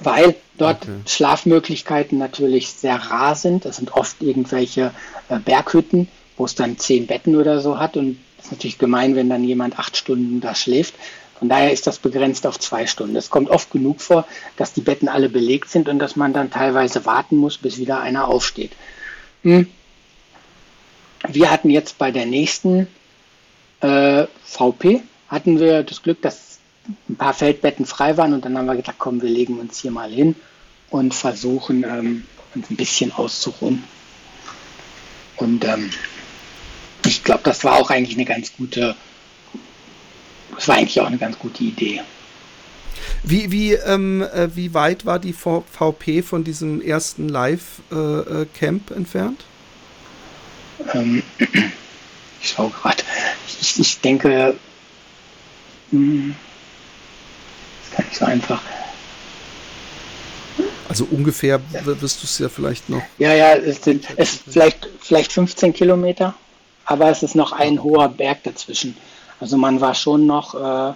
Weil 0.00 0.34
dort 0.58 0.82
okay. 0.82 0.92
Schlafmöglichkeiten 1.06 2.18
natürlich 2.18 2.70
sehr 2.70 2.96
rar 2.96 3.34
sind. 3.34 3.64
Das 3.64 3.76
sind 3.76 3.92
oft 3.92 4.20
irgendwelche 4.20 4.92
äh, 5.28 5.38
Berghütten, 5.38 6.08
wo 6.36 6.44
es 6.44 6.54
dann 6.54 6.78
zehn 6.78 7.06
Betten 7.06 7.36
oder 7.36 7.60
so 7.60 7.78
hat. 7.78 7.96
Und 7.96 8.18
es 8.38 8.46
ist 8.46 8.52
natürlich 8.52 8.78
gemein, 8.78 9.14
wenn 9.14 9.28
dann 9.28 9.44
jemand 9.44 9.78
acht 9.78 9.96
Stunden 9.96 10.40
da 10.40 10.54
schläft. 10.54 10.94
Von 11.42 11.48
daher 11.48 11.72
ist 11.72 11.88
das 11.88 11.98
begrenzt 11.98 12.46
auf 12.46 12.60
zwei 12.60 12.86
Stunden. 12.86 13.16
Es 13.16 13.28
kommt 13.28 13.50
oft 13.50 13.72
genug 13.72 14.00
vor, 14.00 14.28
dass 14.56 14.74
die 14.74 14.80
Betten 14.80 15.08
alle 15.08 15.28
belegt 15.28 15.70
sind 15.70 15.88
und 15.88 15.98
dass 15.98 16.14
man 16.14 16.32
dann 16.32 16.52
teilweise 16.52 17.04
warten 17.04 17.36
muss, 17.36 17.58
bis 17.58 17.78
wieder 17.78 17.98
einer 17.98 18.28
aufsteht. 18.28 18.70
Hm. 19.42 19.66
Wir 21.26 21.50
hatten 21.50 21.68
jetzt 21.68 21.98
bei 21.98 22.12
der 22.12 22.26
nächsten 22.26 22.86
äh, 23.80 24.28
VP, 24.44 25.02
hatten 25.26 25.58
wir 25.58 25.82
das 25.82 26.04
Glück, 26.04 26.22
dass 26.22 26.60
ein 27.08 27.16
paar 27.16 27.34
Feldbetten 27.34 27.86
frei 27.86 28.16
waren 28.16 28.34
und 28.34 28.44
dann 28.44 28.56
haben 28.56 28.66
wir 28.66 28.76
gesagt, 28.76 29.00
komm, 29.00 29.20
wir 29.20 29.28
legen 29.28 29.58
uns 29.58 29.80
hier 29.80 29.90
mal 29.90 30.12
hin 30.12 30.36
und 30.90 31.12
versuchen 31.12 31.82
ähm, 31.82 32.24
uns 32.54 32.70
ein 32.70 32.76
bisschen 32.76 33.10
auszuruhen. 33.10 33.82
Und 35.38 35.64
ähm, 35.64 35.90
ich 37.04 37.24
glaube, 37.24 37.40
das 37.42 37.64
war 37.64 37.80
auch 37.80 37.90
eigentlich 37.90 38.16
eine 38.16 38.26
ganz 38.26 38.52
gute, 38.56 38.94
das 40.54 40.68
war 40.68 40.76
eigentlich 40.76 41.00
auch 41.00 41.06
eine 41.06 41.18
ganz 41.18 41.38
gute 41.38 41.64
Idee. 41.64 42.02
Wie, 43.22 43.50
wie, 43.52 43.72
ähm, 43.74 44.22
äh, 44.22 44.54
wie 44.54 44.74
weit 44.74 45.06
war 45.06 45.18
die 45.18 45.32
VP 45.32 46.22
von 46.22 46.44
diesem 46.44 46.80
ersten 46.80 47.28
Live-Camp 47.28 48.90
äh, 48.90 48.94
äh 48.94 48.96
entfernt? 48.96 49.44
Ähm, 50.92 51.22
ich 52.42 52.50
schaue 52.50 52.70
gerade. 52.70 53.02
Ich, 53.60 53.78
ich 53.78 54.00
denke, 54.00 54.56
mh, 55.90 56.34
das 57.82 57.96
kann 57.96 58.06
nicht 58.06 58.18
so 58.18 58.24
einfach. 58.24 58.62
Also 60.88 61.06
ungefähr 61.10 61.60
wirst 61.84 62.22
du 62.22 62.26
es 62.26 62.38
ja 62.38 62.48
vielleicht 62.48 62.90
noch. 62.90 63.02
Ja, 63.18 63.32
ja, 63.32 63.54
es 63.54 63.82
sind 63.82 64.06
es 64.16 64.40
vielleicht, 64.46 64.88
vielleicht 65.00 65.32
15 65.32 65.72
Kilometer, 65.72 66.34
aber 66.84 67.08
es 67.08 67.22
ist 67.22 67.34
noch 67.34 67.52
ein 67.52 67.82
hoher 67.82 68.08
Berg 68.08 68.42
dazwischen. 68.42 68.96
Also 69.42 69.56
man 69.56 69.80
war 69.80 69.92
schon 69.96 70.26
noch 70.26 70.54
äh, 70.54 70.92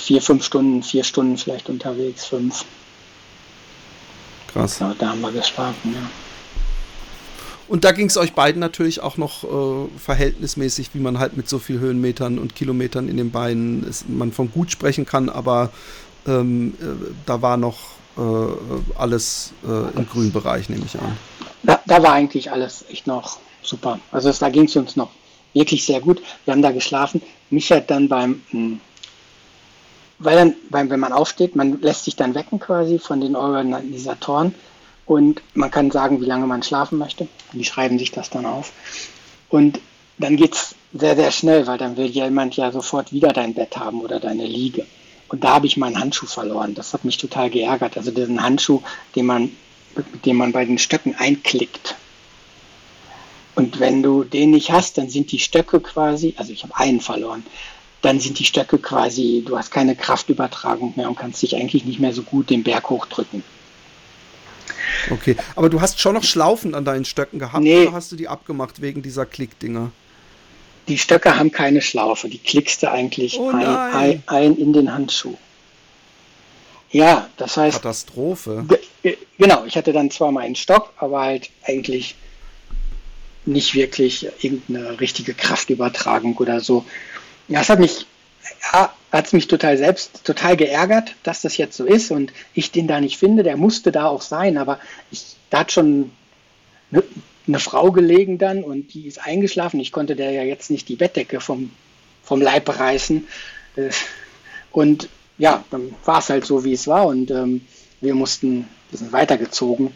vier, 0.00 0.20
fünf 0.20 0.42
Stunden, 0.42 0.82
vier 0.82 1.04
Stunden 1.04 1.38
vielleicht 1.38 1.68
unterwegs, 1.68 2.24
fünf. 2.24 2.64
Krass. 4.52 4.80
Ja, 4.80 4.96
da 4.98 5.10
haben 5.10 5.20
wir 5.20 5.30
geschlafen, 5.30 5.94
ja. 5.94 6.10
Und 7.68 7.84
da 7.84 7.92
ging 7.92 8.08
es 8.08 8.16
euch 8.16 8.32
beiden 8.32 8.58
natürlich 8.58 9.00
auch 9.00 9.16
noch 9.16 9.44
äh, 9.44 9.88
verhältnismäßig, 9.96 10.90
wie 10.92 10.98
man 10.98 11.20
halt 11.20 11.36
mit 11.36 11.48
so 11.48 11.60
viel 11.60 11.78
Höhenmetern 11.78 12.40
und 12.40 12.56
Kilometern 12.56 13.08
in 13.08 13.16
den 13.16 13.30
Beinen 13.30 13.84
ist, 13.84 14.08
man 14.08 14.32
von 14.32 14.50
gut 14.50 14.72
sprechen 14.72 15.06
kann, 15.06 15.28
aber 15.28 15.70
ähm, 16.26 16.74
äh, 16.80 17.14
da 17.26 17.42
war 17.42 17.58
noch 17.58 17.78
äh, 18.16 18.20
alles 18.96 19.52
äh, 19.64 19.96
im 19.96 20.08
grünen 20.08 20.32
Bereich, 20.32 20.68
nehme 20.68 20.84
ich 20.84 20.98
an. 20.98 21.16
Da, 21.62 21.80
da, 21.86 22.02
war 22.02 22.12
eigentlich 22.12 22.50
alles 22.50 22.84
echt 22.90 23.06
noch 23.06 23.38
super. 23.62 24.00
Also 24.10 24.32
da 24.32 24.50
ging 24.50 24.64
es 24.64 24.74
uns 24.74 24.96
noch 24.96 25.10
wirklich 25.54 25.84
sehr 25.84 26.00
gut. 26.00 26.20
Wir 26.44 26.52
haben 26.52 26.62
da 26.62 26.72
geschlafen. 26.72 27.22
Mich 27.50 27.70
hat 27.72 27.90
dann 27.90 28.08
beim, 28.08 28.42
hm, 28.50 28.80
weil 30.18 30.36
dann, 30.36 30.54
beim, 30.70 30.90
wenn 30.90 31.00
man 31.00 31.12
aufsteht, 31.12 31.56
man 31.56 31.80
lässt 31.80 32.04
sich 32.04 32.16
dann 32.16 32.34
wecken 32.34 32.60
quasi 32.60 32.98
von 32.98 33.20
den 33.20 33.36
Organisatoren 33.36 34.54
und 35.06 35.42
man 35.54 35.70
kann 35.70 35.90
sagen, 35.90 36.20
wie 36.20 36.26
lange 36.26 36.46
man 36.46 36.62
schlafen 36.62 36.98
möchte. 36.98 37.28
Die 37.52 37.64
schreiben 37.64 37.98
sich 37.98 38.10
das 38.10 38.30
dann 38.30 38.46
auf. 38.46 38.72
Und 39.48 39.80
dann 40.18 40.36
geht 40.36 40.54
es 40.54 40.74
sehr, 40.92 41.16
sehr 41.16 41.30
schnell, 41.30 41.66
weil 41.66 41.78
dann 41.78 41.96
will 41.96 42.06
jemand 42.06 42.56
ja 42.56 42.70
sofort 42.70 43.12
wieder 43.12 43.32
dein 43.32 43.54
Bett 43.54 43.76
haben 43.76 44.00
oder 44.00 44.20
deine 44.20 44.46
Liege. 44.46 44.86
Und 45.28 45.42
da 45.42 45.54
habe 45.54 45.66
ich 45.66 45.76
meinen 45.76 45.98
Handschuh 45.98 46.26
verloren. 46.26 46.74
Das 46.74 46.92
hat 46.92 47.04
mich 47.04 47.16
total 47.16 47.50
geärgert. 47.50 47.96
Also 47.96 48.10
diesen 48.10 48.42
Handschuh, 48.42 48.82
den 49.16 49.26
man, 49.26 49.50
mit 49.96 50.24
dem 50.24 50.36
man 50.36 50.52
bei 50.52 50.64
den 50.64 50.78
Stöcken 50.78 51.14
einklickt. 51.16 51.96
Und 53.54 53.78
wenn 53.80 54.02
du 54.02 54.24
den 54.24 54.50
nicht 54.50 54.70
hast, 54.72 54.98
dann 54.98 55.08
sind 55.08 55.30
die 55.30 55.38
Stöcke 55.38 55.80
quasi, 55.80 56.34
also 56.36 56.52
ich 56.52 56.62
habe 56.64 56.76
einen 56.76 57.00
verloren, 57.00 57.44
dann 58.02 58.20
sind 58.20 58.38
die 58.38 58.44
Stöcke 58.44 58.78
quasi, 58.78 59.42
du 59.46 59.56
hast 59.56 59.70
keine 59.70 59.94
Kraftübertragung 59.96 60.94
mehr 60.96 61.08
und 61.08 61.16
kannst 61.16 61.42
dich 61.42 61.56
eigentlich 61.56 61.84
nicht 61.84 62.00
mehr 62.00 62.12
so 62.12 62.22
gut 62.22 62.50
den 62.50 62.62
Berg 62.62 62.90
hochdrücken. 62.90 63.42
Okay, 65.10 65.36
aber 65.56 65.70
du 65.70 65.80
hast 65.80 66.00
schon 66.00 66.14
noch 66.14 66.24
Schlaufen 66.24 66.74
an 66.74 66.84
deinen 66.84 67.04
Stöcken 67.04 67.38
gehabt 67.38 67.62
nee. 67.62 67.86
oder 67.86 67.92
hast 67.92 68.12
du 68.12 68.16
die 68.16 68.28
abgemacht 68.28 68.80
wegen 68.80 69.02
dieser 69.02 69.26
Klickdinger? 69.26 69.90
Die 70.88 70.98
Stöcke 70.98 71.36
haben 71.36 71.50
keine 71.50 71.80
Schlaufe, 71.80 72.28
die 72.28 72.38
klickst 72.38 72.82
du 72.82 72.90
eigentlich 72.90 73.38
oh 73.38 73.50
ein, 73.50 73.66
ein, 73.66 74.22
ein, 74.26 74.56
in 74.56 74.72
den 74.72 74.92
Handschuh. 74.92 75.36
Ja, 76.90 77.28
das 77.38 77.56
heißt. 77.56 77.76
Katastrophe. 77.76 78.66
Genau, 79.38 79.64
ich 79.64 79.76
hatte 79.76 79.92
dann 79.92 80.10
zwar 80.10 80.30
mal 80.30 80.42
einen 80.42 80.54
Stock, 80.54 80.92
aber 80.98 81.20
halt 81.20 81.50
eigentlich 81.64 82.14
nicht 83.46 83.74
wirklich 83.74 84.28
irgendeine 84.40 85.00
richtige 85.00 85.34
Kraftübertragung 85.34 86.36
oder 86.38 86.60
so. 86.60 86.84
Das 87.48 87.68
hat 87.68 87.78
mich 87.78 88.06
ja, 88.72 88.92
hat 89.12 89.32
mich 89.32 89.48
total 89.48 89.78
selbst 89.78 90.24
total 90.24 90.56
geärgert, 90.56 91.14
dass 91.22 91.42
das 91.42 91.56
jetzt 91.56 91.76
so 91.76 91.84
ist 91.84 92.10
und 92.10 92.32
ich 92.52 92.72
den 92.72 92.88
da 92.88 93.00
nicht 93.00 93.18
finde. 93.18 93.42
Der 93.42 93.56
musste 93.56 93.92
da 93.92 94.06
auch 94.06 94.22
sein, 94.22 94.58
aber 94.58 94.80
ich, 95.10 95.36
da 95.50 95.60
hat 95.60 95.72
schon 95.72 96.10
eine, 96.92 97.02
eine 97.46 97.58
Frau 97.58 97.92
gelegen 97.92 98.38
dann 98.38 98.64
und 98.64 98.94
die 98.94 99.06
ist 99.06 99.24
eingeschlafen. 99.24 99.80
Ich 99.80 99.92
konnte 99.92 100.16
der 100.16 100.32
ja 100.32 100.42
jetzt 100.42 100.70
nicht 100.70 100.88
die 100.88 100.96
Bettdecke 100.96 101.40
vom, 101.40 101.70
vom 102.22 102.40
Leib 102.40 102.68
reißen. 102.68 103.26
Äh, 103.76 103.90
und 104.72 105.08
ja, 105.38 105.64
dann 105.70 105.94
war 106.04 106.18
es 106.18 106.30
halt 106.30 106.44
so, 106.44 106.64
wie 106.64 106.72
es 106.72 106.86
war 106.86 107.06
und 107.06 107.30
ähm, 107.30 107.66
wir 108.00 108.14
mussten, 108.14 108.68
wir 108.90 108.98
sind 108.98 109.12
weitergezogen. 109.12 109.92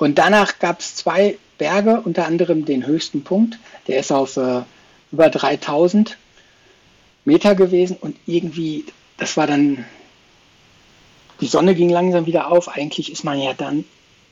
Und 0.00 0.16
danach 0.16 0.58
gab 0.58 0.80
es 0.80 0.96
zwei 0.96 1.36
Berge, 1.58 2.00
unter 2.00 2.26
anderem 2.26 2.64
den 2.64 2.86
höchsten 2.86 3.22
Punkt, 3.22 3.58
der 3.86 4.00
ist 4.00 4.10
auf 4.10 4.38
äh, 4.38 4.62
über 5.12 5.28
3000 5.28 6.16
Meter 7.26 7.54
gewesen 7.54 7.98
und 8.00 8.16
irgendwie, 8.26 8.86
das 9.18 9.36
war 9.36 9.46
dann, 9.46 9.84
die 11.42 11.46
Sonne 11.46 11.74
ging 11.74 11.90
langsam 11.90 12.24
wieder 12.24 12.50
auf. 12.50 12.68
Eigentlich 12.68 13.12
ist 13.12 13.24
man 13.24 13.38
ja 13.38 13.52
dann 13.52 13.84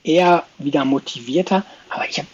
eher 0.05 0.45
wieder 0.57 0.87
motivierter, 0.87 1.67
aber 1.91 2.09
ich 2.09 2.17
habe 2.17 2.29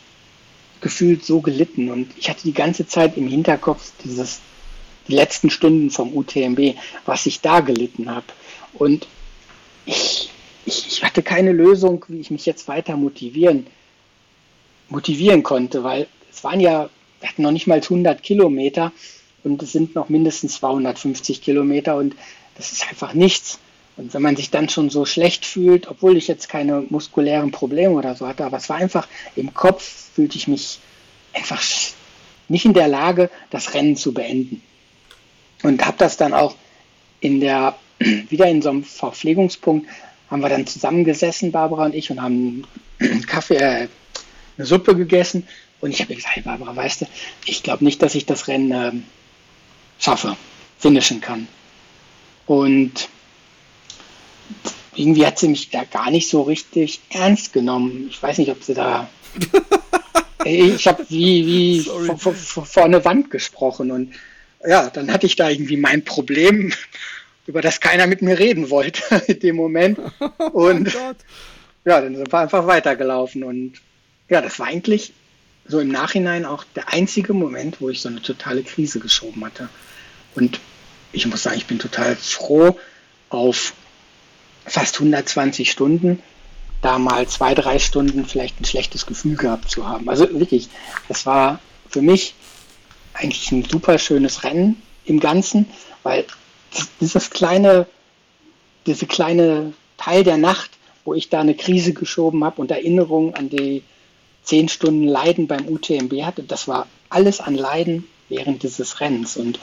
gefühlt 0.80 1.24
so 1.24 1.41
gelitten 1.41 1.91
und 1.91 2.16
ich 2.16 2.30
hatte 2.30 2.45
die 2.45 2.55
ganze 2.55 2.87
Zeit 2.87 3.16
im 3.16 3.26
Hinterkopf 3.26 3.91
dieses, 4.05 4.43
die 5.09 5.14
letzten 5.14 5.51
Stunden 5.51 5.91
vom 5.91 6.16
UTMB, 6.16 6.76
was 7.05 7.26
ich 7.26 7.41
da 7.41 7.59
gelitten 7.59 8.09
habe. 8.14 8.26
Und 8.74 9.09
ich, 9.87 10.30
ich, 10.67 10.87
ich 10.87 11.05
hatte 11.05 11.23
keine 11.23 11.53
Lösung, 11.53 12.05
wie 12.09 12.21
ich 12.21 12.31
mich 12.31 12.47
jetzt 12.47 12.69
weiter 12.69 12.97
motivieren, 12.97 13.67
motivieren 14.89 15.43
konnte, 15.43 15.85
weil 15.85 16.07
es 16.31 16.45
waren 16.45 16.61
ja, 16.61 16.89
wir 17.21 17.29
hatten 17.29 17.43
noch 17.43 17.53
nicht 17.53 17.67
mal 17.67 17.81
100 17.81 18.23
Kilometer 18.23 18.93
und 19.43 19.62
es 19.62 19.73
sind 19.73 19.95
noch 19.95 20.09
mindestens 20.09 20.57
250 20.57 21.43
Kilometer 21.43 21.97
und 21.97 22.15
das 22.57 22.73
ist 22.73 22.89
einfach 22.89 23.15
nichts. 23.15 23.59
Und 23.97 24.12
wenn 24.12 24.23
man 24.23 24.37
sich 24.37 24.51
dann 24.51 24.69
schon 24.69 24.91
so 24.91 25.05
schlecht 25.05 25.47
fühlt, 25.47 25.87
obwohl 25.87 26.17
ich 26.17 26.27
jetzt 26.27 26.49
keine 26.49 26.85
muskulären 26.89 27.53
Probleme 27.53 27.95
oder 27.95 28.15
so 28.17 28.27
hatte, 28.27 28.45
aber 28.45 28.57
es 28.57 28.69
war 28.69 28.77
einfach 28.77 29.07
im 29.37 29.55
Kopf, 29.55 30.11
fühlte 30.15 30.37
ich 30.37 30.49
mich 30.49 30.81
einfach 31.33 31.62
nicht 32.49 32.65
in 32.65 32.75
der 32.75 32.89
Lage, 32.89 33.31
das 33.51 33.75
Rennen 33.75 33.97
zu 33.97 34.12
beenden. 34.12 34.62
Und 35.62 35.85
habe 35.87 35.97
das 35.99 36.17
dann 36.17 36.35
auch 36.35 36.57
in 37.21 37.41
der, 37.41 37.77
wieder 37.99 38.47
in 38.49 38.62
so 38.62 38.71
einem 38.71 38.85
Verpflegungspunkt, 38.85 39.87
haben 40.35 40.43
wir 40.43 40.49
dann 40.49 40.66
zusammengesessen, 40.66 41.53
Barbara 41.53 41.85
und 41.85 41.95
ich, 41.95 42.11
und 42.11 42.20
haben 42.20 42.64
einen 42.99 43.24
Kaffee, 43.26 43.55
äh, 43.55 43.89
eine 44.57 44.66
Suppe 44.66 44.97
gegessen. 44.97 45.47
Und 45.80 45.93
ich 45.93 46.01
habe 46.01 46.12
gesagt, 46.12 46.35
hey 46.35 46.43
Barbara, 46.43 46.74
weißt 46.74 47.03
du, 47.03 47.07
ich 47.47 47.62
glaube 47.62 47.85
nicht, 47.85 48.03
dass 48.03 48.16
ich 48.16 48.26
das 48.26 48.49
Rennen 48.49 48.72
äh, 48.72 48.93
schaffe, 50.01 50.37
finishen 50.76 51.20
kann. 51.20 51.47
Und 52.47 53.09
irgendwie 54.97 55.24
hat 55.24 55.39
sie 55.39 55.47
mich 55.47 55.70
da 55.70 55.85
gar 55.85 56.11
nicht 56.11 56.28
so 56.28 56.43
richtig 56.43 57.01
ernst 57.11 57.53
genommen. 57.53 58.09
Ich 58.11 58.20
weiß 58.20 58.39
nicht, 58.39 58.51
ob 58.51 58.64
sie 58.64 58.74
da. 58.74 59.09
ich 60.45 60.89
habe 60.89 61.07
wie, 61.11 61.47
wie 61.47 61.80
vor, 61.82 62.35
vor, 62.35 62.66
vor 62.66 62.85
eine 62.85 63.05
Wand 63.05 63.30
gesprochen 63.30 63.93
und 63.93 64.14
ja, 64.66 64.91
dann 64.91 65.12
hatte 65.12 65.26
ich 65.26 65.37
da 65.37 65.49
irgendwie 65.49 65.76
mein 65.76 66.05
Problem, 66.05 66.72
über 67.47 67.61
das 67.61 67.80
keiner 67.80 68.07
mit 68.07 68.22
mir 68.22 68.38
reden 68.38 68.70
wollte 68.70 69.03
in 69.26 69.40
dem 69.40 69.57
Moment. 69.57 69.99
Oh 70.53 70.68
und 70.68 70.95
oh 70.95 71.14
ja, 71.84 72.01
dann 72.01 72.16
sind 72.16 72.32
wir 72.32 72.38
einfach 72.38 72.66
weitergelaufen 72.66 73.45
und 73.45 73.74
ja, 74.28 74.40
das 74.40 74.59
war 74.59 74.66
eigentlich 74.66 75.12
so 75.66 75.80
im 75.80 75.88
Nachhinein 75.88 76.45
auch 76.45 76.64
der 76.74 76.92
einzige 76.92 77.34
Moment, 77.34 77.80
wo 77.80 77.88
ich 77.88 78.01
so 78.01 78.09
eine 78.09 78.22
totale 78.22 78.62
Krise 78.62 79.01
geschoben 79.01 79.45
hatte. 79.45 79.68
Und 80.34 80.61
ich 81.12 81.26
muss 81.26 81.42
sagen, 81.42 81.57
ich 81.57 81.66
bin 81.66 81.78
total 81.78 82.16
froh, 82.16 82.78
auf 83.28 83.74
fast 84.66 84.97
120 84.97 85.70
Stunden 85.70 86.22
da 86.80 86.99
mal 86.99 87.26
zwei, 87.28 87.55
drei 87.55 87.78
Stunden 87.78 88.26
vielleicht 88.26 88.61
ein 88.61 88.66
schlechtes 88.66 89.07
Gefühl 89.07 89.36
gehabt 89.36 89.70
zu 89.70 89.88
haben. 89.88 90.09
Also 90.09 90.28
wirklich, 90.38 90.68
das 91.09 91.24
war 91.24 91.59
für 91.88 92.03
mich 92.03 92.34
eigentlich 93.14 93.51
ein 93.53 93.64
super 93.64 93.99
schönes 93.99 94.45
Rennen 94.45 94.82
im 95.07 95.18
Ganzen, 95.18 95.66
weil 96.03 96.26
dieses 97.01 97.31
kleine, 97.31 97.87
diese 98.87 99.07
kleine 99.07 99.72
Teil 99.97 100.25
der 100.25 100.37
Nacht, 100.37 100.70
wo 101.05 101.14
ich 101.14 101.29
da 101.29 101.41
eine 101.41 101.55
Krise 101.55 101.93
geschoben 101.93 102.45
habe 102.45 102.61
und 102.61 102.70
Erinnerungen 102.70 103.35
an 103.35 103.51
die 103.51 103.83
zehn 104.43 104.68
Stunden 104.68 105.05
Leiden 105.05 105.47
beim 105.47 105.66
UTMB 105.68 106.22
hatte, 106.22 106.43
das 106.43 106.68
war 106.68 106.87
alles 107.09 107.41
an 107.41 107.55
Leiden 107.55 108.07
während 108.29 108.62
dieses 108.62 109.01
Rennens. 109.01 109.37
Und 109.37 109.59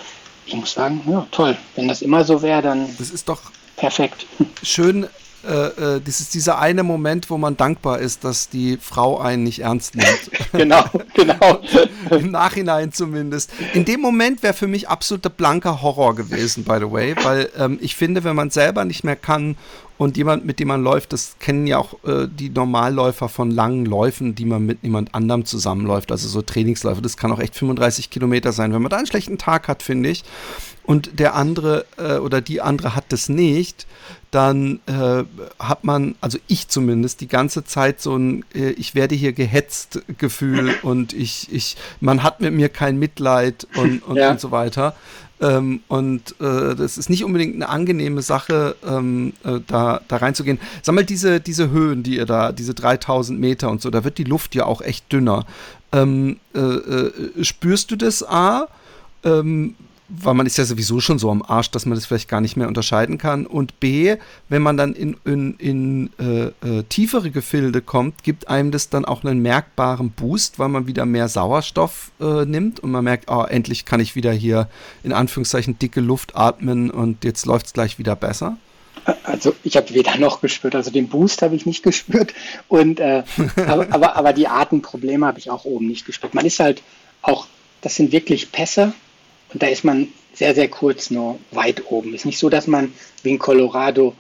ich 0.46 0.54
muss 0.56 0.74
sagen, 0.74 1.02
ja, 1.08 1.28
toll. 1.32 1.58
Wenn 1.76 1.88
das 1.88 2.02
immer 2.02 2.24
so 2.24 2.42
wäre, 2.42 2.62
dann. 2.62 2.88
Das 2.98 3.12
ist 3.12 3.30
doch 3.30 3.42
perfekt. 3.76 4.26
Schön, 4.64 5.08
äh, 5.48 5.96
äh, 5.96 6.02
das 6.04 6.20
ist 6.20 6.34
dieser 6.34 6.60
eine 6.60 6.84
Moment, 6.84 7.30
wo 7.30 7.38
man 7.38 7.58
dankbar 7.58 8.00
ist, 8.00 8.24
dass 8.24 8.50
die 8.50 8.78
Frau 8.82 9.20
einen 9.20 9.44
nicht 9.44 9.60
ernst 9.60 9.96
nimmt. 9.96 10.32
genau, 10.52 10.84
genau. 11.14 11.60
Im 12.12 12.32
Nachhinein 12.32 12.92
zumindest. 12.92 13.52
In 13.74 13.86
dem 13.86 14.02
Moment 14.02 14.44
wäre 14.44 14.54
für 14.54 14.68
mich 14.68 14.90
absoluter 14.90 15.30
blanker 15.30 15.82
Horror 15.82 16.16
gewesen, 16.16 16.64
by 16.64 16.78
the 16.80 16.92
way, 16.92 17.16
weil 17.24 17.50
ähm, 17.58 17.80
ich 17.82 17.96
finde, 17.96 18.24
wenn 18.24 18.36
man 18.36 18.50
selber 18.50 18.86
nicht 18.86 19.04
mehr 19.04 19.16
kann 19.16 19.56
und 19.98 20.18
jemand, 20.18 20.46
mit 20.46 20.60
dem 20.60 20.68
man 20.68 20.84
läuft, 20.84 21.14
das 21.14 21.36
kennen 21.40 21.68
ja 21.68 21.78
auch 21.78 21.94
äh, 22.04 22.28
die 22.28 22.50
Normalläufer 22.50 23.30
von 23.30 23.52
langen 23.52 23.86
Läufen, 23.86 24.34
die 24.34 24.46
man 24.46 24.66
mit 24.66 24.80
jemand 24.82 25.14
anderem 25.14 25.46
zusammenläuft, 25.46 26.12
also 26.12 26.28
so 26.28 26.42
Trainingsläufe. 26.42 27.02
Das 27.02 27.18
kann 27.18 27.32
auch 27.32 27.40
echt 27.40 27.56
35 27.56 28.10
Kilometer 28.10 28.52
sein. 28.52 28.74
Wenn 28.74 28.82
man 28.82 28.90
da 28.90 28.98
einen 28.98 29.06
schlechten 29.06 29.38
Tag 29.38 29.68
hat, 29.68 29.84
finde 29.84 30.10
ich, 30.10 30.24
und 30.84 31.20
der 31.20 31.36
andere 31.36 31.86
äh, 31.98 32.16
oder 32.18 32.42
die 32.42 32.62
andere 32.62 32.96
hat 32.96 33.06
das 33.10 33.30
nicht, 33.30 33.86
dann 34.32 34.80
äh, 34.86 35.24
hat 35.60 35.84
man, 35.84 36.16
also 36.22 36.38
ich 36.48 36.70
zumindest, 36.70 37.20
die 37.20 37.28
ganze 37.28 37.66
Zeit 37.66 38.02
so 38.02 38.16
ein 38.16 38.46
äh, 38.56 38.72
Ich 38.72 38.96
werde 38.96 39.14
hier 39.14 39.34
gehetzt 39.34 40.02
Gefühl 40.18 40.74
und 40.82 41.14
ich, 41.14 41.52
ich, 41.52 41.76
man 42.00 42.24
hat 42.24 42.40
mit 42.40 42.54
mir 42.54 42.70
kein 42.70 42.98
Mitleid 42.98 43.68
und, 43.76 44.02
und, 44.04 44.16
ja. 44.16 44.32
und 44.32 44.40
so 44.40 44.52
weiter. 44.52 44.96
Ähm, 45.42 45.82
und 45.88 46.36
äh, 46.40 46.76
das 46.76 46.98
ist 46.98 47.10
nicht 47.10 47.26
unbedingt 47.26 47.56
eine 47.56 47.68
angenehme 47.68 48.22
Sache, 48.22 48.76
ähm, 48.88 49.34
äh, 49.44 49.60
da, 49.68 50.02
da 50.08 50.18
reinzugehen. 50.18 50.60
Sag 50.82 50.96
mal, 50.96 51.04
diese, 51.04 51.42
diese 51.42 51.70
Höhen, 51.72 52.04
die 52.04 52.16
ihr 52.16 52.26
da, 52.26 52.52
diese 52.52 52.74
3000 52.74 53.40
Meter 53.40 53.70
und 53.70 53.82
so, 53.82 53.90
da 53.90 54.04
wird 54.04 54.18
die 54.18 54.24
Luft 54.24 54.56
ja 54.56 54.66
auch 54.66 54.82
echt 54.82 55.12
dünner. 55.12 55.46
Ähm, 55.92 56.40
äh, 56.56 56.60
äh 56.60 57.44
spürst 57.44 57.92
du 57.92 57.96
das 57.98 58.24
A? 58.24 58.68
Weil 60.14 60.34
man 60.34 60.46
ist 60.46 60.58
ja 60.58 60.66
sowieso 60.66 61.00
schon 61.00 61.20
so 61.20 61.32
am 61.32 61.42
Arsch, 61.42 61.72
dass 61.72 61.86
man 61.86 61.96
das 61.96 62.06
vielleicht 62.06 62.28
gar 62.28 62.42
nicht 62.42 62.58
mehr 62.58 62.68
unterscheiden 62.68 63.18
kann. 63.18 63.46
Und 63.46 63.80
B, 63.80 64.18
wenn 64.50 64.62
man 64.62 64.76
dann 64.76 64.94
in, 64.94 65.16
in, 65.24 65.56
in 65.56 66.10
äh, 66.20 66.48
äh, 66.68 66.84
tiefere 66.90 67.32
Gefilde 67.32 67.82
kommt, 67.82 68.24
gibt 68.24 68.50
einem 68.50 68.72
das 68.72 68.90
dann 68.90 69.06
auch 69.06 69.24
einen 69.24 69.42
merkbaren 69.42 70.12
Boost, 70.12 70.60
weil 70.60 70.68
man 70.68 70.86
wieder 70.86 71.06
mehr 71.06 71.30
Sauerstoff 71.30 72.12
äh, 72.20 72.46
nimmt 72.46 72.82
und 72.82 72.92
man 72.92 73.04
merkt, 73.04 73.32
oh, 73.32 73.44
endlich 73.44 73.86
kann 73.86 74.02
ich 74.02 74.16
wieder 74.16 74.34
hier 74.34 74.68
in 75.04 75.14
Anführungszeichen 75.14 75.80
dicke 75.80 76.02
Luft 76.02 76.36
atmen 76.36 76.92
und 76.92 77.24
jetzt 77.24 77.46
läuft 77.46 77.68
es 77.68 77.74
gleich 77.74 77.98
wieder 77.98 78.16
besser. 78.16 78.58
Also 79.24 79.56
ich 79.64 79.78
habe 79.78 79.94
weder 79.94 80.18
noch 80.18 80.42
gespürt, 80.42 80.76
also 80.76 80.92
den 80.92 81.08
Boost 81.08 81.42
habe 81.42 81.56
ich 81.56 81.66
nicht 81.66 81.84
gespürt 81.84 82.34
und 82.68 83.00
äh, 83.00 83.24
aber, 83.56 83.88
aber, 83.92 84.16
aber 84.16 84.34
die 84.34 84.48
Atemprobleme 84.48 85.26
habe 85.26 85.40
ich 85.40 85.50
auch 85.50 85.66
oben 85.66 85.88
nicht 85.88 86.06
gespürt. 86.06 86.34
Man 86.34 86.46
ist 86.46 86.60
halt 86.60 86.84
auch, 87.22 87.48
das 87.82 87.96
sind 87.96 88.12
wirklich 88.12 88.52
Pässe, 88.52 88.94
und 89.54 89.62
da 89.62 89.68
ist 89.68 89.84
man 89.84 90.08
sehr, 90.34 90.56
sehr 90.56 90.70
kurz 90.70 91.12
nur 91.12 91.40
weit 91.52 91.92
oben. 91.92 92.14
Ist 92.14 92.26
nicht 92.26 92.40
so, 92.40 92.50
dass 92.50 92.68
man 92.68 92.94
wie 93.24 93.32
in 93.32 93.40
Colorado 93.40 94.16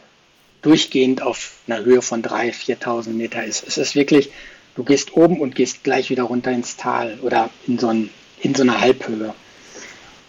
durchgehend 0.61 1.21
auf 1.21 1.53
einer 1.67 1.83
Höhe 1.83 2.01
von 2.01 2.21
3.000, 2.21 2.79
4.000 2.81 3.09
Meter 3.09 3.43
ist. 3.43 3.65
Es 3.67 3.77
ist 3.77 3.95
wirklich, 3.95 4.29
du 4.75 4.83
gehst 4.83 5.15
oben 5.15 5.39
und 5.39 5.55
gehst 5.55 5.83
gleich 5.83 6.09
wieder 6.09 6.23
runter 6.23 6.51
ins 6.51 6.77
Tal 6.77 7.17
oder 7.21 7.49
in 7.67 7.79
so, 7.79 7.87
ein, 7.87 8.09
in 8.41 8.53
so 8.53 8.63
eine 8.63 8.79
Halbhöhe. 8.79 9.33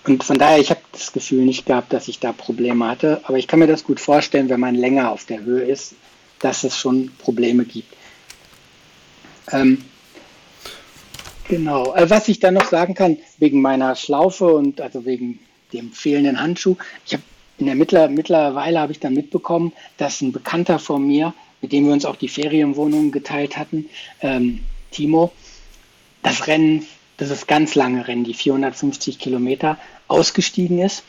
Und 0.04 0.24
von 0.24 0.38
daher, 0.38 0.58
ich 0.58 0.70
habe 0.70 0.80
das 0.92 1.12
Gefühl 1.12 1.44
nicht 1.44 1.66
gehabt, 1.66 1.92
dass 1.92 2.08
ich 2.08 2.18
da 2.18 2.32
Probleme 2.32 2.88
hatte. 2.88 3.20
Aber 3.24 3.38
ich 3.38 3.46
kann 3.46 3.60
mir 3.60 3.68
das 3.68 3.84
gut 3.84 4.00
vorstellen, 4.00 4.48
wenn 4.48 4.60
man 4.60 4.74
länger 4.74 5.10
auf 5.10 5.24
der 5.24 5.42
Höhe 5.42 5.62
ist, 5.62 5.94
dass 6.40 6.64
es 6.64 6.76
schon 6.76 7.12
Probleme 7.18 7.64
gibt. 7.64 7.92
Ähm, 9.52 9.84
Genau. 11.48 11.94
Äh, 11.94 12.08
was 12.08 12.28
ich 12.28 12.40
dann 12.40 12.54
noch 12.54 12.68
sagen 12.68 12.94
kann, 12.94 13.18
wegen 13.38 13.60
meiner 13.60 13.94
Schlaufe 13.94 14.46
und 14.46 14.80
also 14.80 15.04
wegen 15.04 15.38
dem 15.72 15.92
fehlenden 15.92 16.40
Handschuh, 16.40 16.76
ich 17.06 17.14
habe 17.14 17.22
in 17.58 17.66
der 17.66 17.74
Mittler, 17.74 18.08
mittlerweile 18.08 18.80
habe 18.80 18.92
ich 18.92 19.00
dann 19.00 19.14
mitbekommen, 19.14 19.72
dass 19.96 20.20
ein 20.20 20.32
Bekannter 20.32 20.78
von 20.78 21.06
mir, 21.06 21.34
mit 21.60 21.72
dem 21.72 21.86
wir 21.86 21.92
uns 21.92 22.04
auch 22.04 22.16
die 22.16 22.28
Ferienwohnung 22.28 23.12
geteilt 23.12 23.56
hatten, 23.56 23.86
ähm, 24.20 24.60
Timo, 24.90 25.32
das 26.22 26.46
Rennen, 26.46 26.86
das 27.18 27.30
ist 27.30 27.46
ganz 27.46 27.74
lange 27.74 28.08
Rennen, 28.08 28.24
die 28.24 28.34
450 28.34 29.18
Kilometer, 29.18 29.78
ausgestiegen 30.08 30.78
ist. 30.78 31.04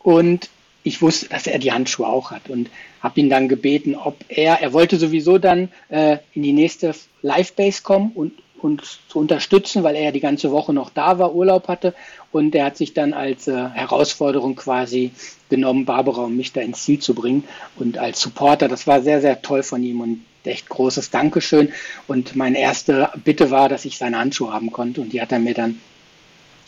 Und 0.00 0.50
ich 0.82 1.02
wusste, 1.02 1.28
dass 1.28 1.46
er 1.46 1.58
die 1.58 1.72
Handschuhe 1.72 2.06
auch 2.06 2.30
hat 2.30 2.48
und 2.48 2.70
habe 3.00 3.20
ihn 3.20 3.30
dann 3.30 3.48
gebeten, 3.48 3.94
ob 3.94 4.16
er, 4.28 4.60
er 4.60 4.72
wollte 4.72 4.96
sowieso 4.96 5.38
dann 5.38 5.70
äh, 5.88 6.18
in 6.34 6.42
die 6.42 6.52
nächste 6.52 6.94
Live-Base 7.22 7.82
kommen 7.82 8.12
und 8.14 8.32
uns 8.60 8.98
zu 9.08 9.18
unterstützen, 9.18 9.82
weil 9.82 9.96
er 9.96 10.04
ja 10.04 10.10
die 10.10 10.20
ganze 10.20 10.50
Woche 10.50 10.72
noch 10.72 10.90
da 10.90 11.18
war, 11.18 11.34
Urlaub 11.34 11.68
hatte. 11.68 11.94
Und 12.32 12.54
er 12.54 12.66
hat 12.66 12.76
sich 12.76 12.94
dann 12.94 13.12
als 13.12 13.48
äh, 13.48 13.68
Herausforderung 13.70 14.56
quasi 14.56 15.12
genommen, 15.48 15.84
Barbara 15.84 16.22
und 16.22 16.36
mich 16.36 16.52
da 16.52 16.60
ins 16.60 16.84
Ziel 16.84 16.98
zu 16.98 17.14
bringen. 17.14 17.44
Und 17.76 17.98
als 17.98 18.20
Supporter, 18.20 18.68
das 18.68 18.86
war 18.86 19.02
sehr, 19.02 19.20
sehr 19.20 19.40
toll 19.42 19.62
von 19.62 19.82
ihm 19.82 20.00
und 20.00 20.24
echt 20.44 20.68
großes 20.68 21.10
Dankeschön. 21.10 21.72
Und 22.06 22.36
meine 22.36 22.58
erste 22.58 23.10
Bitte 23.24 23.50
war, 23.50 23.68
dass 23.68 23.84
ich 23.84 23.98
seine 23.98 24.18
Handschuhe 24.18 24.52
haben 24.52 24.72
konnte. 24.72 25.00
Und 25.00 25.12
die 25.12 25.20
hat 25.20 25.32
er 25.32 25.38
mir 25.38 25.54
dann 25.54 25.80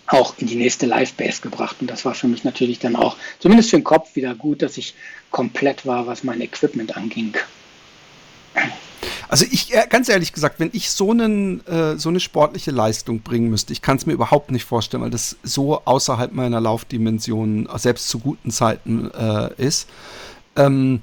auch 0.07 0.35
in 0.39 0.47
die 0.47 0.57
nächste 0.57 0.87
Live-Base 0.87 1.41
gebracht. 1.41 1.77
Und 1.81 1.91
das 1.91 2.05
war 2.05 2.15
für 2.15 2.27
mich 2.29 2.45
natürlich 2.45 2.79
dann 2.79 2.97
auch, 2.97 3.17
zumindest 3.39 3.71
für 3.71 3.79
den 3.79 3.85
Kopf, 3.85 4.17
wieder 4.17 4.35
gut, 4.35 4.63
dass 4.63 4.77
ich 4.77 4.95
komplett 5.31 5.87
war, 5.87 6.07
was 6.07 6.25
mein 6.25 6.41
Equipment 6.41 6.97
anging. 6.97 7.37
Also 9.31 9.47
ich, 9.49 9.73
äh, 9.73 9.87
ganz 9.89 10.09
ehrlich 10.09 10.33
gesagt, 10.33 10.59
wenn 10.59 10.71
ich 10.73 10.91
so, 10.91 11.13
einen, 11.13 11.65
äh, 11.69 11.97
so 11.97 12.09
eine 12.09 12.19
sportliche 12.19 12.73
Leistung 12.73 13.21
bringen 13.21 13.49
müsste, 13.49 13.73
ich 13.73 13.81
kann 13.81 13.97
es 13.97 14.05
mir 14.05 14.13
überhaupt 14.13 14.51
nicht 14.51 14.65
vorstellen, 14.65 15.05
weil 15.05 15.11
das 15.11 15.37
so 15.45 15.81
außerhalb 15.85 16.33
meiner 16.33 16.61
Laufdimension, 16.61 17.69
selbst 17.77 18.09
zu 18.09 18.19
guten 18.19 18.51
Zeiten 18.51 19.09
äh, 19.13 19.51
ist. 19.57 19.89
Ähm, 20.57 21.01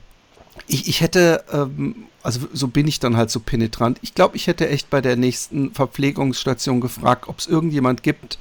ich, 0.67 0.89
ich 0.89 0.99
hätte, 0.99 1.45
ähm, 1.53 2.07
also 2.21 2.41
so 2.51 2.67
bin 2.67 2.85
ich 2.85 2.99
dann 2.99 3.15
halt 3.15 3.31
so 3.31 3.39
penetrant. 3.39 3.97
Ich 4.01 4.13
glaube, 4.13 4.35
ich 4.35 4.47
hätte 4.47 4.67
echt 4.67 4.89
bei 4.89 4.99
der 4.99 5.15
nächsten 5.15 5.73
Verpflegungsstation 5.73 6.81
gefragt, 6.81 7.29
ob 7.29 7.39
es 7.39 7.47
irgendjemand 7.47 8.03
gibt, 8.03 8.39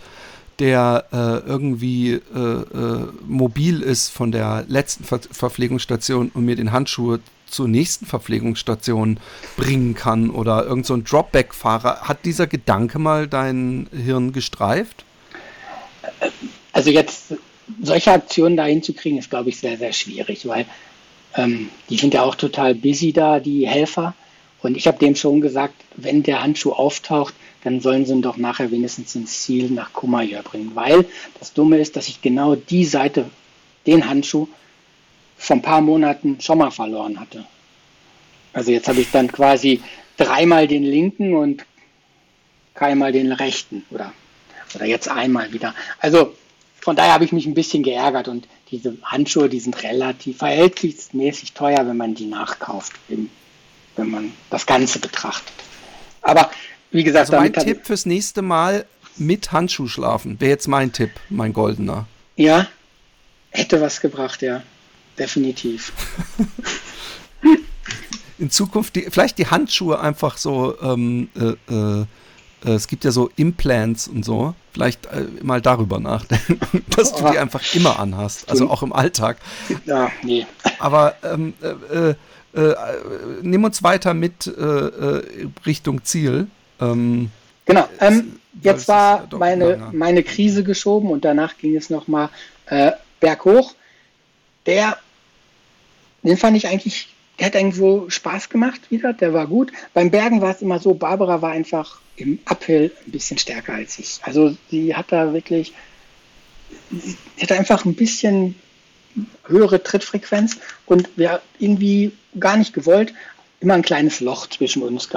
der 0.59 1.05
äh, 1.13 1.49
irgendwie 1.49 2.15
äh, 2.15 2.39
äh, 2.39 3.09
mobil 3.25 3.83
ist 3.83 4.09
von 4.09 4.33
der 4.33 4.65
letzten 4.67 5.05
Ver 5.05 5.21
Verpflegungsstation 5.31 6.33
und 6.35 6.45
mir 6.45 6.57
den 6.57 6.73
Handschuh 6.73 7.19
zur 7.47 7.69
nächsten 7.69 8.07
Verpflegungsstation 8.07 9.19
bringen 9.57 9.95
kann 9.95 10.31
oder 10.31 10.65
irgend 10.65 10.87
so 10.87 10.97
Dropback-Fahrer. 10.97 12.03
Hat 12.03 12.25
dieser 12.25 12.47
Gedanke 12.47 12.99
mal 12.99 13.29
dein 13.29 13.89
Hirn 13.93 14.33
gestreift? 14.33 15.05
Also 16.73 16.91
jetzt 16.91 17.35
solche 17.83 18.13
Aktionen 18.13 18.57
dahin 18.57 18.83
zu 18.83 18.93
kriegen, 18.93 19.19
ist, 19.19 19.31
glaube 19.31 19.49
ich, 19.49 19.59
sehr, 19.59 19.77
sehr 19.77 19.93
schwierig, 19.93 20.47
weil 20.47 20.67
ähm, 21.37 21.71
die 21.89 21.97
sind 21.97 22.15
ja 22.15 22.23
auch 22.23 22.35
total 22.35 22.75
busy 22.75 23.13
da, 23.13 23.41
die 23.41 23.67
Helfer. 23.67 24.15
Und 24.63 24.77
ich 24.77 24.87
habe 24.87 24.99
dem 24.99 25.15
schon 25.15 25.41
gesagt, 25.41 25.75
wenn 25.97 26.23
der 26.23 26.43
Handschuh 26.43 26.73
auftaucht, 26.73 27.35
dann 27.63 27.81
sollen 27.81 28.07
sie 28.07 28.13
ihn 28.13 28.23
doch 28.23 28.37
nachher 28.37 28.71
wenigstens 28.71 29.15
ins 29.15 29.43
Ziel 29.43 29.71
nach 29.71 29.93
Kumaya 29.93 30.43
bringen. 30.43 30.73
Weil 30.75 31.05
das 31.39 31.53
Dumme 31.53 31.79
ist, 31.79 31.97
dass 31.97 32.09
ich 32.09 32.23
genau 32.23 32.55
die 32.55 32.85
Seite, 32.85 33.27
den 33.87 34.09
Handschuh, 34.09 34.49
vor 35.37 35.57
ein 35.57 35.63
paar 35.63 35.81
Monaten 35.81 36.41
schon 36.41 36.59
mal 36.59 36.71
verloren 36.71 37.21
hatte. 37.21 37.45
Also 38.53 38.71
jetzt 38.71 38.89
habe 38.89 39.01
ich 39.01 39.11
dann 39.11 39.31
quasi 39.31 39.83
dreimal 40.17 40.67
den 40.67 40.83
linken 40.83 41.35
und 41.35 41.67
keinmal 42.75 43.13
den 43.13 43.33
rechten 43.33 43.85
oder, 43.91 44.13
oder 44.75 44.87
jetzt 44.87 45.09
einmal 45.09 45.53
wieder. 45.53 45.75
Also 46.01 46.35
von 46.81 46.97
daher 46.97 47.13
habe 47.13 47.25
ich 47.25 47.33
mich 47.33 47.47
ein 47.47 47.55
bisschen 47.55 47.83
geärgert 47.83 48.29
und 48.29 48.49
diese 48.71 48.97
Handschuhe, 49.03 49.49
die 49.49 49.61
sind 49.61 49.83
relativ 49.83 50.39
verhältnismäßig 50.39 51.53
teuer, 51.53 51.87
wenn 51.87 51.97
man 51.97 52.15
die 52.15 52.27
nachkauft, 52.27 52.93
wenn, 53.09 53.31
wenn 53.97 54.11
man 54.11 54.33
das 54.51 54.67
Ganze 54.67 54.99
betrachtet. 54.99 55.53
Aber 56.23 56.51
wie 56.91 57.05
gesagt, 57.05 57.31
also 57.31 57.37
mein 57.37 57.53
Tipp 57.53 57.87
fürs 57.87 58.07
nächste 58.07 58.43
Mal 58.43 58.87
mit 59.17 59.53
Handschuh 59.53 59.87
schlafen 59.87 60.41
wäre 60.41 60.51
jetzt 60.51 60.69
mein 60.69 60.93
Tipp, 60.93 61.11
mein 61.29 61.53
goldener. 61.53 62.07
Ja, 62.37 62.67
hätte 63.51 63.81
was 63.81 64.01
gebracht, 64.01 64.43
ja 64.43 64.63
definitiv. 65.19 65.93
in 68.39 68.51
Zukunft 68.51 68.97
die, 68.97 69.03
vielleicht 69.11 69.39
die 69.39 69.47
Handschuhe 69.47 69.99
einfach 69.99 70.37
so, 70.37 70.77
ähm, 70.81 71.29
äh, 71.35 71.73
äh, 71.73 72.01
äh, 72.65 72.71
es 72.71 72.89
gibt 72.89 73.05
ja 73.05 73.11
so 73.11 73.31
Implants 73.37 74.09
und 74.09 74.25
so, 74.25 74.55
vielleicht 74.73 75.07
äh, 75.07 75.27
mal 75.43 75.61
darüber 75.61 75.99
nachdenken, 75.99 76.85
dass 76.97 77.15
du 77.15 77.31
die 77.31 77.39
einfach 77.39 77.75
immer 77.75 77.99
anhast, 77.99 78.49
also 78.51 78.71
auch 78.71 78.83
im 78.83 78.93
Alltag. 78.93 79.39
Ja, 79.85 80.11
nee. 80.23 80.47
Aber 80.79 81.15
ähm, 81.23 81.55
äh, 81.93 82.15
äh, 82.59 82.75
nimm 83.43 83.65
uns 83.65 83.83
weiter 83.83 84.15
mit 84.15 84.51
Richtung 85.67 86.05
Ziel. 86.05 86.47
Ähm, 86.81 87.31
genau, 87.67 87.89
ähm, 88.01 88.39
jetzt 88.63 88.89
war 88.89 89.29
meine, 89.39 89.91
meine 89.93 90.23
Krise 90.23 90.65
geschoben 90.65 91.11
und 91.11 91.25
danach 91.25 91.59
ging 91.59 91.77
es 91.77 91.91
nochmal 91.91 92.31
äh, 92.67 92.93
berghoch. 93.21 93.75
Der, 94.65 94.99
den 96.23 96.37
fand 96.37 96.57
ich 96.57 96.69
eigentlich, 96.69 97.09
der 97.39 97.47
hat 97.47 97.55
irgendwo 97.55 98.09
Spaß 98.09 98.49
gemacht 98.49 98.81
wieder, 98.91 99.13
der 99.13 99.33
war 99.33 99.47
gut. 99.47 99.73
Beim 99.95 100.11
Bergen 100.11 100.41
war 100.41 100.51
es 100.51 100.63
immer 100.63 100.79
so, 100.79 100.95
Barbara 100.95 101.43
war 101.43 101.53
einfach 101.53 102.01
im 102.17 102.39
Uphill 102.47 102.93
ein 103.07 103.13
bisschen 103.13 103.39
stärker 103.39 103.75
als 103.75 103.99
ich. 103.99 104.21
Also 104.23 104.57
sie 104.71 104.95
hat 104.95 105.13
da 105.13 105.33
wirklich, 105.33 105.75
sie 106.91 107.43
hat 107.43 107.53
einfach 107.53 107.85
ein 107.85 107.95
bisschen 107.95 108.55
höhere 109.47 109.83
Trittfrequenz 109.83 110.59
und 110.87 111.09
wir 111.17 111.41
irgendwie 111.59 112.13
gar 112.39 112.57
nicht 112.57 112.73
gewollt, 112.73 113.15
immer 113.61 113.75
ein 113.75 113.83
kleines 113.83 114.21
Loch 114.21 114.47
zwischen 114.49 114.83
uns 114.83 115.09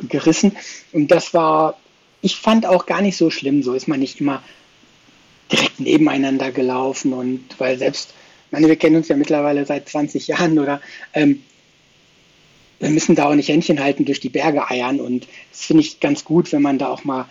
gerissen. 0.00 0.56
Und 0.92 1.10
das 1.10 1.34
war, 1.34 1.78
ich 2.20 2.36
fand 2.36 2.66
auch 2.66 2.86
gar 2.86 3.02
nicht 3.02 3.16
so 3.16 3.30
schlimm. 3.30 3.62
So 3.62 3.74
ist 3.74 3.88
man 3.88 4.00
nicht 4.00 4.20
immer 4.20 4.42
direkt 5.50 5.80
nebeneinander 5.80 6.52
gelaufen 6.52 7.12
und 7.12 7.44
weil 7.58 7.78
selbst, 7.78 8.14
ich 8.50 8.52
meine, 8.52 8.66
wir 8.66 8.74
kennen 8.74 8.96
uns 8.96 9.06
ja 9.06 9.14
mittlerweile 9.14 9.64
seit 9.64 9.88
20 9.88 10.26
Jahren 10.26 10.58
oder 10.58 10.80
ähm, 11.14 11.40
wir 12.80 12.90
müssen 12.90 13.14
da 13.14 13.28
auch 13.28 13.34
nicht 13.36 13.48
Händchen 13.48 13.78
halten 13.78 14.04
durch 14.06 14.18
die 14.18 14.28
Berge 14.28 14.68
eiern. 14.68 14.98
Und 15.00 15.28
das 15.52 15.66
finde 15.66 15.84
ich 15.84 16.00
ganz 16.00 16.24
gut, 16.24 16.50
wenn 16.50 16.60
man 16.60 16.76
da 16.76 16.88
auch 16.88 17.04
mal, 17.04 17.26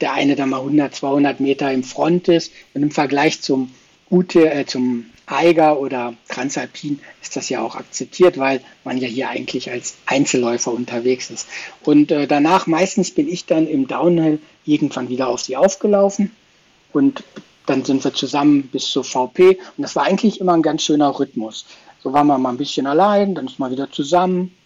der 0.00 0.14
eine 0.14 0.34
da 0.34 0.44
mal 0.44 0.58
100, 0.58 0.92
200 0.92 1.38
Meter 1.38 1.70
im 1.70 1.84
Front 1.84 2.26
ist. 2.26 2.52
Und 2.74 2.82
im 2.82 2.90
Vergleich 2.90 3.42
zum 3.42 3.70
Ute, 4.10 4.50
äh, 4.50 4.66
zum 4.66 5.04
Eiger 5.26 5.78
oder 5.78 6.14
Transalpin 6.26 6.98
ist 7.22 7.36
das 7.36 7.48
ja 7.48 7.62
auch 7.62 7.76
akzeptiert, 7.76 8.36
weil 8.36 8.60
man 8.82 8.98
ja 8.98 9.06
hier 9.06 9.28
eigentlich 9.28 9.70
als 9.70 9.94
Einzelläufer 10.06 10.72
unterwegs 10.72 11.30
ist. 11.30 11.46
Und 11.84 12.10
äh, 12.10 12.26
danach 12.26 12.66
meistens 12.66 13.12
bin 13.12 13.28
ich 13.28 13.46
dann 13.46 13.68
im 13.68 13.86
Downhill 13.86 14.40
irgendwann 14.64 15.10
wieder 15.10 15.28
auf 15.28 15.42
sie 15.42 15.56
aufgelaufen. 15.56 16.34
Und 16.92 17.22
dann 17.66 17.84
sind 17.84 18.02
wir 18.04 18.14
zusammen 18.14 18.68
bis 18.68 18.86
zur 18.86 19.04
VP 19.04 19.58
und 19.76 19.82
das 19.82 19.96
war 19.96 20.04
eigentlich 20.04 20.40
immer 20.40 20.54
ein 20.54 20.62
ganz 20.62 20.82
schöner 20.82 21.18
Rhythmus. 21.18 21.66
So 22.02 22.12
waren 22.12 22.28
wir 22.28 22.38
mal 22.38 22.50
ein 22.50 22.56
bisschen 22.56 22.86
allein, 22.86 23.34
dann 23.34 23.46
ist 23.46 23.58
man 23.58 23.70
wieder 23.70 23.90
zusammen. 23.90 24.56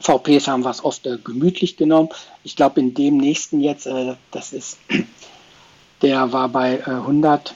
VPs 0.00 0.46
haben 0.46 0.62
wir 0.64 0.70
es 0.70 0.84
oft 0.84 1.06
äh, 1.06 1.18
gemütlich 1.22 1.76
genommen. 1.76 2.10
Ich 2.44 2.56
glaube, 2.56 2.80
in 2.80 2.94
dem 2.94 3.16
nächsten 3.16 3.60
jetzt, 3.60 3.86
äh, 3.86 4.14
das 4.30 4.52
ist, 4.52 4.78
der 6.02 6.32
war 6.32 6.48
bei 6.48 6.86
100, 6.86 7.54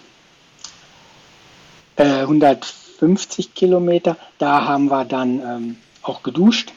äh, 1.97 2.05
150 2.05 3.47
äh, 3.47 3.51
Kilometer. 3.55 4.16
Da 4.39 4.64
haben 4.64 4.87
wir 4.87 5.05
dann 5.05 5.41
ähm, 5.41 5.77
auch 6.03 6.23
geduscht. 6.23 6.73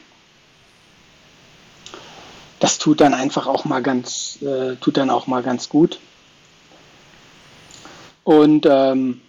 Das 2.60 2.78
tut 2.78 3.00
dann 3.00 3.12
einfach 3.12 3.46
auch 3.46 3.64
mal 3.64 3.82
ganz, 3.82 4.38
äh, 4.42 4.76
tut 4.76 4.96
dann 4.96 5.10
auch 5.10 5.26
mal 5.26 5.42
ganz 5.42 5.68
gut. 5.68 5.98
Und 8.26 8.66
ähm, 8.68 9.20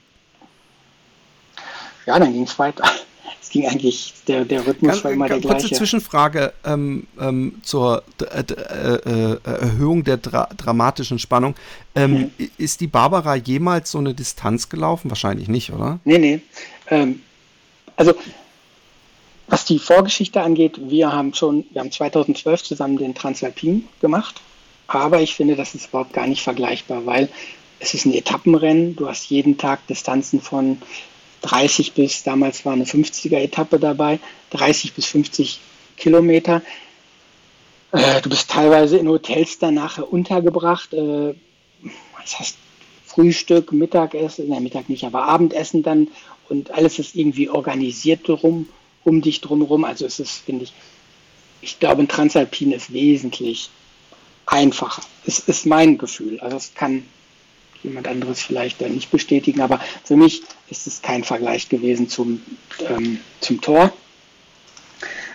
ja, 2.07 2.17
dann 2.17 2.33
ging 2.33 2.43
es 2.43 2.57
weiter. 2.57 2.83
Es 3.39 3.51
ging 3.51 3.65
eigentlich, 3.65 4.13
der, 4.27 4.43
der 4.43 4.67
Rhythmus 4.67 4.91
ganz, 4.91 5.03
war 5.05 5.11
immer 5.11 5.29
der 5.29 5.39
gleiche. 5.39 5.59
Kurze 5.61 5.73
Zwischenfrage 5.73 6.51
ähm, 6.65 7.07
ähm, 7.17 7.61
zur 7.63 8.03
äh, 8.19 8.41
äh, 8.41 9.37
Erhöhung 9.41 10.03
der 10.03 10.17
dra 10.17 10.49
dramatischen 10.57 11.17
Spannung. 11.17 11.55
Mhm. 11.95 12.31
Ist 12.57 12.81
die 12.81 12.87
Barbara 12.87 13.35
jemals 13.35 13.91
so 13.91 13.99
eine 13.99 14.13
Distanz 14.13 14.67
gelaufen? 14.67 15.09
Wahrscheinlich 15.09 15.47
nicht, 15.47 15.71
oder? 15.71 15.99
Nee, 16.03 16.17
nee. 16.17 16.41
Ähm, 16.89 17.21
also, 17.95 18.15
was 19.47 19.63
die 19.63 19.79
Vorgeschichte 19.79 20.41
angeht, 20.41 20.77
wir 20.89 21.13
haben 21.13 21.33
schon, 21.33 21.65
wir 21.71 21.79
haben 21.79 21.91
2012 21.91 22.63
zusammen 22.63 22.97
den 22.97 23.15
Transalpin 23.15 23.87
gemacht. 24.01 24.41
Aber 24.87 25.21
ich 25.21 25.35
finde, 25.35 25.55
das 25.55 25.73
ist 25.73 25.87
überhaupt 25.87 26.11
gar 26.11 26.27
nicht 26.27 26.41
vergleichbar, 26.41 27.05
weil 27.05 27.29
es 27.79 27.93
ist 27.93 28.05
ein 28.05 28.13
Etappenrennen. 28.13 28.95
Du 28.95 29.07
hast 29.07 29.29
jeden 29.29 29.57
Tag 29.57 29.85
Distanzen 29.87 30.41
von 30.41 30.81
30 31.41 31.93
bis, 31.93 32.23
damals 32.23 32.65
war 32.65 32.73
eine 32.73 32.85
50er-Etappe 32.85 33.79
dabei, 33.79 34.19
30 34.51 34.93
bis 34.93 35.05
50 35.05 35.59
Kilometer. 35.95 36.61
Äh, 37.91 38.21
du 38.21 38.29
bist 38.29 38.49
teilweise 38.49 38.97
in 38.97 39.07
Hotels 39.07 39.59
danach 39.59 39.99
untergebracht. 39.99 40.93
Äh, 40.93 41.35
das 42.21 42.39
heißt 42.39 42.57
Frühstück, 43.05 43.71
Mittagessen, 43.71 44.49
nein, 44.49 44.63
Mittag 44.63 44.89
nicht, 44.89 45.03
aber 45.03 45.23
Abendessen 45.23 45.83
dann 45.83 46.09
und 46.49 46.71
alles 46.71 46.99
ist 46.99 47.15
irgendwie 47.15 47.49
organisiert 47.49 48.27
drum, 48.27 48.69
um 49.03 49.21
dich 49.21 49.41
drumherum. 49.41 49.85
Also 49.85 50.05
es 50.05 50.19
ist, 50.19 50.37
finde 50.45 50.65
ich, 50.65 50.73
ich 51.61 51.79
glaube, 51.79 52.03
ein 52.03 52.07
Transalpin 52.07 52.71
ist 52.71 52.93
wesentlich 52.93 53.69
einfacher. 54.45 55.01
Es 55.25 55.39
ist 55.39 55.65
mein 55.65 55.97
Gefühl. 55.97 56.39
Also 56.39 56.57
es 56.57 56.73
kann 56.73 57.03
jemand 57.83 58.07
anderes 58.07 58.41
vielleicht 58.41 58.81
dann 58.81 58.93
nicht 58.93 59.11
bestätigen, 59.11 59.61
aber 59.61 59.79
für 60.03 60.15
mich 60.15 60.43
ist 60.69 60.87
es 60.87 61.01
kein 61.01 61.23
Vergleich 61.23 61.69
gewesen 61.69 62.09
zum, 62.09 62.41
ähm, 62.89 63.19
zum 63.41 63.61
Tor. 63.61 63.91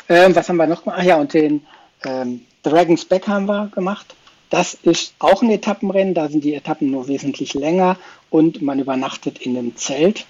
Ähm, 0.08 0.34
was 0.34 0.48
haben 0.48 0.56
wir 0.56 0.66
noch? 0.66 0.82
Ach 0.86 1.02
ja, 1.02 1.16
und 1.16 1.32
den 1.34 1.64
ähm, 2.04 2.42
Dragons 2.62 3.04
Back 3.04 3.28
haben 3.28 3.46
wir 3.46 3.68
gemacht. 3.74 4.14
Das 4.50 4.74
ist 4.74 5.14
auch 5.18 5.42
ein 5.42 5.50
Etappenrennen, 5.50 6.12
da 6.12 6.28
sind 6.28 6.44
die 6.44 6.54
Etappen 6.54 6.90
nur 6.90 7.08
wesentlich 7.08 7.54
länger 7.54 7.96
und 8.28 8.60
man 8.60 8.78
übernachtet 8.78 9.38
in 9.38 9.56
einem 9.56 9.76
Zelt 9.76 10.26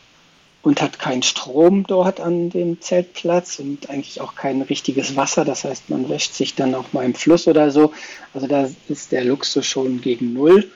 und 0.63 0.81
hat 0.81 0.99
keinen 0.99 1.23
Strom 1.25 1.85
dort 1.87 2.21
an 2.21 2.51
dem 2.51 2.81
Zeltplatz 2.81 3.59
und 3.59 3.91
eigentlich 3.91 4.21
auch 4.21 4.37
kein 4.37 4.63
richtiges 4.63 5.17
Wasser. 5.17 5.45
Das 5.45 5.65
heißt, 5.65 5.91
man 5.91 6.09
wäscht 6.09 6.35
sich 6.35 6.55
dann 6.55 6.75
auch 6.75 6.93
mal 6.93 7.05
im 7.05 7.15
Fluss 7.15 7.49
oder 7.49 7.71
so. 7.71 7.93
Also 8.33 8.47
da 8.47 8.69
ist 8.89 9.11
der 9.11 9.25
Luxus 9.25 9.67
schon 9.67 10.01
gegen 10.01 10.33
Null. 10.33 10.71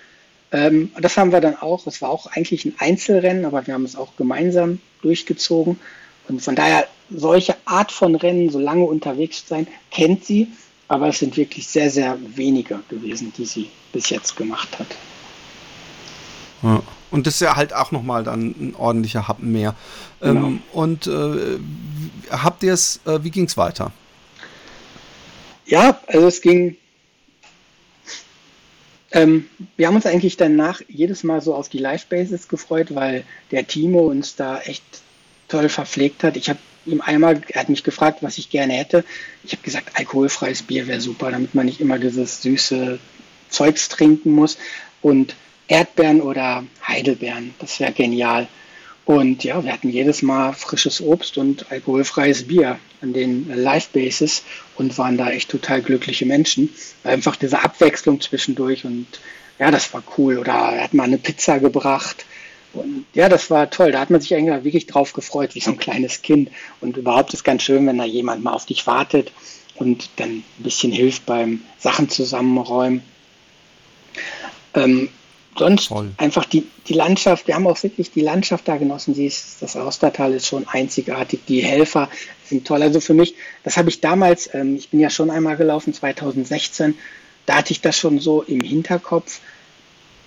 Ähm, 0.53 0.91
das 1.01 1.17
haben 1.17 1.33
wir 1.33 1.41
dann 1.41 1.57
auch. 1.57 1.87
Es 1.87 2.01
war 2.03 2.11
auch 2.11 2.27
eigentlich 2.27 2.65
ein 2.65 2.75
Einzelrennen, 2.79 3.45
aber 3.45 3.67
wir 3.67 3.75
haben 3.75 3.85
es 3.85 3.97
auch 3.97 4.17
gemeinsam 4.17 4.81
durchgezogen. 5.03 5.79
Und 6.29 6.43
von 6.43 6.57
daher, 6.57 6.87
solche 7.11 7.57
Art 7.65 7.93
von 7.93 8.15
Rennen, 8.17 8.51
so 8.51 8.59
lange 8.59 8.85
unterwegs 8.85 9.45
sein, 9.47 9.67
kennt 9.91 10.25
sie. 10.25 10.49
Aber 10.89 11.09
es 11.09 11.19
sind 11.19 11.37
wirklich 11.37 11.67
sehr, 11.67 11.91
sehr 11.91 12.17
wenige 12.37 12.81
gewesen, 12.89 13.33
die 13.37 13.45
sie 13.45 13.71
bis 13.93 14.11
jetzt 14.11 14.37
gemacht 14.37 14.79
hat. 14.79 14.87
Ja. 16.63 16.83
Und 17.11 17.27
das 17.27 17.35
ist 17.35 17.41
ja 17.41 17.57
halt 17.57 17.73
auch 17.73 17.93
nochmal 17.93 18.25
dann 18.25 18.55
ein 18.59 18.75
ordentlicher 18.77 19.29
Happen 19.29 19.53
mehr. 19.53 19.75
Genau. 20.21 20.47
Ähm, 20.47 20.63
und 20.73 21.07
äh, 21.07 21.59
habt 22.31 22.63
ihr 22.63 22.73
es, 22.73 23.01
äh, 23.07 23.23
wie 23.23 23.31
ging 23.31 23.45
es 23.45 23.57
weiter? 23.57 23.93
Ja, 25.67 26.01
also 26.07 26.27
es 26.27 26.41
ging 26.41 26.77
ähm, 29.13 29.49
wir 29.77 29.87
haben 29.87 29.97
uns 29.97 30.07
eigentlich 30.07 30.37
danach 30.37 30.81
jedes 30.89 31.23
Mal 31.25 31.41
so 31.41 31.55
auf 31.55 31.69
die 31.69 31.79
Live-Basis 31.79 32.49
gefreut, 32.49 32.95
weil 32.95 33.25
der 33.51 33.67
Timo 33.67 34.07
uns 34.07 34.37
da 34.37 34.61
echt 34.61 34.85
toll 35.49 35.69
verpflegt 35.69 36.25
hat. 36.25 36.37
Ich 36.37 36.49
habe 36.49 36.59
ihm 36.87 37.01
einmal, 37.01 37.41
er 37.49 37.61
hat 37.61 37.69
mich 37.69 37.85
gefragt, 37.85 38.19
was 38.23 38.39
ich 38.39 38.51
gerne 38.51 38.73
hätte. 38.75 39.05
Ich 39.45 39.53
habe 39.53 39.63
gesagt, 39.63 39.99
alkoholfreies 39.99 40.63
Bier 40.63 40.87
wäre 40.87 41.01
super, 41.01 41.31
damit 41.31 41.55
man 41.55 41.67
nicht 41.67 41.81
immer 41.81 41.99
dieses 41.99 42.43
süße 42.43 42.99
Zeugs 43.49 43.89
trinken 43.89 44.33
muss. 44.33 44.59
Und 45.03 45.35
Erdbeeren 45.69 46.21
oder 46.21 46.65
Heidelbeeren, 46.87 47.55
das 47.59 47.81
wäre 47.81 47.93
genial. 47.93 48.49
Und 49.07 49.45
ja, 49.45 49.63
wir 49.65 49.73
hatten 49.73 49.89
jedes 49.89 50.23
Mal 50.23 50.53
frisches 50.53 51.01
Obst 51.01 51.39
und 51.39 51.71
alkoholfreies 51.71 52.49
Bier 52.49 52.81
an 53.01 53.13
den 53.13 53.49
Live-Bases 53.49 54.43
und 54.77 54.99
waren 54.99 55.17
da 55.17 55.31
echt 55.31 55.49
total 55.49 55.81
glückliche 55.81 56.27
Menschen. 56.27 56.75
Einfach 57.05 57.37
diese 57.37 57.63
Abwechslung 57.63 58.21
zwischendurch 58.21 58.85
und 58.85 59.07
ja, 59.61 59.71
das 59.71 59.95
war 59.95 60.03
cool. 60.19 60.39
Oder 60.39 60.53
er 60.53 60.83
hat 60.83 60.93
mal 60.93 61.05
eine 61.05 61.19
Pizza 61.19 61.61
gebracht. 61.61 62.27
Und 62.73 63.07
ja, 63.15 63.29
das 63.29 63.49
war 63.49 63.71
toll. 63.71 63.93
Da 63.93 64.01
hat 64.01 64.11
man 64.11 64.21
sich 64.21 64.35
eigentlich 64.35 64.65
wirklich 64.65 64.87
drauf 64.87 65.13
gefreut, 65.13 65.55
wie 65.55 65.61
so 65.61 65.71
ein 65.71 65.79
kleines 65.79 66.23
Kind. 66.23 66.51
Und 66.81 66.97
überhaupt 66.97 67.33
ist 67.33 67.45
ganz 67.45 67.63
schön, 67.63 67.87
wenn 67.87 67.99
da 67.99 68.05
jemand 68.05 68.43
mal 68.43 68.53
auf 68.55 68.67
dich 68.67 68.89
wartet 68.89 69.31
und 69.77 70.11
dann 70.17 70.31
ein 70.31 70.45
bisschen 70.59 70.91
hilft 70.91 71.27
beim 71.27 71.63
Sachen 71.79 72.09
zusammenräumen. 72.09 73.03
Ähm, 74.75 75.11
sonst 75.59 75.89
Voll. 75.89 76.11
einfach 76.17 76.45
die, 76.45 76.67
die 76.89 76.95
Landschaft, 76.95 77.47
wir 77.47 77.55
haben 77.55 77.67
auch 77.67 77.83
wirklich 77.83 78.11
die 78.11 78.21
Landschaft 78.21 78.67
da 78.69 78.77
genossen. 78.77 79.15
Die 79.15 79.27
ist, 79.27 79.63
das 79.63 79.77
Austertal 79.77 80.33
ist 80.33 80.47
schon 80.47 80.67
einzigartig. 80.69 81.41
Die 81.49 81.61
Helfer 81.61 82.09
sind 82.45 82.67
toll. 82.67 82.83
Also 82.83 83.01
für 83.01 83.15
mich, 83.15 83.35
das 83.65 83.77
habe 83.77 83.89
ich 83.89 84.01
damals, 84.01 84.53
ähm, 84.55 84.77
ich 84.77 84.91
bin 84.91 85.01
ja 85.01 85.11
schon 85.11 85.31
einmal 85.31 85.57
gelaufen, 85.57 85.93
2016, 85.93 86.95
da 87.47 87.57
hatte 87.57 87.73
ich 87.73 87.81
das 87.81 87.97
schon 87.97 88.19
so 88.19 88.43
im 88.43 88.61
Hinterkopf. 88.61 89.41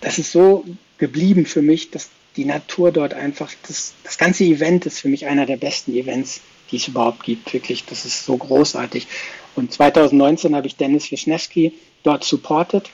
Das 0.02 0.18
ist 0.18 0.32
so 0.32 0.64
geblieben 0.98 1.46
für 1.46 1.62
mich, 1.62 1.92
dass 1.92 2.10
die 2.36 2.46
Natur 2.46 2.92
dort 2.92 3.14
einfach, 3.14 3.52
das, 3.68 3.94
das 4.04 4.18
ganze 4.18 4.44
Event 4.46 4.86
ist 4.86 5.00
für 5.00 5.10
mich 5.10 5.26
einer 5.26 5.46
der 5.46 5.58
besten 5.58 5.94
Events 5.94 6.42
die 6.72 6.78
es 6.78 6.88
überhaupt 6.88 7.24
gibt. 7.24 7.54
Wirklich, 7.54 7.86
das 7.86 8.06
ist 8.06 8.26
so 8.26 8.38
großartig. 8.38 9.08
Und 9.56 9.72
2019 9.74 10.56
habe 10.56 10.68
ich 10.68 10.76
Dennis 10.76 11.12
Wischnewski 11.12 11.74
dort 12.04 12.24
supportet. 12.24 12.90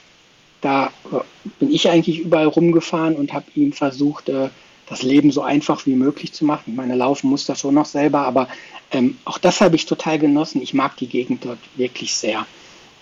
Da 0.66 0.88
äh, 1.12 1.20
bin 1.60 1.72
ich 1.72 1.92
eigentlich 1.92 2.22
überall 2.22 2.48
rumgefahren 2.48 3.16
und 3.16 3.34
habe 3.34 3.46
ihm 3.54 3.72
versucht, 3.72 4.30
äh, 4.30 4.50
das 4.88 5.04
Leben 5.04 5.32
so 5.32 5.44
einfach 5.44 5.86
wie 5.86 5.94
möglich 5.94 6.34
zu 6.34 6.44
machen. 6.44 6.64
Ich 6.66 6.76
meine, 6.76 6.96
laufen 6.96 7.30
muss 7.30 7.46
das 7.46 7.60
schon 7.60 7.76
noch 7.76 7.86
selber, 7.86 8.22
aber 8.22 8.48
ähm, 8.90 9.16
auch 9.26 9.38
das 9.38 9.62
habe 9.62 9.76
ich 9.76 9.86
total 9.86 10.18
genossen. 10.18 10.64
Ich 10.64 10.74
mag 10.74 10.98
die 10.98 11.06
Gegend 11.06 11.46
dort 11.46 11.60
wirklich 11.76 12.16
sehr. 12.16 12.48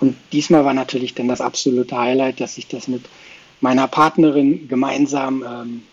Und 0.02 0.18
diesmal 0.34 0.66
war 0.66 0.74
natürlich 0.74 1.14
dann 1.14 1.30
das 1.30 1.40
absolute 1.40 1.98
Highlight, 1.98 2.42
dass 2.42 2.58
ich 2.58 2.68
das 2.68 2.90
mit 2.90 3.06
meiner 3.62 3.88
Partnerin 3.88 4.68
gemeinsam 4.68 5.46
ähm, 5.48 5.84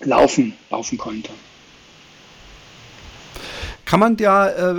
laufen, 0.00 0.54
laufen 0.70 0.96
konnte. 0.96 1.32
Kann 3.86 4.00
man 4.00 4.16
ja, 4.18 4.48
äh, 4.48 4.74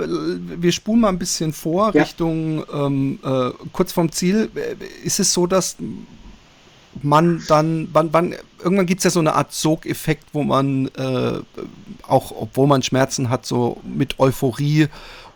wir 0.62 0.70
spulen 0.70 1.00
mal 1.00 1.08
ein 1.08 1.18
bisschen 1.18 1.52
vor 1.52 1.94
ja. 1.94 2.02
Richtung 2.02 2.62
ähm, 2.72 3.18
äh, 3.24 3.50
kurz 3.72 3.90
vom 3.90 4.12
Ziel. 4.12 4.50
Ist 5.02 5.18
es 5.18 5.32
so, 5.32 5.46
dass 5.46 5.76
man 7.02 7.42
dann, 7.48 7.88
wann, 7.92 8.12
wann, 8.12 8.34
irgendwann 8.58 8.86
gibt 8.86 9.00
es 9.00 9.04
ja 9.04 9.10
so 9.10 9.20
eine 9.20 9.34
Art 9.34 9.52
Sogeffekt, 9.52 10.26
wo 10.34 10.42
man 10.42 10.88
äh, 10.88 11.40
auch, 12.06 12.32
obwohl 12.32 12.66
man 12.66 12.82
Schmerzen 12.82 13.30
hat, 13.30 13.46
so 13.46 13.80
mit 13.82 14.20
Euphorie 14.20 14.88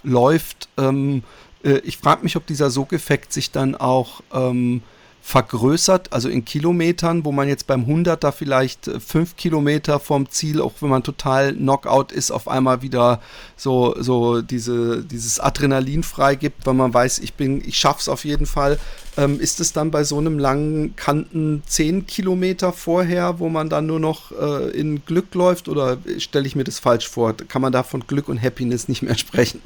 läuft. 0.03 0.69
Ähm, 0.77 1.23
äh, 1.65 1.79
ich 1.79 1.97
frage 1.97 2.25
mich, 2.25 2.37
ob 2.37 2.47
dieser 2.47 2.71
Sogeffekt 2.71 3.33
sich 3.33 3.53
dann 3.53 3.75
auch 3.75 4.21
ähm, 4.35 4.83
vergrößert, 5.25 6.13
also 6.13 6.29
in 6.29 6.45
Kilometern, 6.45 7.25
wo 7.25 7.31
man 7.31 7.47
jetzt 7.49 7.69
beim 7.69 7.85
100er 7.85 8.33
vielleicht 8.33 8.89
äh, 8.89 8.99
fünf 8.99 9.37
Kilometer 9.37 10.01
vom 10.01 10.29
Ziel, 10.29 10.61
auch 10.61 10.73
wenn 10.81 10.91
man 10.91 11.05
total 11.05 11.55
Knockout 11.55 12.11
ist, 12.11 12.33
auf 12.33 12.49
einmal 12.49 12.83
wieder 12.83 13.21
so, 13.57 13.95
so 14.01 14.43
diese, 14.43 15.05
dieses 15.05 15.39
Adrenalin 15.39 16.03
freigibt, 16.03 16.67
weil 16.67 16.75
man 16.75 16.93
weiß, 16.93 17.21
ich 17.21 17.35
bin, 17.35 17.63
ich 17.65 17.79
schaff's 17.79 18.09
auf 18.09 18.25
jeden 18.25 18.47
Fall. 18.47 18.81
Ähm, 19.17 19.39
ist 19.39 19.61
es 19.61 19.73
dann 19.73 19.93
bei 19.93 20.03
so 20.03 20.19
einem 20.19 20.41
langen 20.41 20.97
Kanten 20.97 21.63
zehn 21.67 22.07
Kilometer 22.07 22.73
vorher, 22.73 23.39
wo 23.39 23.49
man 23.49 23.69
dann 23.69 23.87
nur 23.87 24.01
noch 24.01 24.33
äh, 24.33 24.71
in 24.71 25.05
Glück 25.05 25.35
läuft 25.35 25.69
oder 25.69 25.99
stelle 26.19 26.49
ich 26.49 26.57
mir 26.57 26.65
das 26.65 26.81
falsch 26.81 27.09
vor? 27.09 27.37
Kann 27.37 27.63
man 27.63 27.73
da 27.73 27.85
von 27.85 28.07
Glück 28.09 28.29
und 28.29 28.43
Happiness 28.43 28.89
nicht 28.89 29.03
mehr 29.03 29.17
sprechen? 29.17 29.63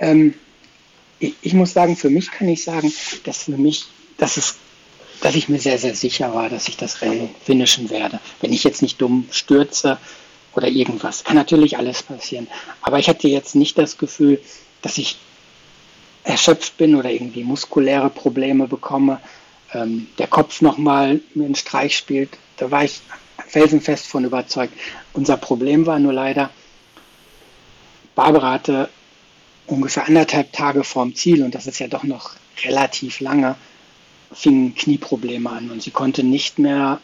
Ähm, 0.00 0.34
ich, 1.18 1.34
ich, 1.42 1.54
muss 1.54 1.72
sagen, 1.72 1.96
für 1.96 2.10
mich 2.10 2.30
kann 2.30 2.48
ich 2.48 2.64
sagen, 2.64 2.92
dass 3.24 3.44
für 3.44 3.56
mich, 3.56 3.86
dass 4.16 4.36
es, 4.36 4.56
dass 5.20 5.34
ich 5.34 5.48
mir 5.48 5.58
sehr, 5.58 5.78
sehr 5.78 5.94
sicher 5.94 6.34
war, 6.34 6.48
dass 6.48 6.68
ich 6.68 6.76
das 6.76 7.02
Rennen 7.02 7.30
finishen 7.44 7.90
werde. 7.90 8.20
Wenn 8.40 8.52
ich 8.52 8.64
jetzt 8.64 8.82
nicht 8.82 9.00
dumm 9.00 9.26
stürze 9.30 9.98
oder 10.54 10.68
irgendwas. 10.68 11.24
Kann 11.24 11.36
natürlich 11.36 11.78
alles 11.78 12.02
passieren. 12.02 12.48
Aber 12.82 12.98
ich 12.98 13.08
hatte 13.08 13.28
jetzt 13.28 13.54
nicht 13.54 13.78
das 13.78 13.98
Gefühl, 13.98 14.40
dass 14.82 14.98
ich 14.98 15.18
erschöpft 16.24 16.76
bin 16.76 16.94
oder 16.94 17.10
irgendwie 17.10 17.44
muskuläre 17.44 18.10
Probleme 18.10 18.66
bekomme, 18.66 19.20
ähm, 19.72 20.08
der 20.18 20.26
Kopf 20.26 20.60
nochmal 20.60 21.20
mir 21.34 21.44
einen 21.44 21.54
Streich 21.54 21.96
spielt. 21.96 22.30
Da 22.56 22.70
war 22.70 22.84
ich 22.84 23.00
felsenfest 23.46 24.06
von 24.06 24.24
überzeugt. 24.24 24.74
Unser 25.12 25.36
Problem 25.36 25.86
war 25.86 25.98
nur 25.98 26.12
leider, 26.12 26.50
Barbara 28.14 28.52
hatte 28.52 28.88
ungefähr 29.68 30.06
anderthalb 30.06 30.52
Tage 30.52 30.82
vorm 30.82 31.14
Ziel, 31.14 31.42
und 31.42 31.54
das 31.54 31.66
ist 31.66 31.78
ja 31.78 31.88
doch 31.88 32.04
noch 32.04 32.32
relativ 32.64 33.20
lange, 33.20 33.56
fingen 34.32 34.74
Knieprobleme 34.74 35.48
an 35.48 35.70
und 35.70 35.82
sie 35.82 35.90
konnte 35.90 36.22
nicht 36.22 36.58
mehr, 36.58 37.00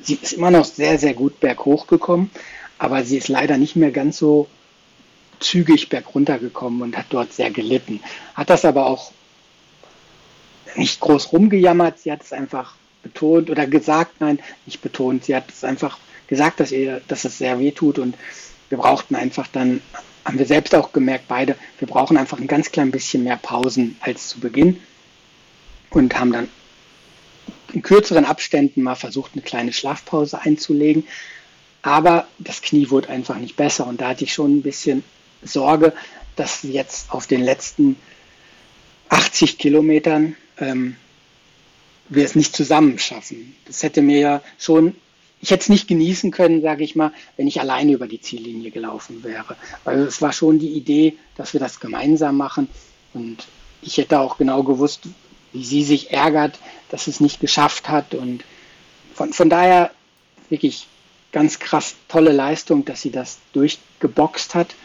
sie 0.00 0.18
ist 0.20 0.32
immer 0.32 0.50
noch 0.50 0.64
sehr, 0.64 0.98
sehr 0.98 1.14
gut 1.14 1.40
berghoch 1.40 1.86
gekommen, 1.86 2.30
aber 2.78 3.04
sie 3.04 3.16
ist 3.16 3.28
leider 3.28 3.56
nicht 3.56 3.76
mehr 3.76 3.90
ganz 3.90 4.18
so 4.18 4.48
zügig 5.40 5.88
bergunter 5.88 6.38
gekommen 6.38 6.82
und 6.82 6.96
hat 6.96 7.06
dort 7.10 7.32
sehr 7.32 7.50
gelitten. 7.50 8.00
Hat 8.34 8.50
das 8.50 8.64
aber 8.64 8.86
auch 8.86 9.12
nicht 10.76 11.00
groß 11.00 11.32
rumgejammert, 11.32 11.98
sie 11.98 12.12
hat 12.12 12.22
es 12.22 12.32
einfach 12.32 12.74
betont 13.02 13.50
oder 13.50 13.66
gesagt, 13.66 14.20
nein, 14.20 14.38
nicht 14.66 14.80
betont, 14.80 15.24
sie 15.24 15.34
hat 15.34 15.50
es 15.50 15.64
einfach 15.64 15.98
gesagt, 16.28 16.60
dass 16.60 16.70
ihr, 16.70 17.02
dass 17.08 17.24
es 17.24 17.38
sehr 17.38 17.58
weh 17.58 17.72
tut 17.72 17.98
und 17.98 18.16
wir 18.68 18.78
brauchten 18.78 19.16
einfach 19.16 19.48
dann 19.48 19.82
haben 20.24 20.38
wir 20.38 20.46
selbst 20.46 20.74
auch 20.74 20.92
gemerkt, 20.92 21.26
beide, 21.28 21.56
wir 21.78 21.88
brauchen 21.88 22.16
einfach 22.16 22.38
ein 22.38 22.46
ganz 22.46 22.70
klein 22.70 22.90
bisschen 22.90 23.24
mehr 23.24 23.36
Pausen 23.36 23.96
als 24.00 24.28
zu 24.28 24.40
Beginn 24.40 24.80
und 25.90 26.18
haben 26.18 26.32
dann 26.32 26.48
in 27.72 27.82
kürzeren 27.82 28.24
Abständen 28.24 28.82
mal 28.82 28.94
versucht, 28.94 29.32
eine 29.34 29.42
kleine 29.42 29.72
Schlafpause 29.72 30.40
einzulegen. 30.40 31.04
Aber 31.80 32.28
das 32.38 32.62
Knie 32.62 32.90
wurde 32.90 33.08
einfach 33.08 33.36
nicht 33.36 33.56
besser 33.56 33.86
und 33.86 34.00
da 34.00 34.10
hatte 34.10 34.24
ich 34.24 34.32
schon 34.32 34.58
ein 34.58 34.62
bisschen 34.62 35.02
Sorge, 35.42 35.92
dass 36.36 36.62
jetzt 36.62 37.10
auf 37.10 37.26
den 37.26 37.42
letzten 37.42 37.96
80 39.08 39.58
Kilometern 39.58 40.36
ähm, 40.58 40.96
wir 42.08 42.24
es 42.24 42.34
nicht 42.34 42.54
zusammen 42.54 42.98
schaffen. 42.98 43.56
Das 43.66 43.82
hätte 43.82 44.02
mir 44.02 44.18
ja 44.18 44.42
schon 44.58 44.94
ich 45.42 45.50
hätte 45.50 45.62
es 45.62 45.68
nicht 45.68 45.88
genießen 45.88 46.30
können, 46.30 46.62
sage 46.62 46.84
ich 46.84 46.94
mal, 46.94 47.12
wenn 47.36 47.48
ich 47.48 47.60
alleine 47.60 47.92
über 47.92 48.06
die 48.06 48.20
Ziellinie 48.20 48.70
gelaufen 48.70 49.24
wäre. 49.24 49.56
Weil 49.82 49.98
es 49.98 50.22
war 50.22 50.32
schon 50.32 50.60
die 50.60 50.70
Idee, 50.70 51.16
dass 51.36 51.52
wir 51.52 51.58
das 51.58 51.80
gemeinsam 51.80 52.36
machen. 52.36 52.68
Und 53.12 53.48
ich 53.82 53.98
hätte 53.98 54.20
auch 54.20 54.38
genau 54.38 54.62
gewusst, 54.62 55.00
wie 55.52 55.64
sie 55.64 55.82
sich 55.82 56.12
ärgert, 56.12 56.60
dass 56.90 57.08
es 57.08 57.18
nicht 57.18 57.40
geschafft 57.40 57.88
hat. 57.88 58.14
Und 58.14 58.44
von, 59.14 59.32
von 59.32 59.50
daher 59.50 59.90
wirklich 60.48 60.86
ganz 61.32 61.58
krass 61.58 61.96
tolle 62.06 62.30
Leistung, 62.30 62.84
dass 62.84 63.02
sie 63.02 63.10
das 63.10 63.38
durchgeboxt 63.52 64.54
hat. 64.54 64.76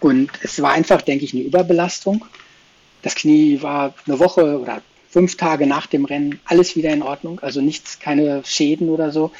Und 0.00 0.30
es 0.42 0.60
war 0.60 0.72
einfach, 0.72 1.00
denke 1.02 1.24
ich, 1.24 1.32
eine 1.32 1.44
Überbelastung. 1.44 2.24
Das 3.02 3.14
Knie 3.14 3.62
war 3.62 3.94
eine 4.04 4.18
Woche 4.18 4.58
oder 4.60 4.82
fünf 5.18 5.36
Tage 5.36 5.66
nach 5.66 5.88
dem 5.88 6.04
Rennen 6.04 6.38
alles 6.44 6.76
wieder 6.76 6.90
in 6.90 7.02
Ordnung, 7.02 7.40
also 7.40 7.60
nichts, 7.60 7.98
keine 7.98 8.40
Schäden 8.44 8.88
oder 8.88 9.10
so. 9.10 9.32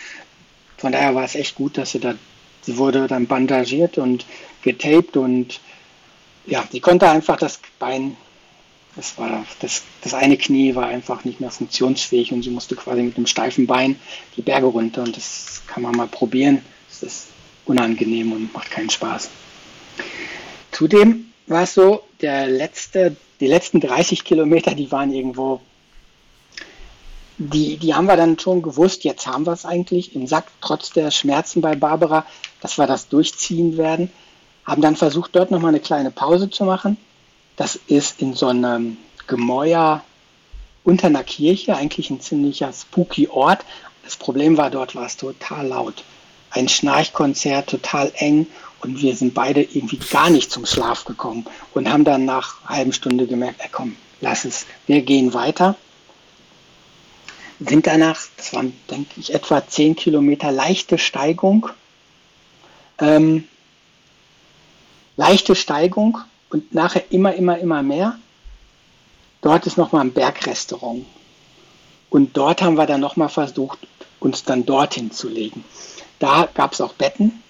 Von 0.76 0.90
daher 0.90 1.14
war 1.14 1.22
es 1.22 1.36
echt 1.36 1.54
gut, 1.54 1.78
dass 1.78 1.92
sie 1.92 2.00
da, 2.00 2.16
sie 2.62 2.78
wurde 2.78 3.06
dann 3.06 3.28
bandagiert 3.28 3.96
und 3.96 4.26
getaped 4.62 5.16
und 5.16 5.60
ja, 6.46 6.64
sie 6.72 6.80
konnte 6.80 7.08
einfach 7.08 7.36
das 7.36 7.60
Bein, 7.78 8.16
das 8.96 9.18
war 9.18 9.46
das, 9.60 9.84
das 10.02 10.14
eine 10.14 10.36
Knie 10.36 10.74
war 10.74 10.88
einfach 10.88 11.24
nicht 11.24 11.38
mehr 11.38 11.52
funktionsfähig 11.52 12.32
und 12.32 12.42
sie 12.42 12.50
musste 12.50 12.74
quasi 12.74 13.00
mit 13.00 13.16
einem 13.16 13.28
steifen 13.28 13.68
Bein 13.68 14.00
die 14.36 14.42
Berge 14.42 14.66
runter 14.66 15.04
und 15.04 15.16
das 15.16 15.62
kann 15.68 15.84
man 15.84 15.94
mal 15.94 16.08
probieren. 16.08 16.60
Das 16.88 17.04
ist 17.04 17.26
unangenehm 17.66 18.32
und 18.32 18.52
macht 18.52 18.72
keinen 18.72 18.90
Spaß. 18.90 19.30
Zudem 20.72 21.26
war 21.46 21.62
es 21.62 21.74
so, 21.74 22.02
der 22.20 22.48
letzte 22.48 23.16
die 23.40 23.46
letzten 23.46 23.80
30 23.80 24.24
Kilometer, 24.24 24.74
die 24.74 24.90
waren 24.90 25.12
irgendwo, 25.12 25.60
die, 27.38 27.76
die 27.76 27.94
haben 27.94 28.06
wir 28.06 28.16
dann 28.16 28.38
schon 28.38 28.62
gewusst, 28.62 29.04
jetzt 29.04 29.26
haben 29.26 29.46
wir 29.46 29.52
es 29.52 29.64
eigentlich 29.64 30.14
im 30.14 30.26
Sack, 30.26 30.46
trotz 30.60 30.90
der 30.90 31.10
Schmerzen 31.10 31.60
bei 31.60 31.76
Barbara, 31.76 32.26
dass 32.60 32.78
wir 32.78 32.86
das 32.86 33.08
durchziehen 33.08 33.76
werden. 33.76 34.10
Haben 34.64 34.82
dann 34.82 34.96
versucht, 34.96 35.34
dort 35.34 35.50
nochmal 35.50 35.70
eine 35.70 35.80
kleine 35.80 36.10
Pause 36.10 36.50
zu 36.50 36.64
machen. 36.64 36.96
Das 37.56 37.76
ist 37.86 38.20
in 38.20 38.34
so 38.34 38.48
einem 38.48 38.98
Gemäuer 39.26 40.02
unter 40.84 41.06
einer 41.06 41.24
Kirche, 41.24 41.76
eigentlich 41.76 42.10
ein 42.10 42.20
ziemlicher 42.20 42.72
spooky 42.72 43.28
Ort. 43.28 43.64
Das 44.02 44.16
Problem 44.16 44.56
war, 44.56 44.70
dort 44.70 44.94
war 44.94 45.06
es 45.06 45.16
total 45.16 45.68
laut. 45.68 46.02
Ein 46.50 46.68
Schnarchkonzert, 46.68 47.68
total 47.68 48.10
eng 48.16 48.46
und 48.80 49.00
wir 49.00 49.14
sind 49.14 49.34
beide 49.34 49.62
irgendwie 49.62 49.98
gar 49.98 50.30
nicht 50.30 50.50
zum 50.50 50.66
Schlaf 50.66 51.04
gekommen 51.04 51.46
und 51.74 51.90
haben 51.90 52.04
dann 52.04 52.24
nach 52.24 52.56
einer 52.66 52.78
halben 52.78 52.92
Stunde 52.92 53.26
gemerkt, 53.26 53.60
ey, 53.60 53.68
komm, 53.70 53.96
lass 54.20 54.44
es, 54.44 54.66
wir 54.86 55.02
gehen 55.02 55.34
weiter. 55.34 55.76
Sind 57.60 57.86
danach, 57.86 58.20
das 58.36 58.52
waren, 58.52 58.72
denke 58.90 59.18
ich, 59.18 59.34
etwa 59.34 59.66
10 59.66 59.96
Kilometer 59.96 60.52
leichte 60.52 60.98
Steigung. 60.98 61.68
Ähm, 63.00 63.48
leichte 65.16 65.56
Steigung 65.56 66.18
und 66.50 66.72
nachher 66.72 67.10
immer, 67.10 67.34
immer, 67.34 67.58
immer 67.58 67.82
mehr. 67.82 68.18
Dort 69.42 69.66
ist 69.66 69.76
nochmal 69.76 70.02
ein 70.02 70.12
Bergrestaurant. 70.12 71.04
Und 72.10 72.36
dort 72.36 72.62
haben 72.62 72.76
wir 72.76 72.86
dann 72.86 73.00
nochmal 73.00 73.28
versucht, 73.28 73.78
uns 74.20 74.44
dann 74.44 74.64
dorthin 74.64 75.10
zu 75.10 75.28
legen. 75.28 75.64
Da 76.18 76.48
gab 76.54 76.72
es 76.72 76.80
auch 76.80 76.94
Betten, 76.94 77.42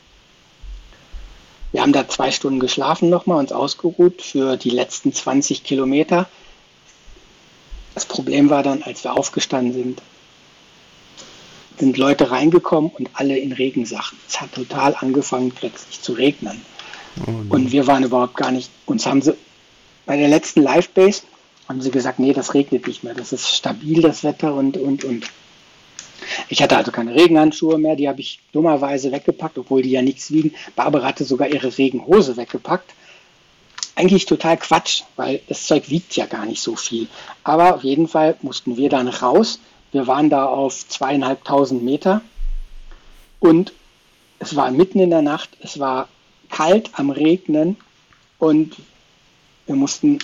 wir 1.71 1.83
haben 1.83 1.93
da 1.93 2.09
zwei 2.09 2.31
Stunden 2.31 2.61
geschlafen 2.61 3.11
nochmal, 3.11 3.39
uns 3.39 3.53
ausgeruht 3.53 4.23
für 4.23 4.57
die 4.57 4.71
letzten 4.71 5.13
20 5.13 5.65
Kilometer. 5.65 6.27
Das 7.95 8.07
Problem 8.07 8.51
war 8.51 8.63
dann, 8.63 8.83
als 8.83 9.05
wir 9.05 9.17
aufgestanden 9.17 9.73
sind, 9.73 10.03
sind 11.79 11.97
Leute 11.97 12.31
reingekommen 12.31 12.91
und 12.91 13.11
alle 13.15 13.39
in 13.39 13.53
Regensachen. 13.53 14.19
Es 14.29 14.41
hat 14.41 14.53
total 14.53 14.95
angefangen, 14.97 15.53
plötzlich 15.53 16.01
zu 16.01 16.13
regnen. 16.13 16.61
Oh 17.27 17.55
und 17.55 17.73
wir 17.73 17.87
waren 17.87 18.05
überhaupt 18.05 18.37
gar 18.37 18.51
nicht, 18.51 18.71
uns 18.87 19.07
haben 19.07 19.23
sie 19.23 19.37
bei 20.07 20.17
der 20.17 20.29
letzten 20.29 20.63
Live-Base 20.63 21.23
haben 21.69 21.83
sie 21.83 21.91
gesagt, 21.91 22.19
nee, 22.19 22.33
das 22.33 22.55
regnet 22.55 22.87
nicht 22.87 23.05
mehr, 23.05 23.15
das 23.15 23.33
ist 23.33 23.49
stabil, 23.49 24.01
das 24.01 24.25
Wetter 24.25 24.55
und, 24.55 24.79
und, 24.79 25.05
und. 25.05 25.27
Ich 26.49 26.63
hatte 26.63 26.77
also 26.77 26.91
keine 26.91 27.15
Regenhandschuhe 27.15 27.79
mehr, 27.79 27.95
die 27.95 28.09
habe 28.09 28.21
ich 28.21 28.41
dummerweise 28.53 29.13
weggepackt, 29.13 29.59
obwohl 29.59 29.83
die 29.83 29.91
ja 29.91 30.03
nichts 30.03 30.31
wiegen. 30.31 30.55
Barbara 30.77 31.09
hatte 31.09 31.25
sogar 31.25 31.49
ihre 31.49 31.77
Regenhose 31.77 32.37
weggepackt. 32.37 32.95
Eigentlich 33.99 34.27
total 34.27 34.57
Quatsch, 34.57 35.03
weil 35.17 35.41
das 35.49 35.67
Zeug 35.67 35.91
wiegt 35.91 36.15
ja 36.15 36.27
gar 36.27 36.47
nicht 36.47 36.63
so 36.63 36.77
viel. 36.77 37.09
Aber 37.43 37.75
auf 37.75 37.83
jeden 37.83 38.07
Fall 38.07 38.37
mussten 38.43 38.77
wir 38.77 38.89
dann 38.89 39.09
raus. 39.09 39.59
Wir 39.91 40.07
waren 40.07 40.31
da 40.31 40.47
auf 40.47 40.87
zweieinhalbtausend 40.87 41.83
Meter 41.83 42.21
und 43.41 43.73
es 44.39 44.55
war 44.55 44.71
mitten 44.71 45.01
in 45.01 45.11
der 45.11 45.23
Nacht, 45.23 45.51
es 45.59 45.81
war 45.81 46.09
kalt 46.49 46.91
am 46.93 47.11
Regnen 47.11 47.77
und 48.39 48.77
wir 49.67 49.75
mussten 49.75 50.21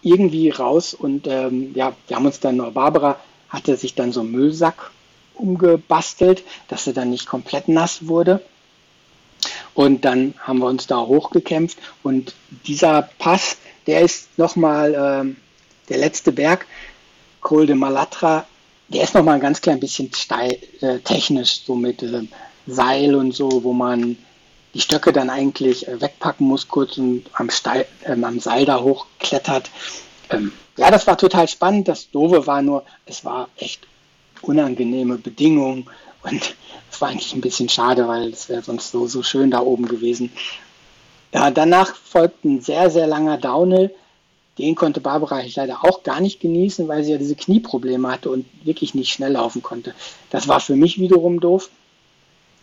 irgendwie 0.00 0.48
raus 0.48 0.94
und 0.94 1.26
ähm, 1.26 1.74
ja, 1.74 1.94
wir 2.08 2.16
haben 2.16 2.24
uns 2.24 2.40
dann, 2.40 2.56
Barbara 2.72 3.20
hatte 3.50 3.76
sich 3.76 3.94
dann 3.94 4.10
so 4.10 4.20
einen 4.20 4.32
Müllsack 4.32 4.90
umgebastelt, 5.34 6.44
dass 6.68 6.86
er 6.86 6.94
dann 6.94 7.10
nicht 7.10 7.26
komplett 7.26 7.68
nass 7.68 8.08
wurde. 8.08 8.40
Und 9.76 10.06
dann 10.06 10.32
haben 10.40 10.60
wir 10.60 10.68
uns 10.68 10.86
da 10.86 10.98
hochgekämpft 10.98 11.76
und 12.02 12.34
dieser 12.66 13.10
Pass, 13.18 13.58
der 13.86 14.00
ist 14.00 14.38
nochmal 14.38 14.94
ähm, 14.94 15.36
der 15.90 15.98
letzte 15.98 16.32
Berg, 16.32 16.66
Col 17.42 17.66
de 17.66 17.76
Malatra, 17.76 18.46
der 18.88 19.02
ist 19.02 19.14
nochmal 19.14 19.34
ein 19.34 19.42
ganz 19.42 19.60
klein 19.60 19.78
bisschen 19.78 20.10
steil, 20.14 20.56
äh, 20.80 20.98
technisch, 21.00 21.60
so 21.66 21.74
mit 21.74 22.02
äh, 22.02 22.22
Seil 22.66 23.14
und 23.14 23.32
so, 23.32 23.62
wo 23.64 23.74
man 23.74 24.16
die 24.72 24.80
Stöcke 24.80 25.12
dann 25.12 25.28
eigentlich 25.28 25.86
äh, 25.86 26.00
wegpacken 26.00 26.46
muss 26.46 26.68
kurz 26.68 26.96
und 26.96 27.24
am, 27.34 27.50
Steil, 27.50 27.86
ähm, 28.06 28.24
am 28.24 28.40
Seil 28.40 28.64
da 28.64 28.80
hochklettert. 28.80 29.70
Ähm, 30.30 30.52
ja, 30.78 30.90
das 30.90 31.06
war 31.06 31.18
total 31.18 31.48
spannend. 31.48 31.86
Das 31.86 32.10
Doofe 32.10 32.46
war 32.46 32.62
nur, 32.62 32.82
es 33.04 33.26
war 33.26 33.50
echt 33.58 33.86
unangenehme 34.40 35.18
Bedingungen 35.18 35.90
und 36.30 36.56
es 36.90 37.00
war 37.00 37.08
eigentlich 37.08 37.34
ein 37.34 37.40
bisschen 37.40 37.68
schade, 37.68 38.08
weil 38.08 38.28
es 38.28 38.48
wäre 38.48 38.62
sonst 38.62 38.90
so, 38.90 39.06
so 39.06 39.22
schön 39.22 39.50
da 39.50 39.60
oben 39.60 39.86
gewesen. 39.86 40.32
Ja, 41.32 41.50
danach 41.50 41.94
folgt 41.94 42.44
ein 42.44 42.60
sehr, 42.60 42.90
sehr 42.90 43.06
langer 43.06 43.38
Downhill. 43.38 43.94
Den 44.58 44.74
konnte 44.74 45.00
Barbara 45.00 45.42
leider 45.54 45.84
auch 45.84 46.02
gar 46.02 46.20
nicht 46.20 46.40
genießen, 46.40 46.88
weil 46.88 47.04
sie 47.04 47.12
ja 47.12 47.18
diese 47.18 47.36
Knieprobleme 47.36 48.10
hatte 48.10 48.30
und 48.30 48.46
wirklich 48.64 48.94
nicht 48.94 49.12
schnell 49.12 49.32
laufen 49.32 49.62
konnte. 49.62 49.94
Das 50.30 50.48
war 50.48 50.60
für 50.60 50.76
mich 50.76 50.98
wiederum 50.98 51.40
doof, 51.40 51.68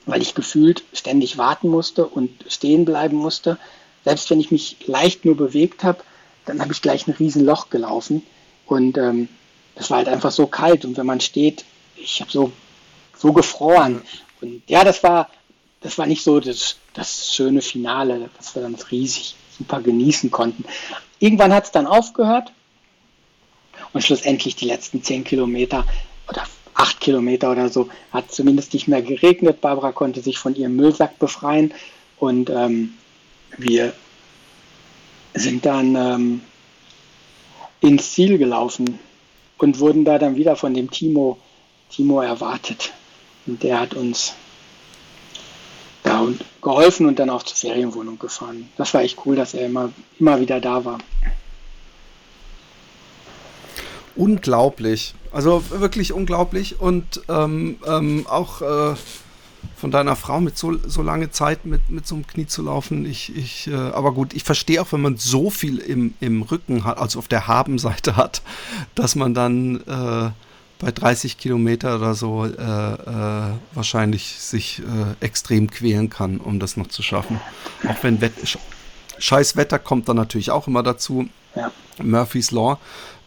weil 0.05 0.21
ich 0.21 0.33
gefühlt 0.33 0.83
ständig 0.93 1.37
warten 1.37 1.69
musste 1.69 2.07
und 2.07 2.31
stehen 2.47 2.85
bleiben 2.85 3.17
musste. 3.17 3.57
Selbst 4.05 4.29
wenn 4.31 4.39
ich 4.39 4.51
mich 4.51 4.77
leicht 4.87 5.23
nur 5.23 5.37
bewegt 5.37 5.83
habe, 5.83 5.99
dann 6.45 6.61
habe 6.61 6.73
ich 6.73 6.81
gleich 6.81 7.07
ein 7.07 7.13
Riesenloch 7.13 7.69
gelaufen. 7.69 8.23
Und 8.65 8.97
ähm, 8.97 9.29
das 9.75 9.91
war 9.91 9.97
halt 9.97 10.07
einfach 10.07 10.31
so 10.31 10.47
kalt. 10.47 10.83
Und 10.85 10.97
wenn 10.97 11.05
man 11.05 11.21
steht, 11.21 11.63
ich 11.95 12.21
habe 12.21 12.31
so, 12.31 12.51
so 13.23 13.31
gefroren. 13.31 14.01
Und 14.41 14.61
ja, 14.67 14.83
das 14.83 15.01
war, 15.01 15.29
das 15.79 15.97
war 15.97 16.05
nicht 16.05 16.23
so 16.23 16.41
das, 16.41 16.75
das 16.93 17.33
schöne 17.33 17.61
Finale, 17.61 18.29
was 18.37 18.53
wir 18.53 18.61
dann 18.61 18.75
riesig 18.91 19.35
super 19.57 19.81
genießen 19.81 20.29
konnten. 20.29 20.65
Irgendwann 21.19 21.53
hat 21.53 21.63
es 21.63 21.71
dann 21.71 21.87
aufgehört 21.87 22.51
und 23.93 24.03
schlussendlich 24.03 24.57
die 24.57 24.65
letzten 24.65 25.01
zehn 25.03 25.23
Kilometer 25.23 25.85
oder 26.27 26.43
acht 26.73 26.99
Kilometer 26.99 27.49
oder 27.51 27.69
so 27.69 27.87
hat 28.11 28.29
zumindest 28.29 28.73
nicht 28.73 28.89
mehr 28.89 29.01
geregnet. 29.01 29.61
Barbara 29.61 29.93
konnte 29.93 30.19
sich 30.19 30.37
von 30.37 30.55
ihrem 30.55 30.75
Müllsack 30.75 31.17
befreien 31.17 31.73
und 32.17 32.49
ähm, 32.49 32.95
wir 33.57 33.93
sind 35.33 35.65
dann 35.65 35.95
ähm, 35.95 36.41
ins 37.79 38.11
Ziel 38.11 38.37
gelaufen 38.37 38.99
und 39.59 39.79
wurden 39.79 40.03
da 40.03 40.19
dann 40.19 40.35
wieder 40.35 40.57
von 40.57 40.73
dem 40.73 40.91
Timo, 40.91 41.37
Timo 41.89 42.19
erwartet. 42.19 42.91
Und 43.45 43.61
der 43.63 43.79
hat 43.79 43.93
uns 43.93 44.33
und 46.23 46.43
geholfen 46.61 47.05
und 47.05 47.19
dann 47.19 47.29
auch 47.29 47.43
zur 47.43 47.57
Ferienwohnung 47.57 48.17
gefahren. 48.17 48.69
Das 48.77 48.93
war 48.93 49.01
echt 49.01 49.19
cool, 49.25 49.35
dass 49.35 49.53
er 49.53 49.65
immer, 49.65 49.91
immer 50.19 50.39
wieder 50.39 50.59
da 50.59 50.83
war. 50.85 50.97
Unglaublich. 54.15 55.15
Also 55.31 55.63
wirklich 55.69 56.13
unglaublich 56.13 56.79
und 56.79 57.21
ähm, 57.27 57.77
ähm, 57.87 58.27
auch 58.29 58.61
äh, 58.61 58.95
von 59.75 59.91
deiner 59.91 60.15
Frau 60.15 60.39
mit 60.39 60.57
so, 60.57 60.77
so 60.87 61.01
lange 61.01 61.31
Zeit 61.31 61.65
mit, 61.65 61.89
mit 61.89 62.05
so 62.05 62.15
einem 62.15 62.27
Knie 62.27 62.45
zu 62.45 62.61
laufen. 62.61 63.05
Ich, 63.05 63.35
ich, 63.35 63.67
äh, 63.67 63.73
aber 63.73 64.11
gut, 64.11 64.33
ich 64.33 64.43
verstehe 64.43 64.81
auch, 64.81 64.91
wenn 64.91 65.01
man 65.01 65.17
so 65.17 65.49
viel 65.49 65.79
im, 65.79 66.13
im 66.19 66.43
Rücken 66.43 66.83
hat, 66.83 66.99
also 66.99 67.17
auf 67.17 67.27
der 67.27 67.47
Habenseite 67.47 68.15
hat, 68.15 68.43
dass 68.93 69.15
man 69.15 69.33
dann 69.33 69.81
äh, 69.87 70.29
bei 70.79 70.91
30 70.91 71.37
Kilometer 71.37 71.95
oder 71.95 72.13
so 72.13 72.45
äh, 72.45 72.49
äh, 72.49 73.53
wahrscheinlich 73.73 74.35
sich 74.39 74.79
äh, 74.79 75.25
extrem 75.25 75.69
quälen 75.69 76.09
kann, 76.09 76.37
um 76.37 76.59
das 76.59 76.77
noch 76.77 76.87
zu 76.87 77.01
schaffen. 77.01 77.39
Auch 77.87 78.03
wenn 78.03 78.21
Wett 78.21 78.33
scheiß 79.17 79.55
Wetter 79.55 79.79
kommt 79.79 80.09
dann 80.09 80.17
natürlich 80.17 80.51
auch 80.51 80.67
immer 80.67 80.83
dazu. 80.83 81.27
Ja. 81.55 81.71
Murphy's 82.01 82.51
Law. 82.51 82.79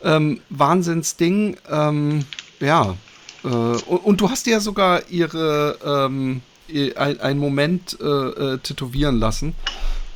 Ähm, 0.02 0.40
Wahnsinnsding. 0.50 1.56
Ähm, 1.70 2.24
ja. 2.60 2.96
Äh, 3.44 3.48
und, 3.48 4.04
und, 4.04 4.20
du 4.20 4.30
hast 4.30 4.46
ja 4.46 4.60
sogar 4.60 5.08
ihre 5.08 5.78
ähm, 5.84 6.42
ein, 6.96 7.20
ein 7.20 7.38
Moment 7.38 7.96
äh, 8.00 8.04
äh, 8.04 8.58
tätowieren 8.58 9.18
lassen. 9.18 9.54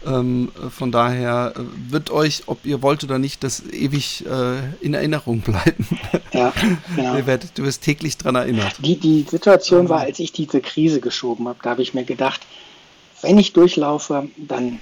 Ähm, 0.07 0.51
von 0.71 0.91
daher 0.91 1.53
äh, 1.57 1.61
wird 1.93 2.11
euch, 2.11 2.45
ob 2.47 2.65
ihr 2.65 2.81
wollt 2.81 3.05
oder 3.05 3.19
nicht, 3.19 3.45
das 3.45 3.63
ewig 3.71 4.25
äh, 4.27 4.61
in 4.81 4.95
Erinnerung 4.95 5.41
bleiben. 5.43 5.87
Ja, 6.33 6.53
genau. 6.97 7.17
ihr 7.17 7.27
werdet, 7.27 7.59
du 7.59 7.65
wirst 7.65 7.83
täglich 7.83 8.17
daran 8.17 8.37
erinnert. 8.37 8.77
Die, 8.79 8.97
die 8.97 9.27
Situation 9.29 9.89
war, 9.89 10.01
als 10.01 10.19
ich 10.19 10.33
diese 10.33 10.61
Krise 10.61 11.01
geschoben 11.01 11.49
habe, 11.49 11.59
da 11.63 11.71
habe 11.71 11.83
ich 11.83 11.93
mir 11.93 12.05
gedacht, 12.05 12.41
wenn 13.23 13.39
ich 13.39 13.53
durchlaufe, 13.53 14.29
dann 14.37 14.81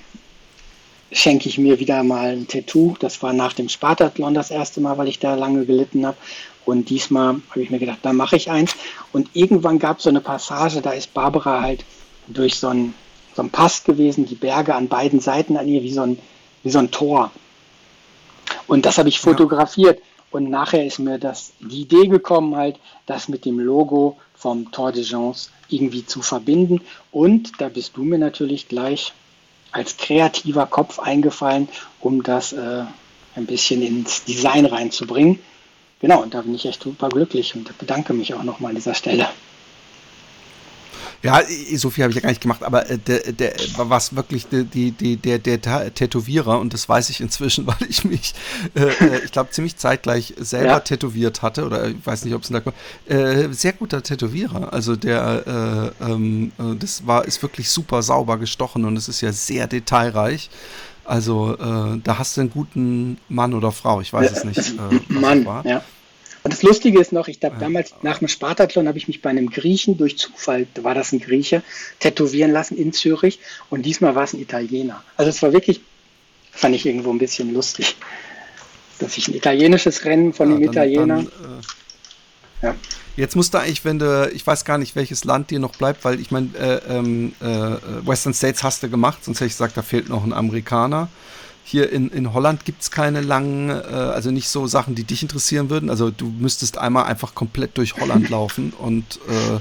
schenke 1.11 1.49
ich 1.49 1.59
mir 1.59 1.81
wieder 1.81 2.03
mal 2.03 2.33
ein 2.33 2.47
Tattoo. 2.49 2.95
Das 3.01 3.23
war 3.23 3.33
nach 3.33 3.53
dem 3.53 3.69
Spartathlon 3.69 4.35
das 4.35 4.51
erste 4.51 4.81
Mal, 4.81 4.99
weil 4.99 5.09
ich 5.09 5.19
da 5.19 5.35
lange 5.35 5.65
gelitten 5.65 6.07
habe. 6.07 6.17
Und 6.65 6.91
diesmal 6.91 7.37
habe 7.51 7.63
ich 7.63 7.71
mir 7.71 7.79
gedacht, 7.79 8.01
da 8.03 8.13
mache 8.13 8.37
ich 8.37 8.51
eins. 8.51 8.77
Und 9.13 9.31
irgendwann 9.33 9.79
gab 9.79 9.99
es 9.99 10.05
so 10.05 10.11
eine 10.11 10.21
Passage, 10.21 10.83
da 10.83 10.91
ist 10.91 11.15
Barbara 11.15 11.63
halt 11.63 11.85
durch 12.27 12.57
so 12.57 12.69
einen, 12.69 12.95
so 13.39 13.43
einen 13.43 13.51
Pass 13.51 13.85
gewesen, 13.85 14.27
die 14.27 14.35
Berge 14.35 14.75
an 14.75 14.89
beiden 14.89 15.21
Seiten 15.21 15.57
an 15.57 15.69
ihr 15.69 15.85
wie 15.85 15.93
so 15.93 16.03
ein, 16.03 16.19
wie 16.65 16.71
so 16.71 16.81
ein 16.81 16.91
Tor. 16.91 17.31
Und 18.67 18.85
das 18.85 18.99
habe 18.99 19.09
ich 19.09 19.21
fotografiert. 19.21 19.99
Ja. 19.99 20.05
Und 20.33 20.51
nachher 20.51 20.85
ist 20.85 20.99
mir 20.99 21.19
das, 21.19 21.53
die 21.61 21.83
Idee 21.83 22.09
gekommen, 22.09 22.57
halt, 22.57 22.81
das 23.07 23.29
mit 23.29 23.45
dem 23.45 23.61
Logo 23.61 24.19
vom 24.35 24.73
Tour 24.73 24.91
de 24.91 25.05
Gens 25.05 25.53
irgendwie 25.69 26.05
zu 26.05 26.21
verbinden. 26.21 26.81
Und 27.13 27.53
da 27.61 27.69
bist 27.69 27.97
du 27.97 28.03
mir 28.03 28.19
natürlich 28.19 28.67
gleich 28.67 29.13
als 29.71 29.97
kreativer 29.97 30.67
Kopf 30.67 30.99
eingefallen, 30.99 31.69
um 32.01 32.25
das 32.25 32.53
äh, 32.53 32.83
ein 33.37 33.47
bisschen 33.47 33.83
ins 33.83 34.25
Design 34.25 34.67
reinzubringen. 34.67 35.39
Genau, 36.01 36.23
und 36.23 36.35
da 36.35 36.43
bin 36.43 36.57
ich 36.57 36.67
echt 36.67 36.83
super 36.83 37.09
glücklich 37.09 37.55
und 37.55 37.79
bedanke 37.79 38.15
mich 38.15 38.35
auch 38.35 38.43
nochmal 38.43 38.71
an 38.71 38.77
dieser 38.77 38.95
Stelle. 38.95 39.29
Ja, 41.23 41.41
so 41.75 41.91
viel 41.91 42.05
habe 42.05 42.13
ich 42.13 42.17
ja 42.17 42.23
gar 42.23 42.29
nicht 42.29 42.41
gemacht, 42.41 42.63
aber 42.63 42.89
äh, 42.89 42.97
der, 42.97 43.33
der 43.33 43.53
was 43.77 44.15
wirklich 44.15 44.47
die, 44.47 44.93
die, 44.93 45.17
der, 45.17 45.39
der 45.39 45.93
Tätowierer, 45.93 46.61
und 46.61 46.73
das 46.73 46.89
weiß 46.89 47.11
ich 47.11 47.21
inzwischen, 47.21 47.67
weil 47.67 47.89
ich 47.89 48.05
mich, 48.05 48.35
äh, 48.75 48.85
äh, 48.85 49.25
ich 49.25 49.33
glaube, 49.33 49.51
ziemlich 49.51 49.77
zeitgleich 49.77 50.35
selber 50.39 50.69
ja. 50.69 50.81
tätowiert 50.81 51.43
hatte, 51.43 51.67
oder 51.67 51.89
ich 51.89 52.07
weiß 52.07 52.25
nicht, 52.25 52.35
ob 52.35 52.43
es 52.43 52.51
da 52.51 52.63
äh, 53.13 53.53
sehr 53.53 53.73
guter 53.73 54.03
Tätowierer. 54.03 54.73
Also 54.73 54.95
der, 54.95 55.93
äh, 56.01 56.05
ähm, 56.05 56.53
äh, 56.59 56.77
das 56.77 57.07
war, 57.07 57.25
ist 57.25 57.43
wirklich 57.43 57.69
super 57.69 58.03
sauber 58.03 58.39
gestochen 58.39 58.85
und 58.85 58.97
es 58.97 59.09
ist 59.09 59.21
ja 59.21 59.33
sehr 59.33 59.67
detailreich. 59.67 60.51
Also 61.05 61.57
da 61.57 62.19
hast 62.19 62.37
du 62.37 62.43
einen 62.43 62.51
guten 62.51 63.17
Mann 63.31 63.55
oder 63.55 63.73
Frau, 63.73 64.03
ich 64.03 64.13
weiß 64.13 64.31
es 64.31 64.45
nicht. 64.45 64.75
Mann, 65.09 65.47
ja. 65.65 65.83
Und 66.43 66.53
das 66.53 66.63
Lustige 66.63 67.01
ist 67.01 67.13
noch, 67.13 67.29
ich 67.29 67.41
habe 67.43 67.57
damals 67.59 67.95
nach 68.03 68.19
dem 68.19 68.29
Spartathlon 68.29 68.89
habe 68.89 68.99
ich 68.99 69.09
mich 69.09 69.23
bei 69.23 69.31
einem 69.31 69.51
Griechen 69.51 69.97
durch 69.97 70.19
Zufall, 70.19 70.67
war 70.83 70.95
das 70.95 71.13
ein 71.13 71.21
Grieche, 71.21 71.63
tätowieren 71.99 72.53
lassen 72.53 72.77
in 72.77 72.93
Zürich 72.93 73.41
und 73.71 73.83
diesmal 73.83 74.15
war 74.15 74.25
es 74.25 74.33
ein 74.33 74.41
Italiener. 74.41 75.03
Also 75.17 75.31
es 75.31 75.43
war 75.43 75.53
wirklich, 75.53 75.81
fand 76.53 76.75
ich 76.75 76.87
irgendwo 76.87 77.11
ein 77.11 77.19
bisschen 77.19 77.53
lustig, 77.53 77.97
dass 78.99 79.19
ich 79.19 79.29
ein 79.29 79.35
italienisches 79.35 80.05
Rennen 80.05 80.33
von 80.33 80.51
ja, 80.51 80.57
dem 80.57 80.65
Italiener. 80.65 81.17
Dann, 81.17 81.27
äh, 81.27 82.67
ja. 82.67 82.75
Jetzt 83.17 83.35
musst 83.35 83.53
du 83.53 83.59
eigentlich, 83.59 83.85
wenn 83.85 83.99
du, 83.99 84.31
ich 84.33 84.47
weiß 84.47 84.65
gar 84.65 84.79
nicht, 84.79 84.95
welches 84.95 85.25
Land 85.25 85.51
dir 85.51 85.59
noch 85.59 85.75
bleibt, 85.75 86.05
weil 86.05 86.21
ich 86.21 86.31
meine, 86.31 86.51
äh, 86.57 86.81
ähm, 86.89 87.33
äh, 87.41 88.07
Western 88.07 88.33
States 88.33 88.63
hast 88.63 88.83
du 88.85 88.89
gemacht, 88.89 89.25
sonst 89.25 89.39
hätte 89.39 89.47
ich 89.47 89.55
gesagt, 89.55 89.77
da 89.77 89.83
fehlt 89.83 90.09
noch 90.09 90.25
ein 90.25 90.33
Amerikaner. 90.33 91.09
Hier 91.71 91.93
in, 91.93 92.09
in 92.09 92.33
Holland 92.33 92.65
gibt 92.65 92.81
es 92.81 92.91
keine 92.91 93.21
langen, 93.21 93.69
äh, 93.69 93.75
also 93.75 94.31
nicht 94.31 94.49
so 94.49 94.67
Sachen, 94.67 94.95
die 94.95 95.05
dich 95.05 95.23
interessieren 95.23 95.69
würden. 95.69 95.91
Also 95.91 96.11
du 96.11 96.33
müsstest 96.39 96.79
einmal 96.79 97.05
einfach 97.05 97.35
komplett 97.35 97.77
durch 97.77 98.01
Holland 98.01 98.29
laufen 98.31 98.73
und, 98.73 99.21
äh, 99.29 99.59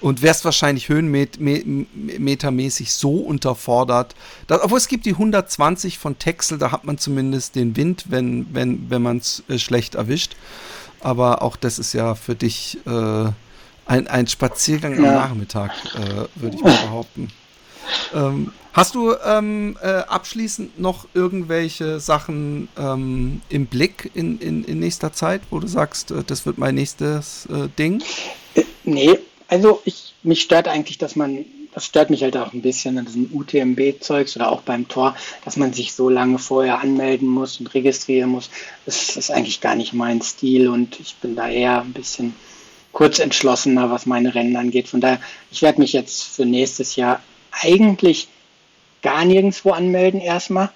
und 0.00 0.22
wärst 0.22 0.44
wahrscheinlich 0.44 0.88
höhenmetermäßig 0.88 2.92
so 2.92 3.16
unterfordert. 3.16 4.14
Dass, 4.46 4.62
obwohl 4.62 4.78
es 4.78 4.86
gibt 4.86 5.04
die 5.04 5.14
120 5.14 5.98
von 5.98 6.16
Texel, 6.20 6.58
da 6.58 6.70
hat 6.70 6.84
man 6.84 6.96
zumindest 6.96 7.56
den 7.56 7.74
Wind, 7.74 8.04
wenn, 8.08 8.54
wenn, 8.54 8.88
wenn 8.88 9.02
man 9.02 9.16
es 9.16 9.42
äh, 9.48 9.58
schlecht 9.58 9.96
erwischt. 9.96 10.36
Aber 11.00 11.42
auch 11.42 11.56
das 11.56 11.80
ist 11.80 11.92
ja 11.92 12.14
für 12.14 12.36
dich 12.36 12.78
äh, 12.86 13.32
ein, 13.86 14.06
ein 14.06 14.28
Spaziergang 14.28 15.02
ja. 15.02 15.08
am 15.08 15.14
Nachmittag, 15.16 15.72
äh, 15.96 16.28
würde 16.40 16.54
ich 16.54 16.62
mal 16.62 16.78
behaupten. 16.84 17.32
Ähm, 18.14 18.52
hast 18.72 18.94
du 18.94 19.14
ähm, 19.24 19.76
äh, 19.82 19.86
abschließend 19.86 20.78
noch 20.78 21.06
irgendwelche 21.14 22.00
Sachen 22.00 22.68
ähm, 22.78 23.40
im 23.48 23.66
Blick 23.66 24.10
in, 24.14 24.38
in, 24.38 24.64
in 24.64 24.78
nächster 24.78 25.12
Zeit, 25.12 25.42
wo 25.50 25.58
du 25.58 25.66
sagst, 25.66 26.10
äh, 26.10 26.24
das 26.24 26.46
wird 26.46 26.58
mein 26.58 26.74
nächstes 26.74 27.46
äh, 27.46 27.68
Ding? 27.78 28.02
Äh, 28.54 28.64
nee, 28.84 29.18
also 29.48 29.80
ich, 29.84 30.14
mich 30.22 30.42
stört 30.42 30.68
eigentlich, 30.68 30.98
dass 30.98 31.16
man, 31.16 31.44
das 31.74 31.86
stört 31.86 32.10
mich 32.10 32.22
halt 32.22 32.36
auch 32.36 32.52
ein 32.52 32.62
bisschen 32.62 32.98
an 32.98 33.06
diesem 33.06 33.30
UTMB-Zeugs 33.32 34.36
oder 34.36 34.52
auch 34.52 34.62
beim 34.62 34.88
Tor, 34.88 35.16
dass 35.44 35.56
man 35.56 35.72
sich 35.72 35.94
so 35.94 36.08
lange 36.08 36.38
vorher 36.38 36.80
anmelden 36.80 37.28
muss 37.28 37.60
und 37.60 37.72
registrieren 37.74 38.30
muss. 38.30 38.50
Das 38.86 39.16
ist 39.16 39.30
eigentlich 39.30 39.60
gar 39.60 39.74
nicht 39.74 39.92
mein 39.92 40.22
Stil 40.22 40.68
und 40.68 41.00
ich 41.00 41.16
bin 41.16 41.36
da 41.36 41.48
eher 41.48 41.80
ein 41.82 41.92
bisschen 41.92 42.34
kurz 42.92 43.18
entschlossener, 43.18 43.90
was 43.90 44.06
meine 44.06 44.34
Rennen 44.34 44.56
angeht. 44.56 44.88
Von 44.88 45.00
daher, 45.00 45.20
ich 45.50 45.62
werde 45.62 45.80
mich 45.80 45.92
jetzt 45.92 46.24
für 46.24 46.44
nächstes 46.44 46.96
Jahr 46.96 47.20
eigentlich 47.62 48.28
gar 49.02 49.24
nirgendwo 49.24 49.70
anmelden 49.70 50.20
erstmal. 50.20 50.70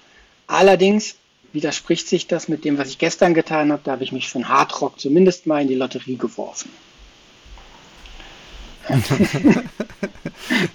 Allerdings 0.47 1.15
widerspricht 1.51 2.07
sich 2.07 2.27
das 2.27 2.47
mit 2.47 2.65
dem, 2.65 2.77
was 2.77 2.89
ich 2.89 2.97
gestern 2.97 3.33
getan 3.33 3.71
habe. 3.71 3.81
Da 3.83 3.93
habe 3.93 4.03
ich 4.03 4.11
mich 4.11 4.29
für 4.29 4.39
einen 4.39 4.49
Hardrock 4.49 4.99
zumindest 4.99 5.47
mal 5.47 5.61
in 5.61 5.67
die 5.67 5.75
Lotterie 5.75 6.17
geworfen. 6.17 6.69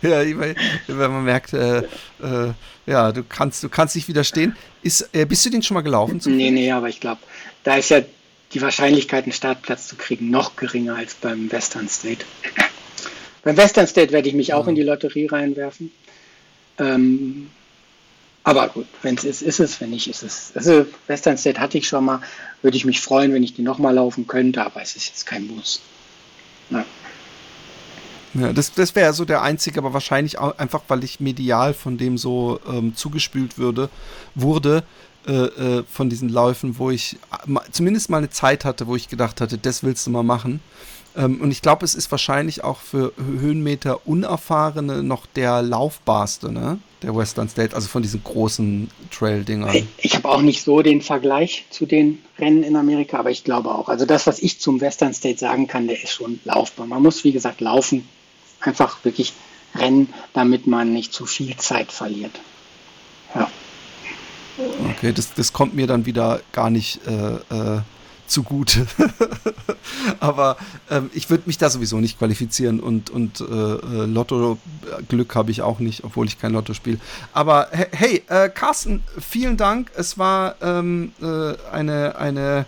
ja, 0.02 0.24
wenn 0.24 1.10
man 1.10 1.24
merkt, 1.24 1.52
äh, 1.52 1.80
äh, 1.80 2.52
ja, 2.86 3.12
du 3.12 3.22
kannst, 3.22 3.62
du 3.62 3.68
kannst 3.68 3.96
nicht 3.96 4.08
widerstehen. 4.08 4.56
Ist, 4.82 5.10
äh, 5.12 5.26
bist 5.26 5.44
du 5.44 5.50
den 5.50 5.62
schon 5.62 5.74
mal 5.74 5.82
gelaufen? 5.82 6.18
Nee, 6.24 6.50
nee, 6.50 6.72
aber 6.72 6.88
ich 6.88 7.00
glaube, 7.00 7.20
da 7.64 7.76
ist 7.76 7.90
ja 7.90 8.00
die 8.54 8.62
Wahrscheinlichkeit, 8.62 9.24
einen 9.24 9.32
Startplatz 9.32 9.88
zu 9.88 9.96
kriegen, 9.96 10.30
noch 10.30 10.56
geringer 10.56 10.96
als 10.96 11.14
beim 11.14 11.52
Western 11.52 11.88
State. 11.88 12.24
Beim 13.48 13.56
Western 13.56 13.86
State 13.86 14.12
werde 14.12 14.28
ich 14.28 14.34
mich 14.34 14.52
auch 14.52 14.68
in 14.68 14.74
die 14.74 14.82
Lotterie 14.82 15.24
reinwerfen. 15.24 15.90
Ähm, 16.78 17.48
aber 18.44 18.68
gut, 18.68 18.84
wenn 19.00 19.14
es 19.14 19.24
ist, 19.24 19.40
ist 19.40 19.58
es, 19.58 19.80
wenn 19.80 19.88
nicht, 19.88 20.06
ist 20.06 20.22
es. 20.22 20.52
Also 20.54 20.84
Western 21.06 21.38
State 21.38 21.58
hatte 21.58 21.78
ich 21.78 21.88
schon 21.88 22.04
mal, 22.04 22.20
würde 22.60 22.76
ich 22.76 22.84
mich 22.84 23.00
freuen, 23.00 23.32
wenn 23.32 23.42
ich 23.42 23.54
die 23.54 23.62
nochmal 23.62 23.94
laufen 23.94 24.26
könnte, 24.26 24.62
aber 24.62 24.82
es 24.82 24.96
ist 24.96 25.06
jetzt 25.06 25.24
kein 25.24 25.46
Muss. 25.46 25.80
Ja. 26.68 26.84
Ja, 28.34 28.52
das, 28.52 28.74
das 28.74 28.94
wäre 28.94 29.14
so 29.14 29.24
der 29.24 29.40
einzige, 29.40 29.78
aber 29.78 29.94
wahrscheinlich 29.94 30.36
auch 30.36 30.58
einfach, 30.58 30.82
weil 30.88 31.02
ich 31.02 31.18
medial 31.18 31.72
von 31.72 31.96
dem 31.96 32.18
so 32.18 32.60
ähm, 32.68 32.94
zugespült 32.94 33.56
würde, 33.56 33.88
wurde, 34.34 34.84
äh, 35.26 35.32
äh, 35.32 35.84
von 35.90 36.10
diesen 36.10 36.28
Läufen, 36.28 36.78
wo 36.78 36.90
ich 36.90 37.16
zumindest 37.72 38.10
mal 38.10 38.18
eine 38.18 38.28
Zeit 38.28 38.66
hatte, 38.66 38.86
wo 38.86 38.94
ich 38.94 39.08
gedacht 39.08 39.40
hatte, 39.40 39.56
das 39.56 39.82
willst 39.82 40.06
du 40.06 40.10
mal 40.10 40.22
machen. 40.22 40.60
Ähm, 41.16 41.40
und 41.40 41.50
ich 41.50 41.62
glaube, 41.62 41.84
es 41.84 41.94
ist 41.94 42.10
wahrscheinlich 42.10 42.64
auch 42.64 42.80
für 42.80 43.12
Höhenmeter 43.16 44.06
Unerfahrene 44.06 45.02
noch 45.02 45.26
der 45.26 45.62
laufbarste, 45.62 46.52
ne? 46.52 46.78
Der 47.02 47.14
Western 47.14 47.48
State, 47.48 47.76
also 47.76 47.86
von 47.88 48.02
diesen 48.02 48.24
großen 48.24 48.90
Trail-Dingern. 49.16 49.72
Ich, 49.72 49.86
ich 49.98 50.16
habe 50.16 50.28
auch 50.28 50.42
nicht 50.42 50.64
so 50.64 50.82
den 50.82 51.00
Vergleich 51.00 51.64
zu 51.70 51.86
den 51.86 52.22
Rennen 52.38 52.64
in 52.64 52.74
Amerika, 52.74 53.18
aber 53.18 53.30
ich 53.30 53.44
glaube 53.44 53.70
auch. 53.70 53.88
Also 53.88 54.04
das, 54.04 54.26
was 54.26 54.40
ich 54.40 54.60
zum 54.60 54.80
Western 54.80 55.14
State 55.14 55.38
sagen 55.38 55.68
kann, 55.68 55.86
der 55.86 56.02
ist 56.02 56.10
schon 56.10 56.40
laufbar. 56.44 56.86
Man 56.86 57.02
muss, 57.02 57.22
wie 57.22 57.30
gesagt, 57.30 57.60
laufen, 57.60 58.08
einfach 58.60 59.04
wirklich 59.04 59.32
rennen, 59.76 60.12
damit 60.32 60.66
man 60.66 60.92
nicht 60.92 61.12
zu 61.12 61.24
viel 61.24 61.56
Zeit 61.56 61.92
verliert. 61.92 62.32
Ja. 63.34 63.48
Okay, 64.90 65.12
das, 65.12 65.34
das 65.34 65.52
kommt 65.52 65.74
mir 65.74 65.86
dann 65.86 66.04
wieder 66.04 66.40
gar 66.50 66.68
nicht 66.68 67.00
äh, 67.06 67.34
äh, 67.54 67.80
zugute. 68.28 68.86
Aber 70.20 70.56
ähm, 70.90 71.10
ich 71.14 71.30
würde 71.30 71.44
mich 71.46 71.58
da 71.58 71.70
sowieso 71.70 71.98
nicht 71.98 72.18
qualifizieren 72.18 72.80
und, 72.80 73.10
und 73.10 73.40
äh, 73.40 73.44
äh 73.44 74.06
Lotto-Glück 74.06 75.34
habe 75.34 75.50
ich 75.50 75.62
auch 75.62 75.78
nicht, 75.78 76.04
obwohl 76.04 76.26
ich 76.26 76.38
kein 76.38 76.52
Lotto 76.52 76.74
spiele. 76.74 76.98
Aber 77.32 77.68
hey, 77.72 78.22
äh, 78.28 78.48
Carsten, 78.48 79.02
vielen 79.18 79.56
Dank. 79.56 79.90
Es 79.96 80.18
war 80.18 80.56
ähm, 80.60 81.12
äh, 81.20 81.54
eine, 81.72 82.16
eine 82.16 82.66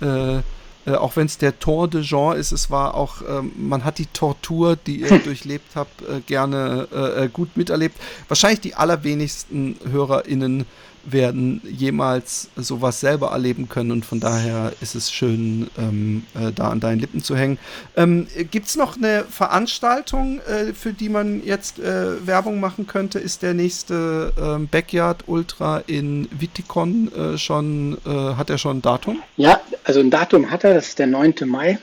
äh, 0.00 0.38
äh, 0.84 0.96
auch 0.96 1.14
wenn 1.14 1.26
es 1.26 1.38
der 1.38 1.60
Tor 1.60 1.86
de 1.86 2.02
Jean 2.02 2.36
ist, 2.36 2.50
es 2.50 2.68
war 2.68 2.94
auch, 2.94 3.22
ähm, 3.28 3.52
man 3.56 3.84
hat 3.84 3.98
die 3.98 4.06
Tortur, 4.06 4.74
die 4.74 5.02
ihr 5.02 5.18
durchlebt 5.24 5.76
habt, 5.76 6.02
gerne 6.26 7.28
gut 7.32 7.56
miterlebt. 7.56 7.96
Wahrscheinlich 8.28 8.60
die 8.60 8.74
allerwenigsten 8.74 9.76
HörerInnen 9.88 10.66
werden 11.04 11.60
jemals 11.64 12.48
sowas 12.56 13.00
selber 13.00 13.30
erleben 13.30 13.68
können 13.68 13.90
und 13.90 14.04
von 14.04 14.20
daher 14.20 14.72
ist 14.80 14.94
es 14.94 15.10
schön, 15.10 15.68
ähm, 15.78 16.24
äh, 16.34 16.52
da 16.52 16.70
an 16.70 16.80
deinen 16.80 17.00
Lippen 17.00 17.22
zu 17.22 17.36
hängen. 17.36 17.58
Ähm, 17.96 18.26
Gibt 18.50 18.66
es 18.66 18.76
noch 18.76 18.96
eine 18.96 19.24
Veranstaltung, 19.24 20.40
äh, 20.40 20.72
für 20.72 20.92
die 20.92 21.08
man 21.08 21.44
jetzt 21.44 21.78
äh, 21.78 22.26
Werbung 22.26 22.60
machen 22.60 22.86
könnte? 22.86 23.18
Ist 23.18 23.42
der 23.42 23.54
nächste 23.54 24.32
ähm, 24.40 24.68
Backyard 24.68 25.24
Ultra 25.26 25.82
in 25.86 26.28
Viticon 26.30 27.12
äh, 27.12 27.38
schon, 27.38 27.98
äh, 28.06 28.08
hat 28.08 28.50
er 28.50 28.58
schon 28.58 28.78
ein 28.78 28.82
Datum? 28.82 29.22
Ja, 29.36 29.60
also 29.84 30.00
ein 30.00 30.10
Datum 30.10 30.50
hat 30.50 30.64
er, 30.64 30.74
das 30.74 30.88
ist 30.88 30.98
der 30.98 31.06
9. 31.06 31.34
Mai 31.46 31.78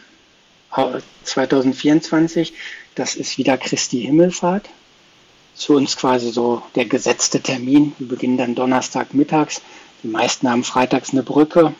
2024. 1.23 2.53
Das 2.95 3.15
ist 3.15 3.37
wieder 3.37 3.57
Christi 3.57 4.01
Himmelfahrt 4.01 4.69
zu 5.59 5.75
uns 5.75 5.97
quasi 5.97 6.31
so 6.31 6.63
der 6.75 6.85
gesetzte 6.85 7.41
Termin. 7.41 7.93
Wir 7.99 8.07
beginnen 8.07 8.37
dann 8.37 8.55
Donnerstag 8.55 9.13
mittags. 9.13 9.61
Die 10.01 10.07
meisten 10.07 10.49
haben 10.49 10.63
freitags 10.63 11.11
eine 11.11 11.21
Brücke. 11.21 11.73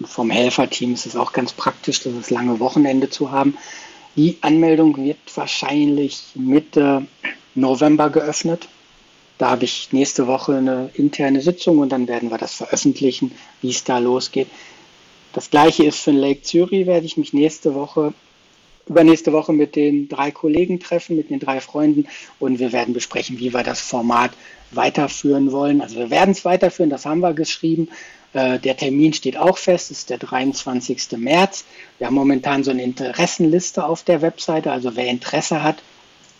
Und 0.00 0.08
vom 0.08 0.30
Helferteam 0.30 0.92
ist 0.92 1.06
es 1.06 1.16
auch 1.16 1.32
ganz 1.32 1.52
praktisch, 1.52 2.02
das 2.02 2.30
lange 2.30 2.58
Wochenende 2.58 3.08
zu 3.08 3.30
haben. 3.30 3.56
Die 4.16 4.38
Anmeldung 4.40 4.96
wird 4.96 5.18
wahrscheinlich 5.36 6.22
Mitte 6.34 7.06
November 7.54 8.10
geöffnet. 8.10 8.68
Da 9.38 9.50
habe 9.50 9.64
ich 9.64 9.88
nächste 9.92 10.26
Woche 10.26 10.56
eine 10.56 10.90
interne 10.94 11.40
Sitzung 11.40 11.78
und 11.78 11.90
dann 11.90 12.08
werden 12.08 12.30
wir 12.30 12.38
das 12.38 12.54
veröffentlichen, 12.54 13.32
wie 13.60 13.70
es 13.70 13.84
da 13.84 13.98
losgeht. 13.98 14.48
Das 15.32 15.48
gleiche 15.48 15.84
ist 15.84 16.00
für 16.00 16.10
Lake 16.10 16.42
Zürich, 16.42 16.86
werde 16.86 17.06
ich 17.06 17.16
mich 17.16 17.32
nächste 17.32 17.74
Woche 17.74 18.12
übernächste 18.86 19.32
Woche 19.32 19.52
mit 19.52 19.76
den 19.76 20.08
drei 20.08 20.30
Kollegen 20.30 20.80
treffen, 20.80 21.16
mit 21.16 21.30
den 21.30 21.40
drei 21.40 21.60
Freunden 21.60 22.06
und 22.38 22.58
wir 22.58 22.72
werden 22.72 22.94
besprechen, 22.94 23.38
wie 23.38 23.54
wir 23.54 23.62
das 23.62 23.80
Format 23.80 24.32
weiterführen 24.70 25.52
wollen. 25.52 25.80
Also 25.80 25.96
wir 25.96 26.10
werden 26.10 26.32
es 26.32 26.44
weiterführen, 26.44 26.90
das 26.90 27.06
haben 27.06 27.20
wir 27.20 27.34
geschrieben. 27.34 27.88
Äh, 28.32 28.58
der 28.58 28.76
Termin 28.76 29.12
steht 29.12 29.36
auch 29.36 29.58
fest, 29.58 29.90
ist 29.90 30.10
der 30.10 30.18
23. 30.18 31.12
März. 31.16 31.64
Wir 31.98 32.06
haben 32.06 32.14
momentan 32.14 32.64
so 32.64 32.70
eine 32.70 32.82
Interessenliste 32.82 33.84
auf 33.84 34.02
der 34.02 34.22
Webseite, 34.22 34.72
also 34.72 34.96
wer 34.96 35.06
Interesse 35.06 35.62
hat, 35.62 35.82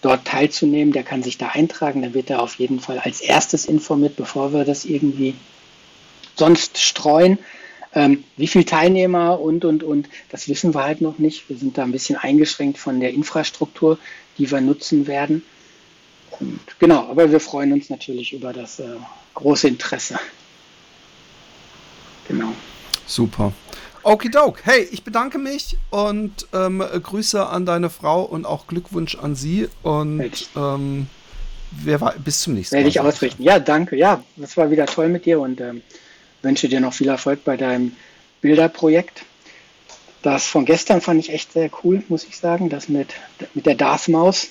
dort 0.00 0.24
teilzunehmen, 0.24 0.92
der 0.92 1.04
kann 1.04 1.22
sich 1.22 1.38
da 1.38 1.48
eintragen, 1.48 2.02
dann 2.02 2.14
wird 2.14 2.28
er 2.28 2.42
auf 2.42 2.56
jeden 2.56 2.80
Fall 2.80 2.98
als 2.98 3.20
erstes 3.20 3.66
informiert, 3.66 4.16
bevor 4.16 4.52
wir 4.52 4.64
das 4.64 4.84
irgendwie 4.84 5.34
sonst 6.34 6.78
streuen. 6.78 7.38
Ähm, 7.94 8.24
wie 8.36 8.46
viele 8.46 8.64
Teilnehmer 8.64 9.38
und, 9.38 9.64
und, 9.64 9.82
und, 9.82 10.08
das 10.30 10.48
wissen 10.48 10.74
wir 10.74 10.84
halt 10.84 11.02
noch 11.02 11.18
nicht. 11.18 11.48
Wir 11.48 11.56
sind 11.56 11.76
da 11.76 11.82
ein 11.82 11.92
bisschen 11.92 12.16
eingeschränkt 12.16 12.78
von 12.78 13.00
der 13.00 13.12
Infrastruktur, 13.12 13.98
die 14.38 14.50
wir 14.50 14.60
nutzen 14.62 15.06
werden. 15.06 15.42
Und 16.40 16.60
genau, 16.78 17.08
aber 17.10 17.30
wir 17.30 17.40
freuen 17.40 17.72
uns 17.72 17.90
natürlich 17.90 18.32
über 18.32 18.54
das 18.54 18.78
äh, 18.78 18.96
große 19.34 19.68
Interesse. 19.68 20.18
Genau. 22.28 22.52
Super. 23.06 23.52
Okidok. 24.04 24.64
Hey, 24.64 24.88
ich 24.90 25.04
bedanke 25.04 25.38
mich 25.38 25.76
und 25.90 26.48
ähm, 26.52 26.80
Grüße 26.80 27.46
an 27.46 27.66
deine 27.66 27.90
Frau 27.90 28.22
und 28.22 28.46
auch 28.46 28.66
Glückwunsch 28.66 29.16
an 29.16 29.36
sie. 29.36 29.68
Und 29.82 30.48
ähm, 30.56 31.06
wer 31.70 32.00
war, 32.00 32.14
bis 32.18 32.40
zum 32.40 32.54
nächsten 32.54 32.74
Mal. 32.74 32.78
Werde 32.78 32.88
ich 32.88 33.00
ausrichten. 33.00 33.42
Ja, 33.42 33.60
danke. 33.60 33.96
Ja, 33.96 34.24
das 34.36 34.56
war 34.56 34.70
wieder 34.70 34.86
toll 34.86 35.08
mit 35.08 35.26
dir 35.26 35.40
und 35.40 35.60
ähm, 35.60 35.82
wünsche 36.42 36.68
dir 36.68 36.80
noch 36.80 36.94
viel 36.94 37.08
Erfolg 37.08 37.44
bei 37.44 37.56
deinem 37.56 37.96
Bilderprojekt. 38.40 39.24
Das 40.22 40.46
von 40.46 40.64
gestern 40.64 41.00
fand 41.00 41.20
ich 41.20 41.32
echt 41.32 41.52
sehr 41.52 41.70
cool, 41.82 42.02
muss 42.08 42.24
ich 42.24 42.36
sagen. 42.36 42.68
Das 42.68 42.88
mit, 42.88 43.08
mit 43.54 43.66
der 43.66 43.74
Darth-Maus. 43.74 44.48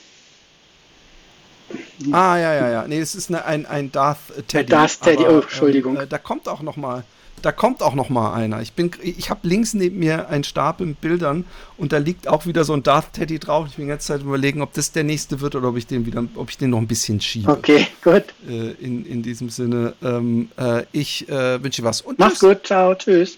Ah, 2.12 2.38
ja, 2.38 2.54
ja, 2.54 2.70
ja. 2.70 2.88
Nee, 2.88 3.00
es 3.00 3.16
ist 3.16 3.30
eine, 3.30 3.46
ein, 3.46 3.66
ein 3.66 3.92
Darth 3.92 4.20
Teddy. 4.48 4.70
Darth 4.70 5.02
Teddy, 5.02 5.24
aber, 5.24 5.38
oh, 5.38 5.42
Entschuldigung. 5.42 5.98
Äh, 5.98 6.08
da 6.08 6.18
kommt 6.18 6.50
auch 6.50 6.62
noch 6.62 6.76
mal 6.76 7.04
da 7.42 7.52
kommt 7.52 7.82
auch 7.82 7.96
noch 7.96 8.10
mal 8.10 8.34
einer. 8.34 8.62
Ich 8.62 8.74
bin, 8.74 8.92
ich 9.02 9.30
habe 9.30 9.48
links 9.48 9.74
neben 9.74 10.00
mir 10.00 10.30
einen 10.30 10.44
Stapel 10.44 10.88
mit 10.88 11.02
Bildern 11.02 11.46
und 11.78 11.92
da 11.92 11.98
liegt 11.98 12.28
auch 12.28 12.46
wieder 12.46 12.64
so 12.64 12.74
ein 12.74 12.84
Darth 12.84 13.14
Teddy 13.14 13.40
drauf. 13.40 13.68
Ich 13.70 13.76
bin 13.76 13.86
die 13.86 13.90
ganze 13.90 14.08
Zeit 14.08 14.22
überlegen, 14.22 14.62
ob 14.62 14.74
das 14.74 14.92
der 14.92 15.04
nächste 15.04 15.42
wird 15.42 15.56
oder 15.56 15.70
ob 15.70 15.78
ich 15.78 15.88
den 15.88 16.06
wieder, 16.06 16.24
ob 16.36 16.50
ich 16.50 16.58
den 16.58 16.70
noch 16.72 16.80
ein 16.80 16.88
bisschen 16.88 17.22
schiebe. 17.22 17.52
Okay, 17.52 17.88
gut. 18.04 18.26
Äh, 18.48 18.72
in, 18.80 19.06
in 19.06 19.24
diesem 19.24 19.50
Sinne, 19.50 19.94
ähm, 20.04 20.50
äh, 20.58 20.84
ich 20.92 21.28
äh, 21.30 21.64
wünsche 21.64 21.82
dir 21.82 21.88
was. 21.88 22.02
Und 22.02 22.20
Mach's 22.20 22.40
tschüss. 22.40 22.50
gut, 22.50 22.66
ciao, 22.66 22.96
tschüss. 22.96 23.38